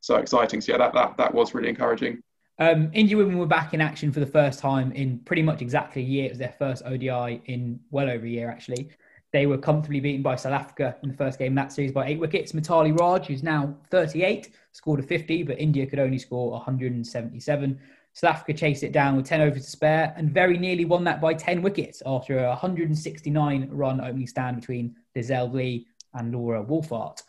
so 0.01 0.17
exciting. 0.17 0.61
So 0.61 0.73
yeah, 0.73 0.79
that 0.79 0.95
that 0.95 1.17
that 1.17 1.35
was 1.35 1.55
really 1.55 1.69
encouraging. 1.69 2.23
Um, 2.59 2.91
India 2.93 3.17
women 3.17 3.39
were 3.39 3.47
back 3.47 3.75
in 3.75 3.81
action 3.81 4.13
for 4.13 4.21
the 4.21 4.27
first 4.27 4.61
time 4.61 4.93
in 4.93 5.19
pretty 5.21 5.43
much 5.43 5.61
exactly 5.61 6.03
a 6.03 6.05
year. 6.05 6.27
It 6.27 6.31
was 6.31 6.39
their 6.39 6.55
first 6.57 6.85
ODI 6.85 7.43
in 7.47 7.81
well 7.91 8.09
over 8.09 8.25
a 8.25 8.29
year, 8.29 8.49
actually. 8.49 8.91
They 9.35 9.47
were 9.47 9.59
comfortably 9.59 9.99
beaten 9.99 10.23
by 10.23 10.37
South 10.37 10.53
Africa 10.53 10.95
in 11.03 11.09
the 11.09 11.17
first 11.17 11.41
game 11.41 11.59
of 11.59 11.65
that 11.65 11.73
series 11.73 11.91
by 11.91 12.07
eight 12.07 12.21
wickets. 12.21 12.53
Mithali 12.53 12.97
Raj, 12.97 13.27
who's 13.27 13.43
now 13.43 13.75
38, 13.91 14.51
scored 14.71 15.01
a 15.01 15.03
50, 15.03 15.43
but 15.43 15.59
India 15.59 15.85
could 15.89 15.99
only 15.99 16.21
score 16.21 16.53
177. 16.53 17.81
South 18.13 18.31
Africa 18.31 18.55
chased 18.55 18.85
it 18.85 18.93
down 18.93 19.17
with 19.17 19.27
10 19.27 19.41
overs 19.41 19.65
to 19.65 19.71
spare 19.73 20.15
and 20.17 20.31
very 20.31 20.57
nearly 20.57 20.85
won 20.85 21.03
that 21.03 21.21
by 21.21 21.35
10 21.35 21.63
wickets 21.63 22.01
after 22.07 22.39
a 22.39 22.51
169 22.51 23.69
run 23.73 24.01
opening 24.01 24.29
stand 24.29 24.55
between 24.55 24.95
Lizelle 25.17 25.53
Lee 25.53 25.89
and 26.13 26.33
Laura 26.33 26.65
Wolvaardt. 26.65 27.21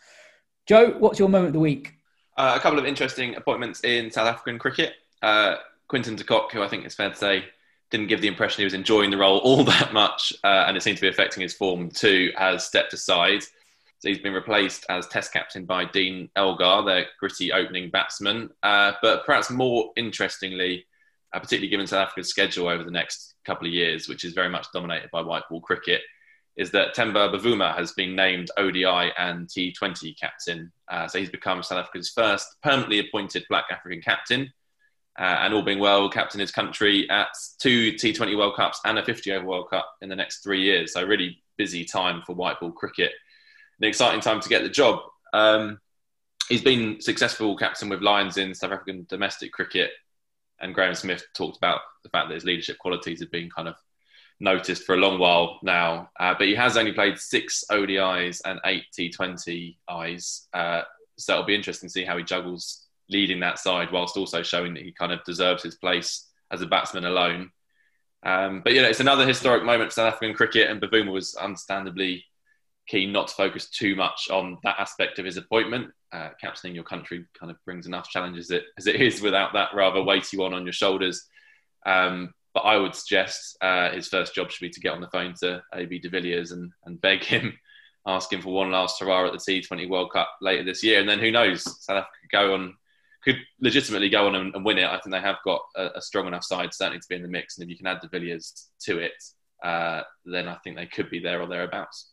Joe, 0.67 0.91
what's 0.99 1.17
your 1.17 1.27
moment 1.27 1.47
of 1.47 1.53
the 1.53 1.59
week? 1.59 1.93
Uh, 2.37 2.53
a 2.55 2.59
couple 2.59 2.77
of 2.77 2.85
interesting 2.85 3.33
appointments 3.33 3.83
in 3.83 4.11
South 4.11 4.27
African 4.27 4.59
cricket. 4.59 4.93
Uh, 5.23 5.55
Quinton 5.87 6.15
de 6.15 6.23
Kock, 6.23 6.51
who 6.51 6.61
I 6.61 6.67
think 6.67 6.85
it's 6.85 6.93
fair 6.93 7.09
to 7.09 7.15
say 7.15 7.45
didn't 7.91 8.07
give 8.07 8.21
the 8.21 8.27
impression 8.27 8.61
he 8.61 8.65
was 8.65 8.73
enjoying 8.73 9.11
the 9.11 9.17
role 9.17 9.37
all 9.43 9.63
that 9.63 9.93
much, 9.93 10.33
uh, 10.43 10.65
and 10.67 10.77
it 10.77 10.83
seemed 10.83 10.97
to 10.97 11.01
be 11.01 11.07
affecting 11.07 11.41
his 11.41 11.53
form 11.53 11.89
too, 11.89 12.31
has 12.37 12.65
stepped 12.65 12.93
aside. 12.93 13.41
So 13.99 14.09
he's 14.09 14.19
been 14.19 14.33
replaced 14.33 14.85
as 14.89 15.07
Test 15.07 15.33
captain 15.33 15.65
by 15.65 15.85
Dean 15.85 16.29
Elgar, 16.35 16.83
their 16.85 17.07
gritty 17.19 17.51
opening 17.51 17.89
batsman. 17.89 18.49
Uh, 18.61 18.93
but 19.01 19.25
perhaps 19.25 19.49
more 19.49 19.91
interestingly, 19.95 20.85
uh, 21.33 21.39
particularly 21.39 21.69
given 21.69 21.87
South 21.87 22.07
Africa's 22.07 22.29
schedule 22.29 22.67
over 22.67 22.83
the 22.83 22.91
next 22.91 23.35
couple 23.45 23.67
of 23.67 23.73
years, 23.73 24.07
which 24.07 24.23
is 24.23 24.33
very 24.33 24.49
much 24.49 24.67
dominated 24.73 25.09
by 25.11 25.21
white 25.21 25.43
ball 25.49 25.61
cricket, 25.61 26.01
is 26.55 26.71
that 26.71 26.95
Temba 26.95 27.33
Bavuma 27.33 27.75
has 27.75 27.93
been 27.93 28.15
named 28.15 28.49
ODI 28.57 29.11
and 29.17 29.47
T20 29.47 30.17
captain. 30.19 30.71
Uh, 30.87 31.07
so 31.07 31.19
he's 31.19 31.29
become 31.29 31.63
South 31.63 31.79
Africa's 31.79 32.09
first 32.09 32.47
permanently 32.61 32.99
appointed 32.99 33.43
Black 33.49 33.65
African 33.71 34.01
captain 34.01 34.51
uh, 35.17 35.37
and 35.41 35.53
all 35.53 35.61
being 35.61 35.79
well, 35.79 36.09
captain 36.09 36.39
his 36.39 36.51
country 36.51 37.09
at 37.09 37.27
two 37.59 37.93
T20 37.93 38.37
World 38.37 38.55
Cups 38.55 38.81
and 38.85 38.99
a 38.99 39.05
50 39.05 39.31
over 39.31 39.45
World 39.45 39.69
Cup 39.69 39.89
in 40.01 40.09
the 40.09 40.15
next 40.15 40.43
three 40.43 40.61
years. 40.61 40.93
So, 40.93 41.03
really 41.05 41.41
busy 41.57 41.85
time 41.85 42.21
for 42.25 42.35
white 42.35 42.59
ball 42.59 42.71
cricket. 42.71 43.11
An 43.79 43.87
exciting 43.87 44.21
time 44.21 44.41
to 44.41 44.49
get 44.49 44.63
the 44.63 44.69
job. 44.69 44.99
Um, 45.33 45.79
he's 46.49 46.61
been 46.61 46.99
successful 46.99 47.55
captain 47.57 47.89
with 47.89 48.01
Lions 48.01 48.37
in 48.37 48.53
South 48.53 48.71
African 48.71 49.05
domestic 49.09 49.51
cricket, 49.51 49.91
and 50.59 50.73
Graeme 50.73 50.95
Smith 50.95 51.25
talked 51.33 51.57
about 51.57 51.81
the 52.03 52.09
fact 52.09 52.27
that 52.27 52.35
his 52.35 52.45
leadership 52.45 52.77
qualities 52.77 53.19
have 53.21 53.31
been 53.31 53.49
kind 53.49 53.67
of 53.67 53.75
noticed 54.41 54.83
for 54.83 54.95
a 54.95 54.99
long 54.99 55.17
while 55.17 55.59
now. 55.63 56.09
Uh, 56.19 56.33
but 56.37 56.47
he 56.47 56.55
has 56.55 56.75
only 56.75 56.91
played 56.91 57.17
six 57.17 57.63
ODIs 57.71 58.41
and 58.43 58.59
eight 58.65 58.83
T20Is, 58.97 60.47
uh, 60.53 60.81
so 61.17 61.33
it'll 61.33 61.45
be 61.45 61.55
interesting 61.55 61.87
to 61.87 61.93
see 61.93 62.03
how 62.03 62.17
he 62.17 62.23
juggles 62.23 62.84
leading 63.09 63.39
that 63.41 63.59
side 63.59 63.91
whilst 63.91 64.17
also 64.17 64.43
showing 64.43 64.73
that 64.73 64.83
he 64.83 64.91
kind 64.91 65.11
of 65.11 65.23
deserves 65.23 65.63
his 65.63 65.75
place 65.75 66.27
as 66.51 66.61
a 66.61 66.67
batsman 66.67 67.05
alone. 67.05 67.51
Um, 68.23 68.61
but 68.63 68.73
you 68.73 68.81
know, 68.81 68.87
it's 68.87 68.99
another 68.99 69.27
historic 69.27 69.63
moment 69.63 69.91
for 69.91 69.95
South 69.95 70.13
African 70.13 70.35
cricket, 70.35 70.69
and 70.69 70.81
Bavuma 70.81 71.11
was 71.11 71.35
understandably 71.35 72.25
keen 72.87 73.11
not 73.11 73.27
to 73.27 73.35
focus 73.35 73.69
too 73.69 73.95
much 73.95 74.29
on 74.29 74.57
that 74.63 74.79
aspect 74.79 75.19
of 75.19 75.25
his 75.25 75.37
appointment. 75.37 75.91
Uh, 76.11 76.29
captaining 76.39 76.75
your 76.75 76.83
country 76.83 77.25
kind 77.37 77.51
of 77.51 77.57
brings 77.65 77.87
enough 77.87 78.09
challenges 78.09 78.51
as 78.77 78.87
it 78.87 78.95
is 78.95 79.21
without 79.21 79.53
that 79.53 79.69
rather 79.73 80.01
weighty 80.01 80.37
one 80.37 80.53
on 80.53 80.63
your 80.63 80.73
shoulders. 80.73 81.27
Um, 81.85 82.33
but 82.53 82.61
I 82.61 82.77
would 82.77 82.95
suggest 82.95 83.57
uh, 83.61 83.91
his 83.91 84.07
first 84.07 84.33
job 84.33 84.49
should 84.49 84.61
be 84.61 84.69
to 84.69 84.79
get 84.79 84.93
on 84.93 85.01
the 85.01 85.09
phone 85.09 85.33
to 85.41 85.61
AB 85.73 85.99
de 85.99 86.09
Villiers 86.09 86.51
and, 86.51 86.71
and 86.85 87.01
beg 87.01 87.21
him, 87.23 87.59
ask 88.07 88.31
him 88.31 88.41
for 88.41 88.53
one 88.53 88.71
last 88.71 88.99
hurrah 88.99 89.27
at 89.27 89.33
the 89.33 89.37
T20 89.39 89.89
World 89.89 90.11
Cup 90.13 90.29
later 90.41 90.63
this 90.63 90.81
year. 90.81 90.99
And 90.99 91.09
then 91.09 91.19
who 91.19 91.31
knows, 91.31 91.63
South 91.63 91.97
Africa 91.97 92.11
could 92.21 92.31
go 92.31 92.53
on, 92.53 92.75
could 93.25 93.37
legitimately 93.59 94.09
go 94.09 94.27
on 94.27 94.35
and, 94.35 94.55
and 94.55 94.63
win 94.63 94.77
it. 94.77 94.85
I 94.85 94.99
think 94.99 95.11
they 95.11 95.19
have 95.19 95.37
got 95.43 95.61
a, 95.75 95.89
a, 95.95 96.01
strong 96.01 96.27
enough 96.27 96.43
side 96.43 96.73
certainly 96.73 96.99
to 96.99 97.07
be 97.09 97.15
in 97.15 97.23
the 97.23 97.27
mix. 97.27 97.57
And 97.57 97.63
if 97.63 97.69
you 97.69 97.77
can 97.77 97.87
add 97.87 97.99
de 97.99 98.07
Villiers 98.07 98.69
to 98.81 98.99
it, 98.99 99.11
uh, 99.63 100.01
then 100.25 100.47
I 100.47 100.55
think 100.63 100.75
they 100.75 100.85
could 100.85 101.09
be 101.09 101.19
there 101.19 101.41
or 101.41 101.47
thereabouts. 101.47 102.11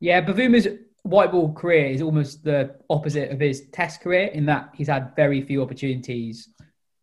Yeah, 0.00 0.20
Bavuma's 0.22 0.66
white 1.02 1.32
ball 1.32 1.52
career 1.52 1.86
is 1.86 2.02
almost 2.02 2.44
the 2.44 2.76
opposite 2.88 3.30
of 3.30 3.40
his 3.40 3.68
test 3.72 4.00
career 4.00 4.26
in 4.28 4.46
that 4.46 4.70
he's 4.74 4.88
had 4.88 5.14
very 5.16 5.42
few 5.42 5.62
opportunities 5.62 6.48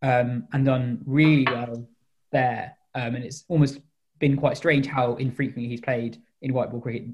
um, 0.02 0.48
and 0.52 0.66
done 0.66 1.02
really 1.06 1.44
well 1.44 1.88
there. 2.32 2.76
Um, 2.94 3.14
and 3.14 3.24
it's 3.24 3.44
almost 3.48 3.78
been 4.18 4.36
quite 4.36 4.56
strange 4.56 4.86
how 4.86 5.14
infrequently 5.16 5.68
he's 5.68 5.80
played 5.80 6.20
in 6.42 6.52
white 6.52 6.70
ball 6.70 6.80
cricket 6.80 7.04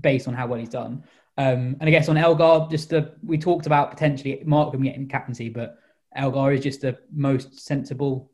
based 0.00 0.28
on 0.28 0.34
how 0.34 0.46
well 0.46 0.60
he's 0.60 0.68
done. 0.68 1.04
Um, 1.38 1.76
and 1.80 1.82
I 1.82 1.90
guess 1.90 2.08
on 2.08 2.16
Elgar, 2.16 2.68
just 2.70 2.90
the, 2.90 3.14
we 3.22 3.36
talked 3.38 3.66
about 3.66 3.90
potentially 3.90 4.42
Markram 4.46 4.82
getting 4.82 5.06
captaincy, 5.06 5.50
but 5.50 5.78
Elgar 6.14 6.52
is 6.52 6.62
just 6.62 6.80
the 6.80 6.98
most 7.12 7.60
sensible 7.60 8.30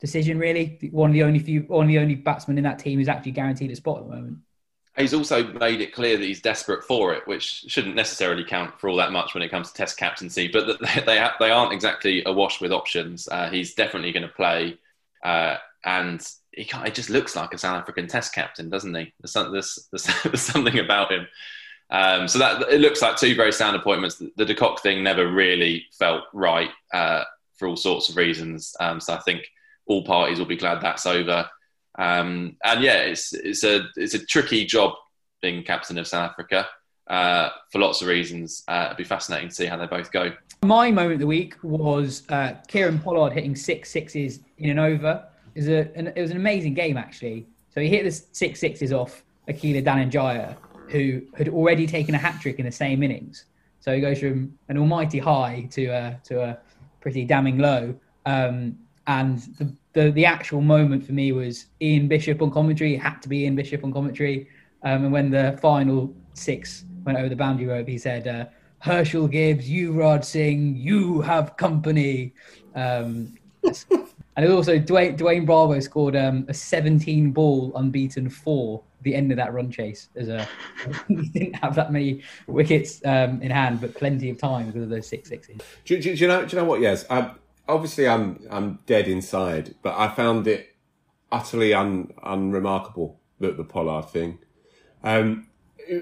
decision, 0.00 0.38
really. 0.38 0.78
One 0.92 1.10
of 1.10 1.14
the 1.14 1.24
only 1.24 1.40
few, 1.40 1.62
one 1.62 1.86
of 1.86 1.88
the 1.88 1.98
only 1.98 2.14
batsmen 2.14 2.58
in 2.58 2.64
that 2.64 2.78
team 2.78 2.98
who's 2.98 3.08
actually 3.08 3.32
guaranteed 3.32 3.70
a 3.70 3.76
spot 3.76 3.98
at 3.98 4.04
the 4.04 4.14
moment. 4.14 4.38
He's 4.96 5.14
also 5.14 5.52
made 5.52 5.80
it 5.80 5.94
clear 5.94 6.16
that 6.16 6.24
he's 6.24 6.42
desperate 6.42 6.82
for 6.82 7.14
it, 7.14 7.26
which 7.26 7.64
shouldn't 7.68 7.94
necessarily 7.94 8.44
count 8.44 8.80
for 8.80 8.88
all 8.88 8.96
that 8.96 9.12
much 9.12 9.32
when 9.32 9.44
it 9.44 9.48
comes 9.48 9.70
to 9.70 9.74
Test 9.74 9.96
captaincy. 9.96 10.48
But 10.48 10.80
they 10.80 11.18
they, 11.38 11.50
aren't 11.50 11.72
exactly 11.72 12.22
awash 12.24 12.60
with 12.60 12.72
options. 12.72 13.28
Uh, 13.28 13.48
he's 13.48 13.74
definitely 13.74 14.12
going 14.12 14.26
to 14.26 14.34
play, 14.34 14.76
uh, 15.24 15.56
and 15.84 16.26
he 16.52 16.64
just 16.90 17.10
looks 17.10 17.36
like 17.36 17.54
a 17.54 17.58
South 17.58 17.80
African 17.80 18.08
Test 18.08 18.34
captain, 18.34 18.70
doesn't 18.70 18.94
he? 18.94 19.12
There's, 19.20 19.34
there's, 19.34 19.88
there's, 19.92 20.22
there's 20.24 20.40
something 20.52 20.78
about 20.80 21.12
him. 21.12 21.28
Um, 21.90 22.28
so 22.28 22.38
that 22.38 22.68
it 22.70 22.80
looks 22.80 23.00
like 23.00 23.16
two 23.16 23.34
very 23.34 23.52
sound 23.52 23.76
appointments. 23.76 24.22
The, 24.36 24.44
de 24.44 24.54
Kock 24.54 24.82
thing 24.82 25.02
never 25.02 25.30
really 25.30 25.86
felt 25.98 26.24
right 26.34 26.70
uh, 26.92 27.24
for 27.56 27.68
all 27.68 27.76
sorts 27.76 28.08
of 28.08 28.16
reasons. 28.16 28.76
Um, 28.78 29.00
so 29.00 29.14
I 29.14 29.20
think 29.20 29.42
all 29.86 30.04
parties 30.04 30.38
will 30.38 30.46
be 30.46 30.56
glad 30.56 30.80
that's 30.80 31.06
over. 31.06 31.48
Um, 31.98 32.56
and 32.64 32.82
yeah, 32.82 32.98
it's 32.98 33.32
it's 33.32 33.64
a 33.64 33.86
it's 33.96 34.14
a 34.14 34.24
tricky 34.24 34.64
job 34.64 34.92
being 35.40 35.62
captain 35.64 35.98
of 35.98 36.06
South 36.06 36.30
Africa 36.30 36.66
uh, 37.08 37.50
for 37.72 37.78
lots 37.78 38.02
of 38.02 38.08
reasons. 38.08 38.62
Uh, 38.68 38.84
it'd 38.86 38.98
be 38.98 39.04
fascinating 39.04 39.48
to 39.48 39.54
see 39.54 39.66
how 39.66 39.76
they 39.76 39.86
both 39.86 40.12
go. 40.12 40.32
My 40.62 40.90
moment 40.90 41.14
of 41.14 41.20
the 41.20 41.26
week 41.26 41.54
was 41.62 42.24
uh, 42.28 42.54
Kieron 42.68 43.02
Pollard 43.02 43.32
hitting 43.32 43.56
six 43.56 43.90
sixes 43.90 44.40
in 44.58 44.70
an 44.70 44.78
over. 44.78 45.24
It 45.54 45.60
was, 45.60 45.68
a, 45.68 45.90
an, 45.96 46.08
it 46.08 46.20
was 46.20 46.30
an 46.30 46.36
amazing 46.36 46.74
game 46.74 46.96
actually. 46.96 47.46
So 47.70 47.80
he 47.80 47.88
hit 47.88 48.04
the 48.04 48.10
six 48.10 48.60
sixes 48.60 48.92
off 48.92 49.24
Akila 49.48 49.82
Dhananjaya, 49.84 50.56
who 50.90 51.22
had 51.36 51.48
already 51.48 51.86
taken 51.86 52.14
a 52.14 52.18
hat 52.18 52.40
trick 52.40 52.58
in 52.58 52.66
the 52.66 52.72
same 52.72 53.02
innings. 53.02 53.44
So 53.80 53.94
he 53.94 54.00
goes 54.00 54.18
from 54.18 54.58
an 54.68 54.78
almighty 54.78 55.18
high 55.18 55.68
to 55.72 55.86
a, 55.86 56.20
to 56.24 56.42
a 56.42 56.58
pretty 57.00 57.24
damning 57.24 57.58
low. 57.58 57.94
Um, 58.26 58.78
and 59.06 59.38
the 59.58 59.72
the 59.94 60.10
the 60.12 60.26
actual 60.26 60.60
moment 60.60 61.04
for 61.04 61.12
me 61.12 61.32
was 61.32 61.66
Ian 61.80 62.08
Bishop 62.08 62.40
on 62.42 62.50
commentary. 62.50 62.94
It 62.94 63.02
had 63.02 63.20
to 63.22 63.28
be 63.28 63.38
Ian 63.44 63.56
Bishop 63.56 63.82
on 63.82 63.92
commentary. 63.92 64.48
Um, 64.82 65.04
and 65.04 65.12
when 65.12 65.30
the 65.30 65.58
final 65.60 66.14
six 66.34 66.84
went 67.04 67.18
over 67.18 67.28
the 67.28 67.36
boundary 67.36 67.66
rope, 67.66 67.88
he 67.88 67.98
said, 67.98 68.28
uh, 68.28 68.46
"Herschelle 68.84 69.30
Gibbs, 69.30 69.68
Yuvraj 69.68 70.24
Singh, 70.24 70.76
you 70.76 71.20
have 71.22 71.56
company." 71.56 72.34
Um, 72.74 73.34
and 74.38 74.52
also 74.52 74.78
Dwayne, 74.78 75.18
Dwayne 75.18 75.44
Bravo 75.44 75.80
scored 75.80 76.14
um, 76.14 76.46
a 76.46 76.54
17 76.54 77.32
ball 77.32 77.72
unbeaten 77.74 78.30
four 78.30 78.84
the 79.02 79.12
end 79.16 79.32
of 79.32 79.36
that 79.36 79.52
run 79.52 79.68
chase. 79.68 80.10
As 80.14 80.28
a 80.28 80.48
he 81.08 81.28
didn't 81.28 81.54
have 81.54 81.74
that 81.74 81.92
many 81.92 82.22
wickets 82.46 83.04
um, 83.04 83.42
in 83.42 83.50
hand, 83.50 83.80
but 83.80 83.94
plenty 83.94 84.30
of 84.30 84.38
time 84.38 84.66
because 84.66 84.82
of 84.82 84.90
those 84.90 85.08
six 85.08 85.28
sixes. 85.28 85.56
Do, 85.84 86.00
do, 86.00 86.14
do 86.14 86.22
you 86.22 86.28
know? 86.28 86.46
Do 86.46 86.54
you 86.56 86.62
know 86.62 86.68
what? 86.68 86.80
Yes, 86.80 87.04
um, 87.10 87.32
obviously 87.68 88.06
I'm 88.06 88.40
I'm 88.48 88.78
dead 88.86 89.08
inside, 89.08 89.74
but 89.82 89.98
I 89.98 90.06
found 90.06 90.46
it 90.46 90.76
utterly 91.32 91.74
un, 91.74 92.14
unremarkable 92.22 93.18
that 93.40 93.56
the 93.56 93.64
Pollard 93.64 94.08
thing. 94.08 94.38
Um, 95.02 95.48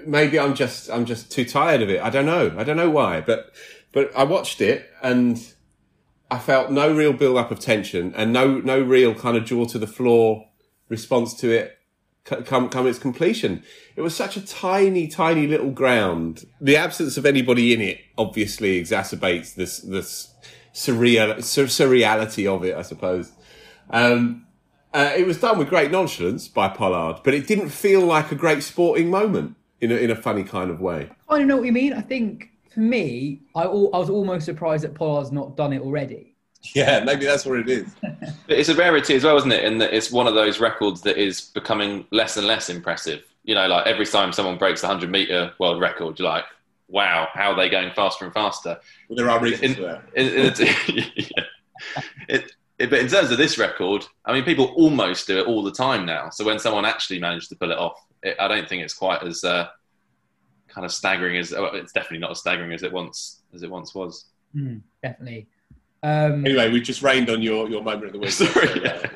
maybe 0.07 0.39
I'm 0.39 0.55
just 0.55 0.91
I'm 0.91 1.07
just 1.07 1.33
too 1.33 1.47
tired 1.47 1.81
of 1.81 1.89
it. 1.89 2.03
I 2.03 2.11
don't 2.11 2.27
know. 2.27 2.55
I 2.59 2.65
don't 2.65 2.77
know 2.77 2.91
why, 2.91 3.23
but 3.23 3.55
but 3.93 4.15
I 4.15 4.25
watched 4.25 4.61
it 4.61 4.91
and 5.03 5.43
I 6.31 6.39
felt 6.39 6.71
no 6.71 6.93
real 6.95 7.13
build 7.13 7.37
up 7.37 7.51
of 7.51 7.61
tension 7.61 8.13
and 8.17 8.33
no 8.33 8.59
no 8.59 8.81
real 8.81 9.15
kind 9.15 9.37
of 9.37 9.45
jaw 9.45 9.65
to 9.67 9.79
the 9.79 9.87
floor 9.87 10.49
response 10.89 11.35
to 11.35 11.51
it 11.51 11.79
come 12.25 12.69
come 12.69 12.87
its 12.87 12.99
completion. 12.99 13.63
It 13.95 14.03
was 14.03 14.15
such 14.15 14.37
a 14.37 14.45
tiny, 14.45 15.09
tiny 15.09 15.47
little 15.47 15.71
ground. 15.71 16.47
The 16.61 16.77
absence 16.77 17.17
of 17.17 17.25
anybody 17.25 17.73
in 17.73 17.81
it 17.81 18.01
obviously 18.19 18.81
exacerbates 18.83 19.55
this 19.55 19.79
this 19.79 20.35
surreal 20.75 21.43
sur- 21.43 21.65
surreality 21.67 22.47
of 22.47 22.65
it, 22.65 22.77
I 22.77 22.83
suppose. 22.83 23.33
Um, 23.91 24.47
uh, 24.93 25.13
it 25.17 25.27
was 25.27 25.39
done 25.39 25.59
with 25.59 25.69
great 25.69 25.91
nonchalance 25.91 26.49
by 26.49 26.69
Pollard, 26.69 27.21
but 27.23 27.35
it 27.35 27.47
didn't 27.47 27.69
feel 27.69 28.01
like 28.01 28.33
a 28.33 28.35
great 28.35 28.63
sporting 28.63 29.11
moment 29.11 29.55
in 29.81 29.93
a, 29.93 29.97
in 29.97 30.11
a 30.11 30.17
funny 30.17 30.43
kind 30.43 30.71
of 30.71 30.81
way. 30.81 31.11
I 31.29 31.39
don't 31.39 31.47
know 31.47 31.57
what 31.59 31.67
you 31.67 31.73
mean. 31.73 31.93
I 31.93 32.01
think 32.01 32.51
for 32.77 32.81
me, 32.81 33.41
I, 33.55 33.63
I 33.63 33.67
was 33.67 34.11
almost 34.11 34.45
surprised 34.45 34.85
that 34.85 34.95
Pollard's 34.95 35.33
not 35.33 35.57
done 35.57 35.73
it 35.73 35.81
already. 35.81 36.35
Yeah, 36.75 37.03
maybe 37.03 37.25
that's 37.25 37.47
what 37.47 37.59
it 37.61 37.71
is. 37.71 37.87
it's 38.49 38.69
a 38.69 38.75
rarity 38.75 39.15
as 39.15 39.25
well, 39.25 39.39
isn't 39.39 39.51
it? 39.51 39.65
In 39.65 39.79
that 39.79 39.95
it's 39.95 40.13
one 40.13 40.27
of 40.27 40.35
those 40.35 40.61
records 40.61 41.01
that 41.03 41.17
is 41.17 41.41
becoming 41.41 42.07
less 42.11 42.37
and 42.37 42.47
less 42.47 42.69
impressive. 42.69 43.25
You 43.45 43.55
know, 43.55 43.67
like 43.67 43.87
every 43.87 44.05
time 44.05 44.31
someone 44.31 44.59
breaks 44.59 44.83
the 44.83 44.89
100 44.89 45.11
meter 45.11 45.55
world 45.59 45.81
record, 45.81 46.19
you're 46.19 46.29
like, 46.29 46.45
wow, 46.89 47.29
how 47.33 47.53
are 47.53 47.57
they 47.57 47.71
going 47.71 47.95
faster 47.95 48.27
and 48.27 48.35
faster? 48.35 48.79
Well, 49.09 49.17
there 49.17 49.31
are 49.31 49.41
reasons 49.41 49.63
in, 49.63 49.75
for 49.77 49.81
that. 49.81 50.05
In, 50.15 50.27
in, 50.29 51.13
yeah. 51.17 51.45
it, 52.29 52.53
it, 52.79 52.91
but 52.91 52.99
in 52.99 53.09
terms 53.09 53.31
of 53.31 53.39
this 53.39 53.57
record, 53.57 54.05
I 54.27 54.35
mean, 54.35 54.45
people 54.45 54.67
almost 54.77 55.27
do 55.27 55.39
it 55.39 55.47
all 55.47 55.63
the 55.63 55.73
time 55.73 56.05
now. 56.05 56.29
So 56.29 56.45
when 56.45 56.59
someone 56.59 56.85
actually 56.85 57.21
managed 57.21 57.49
to 57.49 57.57
pull 57.57 57.73
it 57.73 57.79
off, 57.79 58.05
it, 58.23 58.37
I 58.39 58.49
don't 58.49 58.69
think 58.69 58.83
it's 58.83 58.93
quite 58.93 59.23
as 59.23 59.45
uh, 59.45 59.69
kind 60.77 60.85
of 60.85 60.93
staggering 60.93 61.39
as 61.39 61.53
well, 61.53 61.75
it's 61.75 61.93
definitely 61.93 62.19
not 62.19 62.31
as 62.31 62.39
staggering 62.39 62.73
as 62.73 62.83
it 62.83 62.93
once 62.93 63.41
as 63.55 63.63
it 63.63 63.71
once 63.71 63.95
was. 63.95 64.27
Mm, 64.55 64.83
definitely. 65.03 65.49
Um, 66.03 66.45
anyway, 66.45 66.71
we 66.71 66.83
just 66.83 67.03
rained 67.03 67.31
on 67.31 67.41
your, 67.41 67.69
your 67.69 67.83
moment 67.83 68.05
of 68.05 68.13
the 68.13 68.19
week. 68.19 68.31
Sorry, 68.31 68.83
yeah. 68.85 69.07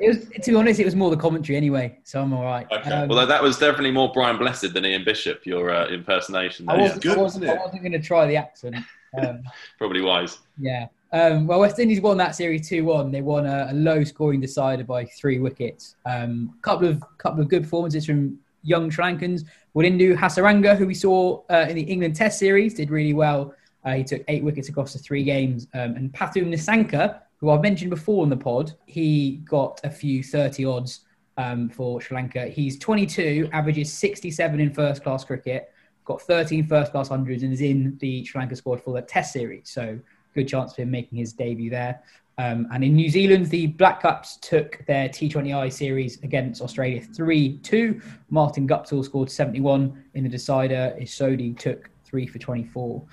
It 0.00 0.08
was, 0.08 0.44
to 0.44 0.50
be 0.52 0.56
honest, 0.56 0.78
it 0.78 0.84
was 0.84 0.94
more 0.94 1.10
the 1.10 1.16
commentary 1.16 1.56
anyway, 1.56 1.98
so 2.04 2.22
I'm 2.22 2.32
all 2.32 2.44
right. 2.44 2.66
Okay. 2.70 2.90
Um, 2.90 3.10
Although 3.10 3.26
that 3.26 3.42
was 3.42 3.58
definitely 3.58 3.90
more 3.90 4.12
Brian 4.12 4.38
Blessed 4.38 4.72
than 4.72 4.86
Ian 4.86 5.04
Bishop, 5.04 5.44
your 5.44 5.70
uh, 5.74 5.88
impersonation. 5.88 6.68
I 6.68 6.78
wasn't, 6.78 7.02
good, 7.02 7.18
I 7.18 7.20
wasn't, 7.20 7.44
wasn't, 7.46 7.64
wasn't 7.64 7.82
going 7.82 7.92
to 7.92 8.00
try 8.00 8.26
the 8.28 8.36
accent. 8.36 8.76
Um, 9.20 9.42
Probably 9.78 10.00
wise. 10.00 10.38
Yeah. 10.56 10.86
Um, 11.12 11.48
well, 11.48 11.58
West 11.58 11.80
Indies 11.80 12.00
won 12.00 12.16
that 12.18 12.36
series 12.36 12.68
two 12.68 12.84
one. 12.84 13.10
They 13.10 13.22
won 13.22 13.44
a, 13.44 13.68
a 13.70 13.74
low-scoring 13.74 14.40
decider 14.40 14.84
by 14.84 15.04
three 15.04 15.40
wickets. 15.40 15.96
A 16.06 16.22
um, 16.22 16.54
couple 16.62 16.86
of 16.86 17.02
couple 17.18 17.40
of 17.40 17.48
good 17.48 17.64
performances 17.64 18.06
from 18.06 18.38
young 18.62 18.90
Sri 18.90 19.04
Lankans. 19.04 19.44
Wanindu 19.78 20.16
Hasaranga, 20.16 20.76
who 20.76 20.88
we 20.88 20.94
saw 20.94 21.40
uh, 21.50 21.66
in 21.68 21.76
the 21.76 21.82
England 21.82 22.16
Test 22.16 22.36
series, 22.40 22.74
did 22.74 22.90
really 22.90 23.14
well. 23.14 23.54
Uh, 23.84 23.92
he 23.92 24.02
took 24.02 24.24
eight 24.26 24.42
wickets 24.42 24.68
across 24.68 24.92
the 24.92 24.98
three 24.98 25.22
games. 25.22 25.68
Um, 25.72 25.94
and 25.94 26.12
Pathum 26.12 26.48
Nissanka, 26.48 27.20
who 27.36 27.50
I've 27.50 27.62
mentioned 27.62 27.90
before 27.90 28.24
on 28.24 28.28
the 28.28 28.36
pod, 28.36 28.72
he 28.86 29.36
got 29.44 29.80
a 29.84 29.90
few 29.90 30.24
30 30.24 30.64
odds 30.64 31.04
um, 31.36 31.68
for 31.68 32.00
Sri 32.00 32.16
Lanka. 32.16 32.46
He's 32.48 32.76
22, 32.76 33.50
averages 33.52 33.92
67 33.92 34.58
in 34.58 34.74
first 34.74 35.04
class 35.04 35.22
cricket, 35.22 35.72
got 36.04 36.22
13 36.22 36.66
first 36.66 36.90
class 36.90 37.08
hundreds, 37.08 37.44
and 37.44 37.52
is 37.52 37.60
in 37.60 37.96
the 38.00 38.24
Sri 38.24 38.40
Lanka 38.40 38.56
squad 38.56 38.82
for 38.82 38.92
the 38.92 39.02
Test 39.02 39.32
series. 39.32 39.70
So, 39.70 39.96
good 40.34 40.48
chance 40.48 40.74
for 40.74 40.82
him 40.82 40.90
making 40.90 41.18
his 41.18 41.32
debut 41.32 41.70
there. 41.70 42.02
Um, 42.38 42.68
and 42.72 42.84
in 42.84 42.94
New 42.94 43.10
Zealand, 43.10 43.46
the 43.46 43.66
Black 43.66 44.02
Caps 44.02 44.38
took 44.40 44.84
their 44.86 45.08
T20I 45.08 45.72
series 45.72 46.22
against 46.22 46.62
Australia 46.62 47.00
3 47.02 47.58
2. 47.58 48.00
Martin 48.30 48.66
Guptill 48.66 49.04
scored 49.04 49.30
71 49.30 50.04
in 50.14 50.22
the 50.22 50.30
decider. 50.30 50.96
Ish 51.00 51.18
Sodhi 51.18 51.58
took 51.58 51.90
3 52.04 52.26
for 52.28 52.38
24. 52.38 53.04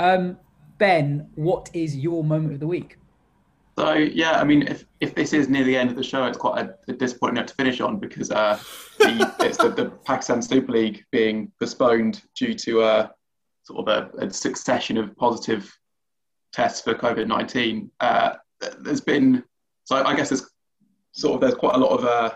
Um, 0.00 0.36
ben, 0.78 1.28
what 1.36 1.70
is 1.72 1.96
your 1.96 2.24
moment 2.24 2.54
of 2.54 2.60
the 2.60 2.66
week? 2.66 2.98
So 3.78 3.94
yeah, 3.94 4.32
I 4.32 4.44
mean, 4.44 4.62
if, 4.62 4.84
if 5.00 5.14
this 5.14 5.32
is 5.32 5.48
near 5.48 5.64
the 5.64 5.76
end 5.76 5.90
of 5.90 5.96
the 5.96 6.02
show, 6.02 6.26
it's 6.26 6.36
quite 6.36 6.66
a, 6.66 6.74
a 6.88 6.92
disappointing 6.92 7.36
note 7.36 7.48
to 7.48 7.54
finish 7.54 7.80
on 7.80 7.98
because 7.98 8.30
uh, 8.30 8.58
the, 8.98 9.34
it's 9.40 9.56
the, 9.56 9.70
the, 9.70 9.86
Pakistan 10.04 10.42
Super 10.42 10.72
League 10.72 11.04
being 11.10 11.50
postponed 11.58 12.22
due 12.36 12.52
to 12.54 12.82
uh, 12.82 13.08
sort 13.62 13.88
of 13.88 14.10
a, 14.18 14.26
a, 14.26 14.30
succession 14.30 14.98
of 14.98 15.16
positive 15.16 15.72
tests 16.52 16.82
for 16.82 16.94
COVID 16.94 17.26
nineteen. 17.26 17.90
Uh, 18.00 18.34
there's 18.80 19.00
been 19.00 19.44
so 19.84 19.96
I 19.96 20.14
guess 20.14 20.28
there's 20.28 20.48
sort 21.12 21.34
of 21.34 21.40
there's 21.40 21.54
quite 21.54 21.74
a 21.74 21.78
lot 21.78 21.98
of 21.98 22.04
uh, 22.04 22.32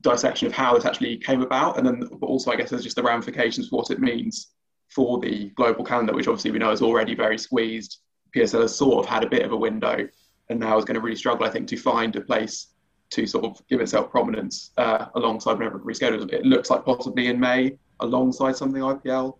dissection 0.00 0.46
of 0.46 0.52
how 0.52 0.74
this 0.74 0.84
actually 0.84 1.18
came 1.18 1.42
about, 1.42 1.78
and 1.78 1.86
then 1.86 2.00
but 2.20 2.26
also 2.26 2.50
I 2.50 2.56
guess 2.56 2.70
there's 2.70 2.84
just 2.84 2.96
the 2.96 3.02
ramifications 3.02 3.68
for 3.68 3.76
what 3.76 3.90
it 3.90 4.00
means 4.00 4.48
for 4.88 5.20
the 5.20 5.50
global 5.50 5.84
calendar, 5.84 6.14
which 6.14 6.28
obviously 6.28 6.50
we 6.50 6.58
know 6.58 6.70
is 6.70 6.82
already 6.82 7.14
very 7.14 7.38
squeezed. 7.38 7.98
PSL 8.34 8.62
has 8.62 8.74
sort 8.74 9.04
of 9.04 9.10
had 9.10 9.24
a 9.24 9.28
bit 9.28 9.42
of 9.44 9.52
a 9.52 9.56
window 9.56 10.08
and 10.48 10.60
now 10.60 10.78
is 10.78 10.84
going 10.84 10.94
to 10.94 11.00
really 11.00 11.16
struggle, 11.16 11.46
I 11.46 11.50
think, 11.50 11.68
to 11.68 11.76
find 11.76 12.14
a 12.16 12.20
place 12.20 12.68
to 13.10 13.26
sort 13.26 13.44
of 13.44 13.60
give 13.68 13.80
itself 13.80 14.10
prominence 14.10 14.70
uh, 14.76 15.06
alongside 15.14 15.58
whenever 15.58 15.78
it 15.78 15.84
reschedules. 15.84 16.30
It 16.32 16.44
looks 16.44 16.70
like 16.70 16.84
possibly 16.84 17.28
in 17.28 17.38
May, 17.38 17.78
alongside 18.00 18.56
something 18.56 18.82
IPL, 18.82 19.36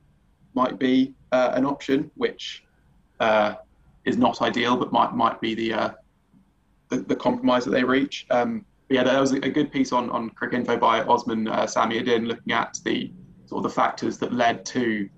might 0.54 0.78
be 0.78 1.14
uh, 1.32 1.52
an 1.54 1.64
option, 1.64 2.10
which 2.14 2.64
uh, 3.20 3.54
is 4.04 4.16
not 4.16 4.40
ideal, 4.42 4.76
but 4.76 4.92
might 4.92 5.14
might 5.14 5.40
be 5.40 5.54
the 5.54 5.72
uh, 5.72 5.90
the, 6.88 6.98
the, 6.98 7.16
compromise 7.16 7.64
that 7.64 7.70
they 7.70 7.84
reach. 7.84 8.26
Um, 8.30 8.64
yeah, 8.88 9.02
there 9.02 9.20
was 9.20 9.32
a 9.32 9.40
good 9.40 9.70
piece 9.70 9.92
on 9.92 10.08
on 10.10 10.30
Cricinfo 10.30 10.80
by 10.80 11.02
Osman 11.02 11.48
uh, 11.48 11.66
Adin, 11.76 12.26
looking 12.26 12.52
at 12.52 12.78
the 12.84 13.12
sort 13.46 13.64
of 13.64 13.70
the 13.70 13.74
factors 13.74 14.18
that 14.18 14.32
led 14.32 14.64
to 14.66 15.08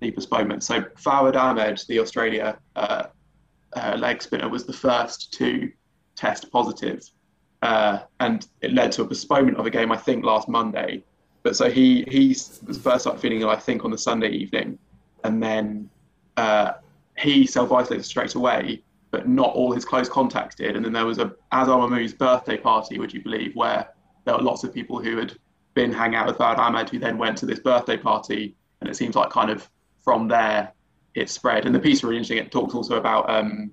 the 0.00 0.10
postponement. 0.10 0.62
So 0.62 0.82
Fawad 1.02 1.36
Ahmed, 1.36 1.82
the 1.88 1.98
Australia 2.00 2.58
uh, 2.76 3.04
uh, 3.74 3.96
leg 3.98 4.22
spinner 4.22 4.48
was 4.48 4.64
the 4.64 4.72
first 4.72 5.32
to 5.34 5.70
test 6.14 6.50
positive, 6.52 7.08
uh, 7.62 8.00
and 8.20 8.46
it 8.60 8.72
led 8.72 8.92
to 8.92 9.02
a 9.02 9.06
postponement 9.06 9.58
of 9.58 9.66
a 9.66 9.70
game 9.70 9.90
I 9.90 9.96
think 9.96 10.24
last 10.24 10.48
Monday. 10.48 11.02
But 11.42 11.56
so 11.56 11.70
he 11.70 12.04
he 12.08 12.28
was 12.28 12.78
first 12.80 13.02
started 13.02 13.20
feeling 13.20 13.40
ill 13.40 13.50
I 13.50 13.56
think 13.56 13.84
on 13.84 13.90
the 13.90 13.98
Sunday 13.98 14.30
evening, 14.30 14.78
and 15.24 15.42
then 15.42 15.90
uh, 16.36 16.74
he 17.18 17.46
self 17.46 17.72
isolated 17.72 18.04
straight 18.04 18.34
away. 18.34 18.82
But 19.16 19.26
not 19.26 19.54
all 19.54 19.72
his 19.72 19.86
close 19.86 20.10
contacts 20.10 20.56
did, 20.56 20.76
and 20.76 20.84
then 20.84 20.92
there 20.92 21.06
was 21.06 21.16
a 21.18 21.34
Azhar 21.50 21.78
Mahmood's 21.78 22.12
birthday 22.12 22.58
party, 22.58 22.98
would 22.98 23.14
you 23.14 23.22
believe, 23.22 23.56
where 23.56 23.88
there 24.26 24.34
were 24.36 24.42
lots 24.42 24.62
of 24.62 24.74
people 24.74 25.02
who 25.02 25.16
had 25.16 25.32
been 25.72 25.90
hanging 25.90 26.16
out 26.16 26.26
with 26.26 26.36
Fawad 26.36 26.58
Ahmed, 26.58 26.90
who 26.90 26.98
then 26.98 27.16
went 27.16 27.38
to 27.38 27.46
this 27.46 27.58
birthday 27.58 27.96
party, 27.96 28.54
and 28.78 28.90
it 28.90 28.94
seems 28.94 29.14
like 29.14 29.30
kind 29.30 29.48
of 29.48 29.70
from 30.04 30.28
there 30.28 30.70
it 31.14 31.30
spread. 31.30 31.64
And 31.64 31.74
the 31.74 31.80
piece 31.80 32.04
really 32.04 32.16
interesting. 32.16 32.36
It 32.36 32.52
talks 32.52 32.74
also 32.74 32.96
about 32.96 33.30
um, 33.30 33.70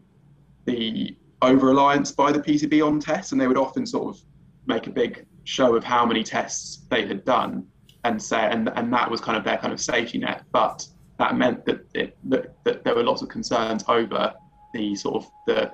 the 0.63 1.13
over 1.41 1.67
reliance 1.67 2.13
by 2.13 2.31
the 2.31 2.39
PCB 2.39 2.81
on 2.81 3.01
tests, 3.01 3.33
and 3.33 3.41
they 3.41 3.47
would 3.47 3.57
often 3.57 3.85
sort 3.85 4.15
of 4.15 4.21
make 4.65 4.87
a 4.87 4.91
big 4.91 5.25
show 5.43 5.75
of 5.75 5.83
how 5.83 6.05
many 6.05 6.23
tests 6.23 6.85
they 6.89 7.05
had 7.05 7.25
done, 7.25 7.67
and 8.05 8.21
say, 8.21 8.47
and 8.49 8.69
and 8.77 8.93
that 8.93 9.11
was 9.11 9.19
kind 9.19 9.37
of 9.37 9.43
their 9.43 9.57
kind 9.57 9.73
of 9.73 9.81
safety 9.81 10.19
net. 10.19 10.43
But 10.53 10.87
that 11.19 11.35
meant 11.35 11.65
that 11.65 11.85
it 11.93 12.17
that, 12.29 12.55
that 12.63 12.85
there 12.85 12.95
were 12.95 13.03
lots 13.03 13.21
of 13.21 13.27
concerns 13.27 13.83
over 13.89 14.33
the 14.73 14.95
sort 14.95 15.23
of 15.23 15.31
the 15.47 15.71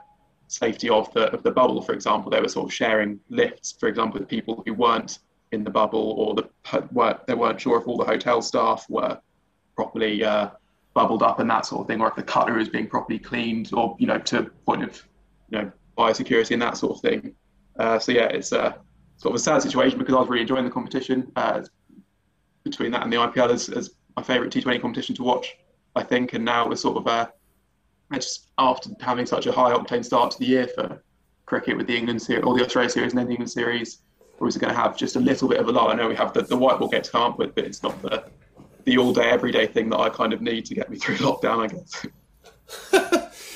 safety 0.48 0.90
of 0.90 1.12
the 1.14 1.32
of 1.32 1.44
the 1.44 1.52
bubble. 1.52 1.82
For 1.82 1.94
example, 1.94 2.32
they 2.32 2.42
were 2.42 2.48
sort 2.48 2.68
of 2.68 2.74
sharing 2.74 3.20
lifts, 3.30 3.76
for 3.80 3.88
example, 3.88 4.20
with 4.20 4.30
people 4.30 4.64
who 4.66 4.74
weren't 4.74 5.20
in 5.52 5.64
the 5.64 5.70
bubble, 5.70 6.14
or 6.18 6.36
the 6.36 6.88
weren't 6.92 7.26
they 7.28 7.34
weren't 7.34 7.60
sure 7.60 7.80
if 7.80 7.88
all 7.88 7.98
the 7.98 8.06
hotel 8.06 8.42
staff 8.42 8.86
were 8.90 9.20
properly 9.76 10.24
uh, 10.24 10.50
bubbled 10.94 11.24
up 11.24 11.40
and 11.40 11.50
that 11.50 11.66
sort 11.66 11.82
of 11.82 11.88
thing, 11.88 12.02
or 12.02 12.08
if 12.08 12.16
the 12.16 12.24
cutter 12.24 12.60
is 12.60 12.70
being 12.70 12.88
properly 12.88 13.20
cleaned, 13.20 13.72
or 13.74 13.96
you 14.00 14.08
know, 14.08 14.20
to 14.20 14.44
point 14.66 14.84
of 14.84 15.04
you 15.50 15.60
know 15.60 15.72
biosecurity 15.98 16.52
and 16.52 16.62
that 16.62 16.78
sort 16.78 16.96
of 16.96 17.02
thing. 17.02 17.36
Uh, 17.78 17.98
so 17.98 18.12
yeah, 18.12 18.28
it's 18.28 18.52
a 18.52 18.76
sort 19.18 19.34
of 19.34 19.36
a 19.36 19.44
sad 19.44 19.62
situation 19.62 19.98
because 19.98 20.16
I 20.16 20.20
was 20.20 20.30
really 20.30 20.42
enjoying 20.42 20.66
the 20.66 20.72
competition. 20.72 21.32
Uh, 21.36 21.64
between 22.64 22.92
that 22.92 23.04
and 23.04 23.12
the 23.12 23.18
IPL 23.18 23.50
as, 23.50 23.92
my 24.16 24.24
favourite 24.24 24.52
T20 24.52 24.82
competition 24.82 25.16
to 25.16 25.24
watch, 25.24 25.56
I 25.96 26.04
think, 26.04 26.34
and 26.34 26.44
now 26.44 26.68
we're 26.68 26.76
sort 26.76 26.98
of 26.98 27.08
just 28.14 28.50
after 28.58 28.90
having 29.00 29.26
such 29.26 29.46
a 29.46 29.52
high 29.52 29.72
octane 29.72 30.04
start 30.04 30.32
to 30.32 30.40
the 30.40 30.46
year 30.46 30.68
for 30.68 31.04
cricket 31.46 31.78
with 31.78 31.88
the 31.88 31.96
England 31.96 32.22
series, 32.22 32.44
or 32.44 32.58
the 32.58 32.66
Australia 32.66 32.90
series, 32.90 33.12
and 33.12 33.20
then 33.20 33.26
the 33.28 33.32
England 33.32 33.52
series, 33.52 34.00
we're 34.40 34.48
also 34.48 34.60
going 34.60 34.74
to 34.74 34.80
have 34.80 34.98
just 34.98 35.16
a 35.16 35.20
little 35.20 35.48
bit 35.48 35.60
of 35.60 35.68
a 35.68 35.72
lull. 35.72 35.90
I 35.90 35.96
know 35.96 36.08
we 36.08 36.16
have 36.16 36.34
the, 36.34 36.42
the 36.42 36.58
white 36.58 36.80
ball 36.80 36.88
game 36.88 37.02
to 37.02 37.12
come 37.12 37.22
up 37.24 37.38
with, 37.38 37.54
but 37.56 37.66
it's 37.66 37.84
not 37.84 38.02
the 38.02 38.24
the 38.86 38.98
all 38.98 39.14
day, 39.14 39.30
everyday 39.30 39.68
thing 39.68 39.90
that 39.90 40.00
I 40.00 40.10
kind 40.10 40.34
of 40.34 40.42
need 40.42 40.66
to 40.68 40.76
get 40.76 40.90
me 40.90 40.98
through 40.98 41.16
lockdown, 41.18 41.64
I 41.64 41.68
guess. 41.68 42.06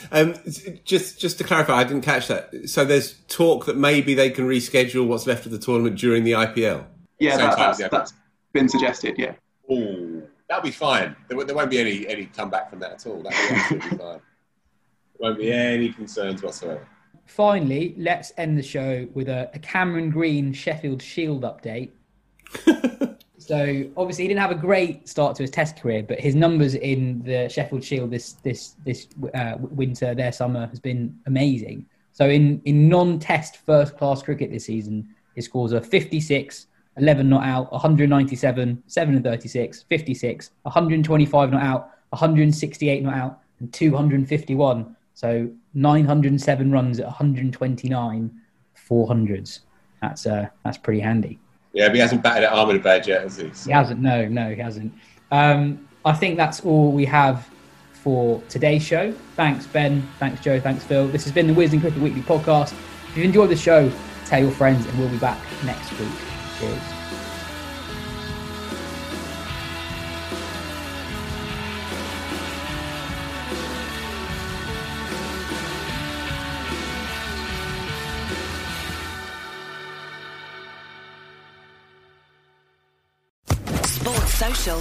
um, 0.11 0.35
just 0.83 1.19
just 1.19 1.37
to 1.37 1.43
clarify, 1.43 1.75
I 1.75 1.83
didn't 1.83 2.01
catch 2.01 2.27
that. 2.27 2.69
So 2.69 2.83
there's 2.83 3.13
talk 3.27 3.65
that 3.65 3.77
maybe 3.77 4.13
they 4.13 4.29
can 4.29 4.45
reschedule 4.47 5.07
what's 5.07 5.25
left 5.27 5.45
of 5.45 5.51
the 5.51 5.59
tournament 5.59 5.97
during 5.97 6.23
the 6.23 6.33
IPL. 6.33 6.85
Yeah, 7.19 7.37
that, 7.37 7.57
that's, 7.57 7.89
that's 7.89 8.13
been 8.51 8.67
suggested. 8.67 9.15
Yeah. 9.17 9.33
Oh, 9.69 10.23
that'll 10.49 10.63
be 10.63 10.71
fine. 10.71 11.15
There, 11.29 11.41
there, 11.43 11.55
won't 11.55 11.69
be 11.69 11.79
any 11.79 12.07
any 12.07 12.25
comeback 12.25 12.69
from 12.69 12.79
that 12.79 12.93
at 12.93 13.07
all. 13.07 13.21
That'll 13.21 13.49
be 13.49 13.61
absolutely 13.61 13.97
fine. 13.97 14.19
Won't 15.23 15.37
be 15.37 15.53
any 15.53 15.89
concerns 15.89 16.43
whatsoever. 16.43 16.85
Finally, 17.25 17.95
let's 17.97 18.33
end 18.37 18.57
the 18.57 18.63
show 18.63 19.07
with 19.13 19.29
a, 19.29 19.49
a 19.53 19.59
Cameron 19.59 20.09
Green 20.11 20.51
Sheffield 20.51 21.01
Shield 21.01 21.43
update. 21.43 21.91
So 23.43 23.83
obviously 23.97 24.23
he 24.23 24.27
didn't 24.29 24.39
have 24.39 24.51
a 24.51 24.55
great 24.55 25.09
start 25.09 25.35
to 25.35 25.43
his 25.43 25.51
Test 25.51 25.75
career, 25.77 26.01
but 26.01 26.17
his 26.17 26.33
numbers 26.33 26.75
in 26.75 27.21
the 27.23 27.49
Sheffield 27.49 27.83
Shield 27.83 28.09
this 28.09 28.33
this 28.43 28.75
this 28.85 29.07
uh, 29.35 29.55
winter, 29.59 30.15
their 30.15 30.31
summer 30.31 30.67
has 30.67 30.79
been 30.79 31.19
amazing. 31.25 31.85
So 32.13 32.29
in 32.29 32.61
in 32.63 32.87
non-Test 32.87 33.57
first 33.57 33.97
class 33.97 34.23
cricket 34.23 34.49
this 34.49 34.65
season, 34.65 35.09
his 35.35 35.43
scores 35.43 35.73
are 35.73 35.81
56, 35.81 36.67
11 36.95 37.27
not 37.27 37.43
out, 37.43 37.69
197, 37.73 38.81
7 38.87 39.15
and 39.15 39.23
36, 39.25 39.83
56, 39.89 40.51
125 40.61 41.51
not 41.51 41.61
out, 41.61 41.89
168 42.11 43.03
not 43.03 43.13
out, 43.13 43.41
and 43.59 43.73
251. 43.73 44.95
So 45.13 45.49
907 45.73 46.71
runs 46.71 46.99
at 46.99 47.05
129 47.05 48.31
400s. 48.89 49.59
That's 50.01 50.25
uh, 50.25 50.47
that's 50.63 50.77
pretty 50.77 50.99
handy. 50.99 51.39
Yeah, 51.73 51.87
but 51.87 51.95
he 51.95 52.01
hasn't 52.01 52.21
batted 52.21 52.43
at 52.43 52.53
Ahmedabad 52.53 53.07
yet, 53.07 53.23
has 53.23 53.37
he? 53.37 53.49
So. 53.53 53.67
He 53.67 53.71
hasn't. 53.71 53.99
No, 53.99 54.27
no, 54.27 54.49
he 54.49 54.61
hasn't. 54.61 54.93
Um, 55.31 55.87
I 56.05 56.13
think 56.13 56.37
that's 56.37 56.59
all 56.61 56.91
we 56.91 57.05
have 57.05 57.49
for 57.93 58.41
today's 58.49 58.83
show. 58.83 59.13
Thanks, 59.35 59.65
Ben. 59.65 60.07
Thanks, 60.19 60.41
Joe. 60.41 60.59
Thanks, 60.59 60.83
Phil. 60.83 61.07
This 61.07 61.23
has 61.23 61.31
been 61.31 61.47
the 61.47 61.53
Wisden 61.53 61.81
Cricket 61.81 62.01
Weekly 62.01 62.21
podcast. 62.21 62.73
If 63.09 63.17
you 63.17 63.23
enjoyed 63.23 63.49
the 63.49 63.55
show, 63.55 63.91
tell 64.25 64.41
your 64.41 64.51
friends, 64.51 64.85
and 64.85 64.99
we'll 64.99 65.09
be 65.09 65.17
back 65.17 65.39
next 65.63 65.91
week. 65.99 66.09
Cheers. 66.59 67.02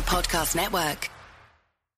Podcast 0.02 0.54
Network. 0.56 1.21